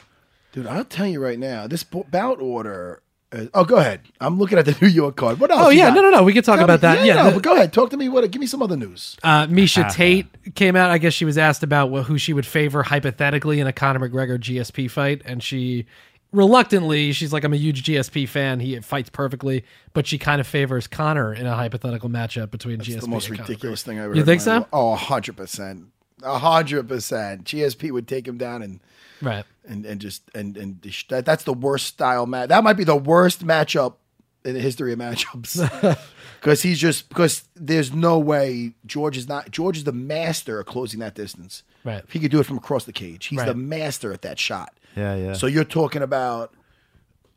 Dude, 0.52 0.66
I'll 0.66 0.86
tell 0.86 1.06
you 1.06 1.22
right 1.22 1.38
now. 1.38 1.68
This 1.68 1.84
bout 1.84 2.40
order. 2.42 3.02
Uh, 3.32 3.46
oh, 3.54 3.64
go 3.66 3.78
ahead. 3.78 4.02
I'm 4.22 4.38
looking 4.38 4.58
at 4.58 4.66
the 4.66 4.78
New 4.82 4.88
York 4.88 5.16
card. 5.16 5.40
What 5.40 5.50
else? 5.52 5.62
Oh 5.66 5.70
you 5.70 5.80
yeah, 5.80 5.90
got? 5.90 5.96
no, 5.96 6.02
no, 6.04 6.10
no. 6.12 6.24
We 6.24 6.32
can 6.34 6.44
talk 6.44 6.56
Tell 6.58 6.64
about 6.66 6.80
me- 6.80 6.82
that. 6.82 6.98
Yeah, 7.00 7.16
Yeah, 7.16 7.24
no, 7.24 7.30
the- 7.30 7.32
but 7.36 7.44
go 7.44 7.54
ahead. 7.56 7.74
Talk 7.74 7.90
to 7.90 7.98
me. 7.98 8.08
What? 8.08 8.30
Give 8.32 8.40
me 8.40 8.48
some 8.48 8.62
other 8.62 8.78
news. 8.78 9.18
Uh, 9.24 9.48
Miesha 9.48 9.92
Tate 9.94 10.28
came 10.56 10.76
out. 10.76 10.92
I 10.92 10.98
guess 11.00 11.14
she 11.14 11.26
was 11.26 11.38
asked 11.38 11.64
about 11.64 11.90
wh- 11.92 12.06
who 12.06 12.18
she 12.18 12.34
would 12.34 12.46
favor 12.46 12.84
hypothetically 12.84 13.60
in 13.60 13.68
a 13.68 13.74
Conor 13.74 14.08
McGregor 14.08 14.38
GSP 14.38 14.90
fight, 14.92 15.22
and 15.26 15.42
she 15.44 15.86
reluctantly, 16.32 17.12
she's 17.14 17.34
like, 17.34 17.44
"I'm 17.44 17.54
a 17.54 17.58
huge 17.58 17.84
GSP 17.84 18.28
fan. 18.30 18.60
He 18.60 18.80
fights 18.82 19.10
perfectly," 19.10 19.64
but 19.94 20.06
she 20.08 20.18
kind 20.18 20.40
of 20.40 20.48
favors 20.48 20.88
Conor 20.88 21.34
in 21.34 21.46
a 21.46 21.56
hypothetical 21.56 22.10
matchup 22.10 22.52
between 22.52 22.80
GSP. 22.80 22.94
It's 22.96 23.06
the 23.06 23.10
most 23.12 23.28
and 23.30 23.38
Conor 23.38 23.48
ridiculous 23.50 23.82
McGregor. 23.82 23.86
thing 23.86 24.00
I've 24.00 24.06
ever. 24.06 24.14
You 24.16 24.22
heard 24.22 24.26
think 24.26 24.42
in 24.42 24.46
my 24.48 24.54
so? 24.54 24.60
life. 24.60 24.68
Oh, 24.74 24.96
hundred 24.96 25.38
percent. 25.38 25.86
A 26.24 26.38
hundred 26.38 26.88
percent. 26.88 27.44
GSP 27.44 27.92
would 27.92 28.08
take 28.08 28.28
him 28.28 28.38
down 28.38 28.62
and 28.62 28.80
Right. 29.22 29.46
and 29.68 29.86
and 29.86 30.00
just 30.02 30.24
and 30.36 30.58
and 30.58 30.82
that, 31.10 31.26
that's 31.26 31.44
the 31.44 31.54
worst 31.54 31.88
style 31.88 32.26
match. 32.26 32.50
That 32.50 32.64
might 32.64 32.74
be 32.74 32.84
the 32.84 32.96
worst 32.96 33.46
matchup 33.46 33.96
in 34.44 34.54
the 34.54 34.60
history 34.62 34.94
of 34.94 35.00
matchups. 35.00 36.00
Because 36.42 36.62
he's 36.62 36.78
just 36.78 37.10
because 37.10 37.46
there's 37.56 37.92
no 37.92 38.20
way 38.20 38.74
George 38.86 39.18
is 39.18 39.28
not 39.28 39.50
George 39.50 39.78
is 39.78 39.84
the 39.84 39.92
master 39.92 40.60
of 40.60 40.68
closing 40.68 41.00
that 41.00 41.16
distance. 41.16 41.64
Right. 41.84 42.04
He 42.12 42.20
could 42.20 42.30
do 42.30 42.40
it 42.40 42.46
from 42.46 42.58
across 42.58 42.84
the 42.84 42.94
cage. 42.94 43.26
He's 43.28 43.44
the 43.44 43.56
master 43.56 44.14
at 44.14 44.22
that 44.22 44.38
shot. 44.38 44.72
Yeah, 44.96 45.16
yeah. 45.16 45.34
So 45.34 45.48
you're 45.48 45.64
talking 45.64 46.04
about 46.04 46.54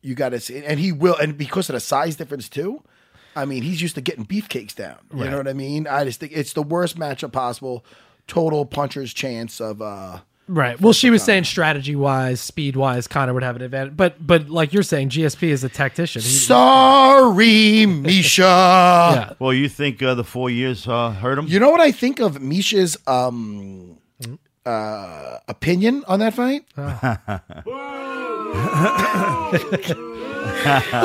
you 0.03 0.15
got 0.15 0.31
to 0.31 0.41
see, 0.41 0.63
and 0.63 0.79
he 0.79 0.93
will, 0.93 1.17
and 1.17 1.39
because 1.39 1.71
of 1.71 1.75
the 1.75 1.81
size 1.81 2.17
difference 2.17 2.51
too. 2.51 2.83
I 3.35 3.47
mean, 3.47 3.63
he's 3.63 3.81
used 3.81 3.95
to 3.95 4.03
getting 4.03 4.27
beefcakes 4.27 4.75
down. 4.75 4.99
You 5.15 5.21
Right. 5.23 5.31
know 5.31 5.39
what 5.39 5.49
I 5.49 5.53
mean? 5.55 5.87
I 5.87 6.05
just 6.05 6.21
think 6.21 6.33
it's 6.35 6.53
the 6.53 6.63
worst 6.63 6.99
matchup 6.99 7.33
possible. 7.33 7.87
Total 8.27 8.67
puncher's 8.67 9.15
chance 9.15 9.59
of 9.59 9.81
uh 9.81 10.19
Right. 10.49 10.81
Well, 10.81 10.95
she 10.95 11.11
was 11.11 11.23
saying 11.23 11.45
strategy 11.45 11.95
wise, 11.95 12.41
speed 12.41 12.75
wise, 12.75 13.07
Conor 13.07 13.35
would 13.35 13.43
have 13.43 13.57
an 13.57 13.63
advantage. 13.63 13.97
But 13.97 14.27
but 14.27 14.49
like 14.49 14.73
you're 14.73 14.83
saying, 14.83 15.11
GSP 15.11 15.49
is 15.49 15.63
a 15.63 15.69
tactician. 15.69 16.23
He- 16.23 16.29
Sorry, 16.29 17.45
Miesha. 17.87 18.39
yeah. 18.39 19.33
Well, 19.39 19.53
you 19.53 19.69
think 19.69 20.03
uh, 20.03 20.15
the 20.15 20.25
four 20.25 20.49
years 20.51 20.89
uh, 20.89 21.11
hurt 21.11 21.39
him? 21.39 21.47
You 21.49 21.61
know 21.61 21.71
what 21.71 21.81
I 21.81 21.93
think 21.93 22.19
of 22.21 22.39
Miesha's 22.39 22.97
um 23.07 23.99
uh 24.65 25.39
opinion 25.49 26.03
on 26.09 26.21
that 26.21 26.33
fight? 26.35 26.65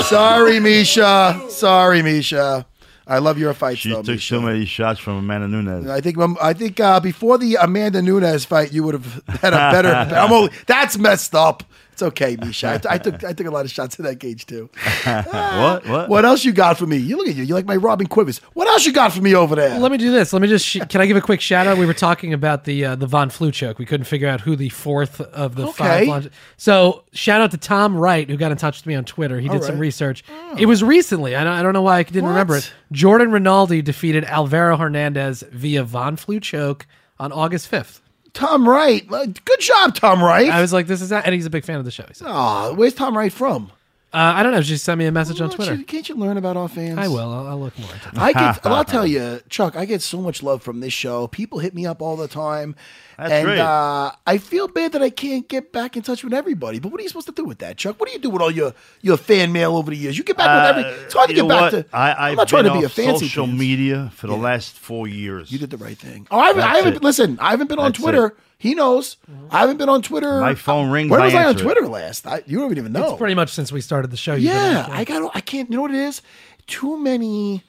Sorry, 0.03 0.59
Miesha. 0.59 1.49
Sorry, 1.49 2.01
Miesha. 2.01 2.65
I 3.05 3.17
love 3.19 3.37
your 3.37 3.53
fights, 3.53 3.79
she 3.81 3.89
though, 3.89 4.01
took 4.01 4.15
Miesha. 4.17 4.27
so 4.29 4.41
many 4.41 4.65
shots 4.65 4.99
from 4.99 5.17
Amanda 5.17 5.47
Nunes. 5.47 5.89
I 5.89 5.99
think 6.01 6.17
um, 6.17 6.37
I 6.41 6.53
think 6.53 6.79
uh, 6.79 6.99
before 6.99 7.37
the 7.37 7.55
Amanda 7.55 8.01
Nunes 8.01 8.45
fight, 8.45 8.71
you 8.71 8.83
would 8.83 8.93
have 8.93 9.21
had 9.41 9.53
a 9.53 9.57
better. 9.71 9.89
I'm 10.15 10.31
only, 10.31 10.51
that's 10.67 10.97
messed 10.97 11.35
up. 11.35 11.63
It's 11.93 12.01
okay, 12.01 12.35
Miesha. 12.35 12.69
I, 12.69 12.77
t- 12.79 12.87
I 12.89 12.97
took 12.97 13.23
I 13.23 13.33
took 13.33 13.45
a 13.45 13.51
lot 13.51 13.65
of 13.65 13.71
shots 13.71 13.99
in 13.99 14.05
that 14.05 14.19
cage 14.19 14.47
too. 14.47 14.67
what? 15.03 15.87
What? 15.87 16.09
What 16.09 16.25
else 16.25 16.43
you 16.43 16.51
got 16.51 16.79
for 16.79 16.87
me? 16.87 16.97
You 16.97 17.17
look 17.17 17.27
at 17.27 17.35
you. 17.35 17.43
You 17.43 17.53
like 17.53 17.67
my 17.67 17.75
Robin 17.75 18.07
Quivers. 18.07 18.39
What 18.53 18.67
else 18.67 18.83
you 18.87 18.91
got 18.91 19.13
for 19.13 19.21
me 19.21 19.35
over 19.35 19.55
there? 19.55 19.77
Let 19.79 19.91
me 19.91 19.99
do 19.99 20.11
this. 20.11 20.33
Let 20.33 20.41
me 20.41 20.47
just. 20.47 20.65
Sh- 20.65 20.79
can 20.89 21.01
I 21.01 21.05
give 21.05 21.17
a 21.17 21.21
quick 21.21 21.39
shout 21.39 21.67
out? 21.67 21.77
We 21.77 21.85
were 21.85 21.93
talking 21.93 22.33
about 22.33 22.63
the 22.63 22.83
uh, 22.83 22.95
the 22.95 23.05
Von 23.05 23.29
Flue 23.29 23.51
choke. 23.51 23.77
We 23.77 23.85
couldn't 23.85 24.05
figure 24.05 24.27
out 24.27 24.41
who 24.41 24.55
the 24.55 24.69
fourth 24.69 25.21
of 25.21 25.55
the 25.55 25.67
Okay. 25.67 25.73
five. 25.73 26.07
Von- 26.07 26.31
so 26.57 27.03
shout 27.13 27.41
out 27.41 27.51
to 27.51 27.57
Tom 27.57 27.95
Wright 27.95 28.27
who 28.27 28.37
got 28.37 28.51
in 28.51 28.57
touch 28.57 28.79
with 28.79 28.87
me 28.87 28.95
on 28.95 29.05
Twitter. 29.05 29.39
He 29.39 29.47
did 29.47 29.61
some 29.63 29.75
right. 29.75 29.81
research. 29.81 30.23
It 30.57 30.65
was 30.65 30.83
recently. 30.83 31.35
I 31.35 31.43
don't, 31.43 31.53
I 31.53 31.61
don't 31.61 31.73
know 31.73 31.83
why 31.83 31.99
I 31.99 32.03
didn't 32.03 32.23
What? 32.23 32.29
remember 32.29 32.57
it. 32.57 32.73
Jordan 32.91 33.31
Rinaldi 33.31 33.83
defeated 33.83 34.23
Alvaro 34.25 34.77
Hernandez 34.77 35.43
via 35.51 35.83
Von 35.83 36.15
Flue 36.15 36.39
choke 36.39 36.87
on 37.19 37.31
August 37.31 37.67
fifth. 37.67 38.01
Tom 38.33 38.67
Wright. 38.67 39.07
Good 39.07 39.59
job, 39.59 39.95
Tom 39.95 40.21
Wright. 40.21 40.49
I 40.49 40.61
was 40.61 40.73
like, 40.73 40.87
this 40.87 41.01
is 41.01 41.09
that, 41.09 41.25
and 41.25 41.33
he's 41.35 41.45
a 41.45 41.49
big 41.51 41.65
fan 41.65 41.77
of 41.79 41.85
the 41.85 41.91
show. 41.91 42.05
He 42.07 42.13
said. 42.13 42.27
Aw, 42.27 42.73
where's 42.73 42.93
Tom 42.93 43.15
Wright 43.15 43.31
from? 43.31 43.71
Uh, 44.13 44.33
I 44.35 44.43
don't 44.43 44.51
know. 44.51 44.61
Just 44.61 44.85
sent 44.85 44.99
me 44.99 45.05
a 45.05 45.11
message 45.11 45.41
on 45.41 45.49
Twitter. 45.49 45.73
you- 45.73 45.83
can't 45.85 46.07
you 46.07 46.13
learn 46.15 46.37
about 46.37 46.55
our 46.55 46.67
fans? 46.67 46.99
I 46.99 47.07
will. 47.07 47.19
I'll, 47.33 47.47
I'll 47.47 47.59
look 47.59 47.77
more 47.79 47.91
into 47.91 48.09
it. 48.09 48.17
I 48.17 48.31
get. 48.31 48.63
I'll 48.65 48.85
tell 48.95 49.07
you, 49.07 49.41
Chuck. 49.49 49.75
I 49.75 49.85
get 49.85 50.01
so 50.03 50.21
much 50.21 50.43
love 50.43 50.61
from 50.61 50.81
this 50.81 50.93
show. 50.93 51.25
People 51.27 51.57
hit 51.59 51.73
me 51.73 51.87
up 51.87 51.99
all 51.99 52.15
the 52.15 52.27
time, 52.27 52.75
That's 53.17 53.31
and 53.31 53.45
great. 53.45 53.59
uh, 53.59 54.11
I 54.27 54.37
feel 54.37 54.67
bad 54.67 54.91
that 54.91 55.01
I 55.01 55.09
can't 55.09 55.47
get 55.49 55.71
back 55.71 55.97
in 55.97 56.03
touch 56.03 56.23
with 56.23 56.31
everybody. 56.33 56.77
But 56.77 56.91
what 56.91 56.99
are 56.99 57.03
you 57.03 57.09
supposed 57.09 57.25
to 57.25 57.33
do 57.33 57.43
with 57.43 57.57
that, 57.59 57.77
Chuck? 57.77 57.99
What 57.99 58.07
do 58.07 58.13
you 58.13 58.19
do 58.19 58.29
with 58.29 58.43
all 58.43 58.51
your 58.51 58.73
your 59.01 59.17
fan 59.17 59.51
mail 59.51 59.75
over 59.75 59.89
the 59.89 59.97
years? 59.97 60.15
You 60.15 60.23
get 60.23 60.37
back 60.37 60.75
with 60.77 60.85
every. 60.85 61.03
It's 61.05 61.13
hard 61.15 61.29
to 61.29 61.33
Uh, 61.33 61.35
get 61.41 61.47
back 61.49 61.61
what? 61.73 61.89
to. 61.89 61.95
I, 61.95 62.11
I'm 62.11 62.17
I've 62.33 62.37
not 62.37 62.47
trying 62.47 62.65
to 62.65 62.73
be 62.73 62.83
a 62.83 62.89
fancy 62.89 63.25
social 63.27 63.45
pants. 63.45 63.59
media 63.59 64.11
for 64.13 64.27
the 64.27 64.35
last 64.37 64.77
four 64.77 65.07
years. 65.07 65.51
You 65.51 65.57
did 65.57 65.71
the 65.71 65.77
right 65.77 65.97
thing. 65.97 66.27
Oh, 66.29 66.37
I 66.39 66.47
haven't. 66.47 66.63
I 66.63 66.75
haven't 66.75 66.95
it. 66.97 67.03
listen. 67.03 67.39
I 67.41 67.49
haven't 67.49 67.67
been 67.67 67.79
on 67.79 67.85
That's 67.91 67.99
Twitter. 67.99 68.27
it. 68.27 68.35
He 68.63 68.75
knows. 68.75 69.17
I 69.51 69.59
haven't 69.59 69.75
been 69.75 69.89
on 69.89 70.01
Twitter. 70.01 70.39
My 70.39 70.55
phone 70.55 70.89
rings, 70.89 71.11
When 71.11 71.19
I 71.21 71.25
was 71.25 71.33
I 71.33 71.43
on 71.43 71.49
answer 71.49 71.59
it. 71.59 71.63
Twitter 71.63 71.85
last? 71.85 72.25
I, 72.25 72.43
you 72.45 72.59
don't 72.59 72.77
even 72.77 72.93
know. 72.93 73.09
It's 73.09 73.17
pretty 73.17 73.35
much 73.35 73.49
since 73.49 73.73
we 73.73 73.81
started 73.81 74.09
the 74.09 74.15
show. 74.15 74.35
Yeah. 74.35 74.87
I 74.89 75.03
got. 75.03 75.35
I 75.35 75.41
can't. 75.41 75.69
You 75.69 75.75
know 75.75 75.81
what 75.81 75.91
it 75.91 75.97
is? 75.97 76.21
Too 76.65 76.97
many, 76.97 77.61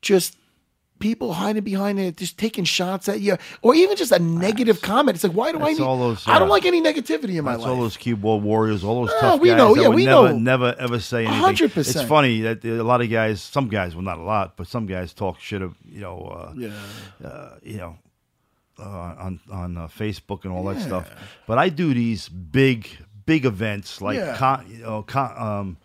just 0.00 0.36
people 0.98 1.32
hiding 1.34 1.62
behind 1.62 2.00
it, 2.00 2.16
just 2.16 2.38
taking 2.38 2.64
shots 2.64 3.08
at 3.08 3.20
you, 3.20 3.36
or 3.62 3.76
even 3.76 3.96
just 3.96 4.10
a 4.10 4.18
negative 4.18 4.82
comment. 4.82 5.14
It's 5.14 5.22
like, 5.22 5.32
why 5.32 5.52
do 5.52 5.60
I 5.60 5.74
need? 5.74 5.80
all 5.80 5.96
those, 5.96 6.26
I 6.26 6.40
don't 6.40 6.48
uh, 6.48 6.50
like 6.50 6.64
any 6.64 6.82
negativity 6.82 7.36
in 7.38 7.44
my 7.44 7.54
life. 7.54 7.68
all 7.68 7.76
those 7.76 7.96
cube 7.96 8.18
keyboard 8.18 8.42
warriors, 8.42 8.82
all 8.82 9.02
those 9.06 9.14
Ah, 9.18 9.20
tough 9.20 9.40
we 9.40 9.50
guys 9.50 9.58
know, 9.58 9.74
that 9.76 9.80
yeah, 9.82 9.88
would 9.88 9.94
we 9.94 10.06
never, 10.06 10.30
know. 10.30 10.38
never 10.38 10.74
ever 10.76 10.98
say 10.98 11.24
anything. 11.24 11.68
100%. 11.68 11.76
It's 11.76 12.02
funny 12.02 12.40
that 12.40 12.64
a 12.64 12.82
lot 12.82 13.00
of 13.00 13.08
guys, 13.08 13.40
some 13.40 13.68
guys, 13.68 13.94
well, 13.94 14.02
not 14.02 14.18
a 14.18 14.22
lot, 14.22 14.56
but 14.56 14.66
some 14.66 14.86
guys 14.86 15.12
talk 15.12 15.38
shit 15.38 15.62
of, 15.62 15.76
you 15.88 16.00
know, 16.00 16.18
uh, 16.18 16.52
yeah. 16.56 16.72
uh, 17.24 17.50
you 17.62 17.76
know, 17.76 17.96
uh, 18.78 18.82
on 19.18 19.40
on 19.50 19.76
uh, 19.76 19.88
Facebook 19.88 20.44
and 20.44 20.52
all 20.52 20.64
that 20.64 20.80
stuff. 20.80 21.10
But 21.46 21.58
I 21.58 21.68
do 21.68 21.92
these 21.94 22.28
big, 22.28 22.88
big 23.26 23.44
events 23.44 24.00
like 24.00 24.16
Yeah. 24.18 24.36
con, 24.36 24.66
you 24.68 24.78
know, 24.82 25.02
con, 25.02 25.32
um, 25.36 25.76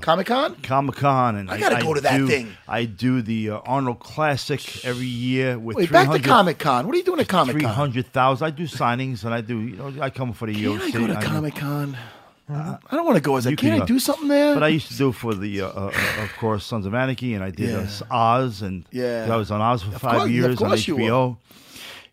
Comic 0.00 0.26
Con. 0.26 0.56
Comic 0.62 0.96
Con, 0.96 1.36
and 1.36 1.50
I 1.50 1.58
gotta 1.58 1.80
go 1.82 1.94
to 1.94 2.00
that 2.02 2.18
do- 2.18 2.26
thing. 2.26 2.52
I 2.68 2.84
do 2.84 3.22
the 3.22 3.50
uh, 3.50 3.58
Arnold 3.64 4.00
Classic 4.00 4.84
every 4.84 5.06
year 5.06 5.58
with 5.58 5.76
Wait, 5.76 5.90
back 5.92 6.10
to 6.10 6.18
Comic 6.18 6.58
Con. 6.58 6.84
What 6.86 6.94
are 6.94 6.98
you 6.98 7.04
doing 7.04 7.20
at 7.20 7.28
Comic 7.28 7.54
Con? 7.54 7.60
Three 7.60 7.68
hundred 7.68 8.06
thousand. 8.12 8.46
I 8.46 8.50
do 8.50 8.64
signings, 8.64 9.24
and 9.24 9.32
I 9.32 9.40
do. 9.40 9.58
You 9.60 9.76
know, 9.76 9.94
I 10.02 10.10
come 10.10 10.32
for 10.32 10.46
the 10.46 10.54
Can. 10.54 10.80
I 10.82 10.90
go 10.90 11.06
to 11.06 11.16
I 11.16 11.22
Comic 11.22 11.54
Con? 11.54 11.96
I 12.50 12.78
don't 12.96 13.04
want 13.06 13.16
to 13.16 13.22
go 13.22 13.36
as 13.36 13.46
a. 13.46 13.50
You 13.50 13.56
Can 13.56 13.72
can 13.72 13.82
I 13.82 13.84
do 13.86 13.98
something 13.98 14.28
there? 14.28 14.54
But 14.54 14.62
I 14.62 14.68
used 14.68 14.88
to 14.88 14.96
do 14.96 15.12
for 15.12 15.34
the, 15.34 15.60
uh, 15.62 15.66
uh, 15.68 15.92
uh, 15.94 16.22
of 16.22 16.36
course, 16.38 16.64
Sons 16.64 16.86
of 16.86 16.94
Anarchy, 16.94 17.34
and 17.34 17.44
I 17.44 17.50
did 17.50 17.70
Yeah. 17.70 17.86
uh, 18.10 18.14
Oz, 18.14 18.62
and 18.62 18.84
Yeah. 18.90 19.28
I 19.30 19.36
was 19.36 19.50
on 19.50 19.60
Oz 19.60 19.82
for 19.82 19.94
Of 19.94 20.00
five 20.00 20.18
course- 20.18 20.30
years 20.30 20.60
on 20.62 20.68
course 20.68 20.88
you. 20.88 20.96
HBO, 20.96 21.36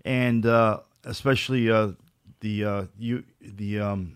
and 0.06 0.46
uh, 0.46 0.80
especially 1.06 1.70
uh, 1.72 1.90
the 2.42 2.66
uh, 2.66 2.84
you 3.00 3.24
the 3.42 3.80
um, 3.80 4.14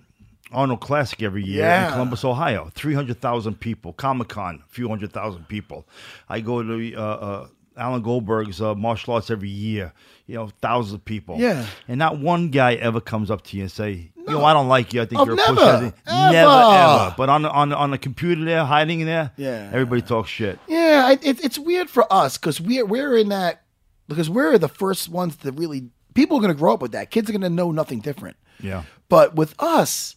Arnold 0.51 0.81
Classic 0.81 1.21
every 1.23 1.43
year 1.43 1.61
Yeah. 1.61 1.87
in 1.87 1.93
Columbus, 1.93 2.23
Ohio. 2.25 2.69
Three 2.73 2.93
hundred 2.93 3.19
thousand 3.21 3.59
people. 3.59 3.93
Comic 3.93 4.27
Con, 4.29 4.61
a 4.65 4.69
few 4.73 4.87
hundred 4.89 5.11
thousand 5.13 5.47
people. 5.47 5.85
I 6.29 6.39
go 6.41 6.61
to 6.61 6.95
uh, 6.95 6.99
uh, 7.01 7.47
Alan 7.77 8.01
Goldberg's 8.01 8.61
uh, 8.61 8.75
martial 8.75 9.13
arts 9.13 9.31
every 9.31 9.49
year. 9.49 9.93
You 10.27 10.35
know, 10.35 10.49
thousands 10.61 10.93
of 10.93 11.03
people. 11.03 11.37
Yeah. 11.39 11.65
and 11.89 11.97
not 11.99 12.17
one 12.19 12.49
guy 12.49 12.75
ever 12.75 13.01
comes 13.01 13.29
up 13.29 13.43
to 13.45 13.57
you 13.57 13.63
and 13.63 13.71
say, 13.71 14.10
"You 14.27 14.33
know, 14.33 14.45
I 14.45 14.53
don't 14.53 14.67
like 14.67 14.93
you. 14.93 15.01
I 15.01 15.05
think 15.05 15.21
Oh, 15.21 15.25
you're 15.25 15.33
a 15.33 15.37
never. 15.37 15.61
Ever. 15.61 15.93
Never, 16.07 16.49
ever. 16.49 17.15
But 17.17 17.29
on 17.29 17.41
the, 17.43 17.51
on 17.51 17.73
on 17.73 17.91
the 17.91 17.97
computer 17.97 18.43
there, 18.45 18.63
hiding 18.65 18.99
in 19.01 19.07
there, 19.07 19.31
Yeah. 19.37 19.69
everybody 19.73 20.01
talks 20.01 20.29
shit. 20.29 20.59
Yeah, 20.67 21.03
I- 21.05 21.19
it, 21.21 21.43
it's 21.43 21.57
weird 21.59 21.89
for 21.89 22.11
us 22.11 22.37
because 22.37 22.59
we're 22.61 22.85
we're 22.85 23.17
in 23.17 23.29
that 23.29 23.61
because 24.07 24.29
we're 24.29 24.57
the 24.57 24.67
first 24.69 25.09
ones 25.09 25.35
to 25.37 25.51
really 25.51 25.89
people 26.13 26.37
are 26.37 26.41
going 26.41 26.53
to 26.53 26.59
grow 26.59 26.73
up 26.73 26.81
with 26.81 26.91
that. 26.91 27.11
Kids 27.11 27.29
are 27.29 27.33
going 27.33 27.41
to 27.41 27.49
know 27.49 27.71
nothing 27.71 27.99
different. 27.99 28.35
Yeah. 28.59 28.83
But 29.09 29.35
with 29.35 29.55
us, 29.59 30.15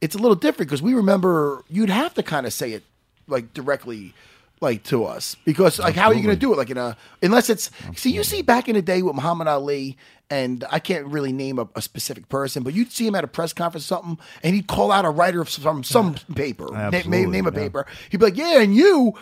it's 0.00 0.14
a 0.14 0.18
little 0.18 0.34
different 0.34 0.68
because 0.70 0.82
we 0.82 0.94
remember 0.94 1.64
you'd 1.68 1.90
have 1.90 2.14
to 2.14 2.22
kind 2.22 2.46
of 2.46 2.52
say 2.52 2.72
it 2.72 2.82
like 3.28 3.52
directly 3.54 4.14
like 4.62 4.82
to 4.84 5.04
us 5.04 5.36
because 5.46 5.78
like 5.78 5.94
how 5.94 6.08
are 6.08 6.14
you 6.14 6.22
going 6.22 6.34
to 6.34 6.38
do 6.40 6.52
it 6.52 6.56
like 6.56 6.68
in 6.68 6.76
a 6.76 6.94
unless 7.22 7.48
it's 7.48 7.70
see 7.96 8.10
you 8.10 8.22
see 8.22 8.42
back 8.42 8.68
in 8.68 8.74
the 8.74 8.82
day 8.82 9.00
with 9.00 9.14
Muhammad 9.14 9.46
Ali 9.48 9.96
and 10.30 10.64
I 10.70 10.78
can't 10.78 11.06
really 11.06 11.32
name 11.32 11.58
a, 11.58 11.68
a 11.74 11.82
specific 11.82 12.28
person 12.28 12.62
but 12.62 12.72
you'd 12.74 12.92
see 12.92 13.06
him 13.06 13.14
at 13.14 13.24
a 13.24 13.28
press 13.28 13.52
conference 13.52 13.84
or 13.86 13.88
something 13.96 14.18
and 14.42 14.54
he'd 14.54 14.66
call 14.68 14.92
out 14.92 15.04
a 15.04 15.10
writer 15.10 15.44
from 15.44 15.82
some 15.84 16.14
paper 16.34 16.66
name, 16.66 16.76
Absolutely, 16.76 17.26
name 17.26 17.46
a 17.46 17.50
yeah. 17.52 17.58
paper 17.58 17.86
he'd 18.10 18.18
be 18.18 18.26
like 18.26 18.36
yeah 18.36 18.60
and 18.60 18.74
you 18.74 19.14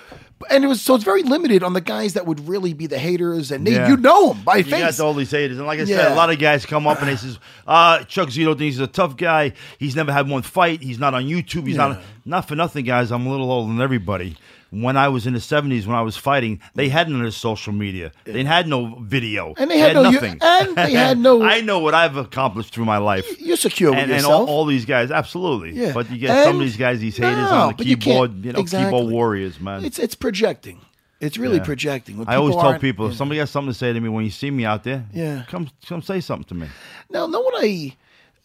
and 0.51 0.63
it 0.65 0.69
was 0.69 0.81
so 0.81 0.95
it's 0.95 1.05
very 1.05 1.23
limited 1.25 1.63
on 1.65 1.73
the 1.73 1.81
guys 1.81 2.15
that 2.15 2.27
would 2.27 2.47
really 2.47 2.73
be 2.73 2.87
the 2.87 2.99
haters 2.99 3.51
and 3.51 3.67
they, 3.67 3.73
Yeah. 3.73 3.89
you 3.89 3.97
know 3.97 4.33
them 4.35 4.43
by 4.45 4.59
You 4.59 4.65
face 4.65 4.99
got 4.99 5.05
all 5.05 5.13
these 5.15 5.31
haters, 5.33 5.59
and 5.59 5.67
like 5.67 5.81
I 5.81 5.85
said, 5.85 6.13
a 6.13 6.15
lot 6.15 6.31
of 6.31 6.39
guys 6.39 6.65
come 6.65 6.87
up 6.87 7.01
and 7.01 7.09
they 7.09 7.17
says, 7.17 7.41
uh, 7.67 8.05
"Chuck 8.05 8.29
Zito 8.29 8.57
thinks 8.57 8.77
he's 8.77 8.79
a 8.79 8.87
tough 8.87 9.17
guy. 9.17 9.53
He's 9.79 9.97
never 9.97 10.13
had 10.13 10.29
one 10.29 10.43
fight. 10.43 10.81
He's 10.81 11.01
not 11.01 11.13
on 11.13 11.25
YouTube. 11.25 11.67
He's 11.67 11.77
not 11.77 12.01
not 12.25 12.47
for 12.47 12.55
nothing, 12.55 12.85
guys. 12.85 13.11
I'm 13.11 13.27
a 13.27 13.31
little 13.31 13.51
older 13.51 13.73
than 13.73 13.81
everybody." 13.81 14.37
When 14.71 14.99
I 14.99 15.09
was 15.09 15.27
in 15.27 15.33
the 15.33 15.39
'70s, 15.41 15.87
when 15.87 15.97
I 15.97 16.03
was 16.03 16.17
fighting, 16.19 16.61
they 16.75 16.91
had 16.91 17.09
no 17.09 17.31
social 17.31 17.73
media. 17.73 18.13
They 18.25 18.45
had 18.45 18.69
no 18.69 18.97
video, 19.01 19.55
And 19.57 19.71
they 19.71 19.79
had 19.79 19.95
no- 19.95 20.11
nothing, 20.11 20.39
and 20.43 20.77
they 20.77 20.93
had 20.93 21.19
no- 21.19 21.43
I 21.57 21.63
know 21.63 21.79
what 21.79 21.95
I've 21.95 22.17
accomplished 22.17 22.75
through 22.75 22.85
my 22.85 22.99
life. 22.99 23.41
you're 23.41 23.57
secure 23.57 23.91
with 23.93 23.99
and, 24.01 24.11
and 24.11 24.21
yourself 24.21 24.49
all, 24.49 24.57
all 24.59 24.65
these 24.67 24.85
guys, 24.85 25.11
absolutely. 25.11 25.73
Yeah. 25.73 25.93
But 25.95 26.11
you 26.11 26.19
get 26.19 26.45
some 26.45 26.57
of 26.57 26.61
these 26.61 26.77
guys, 26.77 27.01
these 27.01 27.17
haters 27.17 27.37
No, 27.37 27.49
on 27.51 27.69
the 27.69 27.75
but 27.77 27.87
you 27.87 27.97
keyboard, 27.97 28.45
you, 28.45 28.53
know, 28.53 28.61
exactly. 28.61 28.91
keyboard 28.93 29.13
warriors, 29.13 29.59
man. 29.59 29.85
it's 29.85 29.99
it's 29.99 30.15
projecting 30.15 30.81
it's 31.21 31.37
really 31.39 31.57
Yeah. 31.57 31.65
projecting 31.65 32.25
I 32.29 32.37
always 32.37 32.55
tell 32.55 32.79
people 32.79 33.07
if 33.07 33.13
yeah. 33.13 33.19
somebody 33.19 33.39
has 33.41 33.51
something 33.51 33.73
to 33.73 33.79
say 33.79 33.93
to 33.93 34.01
me 34.01 34.09
when 34.09 34.25
you 34.25 34.31
see 34.31 34.51
me 34.51 34.65
out 34.67 34.85
there, 34.85 35.07
Yeah. 35.13 35.45
come 35.49 35.69
come 35.89 36.03
say 36.03 36.21
something 36.21 36.45
to 36.49 36.55
me. 36.55 36.69
Now, 37.11 37.27
know 37.27 37.41
what 37.41 37.55
I? 37.65 37.97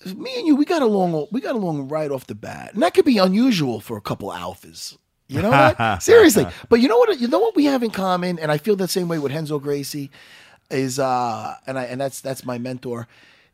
Me 0.06 0.38
and 0.38 0.48
you, 0.48 0.56
we 0.56 0.66
got 0.66 0.82
along. 0.82 1.28
We 1.32 1.40
got 1.40 1.56
along 1.56 1.88
right 1.88 2.10
off 2.12 2.28
the 2.28 2.36
bat, 2.36 2.74
and 2.74 2.82
that 2.82 2.94
could 2.94 3.06
be 3.06 3.18
unusual 3.20 3.80
for 3.80 3.96
a 3.96 4.02
couple 4.02 4.30
alphas. 4.30 4.98
You 5.34 5.42
know 5.42 5.50
what? 5.50 6.04
Seriously, 6.04 6.46
but 6.70 6.80
you 6.80 6.88
know 6.88 6.98
what? 6.98 7.20
You 7.20 7.28
know 7.28 7.40
what 7.40 7.56
we 7.56 7.66
have 7.66 7.84
in 7.84 7.92
common, 7.92 8.40
and 8.40 8.52
I 8.52 8.58
feel 8.58 8.76
the 8.76 8.88
same 8.88 9.08
way 9.08 9.20
with 9.20 9.34
Renzo 9.34 9.60
Gracie. 9.60 10.12
Is 10.70 10.98
uh, 11.00 11.56
and 11.68 11.78
I 11.78 11.84
and 11.86 12.00
that's 12.00 12.22
that's 12.22 12.46
my 12.46 12.58
mentor. 12.58 13.08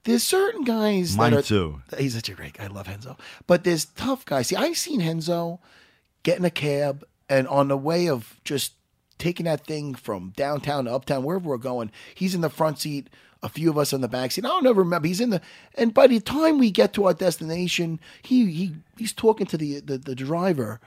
There's 0.04 0.24
certain 0.24 0.64
guys. 0.64 1.18
Mine 1.18 1.32
that 1.32 1.40
are, 1.40 1.42
too. 1.42 1.82
He's 1.98 2.16
such 2.16 2.30
a 2.30 2.34
great 2.34 2.54
guy. 2.54 2.66
I 2.66 2.68
love 2.68 2.88
Renzo. 2.88 3.18
But 3.48 3.64
there's 3.64 3.86
tough 3.86 4.26
guys. 4.26 4.48
See, 4.48 4.56
I've 4.56 4.78
seen 4.78 5.02
Renzo 5.02 5.60
get 6.24 6.38
in 6.38 6.46
a 6.46 6.50
cab 6.50 7.04
and 7.30 7.48
on 7.48 7.68
the 7.68 7.78
way 7.78 8.08
of 8.08 8.40
just 8.44 8.74
taking 9.18 9.46
that 9.46 9.66
thing 9.66 9.94
from 9.94 10.34
downtown 10.36 10.86
to 10.86 10.94
uptown, 10.94 11.24
wherever 11.24 11.50
we're 11.50 11.58
going, 11.58 11.92
he's 12.16 12.34
in 12.34 12.42
the 12.42 12.50
front 12.50 12.80
seat, 12.80 13.10
a 13.44 13.50
few 13.50 13.70
of 13.70 13.78
us 13.78 13.94
on 13.94 14.02
the 14.02 14.08
back 14.08 14.32
seat. 14.32 14.46
I 14.46 14.48
don't 14.48 14.66
ever 14.66 14.82
remember. 14.82 15.08
He's 15.08 15.22
in 15.22 15.30
the 15.30 15.42
and 15.76 15.94
by 15.94 16.08
the 16.08 16.20
time 16.20 16.58
we 16.58 16.72
get 16.72 16.94
to 16.94 17.06
our 17.06 17.14
destination, 17.14 18.00
he 18.22 18.52
he 18.52 18.76
he's 18.98 19.14
talking 19.14 19.46
to 19.48 19.58
the 19.58 19.80
the, 19.80 19.98
the 19.98 20.16
driver. 20.16 20.80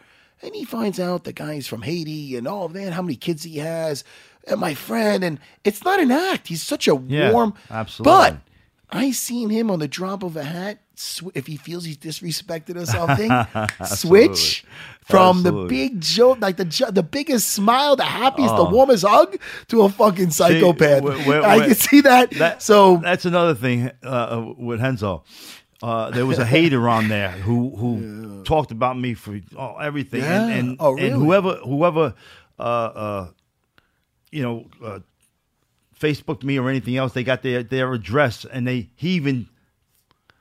And 0.42 0.54
he 0.54 0.64
finds 0.64 0.98
out 0.98 1.24
the 1.24 1.32
guy's 1.32 1.66
from 1.68 1.82
Haiti 1.82 2.36
and 2.36 2.48
oh 2.48 2.66
that, 2.68 2.92
how 2.92 3.02
many 3.02 3.14
kids 3.16 3.44
he 3.44 3.58
has, 3.58 4.02
and 4.48 4.58
my 4.60 4.74
friend, 4.74 5.22
and 5.22 5.38
it's 5.64 5.84
not 5.84 6.00
an 6.00 6.10
act. 6.10 6.48
He's 6.48 6.62
such 6.62 6.88
a 6.88 7.00
Yeah, 7.06 7.30
warm, 7.32 7.54
absolutely. 7.70 8.12
But 8.12 8.36
I 8.90 9.12
seen 9.12 9.50
him 9.50 9.70
on 9.70 9.78
the 9.78 9.86
drop 9.88 10.22
of 10.24 10.36
a 10.36 10.42
hat. 10.42 10.78
Sw- 10.96 11.30
if 11.34 11.46
he 11.46 11.56
feels 11.56 11.84
he's 11.84 11.96
disrespected 11.96 12.76
or 12.76 12.84
something, 12.86 13.30
switch 13.86 14.64
from 15.04 15.42
the 15.42 15.52
big 15.68 16.00
joke, 16.00 16.38
like 16.40 16.56
the 16.56 16.64
jo- 16.64 16.90
the 16.90 17.02
biggest 17.02 17.48
smile, 17.48 17.96
the 17.96 18.04
happiest, 18.04 18.54
the 18.56 18.62
Oh. 18.66 18.70
warmest 18.70 19.04
hug, 19.06 19.38
to 19.68 19.82
a 19.82 19.88
fucking 19.88 20.30
psychopath. 20.30 21.02
wh- 21.02 21.20
wh- 21.24 21.28
I 21.44 21.58
wh- 21.60 21.64
can 21.66 21.74
see 21.74 22.00
that. 22.02 22.30
That- 22.32 22.62
so 22.62 22.98
that's 22.98 23.24
another 23.24 23.54
thing 23.54 23.90
uh, 24.04 24.06
uh, 24.08 24.52
with 24.58 24.80
Renzo. 24.80 25.24
Uh, 25.82 26.10
there 26.10 26.26
was 26.26 26.38
a 26.38 26.46
hater 26.46 26.88
on 26.88 27.08
there 27.08 27.30
who 27.30 27.74
who 27.76 28.42
talked 28.44 28.70
about 28.70 28.98
me 28.98 29.14
for 29.14 29.40
oh, 29.56 29.76
everything, 29.78 30.20
Yeah. 30.22 30.44
and 30.44 30.52
and, 30.52 30.76
Oh, 30.80 30.92
really? 30.92 31.08
and 31.08 31.16
whoever 31.22 31.56
whoever 31.56 32.14
uh, 32.58 32.62
uh, 32.62 33.28
you 34.30 34.42
know 34.42 34.66
uh, 34.84 35.00
Facebooked 35.98 36.44
me 36.44 36.58
or 36.58 36.68
anything 36.68 36.96
else, 36.96 37.12
they 37.12 37.24
got 37.24 37.42
their 37.42 37.62
their 37.62 37.92
address, 37.92 38.44
and 38.44 38.66
they 38.66 38.90
he 38.94 39.10
even 39.10 39.48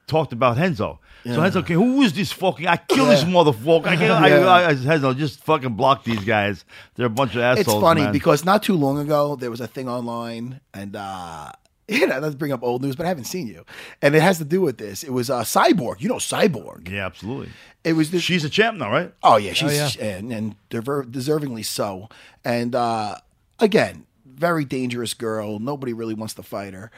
talked 0.08 0.34
about 0.34 0.58
Renzo. 0.58 1.00
So 1.24 1.40
Renzo, 1.40 1.60
okay, 1.60 1.76
who 1.76 2.02
is 2.02 2.14
this 2.14 2.32
fucking? 2.32 2.68
I 2.68 2.78
kill 2.78 3.06
this 3.06 3.24
motherfucker. 3.24 3.86
I, 3.86 3.96
can't, 3.96 4.26
Yeah. 4.30 4.46
I, 4.48 4.62
I, 4.62 4.70
I, 4.70 4.74
Renzo, 4.74 5.14
just 5.14 5.40
fucking 5.42 5.74
block 5.76 6.04
these 6.04 6.24
guys. 6.24 6.66
They're 6.96 7.06
a 7.06 7.10
bunch 7.12 7.36
of 7.36 7.42
assholes. 7.42 7.68
it's 7.68 7.82
funny 7.82 8.02
man. 8.04 8.12
because 8.12 8.44
not 8.44 8.64
too 8.64 8.76
long 8.76 8.98
ago 8.98 9.36
there 9.36 9.52
was 9.52 9.62
a 9.62 9.68
thing 9.68 9.88
online 9.88 10.62
and 10.74 10.96
uh 10.96 11.52
you 12.00 12.08
know, 12.08 12.20
let's 12.20 12.36
bring 12.36 12.52
up 12.54 12.64
old 12.64 12.82
news, 12.82 12.96
but 12.96 13.06
I 13.06 13.10
haven't 13.10 13.26
seen 13.26 13.48
you. 13.48 13.66
And 14.02 14.16
it 14.16 14.22
has 14.22 14.38
to 14.38 14.46
do 14.46 14.62
with 14.62 14.78
this. 14.78 15.04
It 15.04 15.12
was 15.12 15.30
uh, 15.30 15.42
Cyborg. 15.42 16.00
You 16.02 16.10
know 16.10 16.16
Cyborg. 16.16 16.90
Yeah, 16.90 17.06
absolutely. 17.06 17.50
It 17.84 17.94
was 17.94 18.12
this. 18.12 18.24
She's 18.24 18.46
a 18.46 18.50
champ 18.50 18.78
now, 18.78 18.92
right? 18.92 19.14
Oh 19.24 19.38
yeah, 19.38 19.54
she's 19.54 19.96
yeah. 19.96 20.06
and 20.06 20.32
and 20.32 20.56
dever- 20.70 21.04
deservingly 21.04 21.66
so. 21.66 22.08
And 22.46 22.74
uh, 22.76 23.16
again, 23.60 24.06
very 24.26 24.64
dangerous 24.66 25.14
girl. 25.14 25.60
Nobody 25.60 25.92
really 25.94 26.14
wants 26.14 26.34
to 26.36 26.44
fight 26.44 26.74
her. 26.74 26.92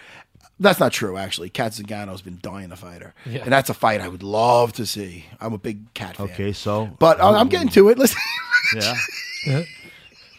That's 0.60 0.80
not 0.80 0.91
true, 0.94 1.18
actually. 1.18 1.49
Cat 1.49 1.72
Zingano's 1.72 2.22
been 2.22 2.38
dying 2.41 2.70
to 2.70 2.76
fight 2.76 3.02
her, 3.02 3.15
Yeah. 3.26 3.41
and 3.44 3.52
that's 3.52 3.70
a 3.70 3.74
fight 3.74 4.02
I 4.02 4.07
would 4.07 4.22
love 4.24 4.72
to 4.74 4.86
see. 4.86 5.26
I'm 5.41 5.53
a 5.53 5.57
big 5.57 5.94
cat 5.95 6.18
fan. 6.18 6.28
Okay, 6.28 6.53
so 6.53 6.90
but 6.99 7.20
uh, 7.20 7.32
I'm 7.32 7.49
getting 7.49 7.70
to 7.70 7.90
it. 7.90 7.98
Listen, 7.98 8.20
yeah. 8.76 9.64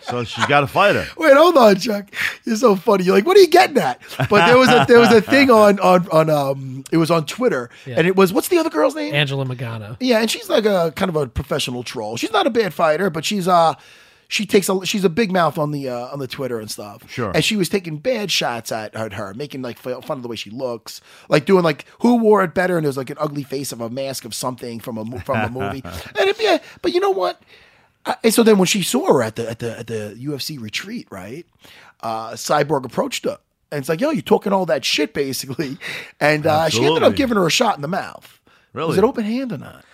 So 0.05 0.24
she's 0.24 0.47
got 0.47 0.60
to 0.60 0.66
fight 0.66 0.94
her. 0.97 1.06
wait, 1.16 1.36
hold 1.36 1.56
on, 1.56 1.76
Chuck. 1.76 2.10
You're 2.44 2.56
so 2.56 2.76
funny. 2.76 3.05
You're 3.05 3.14
like, 3.16 3.26
what 3.26 3.36
are 3.36 3.40
you 3.40 3.48
getting 3.48 3.78
at? 3.78 4.01
But 4.31 4.47
there 4.47 4.59
was 4.59 4.68
a 4.68 4.85
there 4.89 4.98
was 5.01 5.10
a 5.12 5.20
thing 5.20 5.51
on 5.64 5.78
on 5.81 6.09
on 6.09 6.31
um, 6.31 6.85
it 6.93 6.97
was 6.97 7.10
on 7.10 7.26
Twitter, 7.26 7.70
Yeah. 7.86 7.97
and 7.98 8.06
it 8.06 8.16
was 8.16 8.32
what's 8.32 8.48
the 8.48 8.59
other 8.59 8.70
girl's 8.70 8.94
name? 8.94 9.14
Angela 9.14 9.44
Magana. 9.44 9.97
Yeah, 10.01 10.20
and 10.20 10.31
she's 10.31 10.48
like 10.48 10.64
a 10.66 10.93
kind 10.97 11.09
of 11.09 11.16
a 11.16 11.26
professional 11.26 11.82
troll. 11.82 12.16
She's 12.16 12.32
not 12.32 12.47
a 12.47 12.51
bad 12.51 12.72
fighter, 12.74 13.10
but 13.10 13.24
she's 13.24 13.47
uh 13.48 13.74
she 14.26 14.47
takes 14.47 14.68
a 14.70 14.85
she's 14.86 15.05
a 15.05 15.10
big 15.10 15.31
mouth 15.31 15.59
on 15.59 15.70
the 15.70 15.89
uh, 15.89 16.06
on 16.09 16.18
the 16.18 16.26
Twitter 16.26 16.59
and 16.59 16.70
stuff. 16.70 17.09
Sure. 17.10 17.31
And 17.35 17.44
she 17.44 17.56
was 17.56 17.68
taking 17.68 17.98
bad 17.98 18.31
shots 18.32 18.72
at, 18.72 18.94
at 18.97 19.12
her, 19.12 19.35
making 19.35 19.60
like 19.62 19.78
fun 19.78 19.93
of 20.02 20.22
the 20.22 20.28
way 20.28 20.35
she 20.36 20.51
looks, 20.51 21.01
like 21.28 21.44
doing 21.44 21.62
like 21.62 21.85
who 22.01 22.16
wore 22.16 22.43
it 22.43 22.55
better, 22.55 22.76
and 22.78 22.85
there's 22.86 22.97
like 22.97 23.10
an 23.10 23.18
ugly 23.20 23.43
face 23.43 23.70
of 23.70 23.81
a 23.82 23.90
mask 23.90 24.24
of 24.24 24.35
something 24.35 24.81
from 24.81 24.97
a 24.97 25.20
from 25.20 25.39
a 25.39 25.48
movie. 25.51 25.82
and 26.18 26.28
it, 26.31 26.40
yeah, 26.40 26.59
but 26.81 26.93
you 26.94 27.01
know 27.01 27.10
what? 27.10 27.43
I, 28.06 28.16
and 28.24 28.35
so 28.35 28.43
then 28.43 28.59
when 28.59 28.66
she 28.66 28.82
saw 28.82 29.06
her 29.06 29.22
at 29.22 29.36
the 29.36 29.48
at 29.51 29.59
the 29.60 29.78
at 29.78 29.86
the 29.86 30.16
UFC 30.20 30.60
retreat, 30.60 31.06
right? 31.10 31.47
Uh, 32.01 32.32
Cyborg 32.32 32.85
approached 32.85 33.24
her. 33.24 33.39
And 33.72 33.81
it's 33.81 33.89
like, 33.89 34.01
yo, 34.01 34.10
you're 34.10 34.22
talking 34.22 34.52
all 34.52 34.66
that 34.66 34.85
shit, 34.85 35.14
basically. 35.14 35.78
And 36.20 36.47
uh, 36.47 36.68
she 36.68 36.85
ended 36.85 37.02
up 37.02 37.16
giving 37.16 37.36
her 37.36 37.47
a 37.47 37.51
shot 37.51 37.76
in 37.76 37.82
the 37.82 37.89
mouth. 37.89 38.40
Was 38.72 38.74
Really? 38.74 38.98
it 38.98 39.05
open 39.05 39.24
hand 39.24 39.52
or 39.52 39.59
not? 39.59 39.85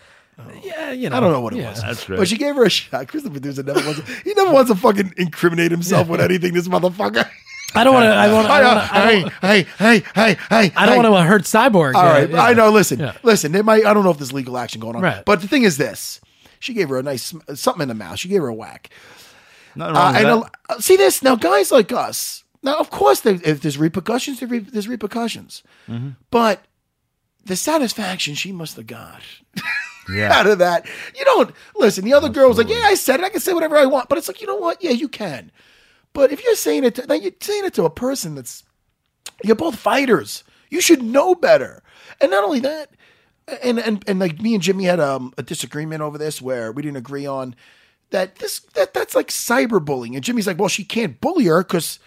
Yeah, 0.63 0.93
you 0.93 1.09
know. 1.11 1.17
I 1.17 1.21
don't 1.21 1.33
know 1.33 1.41
what 1.41 1.53
it 1.53 1.59
yeah. 1.59 1.71
was. 1.71 1.83
That's 1.83 2.05
great. 2.05 2.19
But 2.19 2.29
she 2.29 2.37
gave 2.37 2.57
her 2.57 2.65
a 2.65 2.71
shot. 2.71 3.09
Chris, 3.09 3.23
the 3.23 3.31
producer, 3.31 3.63
never 3.63 3.81
wants 3.81 4.01
to, 4.01 4.07
he 4.25 4.35
never 4.35 4.53
wants 4.53 4.71
to 4.71 4.77
fucking 4.77 5.15
incriminate 5.17 5.71
himself 5.71 6.09
with 6.09 6.21
anything, 6.21 6.55
this 6.55 6.69
motherfucker. 6.69 7.29
I 7.75 7.85
don't 7.85 7.95
want 7.95 8.05
to. 8.05 8.11
I 8.11 8.33
want. 8.33 8.49
Wanna, 8.49 8.81
hey, 8.87 9.25
hey, 9.41 9.63
hey, 9.79 10.03
hey, 10.15 10.37
hey. 10.49 10.73
I 10.77 10.87
don't 10.87 10.97
want 10.97 11.07
to 11.07 11.23
hurt 11.23 11.43
Cyborg. 11.43 11.95
All 11.95 12.05
Yeah, 12.05 12.25
yeah. 12.27 12.43
I 12.43 12.53
know. 12.55 12.71
Listen, 12.71 12.99
Yeah. 12.99 13.13
listen. 13.23 13.53
There 13.53 13.63
might. 13.63 13.87
I 13.87 13.95
don't 13.95 14.03
know 14.03 14.11
if 14.11 14.19
there's 14.19 14.33
legal 14.33 14.59
action 14.59 14.81
going 14.81 14.97
on. 14.97 15.03
Right. 15.03 15.25
But 15.25 15.41
the 15.41 15.49
thing 15.49 15.63
is, 15.63 15.77
this. 15.77 16.21
She 16.61 16.75
gave 16.75 16.89
her 16.91 16.99
a 16.99 17.03
nice 17.03 17.35
something 17.55 17.83
in 17.83 17.89
the 17.89 17.95
mouth. 17.95 18.19
She 18.19 18.29
gave 18.29 18.43
her 18.43 18.49
a 18.49 18.55
whack. 18.55 18.91
Uh, 19.79 19.93
wrong 19.93 20.13
with 20.13 20.23
and 20.23 20.43
that. 20.43 20.51
uh, 20.69 20.79
see 20.79 20.97
this 20.97 21.23
now, 21.23 21.35
guys 21.35 21.73
like 21.73 21.91
us. 21.91 22.45
Now, 22.63 22.77
of 22.77 22.91
course, 22.91 23.21
there, 23.21 23.39
if 23.43 23.63
there's 23.63 23.79
repercussions, 23.79 24.41
there's 24.41 24.89
repercussions. 24.89 25.63
Mm-hmm. 25.89 26.11
But 26.31 26.63
the 27.45 27.57
satisfaction 27.57 28.35
she 28.35 28.53
must 28.53 28.77
have 28.77 28.87
got 28.87 29.23
yeah. 30.13 30.33
out 30.33 30.47
of 30.47 30.59
that, 30.59 30.87
you 31.17 31.25
don't 31.25 31.55
listen. 31.75 32.05
The 32.05 32.13
other 32.13 32.29
girl's 32.29 32.59
like, 32.59 32.69
"Yeah, 32.69 32.83
I 32.85 32.95
said 32.95 33.21
it. 33.21 33.25
I 33.25 33.31
can 33.31 33.41
say 33.41 33.55
whatever 33.55 33.77
I 33.77 33.87
want." 33.87 34.09
But 34.09 34.19
it's 34.19 34.29
like, 34.29 34.41
you 34.41 34.47
know 34.47 34.57
what? 34.57 34.83
Yeah, 34.83 34.91
you 34.91 35.09
can. 35.09 35.51
But 36.13 36.33
if 36.33 36.45
you're 36.45 36.57
saying 36.57 36.85
it, 36.85 36.97
to, 36.97 37.07
then 37.07 37.23
you're 37.23 37.33
saying 37.41 37.65
it 37.65 37.75
to 37.75 37.85
a 37.85 37.91
person 37.91 38.35
that's 38.35 38.65
you're 39.43 39.57
both 39.57 39.77
fighters. 39.77 40.45
You 40.69 40.81
should 40.81 41.03
know 41.03 41.35
better. 41.35 41.83
And 42.21 42.31
not 42.31 42.45
only 42.45 42.61
that, 42.61 42.91
and 43.63 43.79
and 43.79 44.05
and 44.07 44.19
like 44.19 44.41
me 44.41 44.55
and 44.55 44.63
Jimmy 44.63 44.85
had 44.85 45.01
um, 45.01 45.33
a 45.39 45.43
disagreement 45.43 46.03
over 46.03 46.19
this 46.19 46.41
where 46.41 46.73
we 46.73 46.83
didn't 46.83 46.97
agree 46.99 47.27
on 47.27 47.55
that 48.11 48.37
this 48.37 48.61
that 48.75 48.95
that's 48.95 49.15
like 49.15 49.29
cyberbullying. 49.29 50.15
And 50.15 50.25
Jimmy's 50.25 50.47
like, 50.47 50.59
well, 50.59 50.69
she 50.69 50.85
can't 50.85 51.21
bully 51.21 51.47
her 51.47 51.63
because 51.63 51.99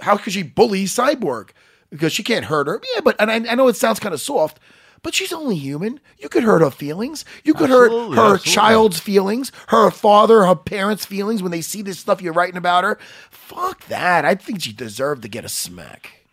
how 0.00 0.16
could 0.16 0.32
she 0.32 0.42
bully 0.42 0.84
Cyborg? 0.84 1.50
Because 1.90 2.12
she 2.12 2.22
can't 2.22 2.46
hurt 2.46 2.66
her. 2.66 2.80
Yeah, 2.94 3.00
but 3.02 3.16
and 3.18 3.30
I, 3.30 3.52
I 3.52 3.54
know 3.54 3.68
it 3.68 3.76
sounds 3.76 4.00
kind 4.00 4.14
of 4.14 4.20
soft. 4.20 4.58
But 5.02 5.14
she's 5.14 5.32
only 5.32 5.56
human. 5.56 6.00
You 6.18 6.28
could 6.28 6.42
hurt 6.42 6.62
her 6.62 6.70
feelings. 6.70 7.24
You 7.44 7.54
could 7.54 7.70
Absolutely, 7.70 8.16
hurt 8.16 8.28
her 8.28 8.34
absolutely. 8.34 8.52
child's 8.52 8.98
feelings, 8.98 9.52
her 9.68 9.90
father, 9.90 10.44
her 10.46 10.56
parents' 10.56 11.06
feelings 11.06 11.42
when 11.42 11.52
they 11.52 11.60
see 11.60 11.82
this 11.82 12.00
stuff 12.00 12.20
you're 12.20 12.32
writing 12.32 12.56
about 12.56 12.82
her. 12.82 12.98
Fuck 13.30 13.86
that. 13.86 14.24
I 14.24 14.34
think 14.34 14.62
she 14.62 14.72
deserved 14.72 15.22
to 15.22 15.28
get 15.28 15.44
a 15.44 15.48
smack. 15.48 16.25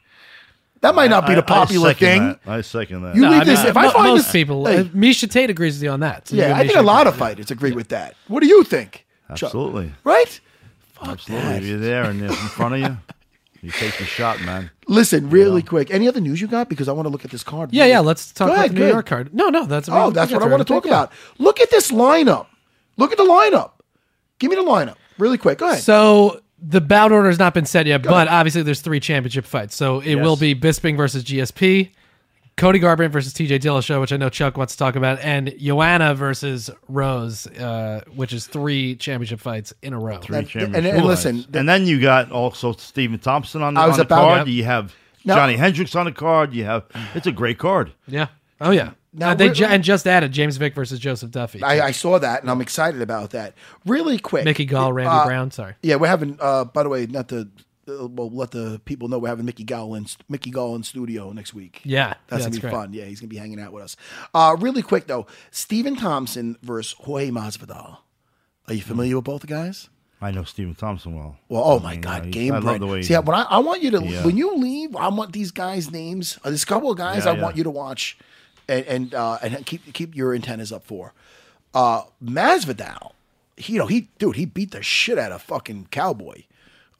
That 0.83 0.93
might 0.95 1.09
not 1.09 1.25
be 1.25 1.31
I- 1.31 1.35
the 1.35 1.41
popular 1.43 1.89
second 1.89 2.07
thing. 2.07 2.39
that. 2.45 2.51
I 2.51 2.61
second 2.61 3.01
that. 3.03 3.15
You 3.15 3.21
No, 3.23 3.29
leave 3.31 3.41
I 3.41 3.43
this. 3.45 3.59
mean, 3.59 3.67
if 3.69 3.77
I 3.77 3.83
mo- 3.85 3.91
find 3.91 4.07
most 4.13 4.23
this, 4.25 4.31
people, 4.31 4.65
Hey, 4.65 4.77
uh, 4.79 4.83
Miesha 4.85 5.29
Tate 5.31 5.49
agrees 5.49 5.75
with 5.75 5.83
you 5.83 5.89
on 5.89 6.01
that. 6.01 6.27
So 6.27 6.35
yeah, 6.35 6.45
and 6.45 6.53
I 6.55 6.59
think 6.67 6.73
Miesha 6.73 6.79
a 6.79 6.83
lot 6.83 7.01
agree. 7.07 7.09
of 7.13 7.17
fighters 7.17 7.51
agree 7.51 7.71
with 7.71 7.87
that. 7.89 8.15
What 8.27 8.41
do 8.41 8.47
you 8.47 8.63
think? 8.63 9.05
Chuck? 9.29 9.43
Absolutely. 9.47 9.91
Right? 10.03 10.39
Fuck 10.93 11.07
Absolutely. 11.09 11.47
that. 11.49 11.61
If 11.63 11.67
you're 11.69 11.79
there 11.79 12.03
and 12.03 12.21
they're 12.21 12.29
in 12.29 12.35
front 12.35 12.75
of 12.75 12.79
you, 12.81 12.97
you 13.61 13.71
take 13.71 13.97
the 13.97 14.03
shot, 14.05 14.41
man. 14.41 14.69
Listen, 14.89 15.29
really 15.29 15.61
quick. 15.63 15.89
Any 15.89 16.07
other 16.09 16.19
news 16.19 16.41
you 16.41 16.47
got? 16.47 16.67
Because 16.69 16.89
I 16.89 16.91
want 16.91 17.05
to 17.05 17.09
look 17.09 17.23
at 17.25 17.31
this 17.31 17.43
card. 17.43 17.69
Yeah, 17.71 17.85
yeah. 17.85 18.01
Let's 18.01 18.33
talk 18.33 18.47
Go 18.47 18.53
about 18.53 18.59
ahead, 18.65 18.71
the 18.71 18.75
New 18.75 18.85
good. 18.87 18.91
York 18.91 19.05
card. 19.05 19.33
No, 19.33 19.47
no, 19.49 19.65
that's 19.65 19.87
Oh, 19.89 20.11
that's 20.11 20.31
what 20.33 20.43
I 20.43 20.47
want 20.47 20.59
to 20.59 20.71
talk 20.71 20.85
about. 20.85 21.13
Look 21.39 21.61
at 21.61 21.71
this 21.71 21.91
lineup. 21.91 22.47
Look 22.97 23.13
at 23.13 23.17
the 23.17 23.23
lineup. 23.23 23.71
Give 24.39 24.49
me 24.49 24.57
the 24.57 24.63
lineup 24.63 24.95
really 25.17 25.37
quick. 25.37 25.59
Go 25.59 25.69
ahead. 25.69 25.81
So 25.81 26.41
the 26.65 26.79
bout 26.81 27.11
order 27.11 27.27
has 27.27 27.39
not 27.39 27.53
been 27.53 27.65
set 27.65 27.85
yet, 27.87 28.03
but 28.03 28.27
obviously 28.27 28.61
there's 28.63 28.79
three 28.81 28.99
championship 28.99 29.45
fights. 29.45 29.75
So 29.75 29.99
it 29.99 30.15
will 30.15 30.37
be 30.37 30.55
Bisping 30.55 30.95
versus 30.95 31.23
GSP, 31.23 31.89
Cody 32.55 32.79
Garbrandt 32.79 33.09
versus 33.11 33.33
TJ 33.33 33.59
Dillashaw, 33.59 33.99
which 33.99 34.13
I 34.13 34.17
know 34.17 34.29
Chuck 34.29 34.57
wants 34.57 34.73
to 34.73 34.79
talk 34.79 34.95
about, 34.95 35.19
and 35.19 35.53
Joanna 35.59 36.13
versus 36.15 36.69
Rose, 36.87 37.47
uh, 37.47 38.01
which 38.15 38.31
is 38.31 38.45
three 38.47 38.95
championship 38.95 39.39
fights 39.39 39.73
in 39.81 39.91
a 39.93 39.99
row. 39.99 40.17
Three 40.19 40.37
And- 40.37 40.47
championship 40.47 40.77
and- 40.77 40.85
and 40.87 40.95
fights. 40.97 41.07
listen, 41.07 41.45
and 41.53 41.67
then 41.67 41.85
you 41.87 41.99
got 41.99 42.31
also 42.31 42.71
Stephen 42.73 43.17
Thompson 43.19 43.61
on 43.61 43.73
the, 43.73 43.81
I 43.81 43.87
was 43.87 43.93
on 43.95 43.97
the 43.97 44.03
about- 44.05 44.21
card. 44.21 44.47
yeah. 44.47 44.53
You 44.53 44.63
have 44.65 44.95
Now- 45.25 45.35
Johnny 45.35 45.55
Hendricks 45.55 45.95
on 45.95 46.05
the 46.05 46.11
card. 46.11 46.53
You 46.53 46.65
have 46.65 46.83
it's 47.15 47.27
a 47.27 47.31
great 47.31 47.57
card. 47.57 47.91
Yeah. 48.07 48.27
Oh 48.61 48.71
yeah. 48.71 48.91
Now, 49.13 49.29
Uh, 49.29 49.35
they 49.35 49.49
ju- 49.49 49.65
and 49.65 49.83
just 49.83 50.07
added 50.07 50.31
James 50.31 50.57
Vick 50.57 50.73
versus 50.73 50.97
Joseph 50.99 51.29
Duffy. 51.31 51.61
I, 51.61 51.87
I 51.87 51.91
saw 51.91 52.17
that 52.19 52.41
and 52.41 52.49
I'm 52.49 52.61
excited 52.61 53.01
about 53.01 53.29
that. 53.31 53.53
Really 53.85 54.17
quick. 54.17 54.43
Mickey 54.45 54.65
Gall, 54.65 54.91
Randy 54.93 55.09
Uh, 55.09 55.25
Brown. 55.25 55.51
Sorry. 55.51 55.75
Yeah, 55.83 55.95
we're 55.97 56.07
having. 56.07 56.37
Uh, 56.41 56.65
by 56.65 56.83
the 56.83 56.89
way, 56.89 57.05
not 57.05 57.29
to 57.29 57.47
uh, 57.87 58.07
well 58.07 58.29
let 58.31 58.51
the 58.51 58.81
people 58.85 59.09
know 59.09 59.19
we're 59.19 59.27
having 59.27 59.45
Mickey 59.45 59.63
Gall 59.65 59.93
in 59.95 60.07
Mickey 60.29 60.49
Gall 60.51 60.75
in 60.75 60.83
studio 60.83 61.31
next 61.31 61.53
week. 61.53 61.81
Yeah, 61.83 62.13
that's 62.27 62.39
yeah, 62.41 62.45
gonna 62.49 62.55
be 62.55 62.59
great. 62.61 62.71
fun. 62.73 62.93
Yeah, 62.93 63.05
he's 63.05 63.19
gonna 63.19 63.27
be 63.29 63.37
hanging 63.37 63.59
out 63.59 63.71
with 63.73 63.83
us. 63.83 63.95
Uh, 64.33 64.55
really 64.59 64.81
quick 64.81 65.05
though, 65.07 65.27
Stephen 65.51 65.95
Thompson 65.95 66.57
versus 66.63 66.93
Jorge 66.99 67.29
Masvidal. 67.29 67.97
Are 68.67 68.73
you 68.73 68.81
familiar 68.81 69.17
with 69.17 69.25
both 69.25 69.41
the 69.41 69.47
guys? 69.47 69.89
I 70.21 70.31
know 70.31 70.43
Stephen 70.45 70.73
Thompson 70.73 71.13
well. 71.15 71.35
Well, 71.49 71.61
oh 71.65 71.79
I 71.79 71.83
my 71.83 71.91
mean, 71.91 72.01
God, 72.01 72.21
uh, 72.21 72.25
game 72.29 72.53
I 72.53 72.59
love 72.59 72.79
the 72.79 72.87
way. 72.87 73.01
See, 73.01 73.13
when 73.13 73.35
I, 73.35 73.41
I 73.43 73.59
want 73.59 73.83
you 73.83 73.91
to 73.91 74.01
Yeah. 74.03 74.25
when 74.25 74.37
you 74.37 74.55
leave, 74.55 74.95
I 74.95 75.09
want 75.09 75.33
these 75.33 75.51
guys' 75.51 75.91
names. 75.91 76.37
Uh, 76.45 76.49
there's 76.49 76.63
a 76.63 76.65
couple 76.65 76.89
of 76.89 76.97
guys 76.97 77.25
Yeah, 77.25 77.31
I 77.31 77.35
yeah. 77.35 77.41
want 77.43 77.57
you 77.57 77.65
to 77.65 77.69
watch, 77.69 78.17
and 78.67 78.85
and 78.85 79.13
uh, 79.13 79.37
and 79.41 79.65
keep 79.65 79.93
keep 79.93 80.15
your 80.15 80.33
antennas 80.33 80.71
up 80.71 80.85
for. 80.85 81.13
Uh, 81.73 82.03
Masvidal, 82.23 83.13
he, 83.57 83.73
you 83.73 83.79
know 83.79 83.87
he 83.87 84.09
dude 84.19 84.35
he 84.35 84.45
beat 84.45 84.71
the 84.71 84.83
shit 84.83 85.17
out 85.17 85.31
of 85.31 85.41
fucking 85.41 85.87
Cowboy. 85.91 86.43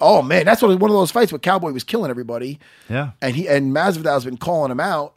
Oh 0.02 0.22
man, 0.22 0.46
that's 0.46 0.62
one 0.62 0.72
of 0.72 0.82
one 0.82 0.90
of 0.90 0.96
those 0.96 1.12
fights 1.12 1.32
where 1.32 1.40
Cowboy 1.40 1.72
was 1.72 1.84
killing 1.84 2.10
everybody. 2.10 2.60
Yeah. 2.90 3.12
and 3.22 3.36
he 3.36 3.48
and 3.48 3.74
Masvidal's 3.74 4.26
been 4.26 4.38
calling 4.38 4.72
him 4.72 4.80
out. 4.80 5.16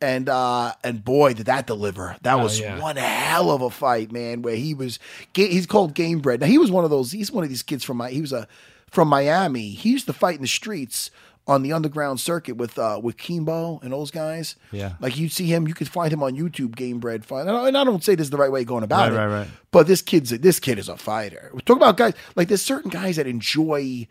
And 0.00 0.28
uh 0.28 0.72
and 0.82 1.04
boy 1.04 1.34
did 1.34 1.46
that 1.46 1.66
deliver. 1.66 2.16
That 2.22 2.40
was 2.40 2.58
yeah. 2.58 2.80
one 2.80 2.96
hell 2.96 3.52
of 3.52 3.62
a 3.62 3.70
fight, 3.70 4.10
man. 4.10 4.42
Where 4.42 4.56
he 4.56 4.74
was, 4.74 4.98
he's 5.34 5.66
called 5.66 5.94
Gamebred. 5.94 6.40
Now 6.40 6.46
he 6.46 6.58
was 6.58 6.72
one 6.72 6.82
of 6.82 6.90
those. 6.90 7.12
He's 7.12 7.30
one 7.30 7.44
of 7.44 7.50
these 7.50 7.62
kids 7.62 7.84
from 7.84 7.98
my. 7.98 8.10
He 8.10 8.20
was 8.20 8.32
a 8.32 8.48
from 8.90 9.08
Miami. 9.08 9.70
He 9.70 9.90
used 9.90 10.06
to 10.06 10.12
fight 10.12 10.36
in 10.36 10.42
the 10.42 10.48
streets 10.48 11.10
on 11.46 11.62
the 11.62 11.72
underground 11.72 12.20
circuit 12.20 12.56
with 12.56 12.78
uh 12.78 13.00
with 13.02 13.16
Kimbo 13.16 13.80
and 13.82 13.92
those 13.92 14.10
guys. 14.10 14.54
Yeah. 14.70 14.92
like 15.00 15.16
you'd 15.18 15.32
see 15.32 15.46
him. 15.46 15.66
You 15.66 15.74
could 15.74 15.88
find 15.88 16.12
him 16.12 16.22
on 16.22 16.36
YouTube. 16.36 16.76
Gamebred 16.76 17.24
fight. 17.24 17.42
And 17.42 17.50
I 17.50 17.68
and 17.68 17.76
I 17.76 17.84
don't 17.84 18.02
say 18.04 18.14
this 18.14 18.26
is 18.26 18.30
the 18.30 18.36
right 18.36 18.50
way 18.52 18.60
of 18.60 18.66
going 18.66 18.84
about 18.84 19.10
Right, 19.10 19.12
it. 19.12 19.16
right, 19.26 19.38
right. 19.40 19.48
But 19.72 19.86
this 19.88 20.02
kid's 20.02 20.30
this 20.30 20.60
kid 20.60 20.78
is 20.78 20.88
a 20.88 20.96
fighter. 20.96 21.50
We're 21.52 21.60
talking 21.60 21.82
about 21.82 21.96
guys 21.96 22.14
like 22.36 22.48
there's 22.48 22.62
certain 22.62 22.90
guys 22.90 23.16
that 23.16 23.26
enjoy 23.26 24.06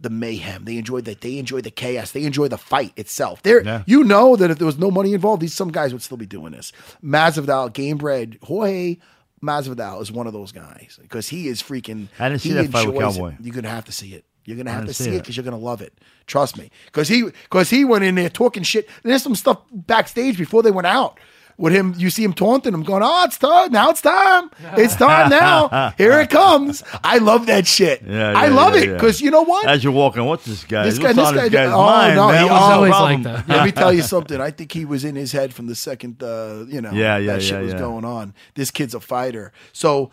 the 0.00 0.10
mayhem. 0.10 0.64
They 0.64 0.76
enjoy 0.76 1.00
that. 1.02 1.22
They 1.22 1.38
enjoy 1.38 1.60
the 1.60 1.70
chaos. 1.70 2.12
They 2.12 2.24
enjoy 2.24 2.48
the 2.48 2.58
fight 2.58 2.92
itself. 2.96 3.42
There, 3.42 3.62
Yeah. 3.64 3.82
you 3.86 4.04
know 4.04 4.36
that 4.36 4.50
if 4.50 4.58
there 4.58 4.66
was 4.66 4.78
no 4.78 4.90
money 4.90 5.12
involved, 5.14 5.40
these 5.42 5.54
some 5.54 5.70
guys 5.72 5.92
would 5.92 6.02
still 6.02 6.16
be 6.18 6.26
doing 6.26 6.52
this. 6.52 6.72
Masvidal, 7.02 7.70
Gamebred, 7.72 8.42
Jorge 8.44 8.98
Masvidal 9.42 10.00
is 10.02 10.10
one 10.12 10.26
of 10.26 10.32
those 10.32 10.52
guys 10.52 10.98
because 11.02 11.28
he 11.28 11.48
is 11.48 11.62
freaking. 11.62 12.08
I 12.18 12.28
didn't 12.28 12.42
see 12.42 12.52
that 12.52 12.70
fight 12.70 12.86
with 12.86 12.96
enjoys 12.96 13.16
it. 13.16 13.18
Cowboy. 13.20 13.36
You're 13.40 13.54
gonna 13.54 13.68
have 13.70 13.84
to 13.86 13.92
see 13.92 14.14
it. 14.14 14.24
You're 14.44 14.56
gonna 14.56 14.72
have 14.72 14.86
to 14.86 14.94
see 14.94 15.14
it 15.16 15.20
because 15.20 15.36
you're 15.36 15.44
gonna 15.44 15.56
love 15.56 15.80
it. 15.80 15.94
Trust 16.26 16.58
me. 16.58 16.70
Because 16.86 17.08
he 17.08 17.22
because 17.22 17.70
he 17.70 17.84
went 17.84 18.04
in 18.04 18.14
there 18.14 18.28
talking 18.30 18.62
shit. 18.62 18.88
There's 19.02 19.22
some 19.22 19.34
stuff 19.34 19.60
backstage 19.72 20.38
before 20.38 20.62
they 20.62 20.70
went 20.70 20.86
out. 20.86 21.18
With 21.56 21.72
him, 21.72 21.94
you 21.96 22.10
see 22.10 22.24
him 22.24 22.32
taunting 22.32 22.74
him, 22.74 22.82
going, 22.82 23.04
"Oh, 23.04 23.22
it's 23.26 23.38
time 23.38 23.70
now! 23.70 23.90
It's 23.90 24.00
time! 24.00 24.50
It's 24.76 24.96
time 24.96 25.30
now! 25.30 25.90
Here 25.98 26.20
it 26.20 26.28
comes!" 26.28 26.82
I 27.04 27.18
love 27.18 27.46
that 27.46 27.64
shit. 27.64 28.02
Yeah, 28.02 28.32
I 28.34 28.48
love 28.48 28.74
yeah, 28.74 28.80
it 28.80 28.86
yeah. 28.88 28.92
because 28.94 29.20
you 29.20 29.30
know 29.30 29.42
what? 29.42 29.68
As 29.68 29.84
you're 29.84 29.92
walking, 29.92 30.24
what's 30.24 30.44
this 30.46 30.64
guy? 30.64 30.82
This 30.82 30.98
guy- 30.98 31.12
this 31.12 31.30
this 31.30 31.42
guy- 31.42 31.48
guy's 31.48 31.72
oh, 31.72 31.86
mind, 31.86 32.16
no, 32.16 32.26
man? 32.26 32.42
he- 32.42 32.50
always 32.50 32.90
like 32.90 33.22
that. 33.22 33.48
Let 33.48 33.64
me 33.66 33.70
tell 33.70 33.92
you 33.92 34.02
something. 34.14 34.40
I 34.40 34.50
think 34.50 34.72
he 34.72 34.84
was 34.84 35.04
in 35.04 35.14
his 35.14 35.30
head 35.30 35.54
from 35.54 35.68
the 35.68 35.76
second, 35.76 36.24
uh, 36.24 36.64
you 36.66 36.80
know, 36.80 36.90
Yeah, 36.90 37.18
yeah, 37.18 37.34
that 37.34 37.42
shit 37.42 37.52
yeah, 37.52 37.60
was 37.60 37.72
yeah. 37.74 37.78
going 37.78 38.04
on. 38.04 38.34
This 38.56 38.72
kid's 38.72 38.94
a 38.94 39.00
fighter. 39.00 39.52
So, 39.72 40.10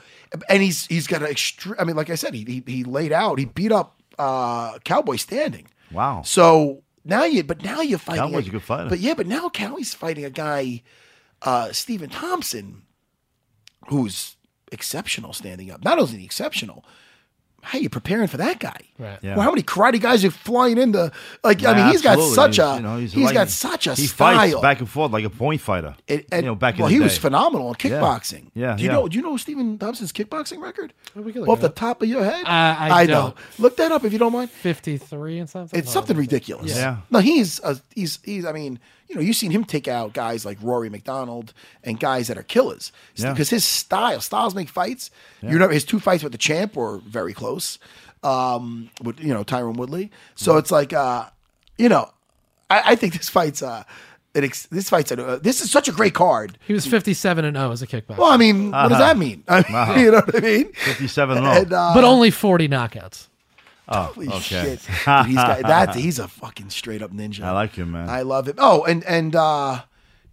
and 0.48 0.62
he's 0.62 0.86
he's 0.86 1.08
got 1.08 1.24
an 1.24 1.30
extreme. 1.30 1.74
I 1.80 1.86
mean, 1.86 1.96
like 1.96 2.12
I 2.12 2.16
said, 2.16 2.36
he, 2.36 2.44
he 2.44 2.64
he 2.72 2.84
laid 2.84 3.12
out. 3.12 3.40
He 3.40 3.46
beat 3.46 3.72
up 3.72 4.00
uh, 4.22 4.78
Cowboy 4.84 5.16
standing. 5.16 5.68
Wow. 5.92 6.22
So 6.24 6.84
now 7.04 7.24
you, 7.24 7.44
but 7.44 7.64
now 7.64 7.82
you're 7.82 8.00
fighting. 8.00 8.24
Cowboy's 8.24 8.48
a 8.48 8.52
good 8.52 8.62
fighter. 8.62 8.90
But 8.90 9.00
yeah, 9.00 9.16
but 9.16 9.26
now 9.26 9.50
Cowie's 9.50 9.94
fighting 9.96 10.24
a 10.24 10.30
guy, 10.30 10.84
uh, 11.42 11.72
Stephen 11.72 12.10
Thompson, 12.10 12.84
who's 13.88 14.38
exceptional 14.72 15.34
standing 15.34 15.72
up. 15.72 15.84
Not 15.84 15.98
only 15.98 16.24
exceptional, 16.24 16.86
how 17.64 17.78
are 17.78 17.82
you 17.82 17.90
preparing 17.90 18.28
for 18.28 18.38
that 18.38 18.60
guy? 18.60 18.76
Right. 18.98 19.20
Yeah. 19.22 19.36
Well, 19.36 19.44
how 19.44 19.52
many 19.52 19.64
karate 19.64 20.00
guys 20.02 20.24
are 20.26 20.32
flying 20.32 20.78
into? 20.78 21.12
Like, 21.44 21.64
I 21.66 21.76
mean, 21.76 21.88
he's 21.92 22.02
got 22.02 22.20
such 22.34 22.58
He's, 22.58 22.60
a 22.60 22.76
you 22.76 22.82
know, 22.82 22.98
he's 22.98 23.16
like- 23.16 23.34
got 23.34 23.50
such 23.50 23.88
a 23.88 23.96
he 23.96 24.06
style. 24.08 24.36
fights 24.52 24.62
back 24.62 24.80
and 24.80 24.90
forth 24.90 25.12
like 25.12 25.24
a 25.26 25.30
point 25.30 25.62
fighter. 25.62 25.96
And- 26.08 26.24
and- 26.32 26.44
you 26.44 26.50
know, 26.50 26.56
back 26.56 26.76
in 26.76 26.82
well, 26.82 26.90
the 26.90 26.94
he 26.94 27.00
day. 27.00 27.04
was 27.06 27.18
phenomenal 27.18 27.70
in 27.70 27.76
kickboxing. 27.76 28.52
Yeah, 28.54 28.76
Do 28.76 28.84
you 28.84 28.90
yeah. 28.90 28.96
know? 28.96 29.08
Do 29.08 29.18
you 29.18 29.24
know 29.24 29.38
Stephen 29.38 29.78
Thompson's 29.78 30.12
kickboxing 30.12 30.62
record? 30.62 30.94
we 31.16 31.32
Off 31.42 31.60
it 31.60 31.62
the 31.62 31.70
top 31.70 32.02
of 32.02 32.08
your 32.10 32.24
head? 32.24 32.46
Uh, 32.46 32.50
I 32.50 33.06
know. 33.06 33.14
don't. 33.14 33.38
Look 33.60 33.78
that 33.78 33.92
up 33.92 34.04
if 34.04 34.14
you 34.14 34.20
don't 34.20 34.34
mind. 34.34 34.50
53 34.52 35.40
and 35.40 35.50
something. 35.50 35.80
It's 35.80 35.92
something 35.92 36.16
on. 36.16 36.22
ridiculous. 36.22 36.76
Yeah. 36.76 36.98
No, 37.10 37.20
he's 37.20 37.60
a, 37.64 37.78
he's 37.96 38.20
he's. 38.24 38.46
I 38.46 38.52
mean, 38.52 38.80
you 39.12 39.18
know, 39.18 39.22
you've 39.22 39.36
seen 39.36 39.52
him 39.52 39.66
take 39.66 39.90
out 39.90 40.14
guys 40.14 40.46
like 40.46 40.58
Rory 40.62 40.90
MacDonald 40.90 41.54
and 41.84 42.00
guys 42.00 42.30
that 42.30 42.38
are 42.38 42.44
killers 42.44 42.94
Yeah. 43.16 43.32
because 43.34 43.50
his 43.50 43.66
style, 43.66 44.22
styles 44.22 44.56
make 44.56 44.70
fights. 44.70 45.12
You 45.42 45.60
know, 45.60 45.68
his 45.68 45.84
two 45.84 46.00
fights 46.00 46.24
with 46.24 46.32
the 46.32 46.38
champ 46.38 46.78
were 46.78 47.00
very 47.00 47.34
close. 47.34 47.78
Um, 48.24 48.90
with 49.04 49.20
you 49.20 49.34
know 49.34 49.44
Tyron 49.44 49.76
Woodley. 49.76 50.12
So 50.36 50.58
it's 50.58 50.72
like, 50.72 50.94
uh, 50.94 51.26
you 51.78 51.90
know, 51.90 52.10
I, 52.70 52.92
I 52.92 52.96
think 52.96 53.14
this 53.18 53.28
fight's 53.30 53.62
uh, 53.64 53.84
it 54.36 54.44
ex- 54.44 54.68
this 54.68 54.90
fight's 54.90 55.12
uh, 55.12 55.40
this 55.42 55.60
is 55.60 55.72
such 55.72 55.88
a 55.90 55.92
great 55.92 56.14
card. 56.14 56.58
He 56.66 56.74
was 56.74 56.86
57 56.86 57.44
and 57.44 57.58
0 57.58 57.72
as 57.72 57.82
a 57.82 57.88
kickboxer. 57.88 58.18
Well, 58.20 58.32
I 58.32 58.38
mean, 58.38 58.72
what 58.72 58.90
does 58.90 59.00
that 59.00 59.18
mean? 59.18 59.44
I 59.48 59.64
mean, 59.96 60.06
You 60.06 60.12
know 60.12 60.18
what 60.20 60.36
I 60.36 60.40
mean? 60.40 60.72
57 60.74 61.38
and 61.38 61.46
And, 61.48 61.74
uh, 61.74 61.92
but 61.96 62.04
only 62.04 62.30
40 62.32 62.70
knockouts. 62.70 63.28
Holy 63.88 64.28
okay. 64.28 64.40
shit. 64.40 64.80
Dude, 65.06 65.26
he's 65.26 65.36
got, 65.36 65.62
that, 65.64 65.96
he's 65.96 66.20
a 66.20 66.28
fucking 66.28 66.70
straight 66.70 67.02
up 67.02 67.12
ninja. 67.12 67.44
I 67.44 67.52
like 67.52 67.74
him, 67.74 67.92
man. 67.92 68.10
I 68.10 68.22
love 68.22 68.48
him. 68.48 68.56
Oh, 68.58 68.84
and 68.84 69.04
and 69.04 69.36
uh 69.36 69.82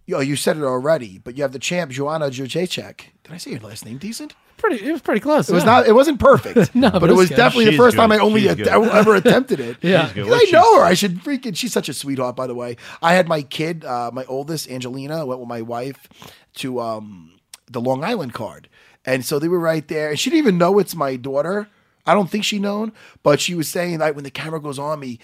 yo, 0.09 0.19
you 0.19 0.35
said 0.35 0.57
it 0.57 0.63
already, 0.63 1.19
but 1.19 1.37
you 1.37 1.43
have 1.43 1.51
the 1.51 1.59
champ 1.59 1.91
Joanna 1.91 2.25
Jacek. 2.29 3.01
Did 3.23 3.31
I 3.31 3.37
say 3.37 3.51
your 3.51 3.59
last 3.59 3.85
name 3.85 3.99
decent? 3.99 4.33
Pretty, 4.57 4.83
it 4.85 4.91
was 4.91 5.01
pretty 5.01 5.21
close. 5.21 5.49
It 5.49 5.53
was 5.53 5.63
not. 5.63 5.87
It 5.87 5.93
wasn't 5.93 6.19
perfect. 6.19 6.75
No, 6.75 6.91
but, 6.91 6.99
but 6.99 7.09
it 7.09 7.13
was 7.13 7.29
good. 7.29 7.35
definitely 7.35 7.65
the 7.65 7.71
She's 7.71 7.79
first 7.79 7.95
time 7.95 8.11
I 8.11 8.17
only 8.17 8.41
She's 8.41 8.67
ever 8.67 9.15
attempted 9.15 9.59
it. 9.61 9.77
Yeah. 9.81 10.07
She's 10.07 10.13
good. 10.15 10.25
Because 10.25 10.41
What's 10.41 10.53
I 10.53 10.57
know 10.57 10.79
her. 10.79 10.83
I 10.83 10.93
should 10.95 11.23
freaking. 11.23 11.55
She's 11.55 11.71
such 11.71 11.87
a 11.87 11.93
sweetheart, 11.93 12.35
by 12.35 12.47
the 12.47 12.55
way. 12.55 12.75
I 13.01 13.13
had 13.13 13.27
my 13.27 13.41
kid, 13.41 13.85
uh, 13.85 14.11
my 14.11 14.25
oldest, 14.25 14.69
Angelina, 14.69 15.25
went 15.25 15.39
with 15.39 15.47
my 15.47 15.61
wife 15.61 16.09
to 16.55 16.81
um, 16.81 17.39
the 17.71 17.79
Long 17.79 18.03
Island 18.03 18.33
card, 18.33 18.67
and 19.05 19.23
so 19.23 19.39
they 19.39 19.47
were 19.47 19.59
right 19.59 19.87
there, 19.87 20.09
and 20.09 20.19
she 20.19 20.29
didn't 20.29 20.39
even 20.39 20.57
know 20.57 20.79
it's 20.79 20.95
my 20.95 21.15
daughter. 21.15 21.69
I 22.09 22.13
don't 22.13 22.29
think 22.29 22.43
she 22.43 22.59
known, 22.59 22.91
but 23.23 23.39
she 23.39 23.53
was 23.55 23.67
saying 23.69 23.99
like 23.99 24.15
when 24.15 24.23
the 24.23 24.31
camera 24.31 24.59
goes 24.59 24.79
on 24.79 24.99
me, 24.99 25.19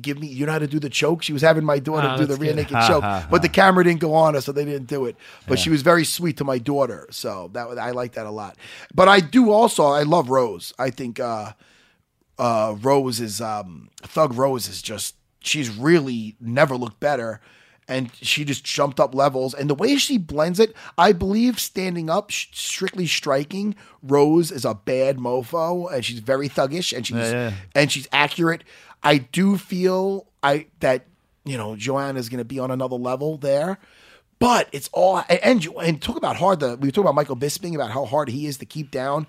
give 0.00 0.18
me. 0.18 0.28
You 0.28 0.46
know 0.46 0.52
how 0.52 0.58
to 0.58 0.66
do 0.66 0.78
the 0.78 0.88
choke. 0.90 1.22
She 1.22 1.32
was 1.32 1.42
having 1.42 1.64
my 1.64 1.78
daughter 1.78 2.08
Oh, 2.12 2.16
do 2.16 2.26
the 2.26 2.36
rear 2.36 2.54
naked 2.54 2.76
choke, 2.86 3.02
but 3.30 3.42
the 3.42 3.48
camera 3.48 3.84
didn't 3.84 4.00
go 4.00 4.14
on 4.14 4.34
her, 4.34 4.40
so 4.40 4.52
they 4.52 4.64
didn't 4.64 4.88
do 4.88 5.06
it. 5.06 5.16
But 5.46 5.58
she 5.58 5.70
was 5.70 5.82
very 5.82 6.04
sweet 6.04 6.36
to 6.38 6.44
my 6.44 6.58
daughter, 6.58 7.06
so 7.10 7.50
that 7.54 7.78
I 7.78 7.90
like 7.90 8.12
that 8.12 8.26
a 8.26 8.30
lot. 8.30 8.56
But 8.94 9.08
I 9.08 9.20
do 9.20 9.50
also. 9.50 9.86
I 9.86 10.04
love 10.04 10.30
Rose. 10.30 10.72
I 10.78 10.90
think. 10.90 11.18
uh 11.20 11.52
uh, 12.38 12.76
Rose 12.80 13.18
is 13.20 13.40
um, 13.40 13.90
Thug 14.02 14.32
Rose 14.34 14.68
is 14.68 14.80
just 14.80 15.16
she's 15.40 15.76
really 15.76 16.36
never 16.40 16.76
looked 16.76 17.00
better, 17.00 17.40
and 17.88 18.10
she 18.14 18.44
just 18.44 18.64
jumped 18.64 19.00
up 19.00 19.14
levels. 19.14 19.54
And 19.54 19.68
the 19.68 19.74
way 19.74 19.96
she 19.96 20.18
blends 20.18 20.60
it, 20.60 20.74
I 20.98 21.12
believe 21.12 21.58
standing 21.58 22.10
up, 22.10 22.30
sh- 22.30 22.46
strictly 22.52 23.06
striking, 23.06 23.74
Rose 24.02 24.52
is 24.52 24.64
a 24.64 24.74
bad 24.74 25.16
mofo, 25.16 25.90
and 25.92 26.04
she's 26.04 26.18
very 26.20 26.48
thuggish, 26.48 26.94
and 26.94 27.06
she's 27.06 27.16
Yeah, 27.16 27.30
yeah. 27.30 27.52
and 27.74 27.90
she's 27.90 28.06
accurate. 28.12 28.62
I 29.02 29.18
do 29.18 29.56
feel 29.56 30.26
I 30.42 30.66
that 30.80 31.06
you 31.44 31.56
know 31.56 31.74
Joanna 31.76 32.18
is 32.18 32.28
going 32.28 32.38
to 32.38 32.44
be 32.44 32.58
on 32.58 32.70
another 32.70 32.96
level 32.96 33.38
there. 33.38 33.78
But 34.40 34.68
it's 34.70 34.88
all 34.92 35.24
and 35.28 35.40
and, 35.42 35.66
and 35.82 36.02
talk 36.02 36.16
about 36.16 36.36
hard. 36.36 36.60
The 36.60 36.76
we 36.76 36.92
talk 36.92 37.02
about 37.02 37.14
Michael 37.14 37.36
Bisping 37.36 37.74
about 37.74 37.90
how 37.90 38.04
hard 38.04 38.28
he 38.28 38.46
is 38.46 38.58
to 38.58 38.66
keep 38.66 38.90
down. 38.90 39.26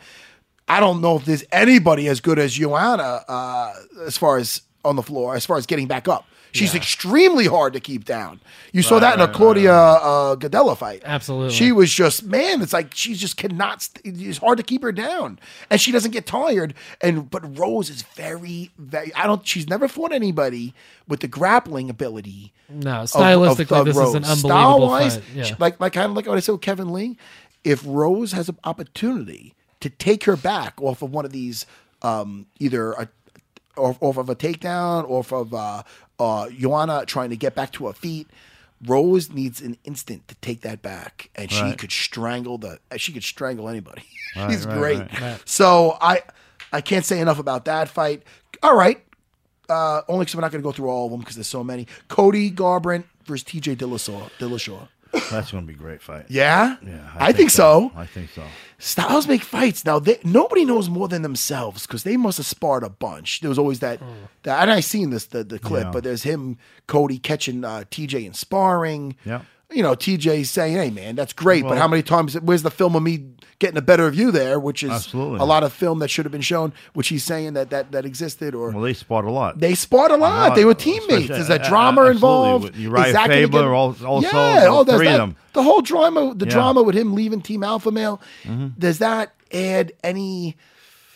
I 0.67 0.79
don't 0.79 1.01
know 1.01 1.15
if 1.17 1.25
there's 1.25 1.43
anybody 1.51 2.07
as 2.07 2.21
good 2.21 2.37
as 2.37 2.53
Joanna 2.53 3.23
uh, 3.27 3.73
as 4.05 4.17
far 4.17 4.37
as 4.37 4.61
on 4.85 4.95
the 4.95 5.01
floor, 5.01 5.35
as 5.35 5.45
far 5.45 5.57
as 5.57 5.65
getting 5.65 5.87
back 5.87 6.07
up. 6.07 6.27
She's 6.51 6.73
extremely 6.73 7.45
hard 7.45 7.73
to 7.73 7.79
keep 7.79 8.05
down. 8.05 8.39
You 8.73 8.81
saw 8.81 8.99
that 8.99 9.13
in 9.15 9.21
a 9.21 9.27
Claudia 9.31 9.73
uh, 9.73 10.35
Gadelha 10.35 10.77
fight. 10.77 11.01
Absolutely. 11.05 11.53
She 11.53 11.71
was 11.71 11.91
just 11.93 12.23
man. 12.23 12.61
It's 12.61 12.73
like 12.73 12.93
she 12.95 13.13
just 13.13 13.37
cannot. 13.37 13.81
St- 13.83 14.17
it's 14.19 14.39
hard 14.39 14.57
to 14.57 14.63
keep 14.63 14.81
her 14.83 14.91
down, 14.91 15.39
and 15.69 15.79
she 15.79 15.91
doesn't 15.91 16.11
get 16.11 16.25
tired. 16.25 16.73
And 17.01 17.29
but 17.29 17.57
Rose 17.57 17.89
is 17.89 18.01
very, 18.01 18.71
very. 18.77 19.13
I 19.13 19.27
don't. 19.27 19.45
She's 19.47 19.67
never 19.67 19.87
fought 19.87 20.11
anybody 20.11 20.73
with 21.07 21.19
the 21.19 21.27
grappling 21.27 21.89
ability. 21.89 22.51
No, 22.69 23.01
of- 23.01 23.09
stylistically, 23.11 23.61
of 23.61 23.67
Thug 23.67 23.85
this 23.85 23.97
is 23.97 23.99
an 23.99 24.03
Rose. 24.03 24.15
unbelievable 24.15 24.35
Style-wise, 24.49 25.15
fight. 25.17 25.23
Yeah. 25.35 25.43
she- 25.43 25.55
like 25.59 25.79
like 25.79 25.93
kind 25.93 26.09
of 26.09 26.15
like 26.15 26.25
what 26.27 26.37
I 26.37 26.39
said 26.41 26.53
with 26.53 26.61
Kevin 26.61 26.91
Lee. 26.91 27.17
If 27.63 27.83
Rose 27.85 28.31
has 28.31 28.47
an 28.49 28.57
opportunity 28.63 29.53
to 29.81 29.89
take 29.89 30.23
her 30.23 30.35
back 30.35 30.81
off 30.81 31.01
of 31.01 31.11
one 31.11 31.25
of 31.25 31.31
these, 31.31 31.65
um, 32.01 32.45
either 32.59 32.93
a, 32.93 33.09
off, 33.77 33.97
off 34.01 34.17
of 34.17 34.29
a 34.29 34.35
takedown, 34.35 35.09
off 35.09 35.31
of 35.33 35.53
uh, 35.53 35.83
uh, 36.19 36.49
Joanna 36.49 37.05
trying 37.05 37.29
to 37.29 37.37
get 37.37 37.55
back 37.55 37.71
to 37.73 37.87
her 37.87 37.93
feet. 37.93 38.27
Rose 38.85 39.29
needs 39.29 39.59
an 39.61 39.77
instant 39.83 40.27
to 40.29 40.35
take 40.35 40.61
that 40.61 40.81
back, 40.81 41.29
and 41.35 41.51
she 41.51 41.61
Right. 41.61 41.77
could 41.77 41.91
strangle 41.91 42.57
the. 42.57 42.79
She 42.97 43.11
could 43.11 43.23
strangle 43.23 43.67
anybody. 43.69 44.03
Right, 44.35 44.51
She's 44.51 44.65
right, 44.67 45.09
great. 45.09 45.39
So 45.45 45.97
I, 45.99 46.21
I 46.71 46.81
can't 46.81 47.03
say 47.03 47.19
enough 47.19 47.39
about 47.39 47.65
that 47.65 47.89
fight. 47.89 48.21
All 48.61 48.75
right, 48.75 49.03
uh, 49.69 50.03
only 50.07 50.23
because 50.23 50.35
we're 50.35 50.41
not 50.41 50.51
going 50.51 50.61
to 50.61 50.67
go 50.67 50.71
through 50.71 50.87
all 50.89 51.05
of 51.07 51.11
them 51.11 51.19
because 51.19 51.35
there's 51.35 51.47
so 51.47 51.63
many. 51.63 51.87
Cody 52.09 52.51
Garbrandt 52.51 53.05
versus 53.25 53.43
T.J. 53.43 53.75
Dillashaw. 53.77 54.29
Dillashaw. 54.37 54.87
That's 55.11 55.51
going 55.51 55.63
to 55.63 55.67
be 55.67 55.73
a 55.73 55.77
great 55.77 56.01
fight. 56.01 56.25
Yeah, 56.29 56.77
Yeah, 56.85 57.11
I, 57.17 57.31
think, 57.31 57.49
so. 57.49 57.91
I 57.95 58.05
think 58.05 58.29
so. 58.29 58.43
Styles 58.77 59.27
make 59.27 59.41
fights 59.41 59.83
now. 59.85 59.99
They, 59.99 60.19
nobody 60.23 60.65
knows 60.65 60.89
more 60.89 61.07
than 61.07 61.21
themselves 61.23 61.85
because 61.87 62.03
they 62.03 62.15
must 62.17 62.37
have 62.37 62.45
sparred 62.45 62.83
a 62.83 62.89
bunch. 62.89 63.41
There 63.41 63.49
was 63.49 63.59
always 63.59 63.79
that, 63.79 63.99
that 64.43 64.61
and 64.61 64.71
I 64.71 64.79
seen 64.79 65.09
this 65.09 65.25
the, 65.25 65.43
the 65.43 65.59
clip, 65.59 65.85
Yeah. 65.85 65.91
but 65.91 66.03
there's 66.03 66.23
him, 66.23 66.57
Cody 66.87 67.17
catching 67.19 67.63
uh, 67.65 67.83
TJ 67.91 68.25
in 68.25 68.33
sparring. 68.33 69.15
Yeah. 69.25 69.41
You 69.71 69.83
know, 69.83 69.93
TJ 69.95 70.47
saying, 70.47 70.75
"Hey, 70.77 70.89
man, 70.89 71.15
that's 71.15 71.31
great, 71.31 71.63
but 71.63 71.77
how 71.77 71.87
many 71.87 72.01
times? 72.01 72.33
Where's 72.41 72.63
the 72.63 72.71
film 72.71 72.95
of 72.95 73.03
me 73.03 73.25
getting 73.59 73.77
a 73.77 73.83
better 73.83 74.09
view 74.09 74.31
there? 74.31 74.59
Which 74.59 74.81
is 74.81 74.89
Absolutely. 74.89 75.37
a 75.39 75.43
lot 75.43 75.61
of 75.63 75.71
film 75.71 75.99
that 75.99 76.07
should 76.09 76.25
have 76.25 76.31
been 76.31 76.41
shown, 76.41 76.73
which 76.95 77.09
he's 77.09 77.23
saying 77.23 77.53
that 77.53 77.69
that 77.69 77.91
that 77.91 78.03
existed, 78.03 78.55
or 78.55 78.71
Well, 78.71 78.81
they 78.81 78.93
sparred 78.95 79.25
a 79.25 79.31
lot. 79.31 79.59
they 79.59 79.75
sparred 79.75 80.09
a 80.09 80.17
lot. 80.17 80.49
lot, 80.49 80.55
They 80.55 80.65
were 80.65 80.73
teammates. 80.73 81.29
Is 81.29 81.51
a 81.51 81.61
uh, 81.61 81.69
drama 81.69 82.01
absolutely. 82.01 82.15
involved. 82.15 82.75
Uriah 82.77 83.13
that 83.13 83.27
Faber, 83.27 83.61
get- 83.61 83.67
also, 83.67 84.19
yeah, 84.21 84.65
all 84.65 84.83
three 84.85 84.95
of 84.95 85.03
that- 85.03 85.17
them. 85.17 85.35
The 85.53 85.61
whole 85.61 85.81
drama, 85.81 86.33
the 86.35 86.45
Yeah. 86.47 86.51
drama 86.51 86.81
with 86.81 86.95
him 86.95 87.13
leaving 87.13 87.41
Team 87.41 87.63
Alpha 87.63 87.91
Male. 87.91 88.19
Mm-hmm. 88.45 88.69
Does 88.79 88.97
that 88.97 89.33
add 89.53 89.91
any? 90.03 90.57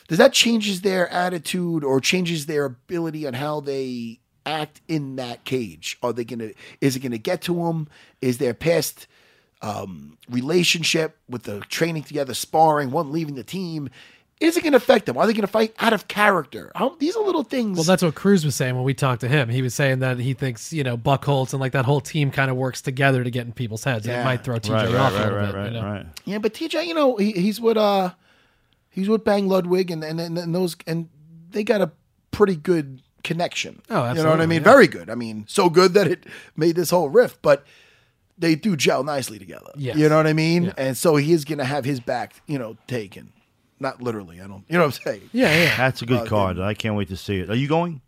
Does 0.10 0.20
that 0.20 0.32
changes 0.34 0.82
their 0.82 1.10
attitude 1.10 1.84
or 1.84 2.00
changes 2.00 2.46
their 2.46 2.66
ability 2.66 3.26
on 3.26 3.34
how 3.34 3.62
they 3.62 4.20
act 4.46 4.82
in 4.88 5.16
that 5.18 5.44
cage? 5.46 5.98
Are 6.04 6.14
they 6.14 6.24
gonna? 6.24 6.52
Is 6.82 6.96
it 6.96 7.00
gonna 7.00 7.18
get 7.18 7.42
to 7.44 7.56
them? 7.56 7.88
Is 8.22 8.38
their 8.38 8.54
past 8.54 9.08
um, 9.62 10.18
relationship 10.30 11.18
with 11.30 11.44
the 11.44 11.62
training 11.62 12.04
together, 12.04 12.34
sparring, 12.34 12.92
one 12.92 13.12
leaving 13.12 13.36
the 13.36 13.44
team? 13.44 13.90
Is 14.40 14.58
it 14.58 14.62
going 14.62 14.74
to 14.74 14.78
affect 14.78 15.06
them? 15.06 15.16
Are 15.18 15.26
they 15.26 15.32
going 15.32 15.42
to 15.42 15.48
fight 15.48 15.74
out 15.80 15.94
of 15.94 16.10
character? 16.10 16.70
How, 16.76 16.96
these 17.00 17.16
are 17.16 17.24
little 17.24 17.44
things. 17.44 17.78
Well, 17.78 17.86
that's 17.86 18.04
what 18.04 18.14
Cruz 18.14 18.44
was 18.44 18.56
saying 18.56 18.76
when 18.76 18.84
we 18.84 18.94
talked 18.94 19.22
to 19.22 19.30
him. 19.30 19.48
He 19.48 19.62
was 19.62 19.74
saying 19.74 20.00
that 20.00 20.20
he 20.20 20.34
thinks 20.34 20.74
you 20.74 20.84
know 20.84 20.98
Buckholz 20.98 21.54
and 21.54 21.62
like 21.62 21.72
that 21.72 21.86
whole 21.86 22.02
team 22.02 22.30
kind 22.30 22.52
of 22.52 22.58
works 22.58 22.82
together 22.82 23.24
to 23.24 23.32
get 23.32 23.46
in 23.46 23.54
people's 23.54 23.86
heads. 23.86 24.06
And 24.06 24.14
Yeah. 24.16 24.22
it 24.22 24.26
might 24.26 24.44
throw 24.44 24.58
TJ 24.60 24.70
Right, 24.74 24.86
right, 24.88 24.96
off 24.96 25.14
a 25.14 25.16
right, 25.16 25.24
little 25.24 25.38
right, 25.38 25.46
bit. 25.52 25.56
right, 25.56 25.66
you 25.72 25.80
know? 25.80 25.86
right. 25.92 26.06
Yeah, 26.26 26.38
but 26.40 26.54
TJ, 26.54 26.86
you 26.88 26.94
know, 26.94 27.16
he, 27.16 27.32
he's 27.32 27.62
with 27.62 27.78
uh, 27.78 28.12
he's 28.90 29.08
with 29.08 29.24
Bang 29.24 29.48
Ludwig, 29.48 29.92
and 29.92 30.04
and, 30.04 30.20
and 30.20 30.38
and 30.38 30.54
those, 30.54 30.76
and 30.88 31.08
they 31.52 31.64
got 31.64 31.80
a 31.80 31.92
pretty 32.32 32.58
good 32.58 33.02
connection. 33.24 33.82
Oh, 33.90 34.12
you 34.14 34.22
know 34.24 34.30
what 34.30 34.42
I 34.42 34.46
mean? 34.46 34.62
yeah. 34.62 34.72
Very 34.72 34.88
good. 34.88 35.10
I 35.10 35.16
mean, 35.16 35.46
so 35.48 35.70
good 35.70 35.94
that 35.94 36.08
it 36.08 36.26
made 36.56 36.76
this 36.76 36.90
whole 36.90 37.10
riff, 37.10 37.42
but 37.42 37.66
they 38.38 38.56
do 38.56 38.76
gel 38.76 39.04
nicely 39.04 39.40
together. 39.40 39.72
Yes. 39.76 39.96
You 39.98 40.10
know 40.10 40.18
what 40.18 40.28
I 40.28 40.34
mean? 40.34 40.64
Yeah. 40.66 40.74
And 40.78 40.98
so 40.98 41.16
he 41.16 41.32
is 41.34 41.46
gonna 41.46 41.66
have 41.66 41.86
his 41.86 42.00
back, 42.00 42.42
you 42.48 42.58
know, 42.60 42.78
taken. 42.88 43.32
Not 43.80 44.02
literally. 44.02 44.40
I 44.40 44.48
don't. 44.48 44.64
You 44.70 44.78
know 44.78 44.86
what 44.86 44.96
I'm 44.98 45.04
saying? 45.04 45.30
Yeah, 45.34 45.54
yeah. 45.56 45.78
That's 45.78 46.02
a 46.02 46.06
good 46.06 46.22
Uh, 46.22 46.26
card. 46.26 46.60
I 46.60 46.74
can't 46.74 46.96
wait 46.96 47.10
to 47.10 47.18
see 47.18 47.40
it. 47.40 47.50
Are 47.50 47.56
you 47.56 47.68
going? 47.68 48.02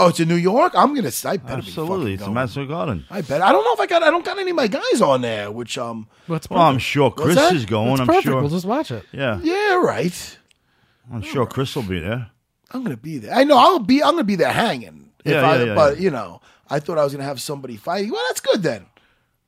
Oh, 0.00 0.08
it's 0.10 0.20
in 0.20 0.28
New 0.28 0.36
York. 0.36 0.74
I'm 0.76 0.94
gonna. 0.94 1.10
I 1.24 1.38
better 1.38 1.56
Absolutely. 1.58 2.12
be 2.12 2.12
It's 2.14 2.22
a 2.22 2.26
fucking 2.26 2.26
going. 2.26 2.34
Madison 2.34 2.68
Garden. 2.68 3.04
I 3.10 3.20
bet. 3.22 3.42
I 3.42 3.50
don't 3.50 3.64
know 3.64 3.72
if 3.72 3.80
I 3.80 3.86
got. 3.86 4.04
I 4.04 4.10
don't 4.12 4.24
got 4.24 4.38
any 4.38 4.50
of 4.50 4.56
my 4.56 4.68
guys 4.68 5.00
on 5.02 5.22
there. 5.22 5.50
Which 5.50 5.76
um. 5.76 6.06
What's 6.28 6.48
Well, 6.48 6.60
I'm 6.62 6.78
sure 6.78 7.10
Chris 7.10 7.36
is 7.52 7.64
going. 7.66 7.88
That's 7.88 8.00
I'm 8.02 8.06
perfect. 8.06 8.24
sure. 8.24 8.40
We'll 8.40 8.50
just 8.50 8.64
watch 8.66 8.92
it. 8.92 9.04
yeah. 9.12 9.40
Yeah. 9.42 9.74
Right. 9.82 10.38
I'm 11.12 11.22
sure 11.22 11.46
Chris 11.46 11.74
will 11.74 11.82
be 11.82 11.98
there. 11.98 12.30
I'm 12.70 12.82
gonna 12.82 12.96
be 12.96 13.18
there. 13.18 13.34
I 13.34 13.44
know 13.44 13.56
I'll 13.56 13.78
be. 13.78 14.02
I'm 14.02 14.12
gonna 14.12 14.24
be 14.24 14.36
there 14.36 14.52
hanging. 14.52 15.10
If 15.24 15.32
Yeah, 15.32 15.42
I, 15.48 15.56
yeah, 15.58 15.64
yeah, 15.64 15.74
but 15.74 15.96
yeah. 15.96 16.02
you 16.02 16.10
know, 16.10 16.40
I 16.68 16.80
thought 16.80 16.98
I 16.98 17.04
was 17.04 17.12
gonna 17.12 17.24
have 17.24 17.40
somebody 17.40 17.76
fighting. 17.76 18.10
Well, 18.10 18.22
that's 18.28 18.40
good 18.40 18.62
then. 18.62 18.86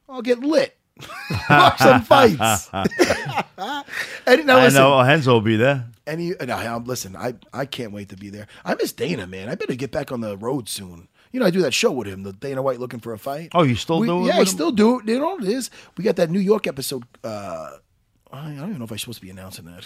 I'll 0.09 0.23
get 0.23 0.41
lit. 0.41 0.77
Watch 1.51 1.79
some 1.79 2.03
fights. 2.13 2.69
and 2.73 4.47
now 4.47 4.59
I 4.59 4.65
listen, 4.65 4.81
know 4.83 5.01
Renzo 5.03 5.33
will 5.33 5.41
be 5.41 5.57
there. 5.57 5.87
any 6.07 6.33
no, 6.45 6.57
um, 6.77 6.85
listen, 6.85 7.17
I 7.17 7.35
I 7.53 7.67
can't 7.67 7.93
wait 7.93 8.09
to 8.11 8.17
be 8.17 8.31
there. 8.31 8.47
I 8.65 8.75
miss 8.75 8.93
Dana, 8.93 9.27
man. 9.27 9.49
I 9.49 9.55
better 9.55 9.75
get 9.75 9.91
back 9.93 10.13
on 10.13 10.21
the 10.21 10.37
road 10.37 10.69
soon. 10.69 11.09
You 11.33 11.39
know, 11.41 11.47
I 11.47 11.51
do 11.51 11.63
that 11.63 11.73
show 11.73 11.93
with 11.93 12.09
him, 12.09 12.25
the 12.25 12.33
Dana 12.33 12.61
White 12.61 12.81
looking 12.81 12.99
for 13.01 13.13
a 13.13 13.19
fight. 13.19 13.51
Oh, 13.55 13.63
you 13.63 13.77
still 13.77 14.01
We- 14.01 14.09
do 14.09 14.25
it 14.25 14.29
Yeah, 14.29 14.37
I 14.37 14.41
him? 14.41 14.47
still 14.47 14.73
do 14.73 14.99
it. 14.99 15.07
You 15.09 15.21
know 15.21 15.35
what 15.37 15.45
it 15.45 15.51
is? 15.51 15.71
We 15.97 16.03
got 16.05 16.17
that 16.17 16.29
New 16.31 16.41
York 16.41 16.67
episode. 16.67 17.05
Uh, 17.23 17.71
I 18.33 18.47
don't 18.55 18.55
even 18.71 18.79
know 18.79 18.85
if 18.85 18.91
I'm 18.91 18.99
supposed 18.99 19.21
to 19.21 19.25
be 19.25 19.31
announcing 19.31 19.65
that. 19.67 19.85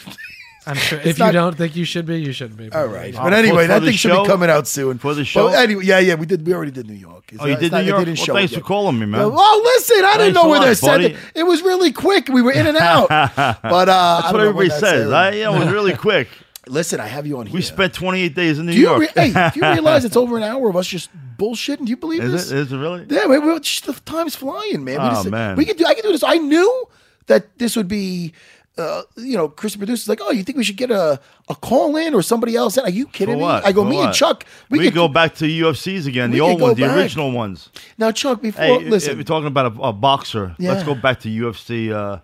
I'm 0.67 0.77
sure 0.77 0.99
It's 0.99 1.09
if 1.11 1.19
you 1.19 1.33
don't 1.33 1.57
think 1.57 1.77
you 1.77 1.85
should 1.85 2.07
be, 2.07 2.21
you 2.21 2.33
shouldn't 2.33 2.57
be. 2.59 2.73
All 2.73 2.87
right, 2.87 3.15
but 3.15 3.33
anyway, 3.33 3.67
that 3.67 3.81
the 3.81 3.87
thing 3.89 3.97
should 3.97 4.23
be 4.23 4.27
coming 4.27 4.49
out 4.49 4.67
soon 4.67 4.99
For 4.99 5.13
the 5.15 5.21
But 5.23 5.27
show? 5.27 5.49
anyway, 5.49 5.85
yeah, 5.85 5.99
yeah, 5.99 6.15
we 6.15 6.27
did. 6.27 6.47
We 6.47 6.55
already 6.55 6.71
did 6.71 6.87
New 6.89 6.95
York. 6.95 7.25
It's 7.33 7.41
Oh, 7.43 7.45
you 7.47 7.53
not- 7.53 7.61
did 7.61 7.67
it's 7.67 7.73
not- 7.73 7.83
New 7.83 7.89
York? 7.89 8.05
didn't 8.07 8.19
Well, 8.29 8.37
thanks 8.37 8.53
it 8.53 8.57
for 8.57 8.61
calling 8.63 8.99
me, 8.99 9.07
man. 9.07 9.21
Yeah, 9.21 9.27
well, 9.27 9.63
listen, 9.63 9.97
I 9.97 10.01
didn't 10.01 10.19
Thanks 10.19 10.35
know 10.35 10.49
where 10.49 10.61
lot, 10.61 10.67
they 10.67 10.75
said 10.75 11.01
it. 11.03 11.17
It 11.35 11.43
was 11.43 11.61
really 11.63 11.93
quick. 11.93 12.29
We 12.29 12.41
were 12.43 12.53
in 12.53 12.67
and 12.67 12.77
out. 12.77 13.09
but 13.09 13.89
uh, 13.89 14.21
That's 14.23 14.33
what 14.33 14.41
everybody 14.41 14.71
says. 14.71 15.11
I, 15.13 15.29
I, 15.29 15.31
you 15.33 15.45
know, 15.45 15.55
it 15.57 15.59
was 15.61 15.69
really 15.73 15.93
quick. 16.07 16.29
listen, 16.67 16.99
I 16.99 17.07
have 17.09 17.27
you 17.27 17.39
on 17.39 17.47
here. 17.47 17.55
We 17.55 17.61
spent 17.63 17.93
28 17.93 18.35
days 18.35 18.59
in 18.59 18.65
New 18.67 18.73
Do 18.73 18.79
you, 18.79 18.85
York. 18.87 19.01
re- 19.01 19.09
hey, 19.31 19.51
do 19.53 19.61
you 19.61 19.71
realize 19.73 20.05
it's 20.07 20.17
over 20.17 20.37
an 20.39 20.43
hour 20.45 20.71
of 20.71 20.77
us 20.77 20.87
just 20.87 21.11
bullshitting? 21.37 21.85
Do 21.85 21.91
you 21.91 21.97
believe 21.99 22.23
is, 22.25 22.33
this? 22.33 22.51
it, 22.51 22.59
is 22.59 22.73
it 22.73 22.77
really? 22.79 23.05
Yeah, 23.11 23.27
we, 23.27 23.39
we, 23.39 23.53
the 23.59 24.01
time's 24.07 24.35
flying, 24.35 24.83
man. 24.83 24.99
We 25.03 25.07
Oh, 25.09 25.11
just- 25.11 25.31
man. 25.31 25.57
we 25.57 25.67
could 25.67 25.77
do. 25.77 25.85
I 25.85 25.93
could 25.95 26.05
do 26.05 26.13
this. 26.13 26.23
I 26.23 26.39
knew 26.39 26.89
that 27.27 27.59
this 27.59 27.77
would 27.77 27.89
be. 27.89 28.33
Uh, 28.77 29.03
you 29.17 29.37
know, 29.37 29.49
Chris 29.49 29.73
the 29.75 29.79
producer's 29.79 30.09
like, 30.09 30.21
oh, 30.21 30.33
you 30.33 30.43
think 30.43 30.59
we 30.59 30.65
should 30.65 30.77
get 30.77 30.91
a, 30.91 31.21
a 31.49 31.55
call 31.55 31.97
in 31.97 32.13
or 32.13 32.23
somebody 32.23 32.57
else? 32.57 32.77
in? 32.77 32.85
Are 32.85 32.91
you 32.91 33.07
kidding 33.07 33.39
me? 33.39 33.45
I 33.45 33.71
go, 33.71 33.85
For 33.85 33.89
me 33.91 34.01
and? 34.01 34.13
Chuck. 34.13 34.45
We, 34.69 34.81
could 34.81 34.95
go 34.95 35.07
back 35.07 35.37
to 35.37 35.45
UFCs 35.45 36.07
again, 36.09 36.31
we 36.33 36.39
the 36.39 36.45
could 36.45 36.51
old 36.51 36.59
go 36.59 36.65
ones, 36.67 36.77
the 36.79 36.95
original 36.97 37.31
ones. 37.31 37.69
now, 37.99 38.11
Chuck. 38.11 38.43
Before 38.43 38.65
Hey, 38.65 38.79
listen, 38.81 39.13
if 39.13 39.17
we're 39.19 39.23
talking 39.23 39.47
about 39.47 39.77
a, 39.77 39.81
a 39.81 39.93
boxer, 39.93 40.57
let's 40.59 40.83
go 40.83 40.95
back 40.97 41.21
to 41.21 41.29
UFC 41.29 41.93
uh, 41.93 42.19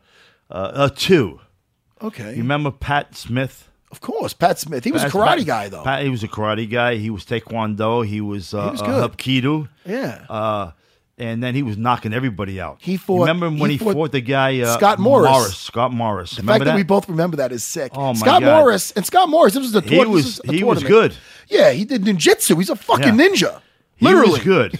uh, 0.51 0.55
uh, 0.55 0.89
two. 0.95 1.39
okay, 2.03 2.31
You 2.33 2.39
remember 2.43 2.71
Pat 2.73 3.15
Smith? 3.15 3.69
of 3.93 4.01
course, 4.01 4.33
Pat 4.35 4.59
Smith. 4.59 4.85
He 4.85 4.93
was 4.93 5.03
a 5.05 5.09
karate 5.09 5.39
Pat- 5.39 5.47
guy, 5.47 5.69
though. 5.69 5.83
Pat, 5.85 6.03
he 6.03 6.09
was 6.09 6.23
a 6.23 6.29
karate 6.29 6.69
guy. 6.71 6.97
He 6.97 7.11
was 7.11 7.25
taekwondo. 7.25 8.07
He 8.07 8.21
was, 8.21 8.55
uh, 8.55 8.67
He 8.67 8.71
was 8.73 8.83
uh, 8.83 8.87
good. 8.87 9.11
hapkido. 9.17 9.69
yeah, 9.85 10.25
Uh, 10.29 10.71
and 11.21 11.43
then 11.43 11.55
he 11.55 11.63
was 11.63 11.77
knocking 11.77 12.13
everybody 12.13 12.61
out. 12.61 12.79
He 12.81 12.97
fought- 12.97 13.21
remember 13.29 13.49
when 13.51 13.71
he 13.71 13.77
he, 13.77 13.85
fought 13.85 13.95
fought, 13.95 14.13
the 14.13 14.21
guy 14.21 14.61
uh, 14.61 14.77
Scott 14.77 14.99
Morris. 14.99 15.57
Scott 15.57 15.93
Morris. 15.93 16.33
the 16.33 16.43
remember 16.43 16.65
fact 16.65 16.73
that? 16.73 16.77
we 16.77 16.83
both 16.83 17.09
remember 17.09 17.37
that 17.37 17.53
is 17.53 17.63
sick. 17.63 17.93
Oh, 17.95 18.09
my 18.15 18.19
Scott 18.19 18.43
God. 18.43 18.59
Morris 18.61 18.91
and 18.93 19.07
Scott 19.07 19.29
Morris. 19.29 19.55
This 19.55 19.63
was 19.73 19.77
a 19.77 19.81
He 19.87 20.05
was- 20.05 20.41
he 20.47 20.65
was 20.65 20.83
good. 20.83 21.15
Yeah, 21.49 21.71
he 21.71 21.85
did 21.85 22.03
ninjutsu. 22.05 22.57
He's 22.57 22.71
a 22.71 22.77
fucking 22.77 23.19
Yeah. 23.19 23.29
ninja. 23.29 23.61
He 23.97 24.07
Literally, 24.07 24.31
was 24.31 24.39
good. 24.41 24.79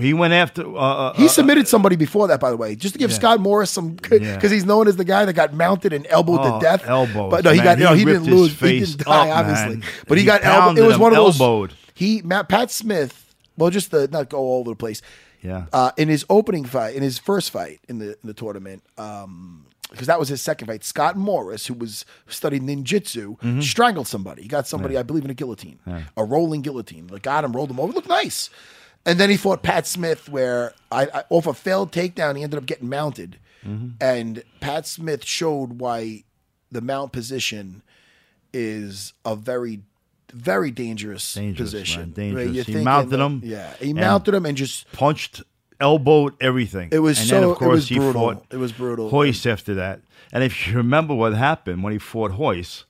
He 0.00 0.12
went 0.12 0.32
after. 0.32 0.62
Uh, 0.62 0.74
uh, 0.80 1.12
He 1.14 1.26
uh, 1.26 1.28
submitted 1.28 1.68
somebody 1.68 1.94
before 1.94 2.26
that, 2.28 2.40
by 2.40 2.50
the 2.50 2.56
way, 2.56 2.74
just 2.74 2.94
to 2.94 2.98
give 2.98 3.10
Yeah. 3.10 3.16
Scott 3.16 3.40
Morris 3.40 3.70
some 3.70 3.90
because 3.90 4.20
Yeah. 4.22 4.40
he's 4.48 4.64
known 4.64 4.88
as 4.88 4.96
the 4.96 5.04
guy 5.04 5.24
that 5.24 5.34
got 5.34 5.52
mounted 5.54 5.92
and 5.92 6.06
elbowed 6.10 6.40
Oh, 6.42 6.58
to 6.58 6.64
death. 6.64 6.82
elbows, 6.86 7.30
but 7.30 7.44
no, 7.44 7.50
he 7.50 7.58
man. 7.58 7.64
got 7.64 7.78
no, 7.78 7.92
He 7.92 8.00
he, 8.00 8.04
didn't 8.04 8.24
lose. 8.24 8.58
He 8.58 8.80
didn't 8.80 9.04
die, 9.04 9.28
up, 9.30 9.38
obviously, 9.38 9.76
man. 9.76 9.84
but 10.08 10.18
he, 10.18 10.22
He 10.22 10.26
got 10.26 10.44
elbowed. 10.44 10.78
It 10.78 10.82
was 10.82 10.98
one 10.98 11.12
of 11.12 11.16
those. 11.16 11.40
elbowed. 11.40 11.74
He 11.94 12.22
Matt 12.24 12.48
Pat 12.48 12.70
Smith. 12.72 13.20
Well, 13.56 13.70
just 13.70 13.92
to 13.92 14.08
not 14.08 14.30
go 14.30 14.38
all 14.38 14.60
over 14.60 14.70
the 14.70 14.76
place. 14.76 15.00
Yeah. 15.44 15.66
Uh, 15.72 15.92
in 15.96 16.08
his 16.08 16.24
opening 16.30 16.64
fight, 16.64 16.96
in 16.96 17.02
his 17.02 17.18
first 17.18 17.50
fight 17.50 17.80
in 17.88 17.98
the 17.98 18.10
in 18.12 18.24
the 18.24 18.34
tournament, 18.34 18.82
um, 18.98 19.66
because 19.90 20.06
that 20.08 20.18
was 20.18 20.28
his 20.28 20.40
second 20.42 20.66
fight. 20.66 20.82
Scott 20.82 21.16
Morris, 21.16 21.66
who 21.66 21.74
was 21.74 22.04
studied 22.26 22.62
ninjutsu, 22.62 23.38
Mm-hmm. 23.38 23.60
strangled 23.60 24.08
somebody. 24.08 24.42
He 24.42 24.48
got 24.48 24.66
somebody, 24.66 24.96
I 24.96 25.02
believe, 25.04 25.24
in 25.24 25.30
a 25.30 25.34
guillotine, 25.34 25.78
a 26.16 26.24
rolling 26.24 26.62
guillotine. 26.62 27.06
Like 27.08 27.22
got 27.22 27.44
him, 27.44 27.52
rolled 27.52 27.70
him 27.70 27.78
over. 27.78 27.92
Looked 27.92 28.08
nice. 28.08 28.50
And 29.06 29.20
then 29.20 29.28
he 29.28 29.36
fought 29.36 29.62
Pat 29.62 29.86
Smith, 29.86 30.30
where 30.30 30.72
I, 30.90 31.02
I 31.12 31.24
off 31.28 31.46
a 31.46 31.52
failed 31.52 31.92
takedown, 31.92 32.36
he 32.38 32.42
ended 32.42 32.56
up 32.58 32.64
getting 32.64 32.88
mounted. 32.88 33.38
Mm-hmm. 33.64 33.88
And 34.00 34.42
Pat 34.60 34.86
Smith 34.86 35.24
showed 35.26 35.78
why 35.78 36.24
the 36.72 36.80
mount 36.80 37.12
position 37.12 37.82
is 38.52 39.12
a 39.24 39.36
very, 39.36 39.80
very 40.32 40.70
dangerous, 40.70 41.34
Dangerous, 41.34 41.70
position. 41.72 42.00
man, 42.00 42.10
dangerous. 42.12 42.54
you're 42.68 42.78
He 42.78 42.84
mounted 42.84 43.20
him 43.20 43.40
Yeah, 43.44 43.74
he 43.80 43.92
mounted 43.92 44.34
him 44.34 44.46
and 44.46 44.56
just 44.56 44.90
punched, 44.92 45.42
elbowed 45.80 46.34
everything. 46.40 46.88
It 46.92 46.98
was 47.00 47.18
and 47.20 47.28
so- 47.28 47.40
Then, 47.40 47.50
of 47.50 47.56
course, 47.58 47.88
he 47.88 47.96
brutal. 47.96 48.12
fought 48.34 48.46
It 48.50 48.56
was 48.56 48.72
brutal. 48.72 49.10
Royce 49.10 49.46
after 49.46 49.74
that. 49.74 50.00
And 50.32 50.42
if 50.42 50.66
you 50.66 50.76
remember 50.76 51.14
what 51.14 51.34
happened 51.34 51.82
when 51.84 51.92
he 51.92 51.98
fought 51.98 52.32
Royce, 52.36 52.84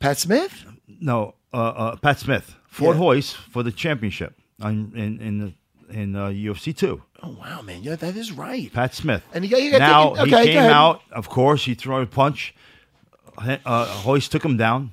Pat 0.00 0.18
Smith. 0.18 0.64
no, 1.00 1.34
uh, 1.52 1.56
uh, 1.56 1.96
Pat 1.96 2.18
Smith 2.18 2.54
fought 2.68 2.94
Yeah. 2.96 3.00
Royce 3.00 3.32
for 3.32 3.62
the 3.62 3.72
championship 3.72 4.34
on, 4.60 4.92
in 4.94 5.20
in 5.20 5.38
the, 5.38 5.52
in 5.94 6.14
uh, 6.16 6.26
UFC 6.28 6.72
two. 6.76 7.02
Oh 7.22 7.36
wow, 7.40 7.60
man, 7.62 7.82
yeah, 7.82 7.96
that 7.96 8.16
is 8.16 8.32
right. 8.32 8.72
Pat 8.72 8.94
Smith. 8.94 9.22
And 9.34 9.44
he 9.44 9.50
got- 9.50 9.60
he 9.60 9.70
got 9.70 9.78
now 9.78 10.10
taken- 10.14 10.28
he 10.28 10.34
okay, 10.34 10.54
go 10.54 10.60
came 10.60 10.70
out. 10.70 11.00
Of 11.12 11.28
course, 11.28 11.64
he 11.64 11.74
threw 11.74 11.96
a 11.96 12.06
punch. 12.06 12.54
Uh, 13.38 14.02
Royce 14.06 14.28
took 14.28 14.44
him 14.44 14.56
down. 14.56 14.92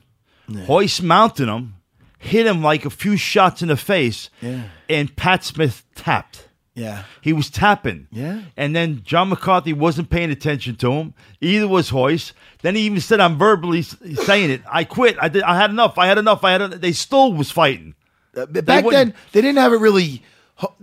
Royce 0.50 1.02
mounted 1.02 1.48
him, 1.48 1.76
hit 2.20 2.46
him 2.48 2.62
like 2.64 2.86
a 2.86 2.90
few 2.90 3.18
shots 3.18 3.62
in 3.62 3.68
the 3.68 3.78
face, 3.78 4.30
Yeah. 4.42 4.64
and 4.90 5.16
Pat 5.16 5.44
Smith 5.44 5.84
tapped. 5.96 6.48
Yeah, 6.74 7.04
He 7.22 7.34
was 7.34 7.50
tapping. 7.50 8.06
Yeah. 8.12 8.42
And 8.56 8.76
then 8.76 9.02
John 9.04 9.30
McCarthy 9.30 9.74
wasn't 9.74 10.12
paying 10.12 10.30
attention 10.30 10.76
to 10.76 10.92
him. 10.92 11.16
Either 11.42 11.68
was 11.68 11.92
Royce. 11.92 12.34
Then 12.62 12.76
he 12.76 12.82
even 12.84 13.02
said, 13.02 13.20
"I'm 13.20 13.36
verbally 13.40 13.82
saying 13.82 14.52
it. 14.52 14.62
I 14.72 14.84
quit. 14.84 15.18
I 15.20 15.28
did. 15.28 15.42
I 15.42 15.56
had 15.58 15.72
enough. 15.72 15.98
I 15.98 16.06
had 16.06 16.20
enough. 16.20 16.44
I 16.44 16.52
had. 16.52 16.62
En-. 16.62 16.80
They 16.80 16.92
still 16.92 17.34
was 17.34 17.50
fighting. 17.50 17.96
Uh, 18.36 18.46
back 18.46 18.86
wouldn't- 18.86 18.92
then 18.92 19.14
they 19.32 19.42
didn't 19.42 19.58
have 19.58 19.74
it 19.74 19.80
really. 19.80 20.22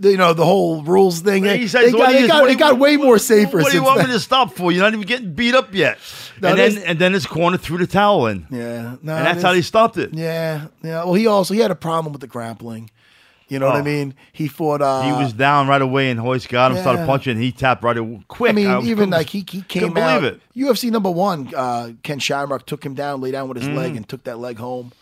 You 0.01 0.17
know 0.17 0.33
the 0.35 0.45
whole 0.45 0.85
rules 0.85 1.21
thing. 1.21 1.43
They, 1.43 1.59
He 1.59 1.67
says, 1.67 1.91
they 1.91 1.99
"What 1.99 2.05
got, 2.07 2.09
do 2.11 2.15
you- 2.15 2.21
they 2.23 2.29
got, 2.29 2.51
you- 2.51 2.57
got 2.59 2.79
way 2.79 2.97
more 2.97 3.19
safer. 3.19 3.59
What 3.59 3.73
do 3.73 3.77
you 3.77 3.83
want 3.83 3.99
then. 3.99 4.07
me 4.07 4.13
to 4.13 4.21
stop 4.21 4.53
for? 4.53 4.71
You're 4.71 4.83
not 4.85 4.93
even 4.95 5.05
getting 5.07 5.35
beat 5.35 5.55
up 5.55 5.75
yet." 5.75 5.99
No, 6.41 6.51
and 6.51 6.59
then 6.59 6.79
and 6.85 6.99
then 6.99 7.13
his 7.13 7.27
corner 7.27 7.57
threw 7.57 7.79
the 7.79 7.87
towel 7.89 8.27
in. 8.29 8.47
Yeah, 8.51 8.97
no, 9.03 9.17
and 9.17 9.27
that's 9.27 9.43
how 9.43 9.53
he 9.53 9.63
stopped 9.63 9.97
it. 9.99 10.15
Yeah, 10.15 10.67
yeah. 10.83 11.03
Well, 11.05 11.15
he 11.15 11.27
also 11.27 11.55
he 11.55 11.61
had 11.61 11.73
a 11.73 11.75
problem 11.77 12.13
with 12.13 12.21
the 12.21 12.29
grappling. 12.29 12.91
You 13.49 13.59
know 13.59 13.67
what 13.67 13.77
I 13.77 13.81
Oh. 13.81 13.85
mean? 13.85 14.15
He 14.33 14.49
fought. 14.49 14.81
Uh, 14.81 15.03
he 15.03 15.13
was 15.23 15.33
down 15.33 15.67
right 15.69 15.83
away, 15.83 16.09
and 16.11 16.23
Royce 16.23 16.47
got 16.47 16.71
him, 16.73 16.79
started 16.79 17.05
punching. 17.07 17.33
And 17.33 17.43
he 17.43 17.53
tapped 17.53 17.83
right 17.85 17.97
away, 17.97 18.21
quick. 18.29 18.51
I 18.51 18.53
mean, 18.55 18.75
was- 18.77 18.87
even 18.87 19.11
like 19.11 19.29
he, 19.29 19.41
he 19.41 19.61
came 19.63 19.63
couldn't 19.93 19.99
out. 19.99 20.21
believe 20.21 20.35
it. 20.35 20.41
UFC 20.57 20.91
number 20.91 21.11
one, 21.11 21.51
uh, 21.55 21.91
Ken 22.03 22.19
Shamrock 22.21 22.65
took 22.65 22.85
him 22.87 22.95
down, 22.95 23.21
lay 23.21 23.33
down 23.33 23.49
with 23.49 23.59
his 23.59 23.69
leg, 23.69 23.97
and 23.97 24.09
took 24.09 24.25
that 24.25 24.39
leg 24.39 24.59
home. 24.59 24.93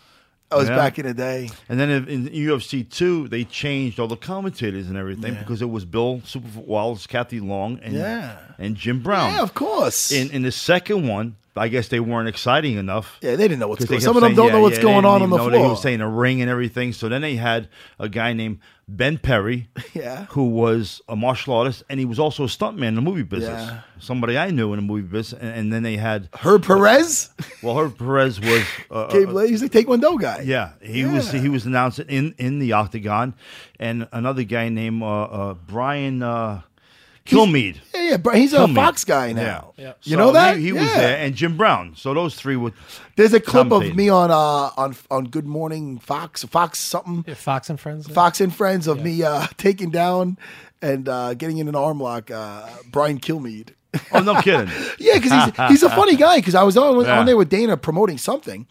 That 0.52 0.58
was. 0.58 0.68
Yeah. 0.68 0.76
back 0.76 0.98
in 0.98 1.06
the 1.06 1.14
day. 1.14 1.50
And 1.68 1.80
then 1.80 1.90
in, 1.90 2.28
UFC 2.28 2.88
two, 2.88 3.26
they 3.28 3.44
changed 3.44 3.98
all 3.98 4.06
the 4.08 4.16
commentators 4.16 4.88
and 4.88 4.96
everything 4.96 5.34
because 5.34 5.62
it 5.62 5.70
was 5.70 5.84
Bill 5.84 6.20
Super 6.24 6.60
Wallace, 6.60 7.06
Kathy 7.06 7.40
Long, 7.40 7.78
and 7.82 7.94
Yeah. 7.94 8.36
and 8.58 8.76
Jim 8.76 9.02
Brown. 9.02 9.32
Yeah, 9.32 9.42
of 9.42 9.54
course. 9.54 10.12
In 10.12 10.30
in 10.30 10.42
the 10.42 10.52
second 10.52 11.08
one, 11.08 11.36
I 11.54 11.68
guess 11.68 11.88
they 11.88 12.00
weren't 12.00 12.28
exciting 12.28 12.76
enough. 12.78 13.18
yeah, 13.20 13.32
they 13.36 13.44
didn't 13.48 13.58
know 13.58 13.68
what's 13.68 13.84
going. 13.84 14.00
Some 14.00 14.16
of 14.16 14.22
them 14.22 14.30
saying, 14.30 14.36
don't 14.36 14.46
yeah, 14.46 14.52
know 14.54 14.60
what's 14.62 14.76
yeah, 14.76 14.82
going 14.82 15.04
on 15.04 15.20
on 15.22 15.28
the 15.30 15.36
know. 15.36 15.48
floor. 15.48 15.62
They 15.62 15.68
were 15.68 15.76
saying 15.76 16.00
a 16.00 16.08
ring 16.08 16.40
and 16.40 16.50
everything. 16.50 16.92
So 16.94 17.08
then 17.10 17.20
they 17.20 17.36
had 17.36 17.68
a 17.98 18.08
guy 18.08 18.32
named 18.32 18.60
Ben 18.88 19.18
Perry, 19.18 19.68
Yeah. 19.94 20.24
who 20.30 20.48
was 20.48 21.02
a 21.08 21.16
martial 21.16 21.54
artist, 21.54 21.82
and 21.90 22.00
he 22.00 22.06
was 22.06 22.18
also 22.18 22.44
a 22.44 22.46
stuntman 22.46 22.88
in 22.88 22.94
the 22.94 23.02
movie 23.02 23.22
business. 23.22 23.62
Yeah. 23.68 23.80
Somebody 23.98 24.38
I 24.38 24.50
knew 24.50 24.72
in 24.72 24.78
the 24.78 24.82
movie 24.82 25.02
business. 25.02 25.40
And, 25.40 25.54
and 25.54 25.72
then 25.72 25.82
they 25.82 25.96
had 25.98 26.28
Herb 26.34 26.64
Perez 26.64 27.30
well, 27.62 27.76
Herb 27.78 27.98
Perez 27.98 28.40
was 28.40 28.64
uh, 28.90 29.06
came 29.08 29.36
uh. 29.36 29.40
He's 29.40 29.62
a 29.62 29.68
Taekwondo 29.68 30.18
guy. 30.20 30.40
yeah, 30.44 30.70
he 30.80 31.04
was 31.04 31.30
he 31.30 31.48
was 31.50 31.66
announced 31.66 31.98
in 31.98 32.34
in 32.38 32.58
the 32.60 32.72
octagon, 32.72 33.34
and 33.78 34.08
another 34.12 34.42
guy 34.44 34.68
named 34.70 35.02
uh, 35.02 35.22
uh, 35.24 35.54
Brian 35.54 36.22
uh, 36.22 36.62
Kilmeade. 37.24 37.78
yeah, 37.94 38.02
yeah. 38.10 38.16
But 38.16 38.36
he's 38.36 38.52
a 38.52 38.66
Fox 38.68 39.04
guy 39.04 39.32
now. 39.32 39.74
Yeah. 39.76 39.92
You 40.02 40.12
So 40.12 40.18
know 40.18 40.32
that 40.32 40.56
he, 40.56 40.64
he 40.66 40.72
was 40.72 40.82
Yeah. 40.82 40.98
there, 40.98 41.18
and 41.18 41.34
Jim 41.34 41.56
Brown. 41.56 41.94
So 41.96 42.12
those 42.14 42.34
three 42.34 42.56
would. 42.56 42.74
There's 43.16 43.32
a 43.32 43.40
clip 43.40 43.70
of 43.72 43.94
me 43.94 44.08
on 44.08 44.30
uh 44.30 44.70
on 44.76 44.96
on 45.10 45.24
Good 45.26 45.46
Morning 45.46 45.98
Fox, 45.98 46.42
Fox 46.44 46.78
something, 46.78 47.24
Yeah, 47.26 47.34
Fox 47.34 47.70
and 47.70 47.78
Friends. 47.78 48.08
Fox 48.08 48.40
and 48.40 48.54
Friends 48.54 48.86
of 48.86 49.02
me 49.02 49.22
uh 49.22 49.46
taking 49.56 49.90
down 49.90 50.36
and 50.80 51.08
uh 51.08 51.34
getting 51.34 51.58
in 51.58 51.68
an 51.68 51.76
arm 51.76 52.00
lock 52.00 52.30
uh 52.30 52.66
Brian 52.90 53.18
Kilmeade. 53.20 53.70
Oh 54.12 54.20
no, 54.20 54.40
kidding! 54.40 54.68
Yeah, 54.98 55.18
because 55.18 55.32
he's 55.56 55.68
he's 55.68 55.82
a 55.82 55.90
funny 55.90 56.16
guy. 56.16 56.36
Because 56.38 56.54
I 56.54 56.62
was 56.64 56.76
on, 56.76 57.04
Yeah. 57.04 57.20
on 57.20 57.26
there 57.26 57.36
with 57.36 57.50
Dana 57.50 57.76
promoting 57.76 58.16
something, 58.18 58.66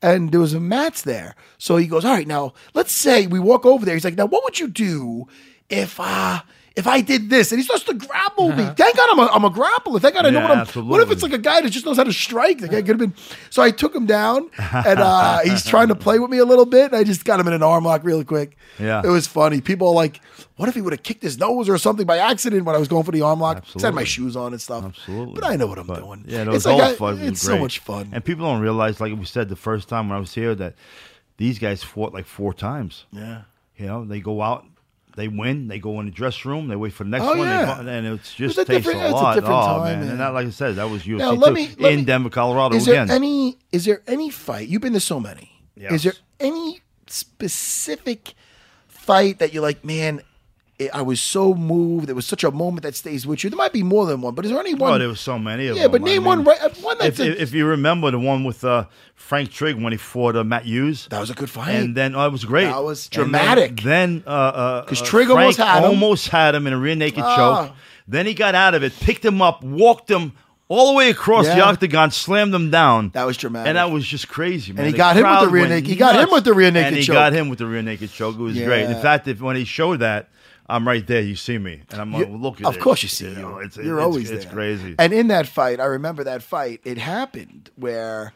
and 0.00 0.32
there 0.32 0.40
was 0.40 0.54
a 0.54 0.60
Matt's 0.60 1.02
there. 1.02 1.34
So 1.58 1.76
he 1.76 1.86
goes, 1.86 2.04
"All 2.04 2.12
right, 2.14 2.26
now 2.26 2.54
let's 2.74 2.92
say 2.92 3.26
we 3.26 3.38
walk 3.38 3.64
over 3.66 3.84
there." 3.84 3.94
He's 3.94 4.04
like, 4.04 4.16
"Now, 4.16 4.26
what 4.26 4.42
would 4.44 4.58
you 4.58 4.68
do 4.68 5.28
if 5.68 6.00
uh 6.00 6.40
if 6.76 6.86
I 6.86 7.00
did 7.00 7.30
this?" 7.30 7.52
And 7.52 7.58
he 7.58 7.64
starts 7.64 7.84
to 7.84 7.94
grapple 7.94 8.50
me. 8.50 8.64
Thank 8.76 8.96
God 8.96 9.08
I'm 9.12 9.18
a, 9.18 9.26
I'm 9.26 9.44
a 9.44 9.50
grappler. 9.50 10.00
Thank 10.00 10.14
God 10.14 10.26
I 10.26 10.30
know 10.30 10.40
Yeah, 10.40 10.48
what 10.62 10.76
I'm. 10.76 10.88
What 10.88 11.00
if 11.02 11.10
it's 11.10 11.22
like 11.22 11.32
a 11.32 11.38
guy 11.38 11.60
that 11.60 11.70
just 11.70 11.84
knows 11.86 11.96
how 11.96 12.04
to 12.04 12.12
strike? 12.12 12.58
The 12.58 12.68
guy 12.68 12.82
could 12.82 12.88
have 12.88 12.98
been. 12.98 13.14
So 13.50 13.62
I 13.62 13.70
took 13.70 13.94
him 13.94 14.06
down, 14.06 14.50
and 14.58 14.98
uh 15.00 15.40
he's 15.40 15.64
trying 15.64 15.88
to 15.88 15.94
play 15.94 16.18
with 16.18 16.30
me 16.30 16.38
a 16.38 16.44
little 16.44 16.66
bit. 16.66 16.86
And 16.92 16.96
I 16.96 17.04
just 17.04 17.24
got 17.24 17.40
him 17.40 17.46
in 17.46 17.52
an 17.52 17.62
arm 17.62 17.84
lock 17.84 18.04
really 18.04 18.24
quick. 18.24 18.56
Yeah. 18.78 19.02
it 19.04 19.08
was 19.08 19.26
funny. 19.26 19.60
People 19.60 19.88
are 19.88 19.94
like. 19.94 20.20
What 20.56 20.68
if 20.68 20.74
he 20.76 20.80
would 20.82 20.92
have 20.92 21.02
kicked 21.02 21.22
his 21.22 21.38
nose 21.38 21.68
or 21.68 21.76
something 21.78 22.06
by 22.06 22.18
accident 22.18 22.64
when 22.66 22.76
I 22.76 22.78
was 22.78 22.86
going 22.86 23.02
for 23.04 23.10
the 23.10 23.22
arm 23.22 23.40
lock? 23.40 23.64
I 23.76 23.80
had 23.80 23.94
my 23.94 24.04
shoes 24.04 24.36
on 24.36 24.52
and 24.52 24.60
stuff. 24.60 24.84
Absolutely, 24.84 25.34
But 25.34 25.44
I 25.44 25.56
know 25.56 25.66
what 25.66 25.78
I'm 25.78 25.86
But, 25.86 26.00
doing. 26.00 26.24
Yeah, 26.28 26.44
those 26.44 26.56
it's 26.56 26.66
like 26.66 26.78
golf 26.78 26.92
I- 26.92 26.94
fights 26.96 27.20
was 27.20 27.28
It's 27.30 27.40
so 27.40 27.58
much 27.58 27.78
fun. 27.80 28.10
and 28.12 28.22
people 28.24 28.44
don't 28.44 28.60
realize, 28.60 29.00
like 29.00 29.12
we 29.18 29.24
said 29.24 29.48
the 29.48 29.56
first 29.56 29.88
time 29.88 30.08
when 30.10 30.16
I 30.16 30.20
was 30.20 30.34
here, 30.34 30.54
that 30.56 30.74
these 31.38 31.58
guys 31.58 31.82
fought 31.82 32.12
like 32.12 32.26
four 32.26 32.52
times. 32.52 33.06
yeah. 33.10 33.42
You 33.78 33.86
know, 33.86 34.04
they 34.04 34.20
go 34.20 34.42
out, 34.42 34.66
they 35.16 35.28
win, 35.28 35.68
they 35.68 35.78
go 35.78 36.00
in 36.00 36.06
the 36.06 36.12
dress 36.12 36.44
room, 36.44 36.68
they 36.68 36.76
wait 36.76 36.92
for 36.92 37.04
the 37.04 37.10
next 37.10 37.24
Oh, 37.24 37.36
one, 37.36 37.46
yeah. 37.48 37.82
go, 37.82 37.88
and 37.88 38.06
it's 38.06 38.34
just 38.34 38.58
a 38.58 38.64
takes 38.64 38.86
a 38.86 38.90
it's 38.90 38.98
a 38.98 39.10
lot. 39.12 39.34
different 39.34 39.54
oh 39.54 39.66
time, 39.66 39.82
man, 39.84 40.00
man. 40.00 40.08
and 40.10 40.20
that, 40.20 40.28
like 40.34 40.46
I 40.46 40.50
said, 40.50 40.76
that 40.76 40.88
was 40.90 41.02
UFC 41.04 41.18
Now 41.18 41.32
let 41.32 41.52
me 41.52 41.70
let 41.78 41.92
in 41.92 42.00
me- 42.00 42.04
Denver, 42.04 42.30
Colorado 42.30 42.76
Is 42.76 42.86
there 42.86 42.94
again. 43.02 43.10
any? 43.10 43.58
Is 43.72 43.84
there 43.84 44.02
any 44.06 44.30
fight? 44.30 44.68
You've 44.68 44.82
been 44.82 44.92
to 44.94 45.00
so 45.00 45.20
many. 45.20 45.50
Yes. 45.76 45.92
Is 45.92 46.02
there 46.04 46.14
any 46.40 46.80
specific 47.06 48.34
fight 48.88 49.38
that 49.40 49.52
you're 49.52 49.62
like, 49.62 49.84
man, 49.84 50.22
it, 50.86 50.90
I 50.94 51.02
was 51.02 51.20
so 51.20 51.54
moved. 51.54 52.08
It 52.10 52.14
was 52.14 52.26
such 52.26 52.44
a 52.44 52.50
moment 52.50 52.82
that 52.82 52.94
stays 52.94 53.26
with 53.26 53.42
you. 53.44 53.50
There 53.50 53.56
might 53.56 53.72
be 53.72 53.82
more 53.82 54.06
than 54.06 54.20
one, 54.20 54.34
but 54.34 54.44
is 54.44 54.50
there 54.50 54.60
any 54.60 54.74
one? 54.74 54.92
Oh, 54.94 54.98
there 54.98 55.08
was 55.08 55.20
so 55.20 55.38
many 55.38 55.66
of 55.68 55.76
yeah, 55.76 55.82
them. 55.84 55.92
but 55.92 56.00
I 56.02 56.04
name 56.04 56.22
mean, 56.22 56.24
one. 56.24 56.44
Right, 56.44 56.60
uh, 56.62 56.70
one 56.80 56.96
If, 57.00 57.18
a- 57.20 57.40
if, 57.42 57.52
you 57.54 57.66
remember 57.66 58.10
the 58.10 58.18
one 58.18 58.44
with 58.44 58.64
uh, 58.64 58.86
Frank 59.14 59.50
Trigg 59.50 59.76
when 59.82 59.92
he 59.92 59.96
fought 59.98 60.36
uh, 60.36 60.44
Matt 60.44 60.64
Hughes, 60.64 61.06
that 61.10 61.20
was 61.20 61.30
a 61.30 61.34
good 61.34 61.50
fight. 61.50 61.72
and 61.76 61.96
then 61.96 62.14
oh, 62.14 62.26
it 62.26 62.32
was 62.32 62.44
great. 62.44 62.64
That 62.66 62.82
was 62.82 63.06
And 63.12 63.12
then- 63.12 63.28
dramatic. 63.30 63.80
Then, 63.82 64.22
uh, 64.26 64.30
uh, 64.30 64.84
uh, 64.88 64.94
Trigg 64.94 65.26
Frank 65.26 65.30
almost 65.30 65.58
had 65.58 65.78
him. 65.84 65.90
almost 65.90 66.28
had 66.28 66.54
him 66.54 66.66
in 66.66 66.72
a 66.72 66.78
rear 66.78 66.94
naked 66.94 67.22
Ah. 67.24 67.36
choke. 67.66 67.76
Then 68.08 68.26
he 68.26 68.34
got 68.34 68.54
out 68.54 68.74
of 68.74 68.82
it, 68.82 68.92
picked 69.00 69.24
him 69.24 69.40
up, 69.40 69.62
walked 69.62 70.10
him 70.10 70.32
all 70.68 70.90
the 70.92 70.96
way 70.96 71.10
across 71.10 71.46
the 71.46 71.60
octagon, 71.60 72.10
slammed 72.10 72.54
him 72.54 72.70
down. 72.70 73.10
That 73.10 73.24
was 73.24 73.36
dramatic. 73.36 73.68
and 73.68 73.76
that 73.76 73.90
was 73.90 74.06
just 74.06 74.26
crazy, 74.28 74.72
man. 74.72 74.86
he 74.86 74.92
The 74.92 74.96
got 74.96 75.16
him 75.16 75.22
with 75.28 75.40
the 75.40 75.48
rear 75.48 75.68
naked- 75.68 75.86
he 75.90 75.96
got 75.96 76.16
him 76.18 76.30
with 76.32 76.44
the 76.44 76.54
rear 76.54 76.70
naked 76.70 76.86
and 76.88 76.96
he 76.96 77.02
choke. 77.04 77.14
got 77.14 77.32
him 77.34 77.48
with 77.50 77.58
the 77.58 77.66
rear 77.66 77.82
naked 77.82 78.10
choke. 78.10 78.36
It 78.36 78.40
was 78.42 78.56
great. 78.58 78.84
In 78.88 79.00
fact, 79.02 79.28
if 79.28 79.40
when 79.40 79.56
he 79.56 79.64
showed 79.64 80.00
that. 80.00 80.28
I'm 80.72 80.86
right 80.86 81.06
there. 81.06 81.20
You 81.20 81.36
see 81.36 81.58
me, 81.58 81.82
and 81.90 82.00
I'm 82.00 82.12
like, 82.12 82.26
You- 82.28 82.36
look 82.36 82.60
at 82.60 82.66
of 82.66 82.78
course 82.80 83.02
you 83.02 83.08
see 83.08 83.28
you. 83.28 83.34
know, 83.36 83.58
it's, 83.58 83.76
You're 83.76 83.98
it's, 83.98 84.04
always 84.04 84.30
it's 84.30 84.44
there. 84.44 84.52
crazy. 84.54 84.94
And 84.98 85.12
in 85.12 85.28
that 85.28 85.46
fight, 85.46 85.80
I 85.80 85.84
remember 85.84 86.24
that 86.24 86.42
fight. 86.42 86.80
It 86.84 86.98
happened 86.98 87.70
where 87.76 88.32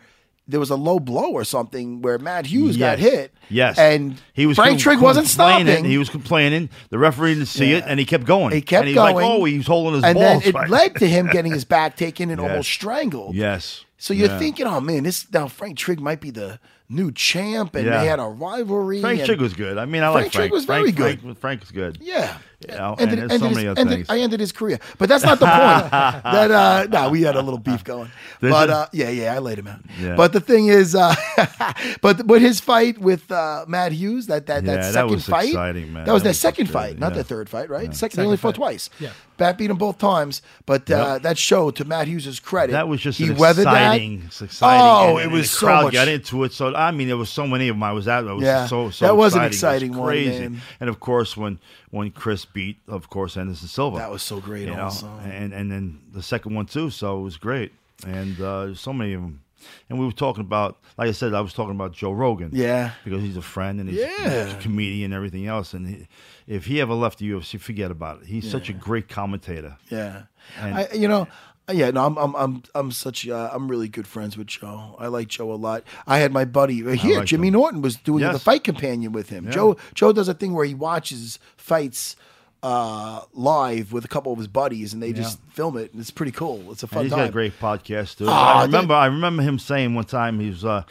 there 0.48 0.60
was 0.60 0.70
a 0.70 0.76
low 0.76 1.00
blow 1.00 1.32
or 1.32 1.42
something 1.42 2.02
where 2.02 2.18
Matt 2.18 2.46
Hughes 2.46 2.76
got 2.76 2.98
hit. 3.00 3.32
Yes, 3.48 3.78
and 3.78 4.20
he 4.32 4.46
was 4.46 4.56
Frank 4.56 4.78
Trigg 4.78 5.00
wasn't 5.00 5.26
stopping. 5.26 5.84
He 5.84 5.98
was 5.98 6.08
complaining. 6.08 6.68
The 6.90 6.98
referee 6.98 7.34
didn't 7.34 7.48
see 7.48 7.70
Yeah. 7.72 7.78
it, 7.78 7.84
and 7.88 7.98
he 7.98 8.06
kept 8.06 8.24
going. 8.24 8.52
He 8.52 8.60
kept 8.60 8.80
and 8.82 8.88
he's 8.88 8.94
going. 8.94 9.14
like, 9.16 9.24
"Oh, 9.24 9.44
he 9.44 9.56
was 9.58 9.68
oh, 9.68 9.72
holding 9.72 9.94
his 9.94 10.04
and 10.04 10.14
balls." 10.14 10.42
then 10.44 10.48
it 10.50 10.54
right. 10.54 10.70
led 10.78 10.94
to 10.96 11.06
him 11.08 11.26
getting 11.28 11.52
his 11.52 11.64
back 11.64 11.96
taken 11.96 12.30
and 12.30 12.40
Yes. 12.40 12.50
almost 12.50 12.70
strangled. 12.70 13.34
Yes. 13.34 13.84
So 13.98 14.12
you're 14.14 14.28
Yeah. 14.28 14.38
thinking, 14.38 14.66
oh 14.66 14.80
man, 14.80 15.02
this 15.04 15.26
now 15.32 15.48
Frank 15.48 15.78
Trigg 15.78 16.00
might 16.00 16.20
be 16.20 16.30
the 16.30 16.60
new 16.88 17.10
champ, 17.12 17.74
and 17.74 17.86
Yeah. 17.86 18.00
they 18.00 18.06
had 18.06 18.18
a 18.20 18.24
rivalry. 18.24 19.00
Frank 19.00 19.24
Trigg 19.24 19.40
was 19.40 19.54
good. 19.54 19.78
I 19.78 19.84
mean, 19.86 20.02
I 20.02 20.12
Frank 20.12 20.24
like 20.26 20.32
Frank. 20.32 20.52
was 20.52 20.64
very 20.64 20.92
Frank, 20.92 20.96
good. 20.96 21.20
Frank, 21.20 21.38
Frank 21.40 21.60
was 21.60 21.70
good. 21.70 21.98
Yeah. 22.00 22.38
You 22.66 22.74
know, 22.74 22.96
Ended- 22.98 23.18
and 23.18 23.30
there's 23.30 23.40
so 23.40 23.48
many 23.50 23.60
his, 23.62 23.70
other 23.72 23.80
ended- 23.82 23.96
things. 23.98 24.06
I 24.10 24.18
ended 24.20 24.40
his 24.40 24.50
career, 24.50 24.78
but 24.96 25.10
that's 25.10 25.22
not 25.24 25.38
the 25.38 25.44
point. 25.46 25.90
that 25.90 26.50
uh, 26.50 26.86
no, 26.90 27.10
we 27.10 27.20
had 27.20 27.36
a 27.36 27.42
little 27.42 27.58
beef 27.58 27.84
going, 27.84 28.10
Did 28.40 28.50
but 28.50 28.68
you? 28.70 28.74
uh, 28.74 28.86
yeah, 28.92 29.10
yeah, 29.10 29.34
I 29.34 29.40
laid 29.40 29.58
him 29.58 29.66
out. 29.68 29.80
Yeah. 30.00 30.16
But 30.16 30.32
the 30.32 30.40
thing 30.40 30.68
is, 30.68 30.94
uh, 30.94 31.14
but 32.00 32.26
but 32.26 32.40
his 32.40 32.60
fight 32.60 32.98
with 32.98 33.30
uh, 33.30 33.64
Matt 33.68 33.92
Hughes, 33.92 34.26
that 34.28 34.46
that 34.46 34.64
Yeah, 34.64 34.72
that 34.76 34.82
that 34.82 34.92
second 34.94 35.10
was 35.10 35.26
fight, 35.26 35.48
exciting, 35.48 35.92
man. 35.92 36.06
That 36.06 36.12
was 36.12 36.22
That 36.22 36.24
their 36.24 36.30
was 36.30 36.40
second 36.40 36.66
good, 36.66 36.72
fight, 36.72 36.98
not 36.98 37.08
yeah. 37.10 37.14
their 37.16 37.24
third 37.24 37.48
fight, 37.50 37.68
right? 37.68 37.94
Second, 37.94 38.16
they 38.16 38.22
Second 38.22 38.24
only 38.24 38.36
fought 38.38 38.48
fight. 38.54 38.56
twice. 38.56 38.90
Yeah. 39.00 39.10
Bat 39.36 39.58
beat 39.58 39.70
him 39.70 39.76
both 39.76 39.98
times, 39.98 40.40
but 40.64 40.90
uh, 40.90 40.94
Yep. 40.96 41.22
that 41.24 41.36
showed 41.38 41.76
to 41.76 41.84
Matt 41.84 42.08
Hughes' 42.08 42.40
credit. 42.40 42.72
That 42.72 42.88
was 42.88 43.02
just 43.02 43.18
he 43.18 43.28
an 43.28 43.36
weathered 43.36 43.66
exciting, 43.66 44.20
that. 44.22 44.42
exciting. 44.42 44.80
Oh, 44.80 45.18
and- 45.18 45.30
it 45.30 45.34
was 45.34 45.42
the 45.42 45.48
so 45.58 45.66
crowd 45.66 45.84
much. 45.84 45.92
got 45.92 46.08
into 46.08 46.42
it. 46.44 46.52
So 46.54 46.74
I 46.74 46.90
mean, 46.90 47.06
there 47.08 47.18
was 47.18 47.28
so 47.28 47.46
many 47.46 47.68
of 47.68 47.76
them. 47.76 47.82
I 47.82 47.92
was 47.92 48.08
at. 48.08 48.24
It 48.24 48.32
was 48.32 48.42
Yeah. 48.44 48.66
so 48.66 48.88
so. 48.88 49.04
That 49.04 49.14
was 49.16 49.34
an 49.34 49.42
exciting. 49.44 49.90
exciting 49.90 49.94
It 49.94 49.96
one, 49.98 50.08
crazy. 50.08 50.40
man. 50.40 50.62
And 50.80 50.88
of 50.88 51.00
course, 51.00 51.36
when 51.36 51.58
when 51.90 52.10
Chris 52.10 52.44
beat, 52.44 52.78
of 52.88 53.08
course, 53.08 53.36
Anderson 53.36 53.68
Silva. 53.68 53.98
That 53.98 54.10
was 54.10 54.22
so 54.22 54.40
great 54.40 54.66
You 54.68 54.74
know, 54.74 54.84
also. 54.84 55.06
and 55.24 55.52
and 55.52 55.70
then 55.70 56.00
the 56.12 56.22
second 56.22 56.54
one 56.54 56.66
too. 56.66 56.90
So 56.90 57.18
it 57.18 57.22
was 57.22 57.36
great. 57.36 57.72
And 58.06 58.40
uh, 58.40 58.74
so 58.74 58.92
many 58.92 59.14
of 59.14 59.22
them. 59.22 59.42
And 59.88 59.98
we 59.98 60.04
were 60.04 60.12
talking 60.12 60.42
about, 60.42 60.78
like 60.98 61.08
I 61.08 61.12
said, 61.12 61.32
I 61.34 61.40
was 61.40 61.52
talking 61.54 61.74
about 61.74 61.92
Joe 61.92 62.12
Rogan. 62.12 62.50
Yeah. 62.52 62.92
because 63.04 63.22
he's 63.22 63.36
a 63.38 63.42
friend 63.42 63.80
and 63.80 63.88
he's, 63.88 63.98
Yeah. 64.00 64.56
a 64.56 64.60
comedian 64.60 65.06
and 65.06 65.14
everything 65.14 65.46
else. 65.46 65.72
And 65.74 65.88
he, 65.88 66.08
if 66.46 66.66
he 66.66 66.80
ever 66.80 66.92
left 66.94 67.18
the 67.18 67.30
UFC, 67.30 67.58
forget 67.58 67.90
about 67.90 68.20
it. 68.22 68.26
He's 68.28 68.48
such 68.48 68.68
a 68.68 68.72
great 68.72 69.08
commentator. 69.08 69.76
Yeah, 69.90 70.24
And- 70.60 70.74
I, 70.74 70.88
you 70.94 71.08
know, 71.08 71.26
yeah, 71.72 71.90
no, 71.90 72.06
I'm, 72.06 72.16
I'm, 72.16 72.34
I'm, 72.36 72.62
I'm 72.74 72.90
such, 72.92 73.28
uh, 73.28 73.50
I'm 73.52 73.68
really 73.68 73.88
good 73.88 74.06
friends 74.06 74.36
with 74.36 74.46
Joe. 74.46 74.94
I 74.98 75.08
like 75.08 75.28
Joe 75.28 75.52
a 75.52 75.54
lot. 75.56 75.82
I 76.06 76.18
had 76.18 76.32
my 76.32 76.44
buddy 76.44 76.86
uh, 76.86 76.90
here, 76.90 77.18
like 77.18 77.26
Jimmy 77.26 77.48
him. 77.48 77.54
Norton, 77.54 77.82
was 77.82 77.96
doing 77.96 78.20
Yes. 78.22 78.34
the 78.34 78.38
fight 78.38 78.62
companion 78.64 79.12
with 79.12 79.28
him. 79.30 79.46
Yeah. 79.46 79.50
Joe, 79.50 79.76
Joe 79.94 80.12
does 80.12 80.28
a 80.28 80.34
thing 80.34 80.54
where 80.54 80.64
he 80.64 80.74
watches 80.74 81.38
fights 81.56 82.14
uh, 82.62 83.20
live 83.34 83.92
with 83.92 84.04
a 84.04 84.08
couple 84.08 84.32
of 84.32 84.38
his 84.38 84.48
buddies, 84.48 84.92
and 84.94 85.02
they 85.02 85.12
just 85.12 85.38
film 85.50 85.76
it, 85.76 85.92
and 85.92 86.00
it's 86.00 86.10
pretty 86.10 86.32
cool. 86.32 86.70
It's 86.72 86.82
a 86.82 86.86
And 86.86 86.90
fun 86.90 87.02
he's 87.04 87.10
time. 87.12 87.20
got 87.20 87.28
a 87.28 87.32
great 87.32 87.58
podcast 87.60 88.18
too. 88.18 88.26
Ah, 88.28 88.60
I 88.60 88.62
remember, 88.64 88.94
I 88.94 89.06
remember 89.06 89.42
him 89.42 89.58
saying 89.58 89.94
one 89.94 90.04
time 90.04 90.40
he 90.40 90.48
was, 90.50 90.64
uh, 90.64 90.82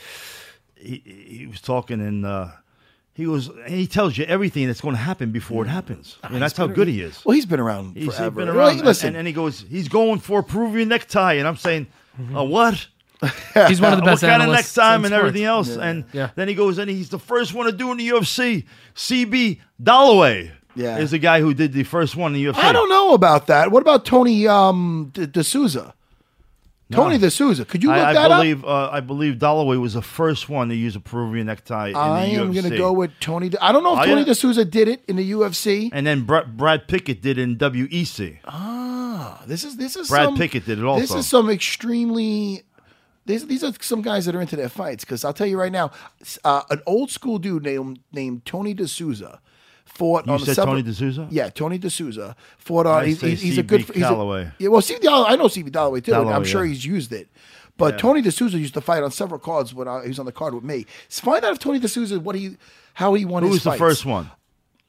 he, 0.75 1.01
he 1.05 1.47
was 1.47 1.61
talking 1.61 1.99
in. 1.99 2.25
uh, 2.25 2.51
he 3.15 3.25
was, 3.27 3.47
and 3.47 3.73
he 3.73 3.87
tells 3.87 4.17
you 4.17 4.25
everything 4.25 4.67
that's 4.67 4.81
going 4.81 4.93
to 4.95 5.01
happen 5.01 5.31
before 5.31 5.65
it 5.65 5.69
happens, 5.69 6.17
and 6.21 6.39
that's 6.41 6.55
how 6.55 6.67
good 6.67 6.87
he 6.87 7.01
is. 7.01 7.23
Well, 7.25 7.33
he's 7.33 7.45
been 7.47 7.59
around 7.59 7.95
He's 7.97 8.15
forever. 8.15 8.41
been 8.41 8.49
around, 8.49 8.71
and- 8.77 8.81
listen, 8.85 9.07
and, 9.09 9.17
and 9.17 9.27
he 9.27 9.33
goes, 9.33 9.65
he's 9.69 9.87
going 9.87 10.19
for 10.19 10.39
a 10.39 10.43
Peruvian 10.43 10.89
necktie, 10.89 11.33
and 11.33 11.47
I'm 11.47 11.57
saying, 11.57 11.87
Mm-hmm. 12.21 12.35
a 12.37 12.43
what? 12.45 12.87
He's 13.67 13.81
one 13.81 13.91
of 13.91 13.99
the 13.99 14.05
best 14.11 14.21
what 14.23 14.29
kind 14.29 14.41
of 14.41 14.47
analysts 14.47 14.77
necktie 14.77 14.95
in 14.95 14.95
and 14.95 15.05
sports. 15.07 15.19
everything 15.19 15.43
else? 15.43 15.75
And 15.75 16.05
Yeah. 16.13 16.29
then 16.35 16.47
he 16.47 16.53
goes, 16.53 16.77
and 16.77 16.89
he's 16.89 17.09
the 17.09 17.19
first 17.19 17.53
one 17.53 17.65
to 17.65 17.71
do 17.73 17.89
it 17.89 17.91
in 17.91 17.97
the 17.97 18.07
UFC. 18.09 18.63
CB 18.95 19.59
Dollaway 19.83 20.51
Yeah. 20.75 20.97
is 20.97 21.11
the 21.11 21.17
guy 21.19 21.41
who 21.41 21.53
did 21.53 21.73
the 21.73 21.83
first 21.83 22.15
one 22.15 22.33
in 22.35 22.41
the 22.41 22.51
UFC. 22.51 22.63
I 22.63 22.71
don't 22.71 22.87
know 22.89 23.13
about 23.13 23.47
that. 23.47 23.69
What 23.71 23.81
about 23.81 24.05
Tony 24.05 24.47
um, 24.47 25.09
De- 25.13 25.27
DeSouza? 25.27 25.91
Tony 26.91 27.17
DeSouza. 27.17 27.67
Could 27.67 27.81
you 27.81 27.89
look 27.89 27.97
I, 27.97 28.09
I 28.11 28.13
that 28.13 28.31
up? 28.31 28.41
believe 28.41 28.63
uh, 28.63 28.89
I 28.91 28.99
believe 28.99 29.35
Dollaway 29.35 29.79
was 29.81 29.95
the 29.95 30.01
first 30.03 30.49
one 30.49 30.69
to 30.69 30.75
use 30.75 30.95
a 30.95 30.99
Peruvian 30.99 31.47
necktie 31.47 31.87
in 31.87 31.93
the. 31.93 31.99
I 31.99 32.25
the 32.27 32.33
am 32.35 32.51
UFC. 32.51 32.61
going 32.61 32.69
to 32.71 32.77
go 32.77 32.93
with 32.93 33.11
Tony. 33.19 33.49
De- 33.49 33.63
I 33.63 33.71
don't 33.71 33.83
know 33.83 33.93
if 33.95 34.01
Oh, 34.01 34.05
Tony 34.05 34.21
yeah? 34.21 34.27
DeSouza 34.27 34.69
did 34.69 34.87
it 34.87 35.03
in 35.07 35.15
the 35.15 35.31
UFC. 35.31 35.89
and 35.91 36.05
then 36.05 36.21
Brad, 36.25 36.55
Brad 36.55 36.87
Pickett 36.87 37.21
did 37.23 37.37
in 37.39 37.57
WEC. 37.57 38.37
Ah, 38.45 39.41
this 39.47 39.63
is 39.63 39.77
this 39.77 39.95
is 39.95 40.09
Brad 40.09 40.25
some, 40.25 40.37
Pickett 40.37 40.65
did 40.65 40.77
it 40.77 40.85
also. 40.85 41.01
This 41.01 41.11
is 41.15 41.27
some 41.27 41.49
extremely. 41.49 42.61
These, 43.27 43.47
these 43.47 43.63
are 43.63 43.73
some 43.81 44.03
guys 44.03 44.27
that 44.27 44.35
are 44.35 44.41
into 44.41 44.55
their 44.55 44.69
fights 44.69 45.03
because 45.03 45.25
I'll 45.25 45.33
tell 45.33 45.47
you 45.47 45.59
right 45.59 45.71
now, 45.71 45.89
uh, 46.43 46.61
an 46.69 46.81
old 46.85 47.09
school 47.09 47.39
dude 47.39 47.63
named 47.63 47.99
named 48.11 48.45
Tony 48.45 48.75
DeSouza 48.75 49.39
fought 49.95 50.27
You 50.27 50.33
on 50.33 50.39
said 50.39 50.55
several- 50.55 50.75
Tony 50.75 50.83
DeSouza? 50.91 51.27
Yeah, 51.31 51.49
Tony 51.49 51.79
DeSouza 51.79 52.35
fought 52.59 52.85
on. 52.85 53.03
I 53.03 53.07
He's, 53.07 53.19
say 53.19 53.29
he's, 53.31 53.41
he's 53.41 53.57
a 53.57 53.63
good. 53.63 53.81
He's 53.81 53.89
a, 53.89 53.99
Calloway. 53.99 54.51
yeah, 54.59 54.67
well, 54.69 54.81
CB 54.81 54.99
Dollaway, 54.99 55.29
I 55.29 55.35
know 55.37 55.45
CB 55.45 55.69
Dollaway 55.71 56.03
too. 56.03 56.13
and 56.13 56.29
I'm 56.29 56.43
sure 56.43 56.63
yeah. 56.63 56.69
he's 56.73 56.85
used 56.85 57.11
it. 57.11 57.29
But 57.77 57.97
Tony 57.99 58.21
DeSouza 58.21 58.53
used 58.53 58.73
to 58.75 58.81
fight 58.81 59.03
on 59.03 59.11
several 59.11 59.39
cards 59.39 59.73
when 59.73 59.87
I, 59.87 60.03
he 60.03 60.07
was 60.07 60.19
on 60.19 60.25
the 60.25 60.31
card 60.31 60.53
with 60.53 60.63
me. 60.63 60.85
So 61.09 61.23
find 61.23 61.43
out 61.43 61.51
if 61.53 61.59
Tony 61.59 61.79
DeSouza 61.79 62.19
what 62.21 62.35
he 62.35 62.55
how 62.93 63.13
he 63.15 63.25
won 63.25 63.43
Who 63.43 63.49
his 63.49 63.65
was 63.65 63.73
the 63.73 63.77
first 63.77 64.05
one? 64.05 64.31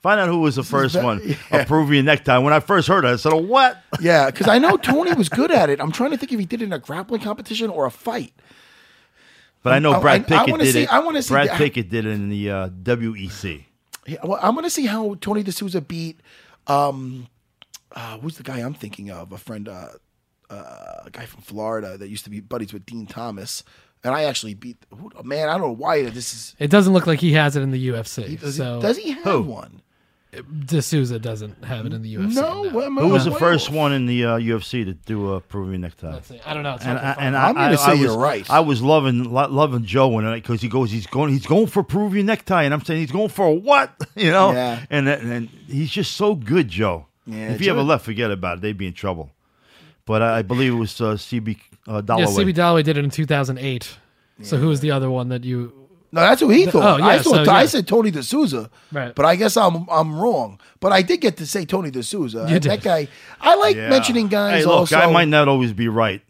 Find 0.03 0.21
out 0.21 0.29
who 0.29 0.39
was 0.39 0.55
the 0.55 0.63
first 0.63 0.95
one. 1.03 1.21
yeah. 1.25 1.37
A 1.63 1.65
Peruvian 1.67 2.05
necktie. 2.05 2.39
When 2.39 2.53
I 2.53 2.61
first 2.61 2.87
heard 2.87 3.05
it, 3.05 3.09
I 3.09 3.17
said, 3.17 3.33
"Oh, 3.33 3.39
what?" 3.39 3.83
Yeah, 4.01 4.31
because 4.31 4.47
I 4.47 4.59
know 4.59 4.77
Tony 4.93 5.13
was 5.15 5.29
good 5.29 5.51
at 5.51 5.69
it. 5.71 5.81
I'm 5.81 5.91
trying 5.91 6.13
to 6.13 6.17
think 6.17 6.33
if 6.33 6.39
he 6.39 6.47
did 6.47 6.63
it 6.63 6.67
in 6.67 6.73
a 6.73 6.79
grappling 6.79 7.23
competition 7.23 7.71
or 7.71 7.87
a 7.87 7.91
fight. 7.91 8.33
But 9.65 9.73
I 9.73 9.79
know 9.81 9.95
I- 9.95 10.01
Brad 10.01 10.33
I- 10.33 10.37
I 10.43 10.45
Pickett 10.45 10.61
did 10.61 10.73
see- 10.75 10.83
it. 10.83 10.93
I 10.93 10.99
wanna 11.01 11.23
see 11.23 11.35
Brad 11.35 11.51
Pickett 11.51 11.89
did 11.89 12.07
it 12.07 12.11
in 12.11 12.29
the 12.29 12.51
uh, 12.51 12.69
WEC. 12.69 13.65
Yeah, 14.07 14.19
well, 14.25 14.39
I'm 14.43 14.55
going 14.55 14.65
to 14.65 14.71
see 14.71 14.87
how 14.87 15.17
Tony 15.21 15.43
DeSouza 15.43 15.87
beat. 15.87 16.21
Um, 16.67 17.29
uh, 17.93 18.19
who's 18.19 18.37
the 18.37 18.43
guy 18.43 18.59
I'm 18.59 18.75
thinking 18.75 19.11
of? 19.11 19.33
A 19.33 19.39
friend, 19.39 19.69
uh, 19.69 19.89
uh, 20.51 21.03
a 21.05 21.11
guy 21.11 21.27
from 21.27 21.43
Florida 21.43 21.97
that 21.97 22.09
used 22.09 22.25
to 22.25 22.31
be 22.31 22.41
buddies 22.41 22.73
with 22.73 22.87
Dean 22.87 23.07
Thomas, 23.07 23.65
and 24.05 24.15
I 24.15 24.25
actually 24.25 24.55
beat. 24.55 24.77
Who, 24.95 25.11
man, 25.25 25.49
I 25.49 25.53
don't 25.53 25.63
know 25.63 25.73
why 25.73 26.03
this 26.05 26.33
is. 26.33 26.57
It 26.59 26.71
doesn't 26.71 26.93
look 26.93 27.07
like 27.07 27.21
he 27.21 27.33
has 27.33 27.57
it 27.57 27.63
in 27.63 27.71
the 27.71 27.89
UFC. 27.89 28.39
Does, 28.39 28.57
so 28.57 28.77
he, 28.77 28.83
does 28.83 28.97
he 28.97 29.11
have 29.11 29.25
Who? 29.25 29.43
one? 29.43 29.83
DeSouza 30.45 31.21
doesn't 31.21 31.65
have 31.65 31.87
it 31.87 31.93
in 31.93 32.03
the 32.03 32.15
UFC. 32.17 32.35
No, 32.35 32.65
no. 32.65 32.71
what 32.71 32.93
Who 32.93 33.09
was 33.09 33.25
the 33.25 33.33
first 33.33 33.71
one 33.71 33.93
in 33.93 34.07
the 34.07 34.25
uh, 34.25 34.39
UFC 34.39 34.85
to 34.85 34.95
do 34.95 35.33
a 35.33 35.41
Peruvian 35.41 35.81
necktie? 35.83 36.13
Let's 36.13 36.29
see. 36.29 36.41
I 36.45 36.55
don't 36.55 36.63
know. 36.63 36.75
It's 36.75 36.85
And, 36.85 36.99
I, 36.99 37.13
and 37.19 37.37
I'm 37.37 37.57
I, 37.57 37.61
gonna 37.67 37.73
I- 37.73 37.77
say 37.77 37.91
I 37.91 37.93
was, 37.93 38.01
you're 38.01 38.19
right. 38.19 38.51
I 38.51 38.61
was 38.61 38.83
loving 38.83 39.25
lo- 39.33 39.49
loving 39.49 39.85
Joe 39.85 40.09
when 40.09 40.31
because 40.35 40.61
he 40.61 40.69
goes 40.69 40.91
he's 40.91 41.07
going 41.07 41.33
he's 41.33 41.47
going 41.47 41.67
for 41.67 41.81
a 41.81 41.85
Peruvian 41.85 42.27
necktie 42.27 42.63
and 42.65 42.73
I'm 42.75 42.85
saying 42.85 43.01
he's 43.01 43.13
going 43.13 43.29
for 43.29 43.59
what 43.59 43.93
you 44.17 44.31
know 44.31 44.53
Yeah. 44.53 44.85
and 44.91 45.09
and 45.09 45.33
and 45.33 45.49
he's 45.67 45.91
just 45.91 46.17
so 46.17 46.35
good 46.35 46.69
Joe. 46.69 47.07
Yeah, 47.27 47.53
if 47.53 47.61
he 47.61 47.69
ever 47.71 47.83
left, 47.83 48.05
forget 48.05 48.31
about 48.31 48.59
it. 48.59 48.61
They'd 48.61 48.79
be 48.79 48.87
in 48.87 48.93
trouble. 48.93 49.31
But 50.05 50.23
I, 50.23 50.39
I 50.39 50.43
believe 50.43 50.73
it 50.73 50.77
was 50.77 51.01
uh, 51.01 51.15
CB 51.15 51.59
uh, 51.89 52.03
yeah, 52.07 52.27
CB 52.27 52.55
Dollaway 52.55 52.85
did 52.85 52.97
it 52.97 53.05
in 53.05 53.11
2008. 53.11 53.99
So 54.43 54.59
who 54.59 54.69
was 54.69 54.81
the 54.81 54.91
other 54.91 55.11
one 55.11 55.31
that 55.31 55.45
you? 55.45 55.86
No, 56.13 56.21
that's 56.21 56.41
who 56.41 56.49
he 56.49 56.67
thought. 56.67 57.01
oh, 57.01 57.05
yeah, 57.05 57.07
I 57.13 57.19
thought 57.19 57.45
so, 57.47 57.53
I 57.53 57.67
said 57.67 57.87
Tony 57.87 58.11
DeSouza, 58.13 58.71
Right. 58.93 59.15
but 59.15 59.27
I 59.27 59.37
guess 59.37 59.57
I'm 59.57 59.87
I'm 59.91 60.19
wrong. 60.19 60.59
But 60.81 60.93
I 60.93 61.03
did 61.03 61.21
get 61.21 61.37
to 61.39 61.47
say 61.47 61.65
Tony 61.65 61.91
DeSouza. 61.91 62.49
You 62.49 62.55
And 62.57 62.65
That 62.65 62.83
guy, 62.83 63.09
I 63.41 63.55
like 63.57 63.77
Yeah. 63.77 63.89
mentioning 63.91 64.29
guys. 64.29 64.61
Hey, 64.61 64.65
look, 64.67 64.79
also, 64.79 64.97
I 64.97 65.11
might 65.11 65.29
not 65.29 65.49
always 65.49 65.73
be 65.73 65.89
right, 65.89 66.23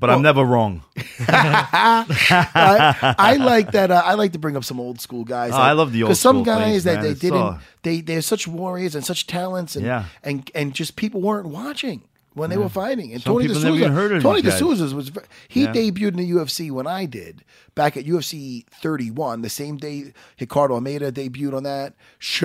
but 0.00 0.08
I'm 0.10 0.22
never 0.22 0.44
wrong. 0.44 0.82
I, 1.28 3.14
I 3.18 3.36
like 3.36 3.72
that. 3.72 3.90
Uh, 3.90 4.02
I 4.04 4.14
like 4.14 4.32
to 4.32 4.38
bring 4.38 4.56
up 4.56 4.64
some 4.64 4.80
old 4.80 5.00
school 5.00 5.24
guys. 5.24 5.52
Oh, 5.52 5.56
I 5.56 5.72
love 5.72 5.92
the 5.92 6.02
old 6.02 6.08
because 6.10 6.20
some 6.20 6.36
school 6.36 6.44
guys 6.44 6.64
things, 6.70 6.84
that 6.84 6.94
man. 6.96 7.02
they 7.04 7.10
It's, 7.10 7.20
didn't. 7.20 7.42
uh, 7.42 7.58
they 7.82 8.00
they're 8.00 8.22
such 8.22 8.46
warriors 8.46 8.94
and 8.94 9.04
such 9.04 9.26
talents, 9.26 9.76
and 9.76 9.84
Yeah. 9.84 10.04
and 10.22 10.50
and 10.54 10.74
just 10.74 10.96
people 10.96 11.20
weren't 11.20 11.48
watching 11.48 12.02
when 12.34 12.50
they 12.50 12.56
were 12.56 12.68
fighting. 12.68 13.12
And 13.12 13.22
Some 13.22 13.34
Tony 13.34 13.46
people 13.46 13.62
never 13.62 13.76
even 13.76 13.92
heard 13.92 14.12
of 14.12 14.22
Tony. 14.22 14.42
DeSouza 14.42 14.92
was 14.92 15.10
he 15.48 15.62
Yeah. 15.62 15.72
debuted 15.72 16.08
in 16.08 16.16
the 16.16 16.30
UFC 16.30 16.70
when 16.70 16.86
I 16.86 17.06
did 17.06 17.44
back 17.74 17.96
at 17.96 18.04
UFC 18.04 18.64
31, 18.82 19.42
the 19.42 19.48
same 19.48 19.76
day 19.76 20.12
Ricardo 20.40 20.74
Almeida 20.74 21.10
debuted 21.10 21.54
on 21.56 21.62
that. 21.62 21.94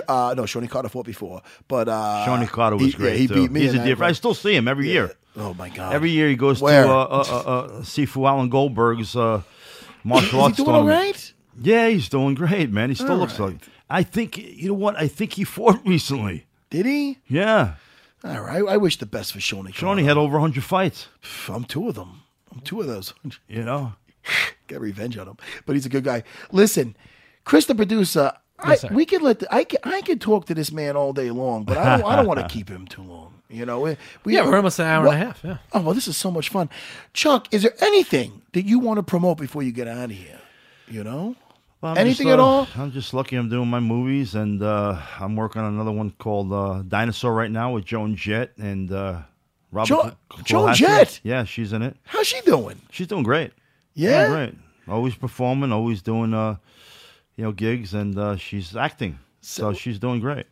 Uh, 0.07 0.33
no, 0.37 0.43
Shonie 0.43 0.69
Carter 0.69 0.89
fought 0.89 1.05
before, 1.05 1.41
but 1.67 1.89
uh, 1.89 2.25
Shonie 2.27 2.47
Carter 2.47 2.77
was 2.77 2.85
he, 2.87 2.91
great. 2.93 3.11
Yeah, 3.13 3.17
he 3.17 3.27
too. 3.27 3.33
beat 3.33 3.51
me. 3.51 3.61
He's 3.61 3.73
a 3.73 3.83
different. 3.83 4.09
I 4.09 4.13
still 4.13 4.33
see 4.33 4.55
him 4.55 4.67
every 4.67 4.87
year. 4.87 5.11
Oh 5.37 5.53
my 5.53 5.69
god! 5.69 5.93
Every 5.93 6.09
year 6.09 6.27
he 6.27 6.35
goes 6.35 6.61
Where? 6.61 6.83
to 6.83 6.89
uh, 6.89 6.93
uh, 6.93 7.23
uh, 7.29 7.49
uh, 7.51 7.67
Sifu 7.81 8.27
Alan 8.27 8.49
Goldberg's 8.49 9.15
uh, 9.15 9.41
martial 10.03 10.27
Is 10.27 10.31
he 10.31 10.39
arts 10.41 10.57
doing 10.57 10.69
all 10.69 10.87
right? 10.87 11.33
Yeah, 11.61 11.87
he's 11.89 12.09
doing 12.09 12.35
great, 12.35 12.71
man. 12.71 12.89
He 12.89 12.95
still 12.95 13.11
All 13.11 13.17
looks 13.17 13.39
right. 13.39 13.51
like. 13.53 13.61
I 13.89 14.03
think 14.03 14.37
you 14.37 14.69
know 14.69 14.73
what? 14.73 14.97
I 14.97 15.07
think 15.07 15.33
he 15.33 15.43
fought 15.43 15.79
recently. 15.85 16.45
Did 16.69 16.85
he? 16.85 17.17
Yeah, 17.27 17.75
All 18.23 18.41
right. 18.41 18.63
I 18.67 18.77
wish 18.77 18.97
the 18.97 19.05
best 19.05 19.33
for 19.33 19.39
Shonie. 19.39 19.73
Shonie 19.73 20.03
had 20.03 20.17
over 20.17 20.33
100 20.33 20.63
fights. 20.63 21.07
I'm 21.47 21.63
two 21.63 21.87
of 21.87 21.95
them. 21.95 22.21
I'm 22.53 22.59
two 22.61 22.81
of 22.81 22.87
those. 22.87 23.13
You 23.47 23.63
know, 23.63 23.93
Get 24.67 24.81
revenge 24.81 25.17
on 25.17 25.27
him. 25.27 25.37
But 25.65 25.75
he's 25.75 25.85
a 25.85 25.89
good 25.89 26.03
guy. 26.03 26.23
Listen, 26.51 26.95
Chris, 27.45 27.65
the 27.65 27.75
producer. 27.75 28.33
I, 28.61 28.71
Yes, 28.71 28.81
sir. 28.81 28.89
we 28.91 29.05
could 29.05 29.21
let 29.21 29.39
the, 29.39 29.53
I 29.55 29.63
can 29.63 29.79
I 29.83 30.01
could 30.01 30.19
talk 30.19 30.45
to 30.47 30.53
this 30.53 30.69
man 30.71 30.97
all 30.97 31.13
day 31.13 31.31
long, 31.31 31.63
but 31.63 31.77
I 31.77 31.97
don't 31.97 32.05
I 32.05 32.15
don't 32.17 32.27
want 32.27 32.41
to 32.41 32.47
keep 32.53 32.67
him 32.67 32.85
too 32.85 33.01
long. 33.03 33.35
You 33.49 33.65
know, 33.65 33.79
we, 33.79 33.95
we 34.25 34.35
Yeah, 34.35 34.45
we're 34.45 34.57
almost 34.57 34.79
an 34.79 34.85
hour 34.87 35.05
What- 35.05 35.13
and 35.15 35.23
a 35.23 35.25
half. 35.27 35.43
Yeah. 35.45 35.57
Oh 35.71 35.81
well, 35.81 35.93
this 35.93 36.07
is 36.09 36.17
so 36.17 36.29
much 36.29 36.49
fun. 36.49 36.69
Chuck, 37.13 37.47
is 37.51 37.61
there 37.63 37.73
anything 37.81 38.41
that 38.51 38.65
you 38.65 38.77
want 38.79 38.97
to 38.97 39.03
promote 39.03 39.37
before 39.37 39.63
you 39.63 39.71
get 39.71 39.87
out 39.87 40.05
of 40.11 40.17
here? 40.17 40.41
You 40.89 41.05
know, 41.05 41.35
Well, 41.81 41.97
anything 41.97 42.27
just, 42.27 42.33
at 42.33 42.39
uh, 42.39 42.45
all? 42.45 42.67
I'm 42.75 42.91
just 42.91 43.13
lucky. 43.13 43.35
I'm 43.37 43.47
doing 43.49 43.69
my 43.69 43.79
movies, 43.79 44.35
and 44.35 44.61
uh, 44.61 44.99
I'm 45.19 45.35
working 45.35 45.61
on 45.61 45.73
another 45.73 45.91
one 45.91 46.11
called 46.11 46.51
uh, 46.51 46.83
Dinosaur 46.87 47.33
right 47.33 47.49
now 47.51 47.71
with 47.73 47.85
Joan 47.85 48.15
Jett 48.17 48.51
and 48.57 48.91
uh, 48.91 49.21
Robert. 49.71 49.87
Jo- 49.87 50.01
Cl- 50.01 50.43
Joan 50.43 50.69
Clohessy. 50.69 50.75
Jett? 50.77 51.19
Yeah, 51.23 51.43
she's 51.45 51.71
in 51.71 51.81
it. 51.81 51.95
How's 52.03 52.27
she 52.27 52.41
doing? 52.41 52.81
She's 52.91 53.07
doing 53.07 53.23
great. 53.23 53.51
Yeah? 53.93 54.27
Doing 54.27 54.37
great. 54.37 54.55
Always 54.93 55.15
performing, 55.15 55.71
always 55.71 56.01
doing 56.01 56.33
uh, 56.33 56.57
you 57.37 57.45
know, 57.45 57.53
gigs, 57.53 57.93
and 57.93 58.17
uh, 58.19 58.35
she's 58.35 58.75
acting. 58.75 59.17
So, 59.39 59.71
So- 59.71 59.73
she's 59.73 59.99
doing 59.99 60.19
great. 60.19 60.47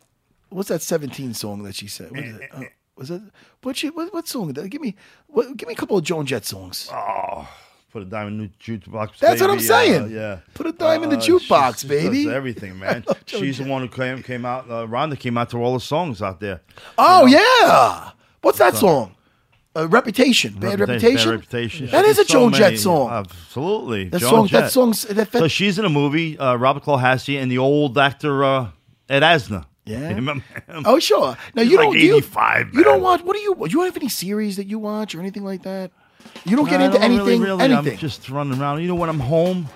What's 0.50 0.70
that 0.70 0.80
seventeen 0.80 1.34
song 1.34 1.62
that 1.64 1.74
she 1.74 1.88
said? 1.88 2.10
What 2.10 2.20
is 2.24 2.36
it? 2.36 2.50
Oh, 2.54 2.62
was 2.96 3.10
it? 3.10 3.20
What 3.62 3.76
she? 3.76 3.90
What, 3.90 4.14
what 4.14 4.26
song? 4.26 4.50
Give 4.50 4.80
me. 4.80 4.96
What, 5.26 5.54
give 5.58 5.68
me 5.68 5.74
a 5.74 5.76
couple 5.76 5.98
of 5.98 6.04
Joan 6.04 6.24
Jett 6.24 6.46
songs. 6.46 6.88
Put 7.90 8.02
a 8.02 8.04
diamond 8.04 8.40
in 8.40 8.46
the 8.48 8.78
jukebox. 8.78 9.18
That's 9.18 9.40
what 9.40 9.48
I'm 9.50 9.60
saying. 9.60 10.02
Uh, 10.02 10.06
yeah. 10.06 10.38
Put 10.54 10.66
a 10.66 10.72
dime 10.72 11.02
in 11.04 11.08
the 11.08 11.16
Uh, 11.16 11.20
jukebox, 11.20 11.76
she- 11.80 11.80
she 11.80 11.88
baby. 11.88 12.24
Does 12.24 12.34
everything, 12.34 12.78
man. 12.84 13.04
She's 13.26 13.58
the 13.58 13.64
one 13.64 13.80
who 13.82 13.88
came 13.88 14.22
came 14.22 14.44
out. 14.44 14.70
Uh, 14.70 14.86
Ronda 14.86 15.16
came 15.16 15.38
out 15.38 15.48
to 15.50 15.56
all 15.62 15.72
the 15.74 15.80
songs 15.80 16.20
out 16.20 16.38
there. 16.40 16.60
Oh 16.98 17.24
yeah. 17.26 18.10
What's 18.42 18.58
that 18.58 18.74
song? 18.76 19.14
Uh, 19.76 19.86
Reputation. 19.88 20.54
Bad 20.58 20.80
Reputation. 20.80 21.30
Bad 21.30 21.38
reputation. 21.40 21.86
That 21.86 22.04
She 22.04 22.10
is 22.10 22.18
a 22.18 22.24
so 22.24 22.32
Joan 22.32 22.52
Jett 22.52 22.78
song. 22.78 23.10
Absolutely. 23.10 24.08
That 24.08 24.20
Joan 24.20 24.30
song. 24.30 24.42
That 24.48 24.60
Jett. 24.64 24.70
song's 24.72 25.02
that. 25.02 25.30
that 25.32 25.38
So 25.38 25.48
she's 25.48 25.78
in 25.78 25.84
a 25.84 25.88
movie. 25.90 26.38
Uh, 26.38 26.56
Robert 26.56 26.82
Clohessy 26.84 27.40
and 27.40 27.50
the 27.50 27.58
old 27.58 27.96
actor 27.96 28.44
uh, 28.44 28.68
Ed 29.08 29.22
Asner. 29.22 29.64
Yeah. 29.84 30.18
You? 30.18 30.42
Oh 30.84 30.98
sure. 30.98 31.36
Now 31.54 31.62
you 31.62 31.76
like 31.78 31.84
don't. 31.86 31.92
do 31.94 31.98
you, 32.00 32.16
85, 32.16 32.74
You 32.74 32.84
don't 32.84 33.00
watch. 33.02 33.22
What 33.22 33.34
do 33.36 33.40
you? 33.42 33.54
Do 33.54 33.70
you 33.70 33.80
have 33.84 33.96
any 33.96 34.08
series 34.10 34.56
that 34.56 34.66
you 34.66 34.78
watch 34.78 35.14
or 35.14 35.20
anything 35.20 35.44
like 35.44 35.62
that? 35.62 35.90
You 36.44 36.56
don't 36.56 36.68
get 36.68 36.80
I 36.80 36.86
into 36.86 36.98
don't 36.98 37.04
anything. 37.12 37.40
really. 37.42 37.64
anything. 37.64 37.92
I'm 37.94 37.98
just 37.98 38.28
running 38.30 38.58
around. 38.60 38.80
You 38.80 38.88
know, 38.88 38.94
when 38.94 39.08
I'm 39.10 39.20
home 39.20 39.68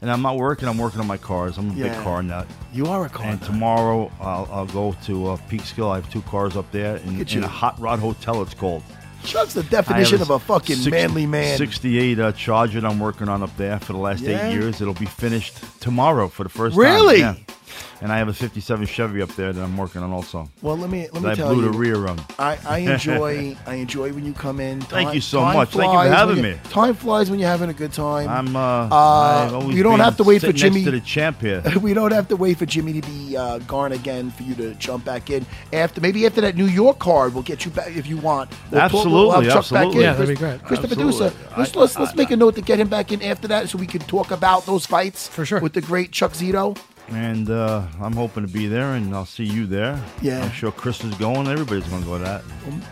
and 0.00 0.10
I'm 0.10 0.22
not 0.22 0.36
working, 0.36 0.68
I'm 0.68 0.78
working 0.78 1.00
on 1.00 1.06
my 1.06 1.16
cars. 1.18 1.58
I'm 1.58 1.70
a 1.70 1.74
Yeah. 1.74 1.88
big 1.94 2.02
car 2.02 2.22
nut. 2.22 2.46
you 2.72 2.86
are 2.86 3.04
a 3.04 3.08
car. 3.08 3.26
And 3.26 3.40
nut. 3.40 3.46
tomorrow 3.50 4.10
I'll, 4.20 4.48
I'll 4.50 4.66
go 4.66 4.96
to 5.04 5.28
uh, 5.28 5.36
Peekskill. 5.48 5.90
I 5.90 5.96
have 5.96 6.10
two 6.10 6.22
cars 6.22 6.56
up 6.56 6.70
there 6.72 6.96
in, 6.98 7.20
in 7.26 7.44
a 7.44 7.48
hot 7.48 7.78
rod 7.80 7.98
hotel. 7.98 8.42
It's 8.42 8.54
called. 8.54 8.82
Chuck's 9.24 9.54
the 9.54 9.62
definition 9.62 10.20
of 10.20 10.28
a 10.30 10.38
fucking 10.38 10.76
six- 10.76 10.90
manly 10.90 11.24
man. 11.26 11.56
68 11.56 12.18
uh, 12.18 12.32
Charger 12.32 12.80
that 12.82 12.90
I'm 12.90 12.98
working 13.00 13.28
on 13.28 13.42
up 13.42 13.56
there 13.56 13.78
for 13.80 13.92
the 13.94 13.98
last 13.98 14.20
Yeah? 14.22 14.48
eight 14.48 14.52
years. 14.54 14.80
It'll 14.82 14.92
be 14.94 15.06
finished 15.06 15.56
tomorrow 15.80 16.28
for 16.28 16.42
the 16.42 16.50
first 16.50 16.76
Really? 16.76 17.20
time. 17.22 17.36
Yeah. 17.48 17.54
And 18.00 18.12
I 18.12 18.18
have 18.18 18.28
a 18.28 18.34
57 18.34 18.86
Chevy 18.86 19.22
up 19.22 19.30
there 19.36 19.52
that 19.52 19.62
I'm 19.62 19.76
working 19.76 20.02
on 20.02 20.12
also. 20.12 20.48
Well, 20.62 20.76
let 20.76 20.90
me 20.90 21.08
let 21.12 21.22
me 21.22 21.30
I 21.30 21.34
tell 21.34 21.54
blew 21.54 21.64
you. 21.64 21.72
the 21.72 21.78
rear 21.78 22.06
on. 22.06 22.20
I, 22.38 22.58
I 22.66 22.78
enjoy 22.78 23.56
I 23.66 23.74
enjoy 23.76 24.12
when 24.12 24.24
you 24.26 24.32
come 24.34 24.60
in. 24.60 24.80
Thank 24.82 25.14
you 25.14 25.20
so 25.20 25.40
much. 25.42 25.70
Thank 25.70 25.90
you 25.92 25.98
for 25.98 26.14
having 26.14 26.36
when 26.36 26.44
you- 26.44 26.52
me. 26.54 26.60
Time 26.70 26.94
flies 26.94 27.30
when 27.30 27.38
you're 27.38 27.48
having 27.48 27.70
a 27.70 27.74
good 27.74 27.92
time. 27.92 28.28
I'm. 28.28 28.54
Uh, 28.56 28.88
Uh, 28.90 29.68
you 29.70 29.82
don't 29.82 30.00
have 30.00 30.16
to 30.18 30.24
wait 30.24 30.40
for 30.42 30.52
Jimmy- 30.52 30.80
Next 30.80 30.84
to 30.86 30.90
the 30.92 31.00
champ 31.00 31.40
here. 31.40 31.62
we 31.80 31.94
don't 31.94 32.12
have 32.12 32.28
to 32.28 32.36
wait 32.36 32.58
for 32.58 32.66
Jimmy 32.66 33.00
to 33.00 33.08
be 33.08 33.36
uh, 33.36 33.58
gone 33.60 33.92
again 33.92 34.30
for 34.30 34.42
you 34.42 34.54
to 34.56 34.74
jump 34.74 35.04
back 35.04 35.30
in. 35.30 35.46
After 35.72 36.00
maybe 36.00 36.26
after 36.26 36.40
that 36.42 36.56
New 36.56 36.66
York 36.66 36.98
card, 36.98 37.32
we'll 37.34 37.42
get 37.42 37.64
you 37.64 37.70
back 37.70 37.88
if 37.96 38.06
you 38.06 38.16
want. 38.18 38.50
We'll 38.70 38.80
talk- 38.88 39.04
we'll 39.04 39.30
have 39.30 39.44
Absolutely, 39.46 39.48
back 39.48 39.56
absolutely. 39.56 39.96
in. 39.98 40.02
Yeah, 40.02 40.12
that'd 40.14 40.28
be 40.28 40.34
great. 40.34 40.62
Chris, 40.62 40.80
the 40.80 40.86
Absolutely. 40.88 41.20
let's 41.20 41.34
I- 41.76 41.80
let's, 41.80 41.96
let's 41.98 42.12
I- 42.12 42.14
make 42.16 42.30
a 42.30 42.36
note 42.36 42.54
to 42.56 42.60
get 42.62 42.78
him 42.78 42.88
back 42.88 43.12
in 43.12 43.22
after 43.22 43.48
that, 43.48 43.68
so 43.68 43.78
we 43.78 43.86
can 43.86 44.00
talk 44.02 44.30
about 44.30 44.66
those 44.66 44.84
fights 44.86 45.28
For 45.28 45.44
sure. 45.46 45.60
with 45.60 45.72
the 45.72 45.80
great 45.80 46.12
Chuck 46.12 46.32
Zito. 46.32 46.76
And 47.08 47.50
uh, 47.50 47.82
I'm 48.00 48.14
hoping 48.14 48.46
to 48.46 48.52
be 48.52 48.66
there, 48.66 48.94
and 48.94 49.14
I'll 49.14 49.26
see 49.26 49.44
you 49.44 49.66
there. 49.66 50.02
Yeah. 50.22 50.42
I'm 50.42 50.50
sure 50.50 50.72
Chris 50.72 51.04
is 51.04 51.14
going. 51.16 51.46
Everybody's 51.48 51.84
going 51.88 52.02
to 52.02 52.08
go 52.08 52.16
to 52.18 52.24
that. 52.24 52.42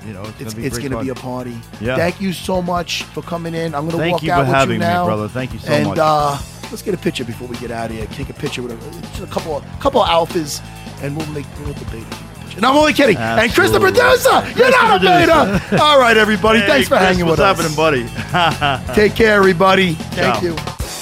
You 0.06 0.12
know, 0.12 0.22
it's, 0.22 0.40
It's 0.40 0.40
going 0.42 0.50
to 0.50 0.56
be. 0.56 0.66
it's 0.66 0.78
going 0.78 0.90
going 0.90 1.06
to 1.06 1.10
to 1.10 1.14
be 1.14 1.20
a 1.20 1.22
party. 1.22 1.56
Yeah. 1.80 1.96
Thank 1.96 2.20
you 2.20 2.32
so 2.34 2.60
much 2.60 3.04
for 3.04 3.22
coming 3.22 3.54
in. 3.54 3.74
I'm 3.74 3.82
going 3.88 3.92
to 3.92 3.96
Thank 3.96 4.12
walk 4.14 4.22
you 4.22 4.32
out 4.32 4.40
for 4.44 4.48
with 4.50 4.54
having 4.54 4.74
you 4.74 4.80
me, 4.80 4.86
now, 4.86 5.06
brother. 5.06 5.28
Thank 5.28 5.54
you 5.54 5.58
so 5.60 5.72
and, 5.72 5.88
much. 5.88 5.98
uh, 5.98 6.38
let's 6.70 6.82
get 6.82 6.92
a 6.92 6.98
picture 6.98 7.24
before 7.24 7.48
we 7.48 7.56
get 7.56 7.70
out 7.70 7.90
of 7.90 7.96
here. 7.96 8.06
Take 8.08 8.28
a 8.28 8.34
picture 8.34 8.60
with 8.62 8.72
a, 8.72 9.00
just 9.08 9.22
a 9.22 9.26
couple 9.26 9.56
of 9.56 9.64
couple 9.80 10.02
of 10.02 10.08
alphas, 10.08 10.62
and 11.02 11.16
we'll 11.16 11.26
make 11.28 11.46
we'll 11.64 11.72
debate. 11.72 12.04
No, 12.60 12.68
I'm 12.70 12.76
only 12.76 12.92
kidding. 12.92 13.16
And 13.16 13.50
Chris 13.54 13.70
the 13.70 13.80
Absolutely. 13.80 13.92
producer, 13.92 14.58
you're 14.60 14.70
not 14.72 14.96
a 14.96 15.58
beta. 15.70 15.82
All 15.82 15.98
right, 15.98 16.18
everybody. 16.18 16.58
Hey, 16.60 16.66
Thanks 16.66 16.88
for 16.88 16.96
Chris, 16.98 17.08
hanging 17.08 17.24
with 17.24 17.40
us. 17.40 17.56
what's 17.56 17.76
happening, 17.76 18.84
buddy? 18.84 18.94
Take 18.94 19.14
care, 19.14 19.36
everybody. 19.36 19.94
Thank 19.94 20.34
Ciao. 20.34 20.42
you. 20.42 21.01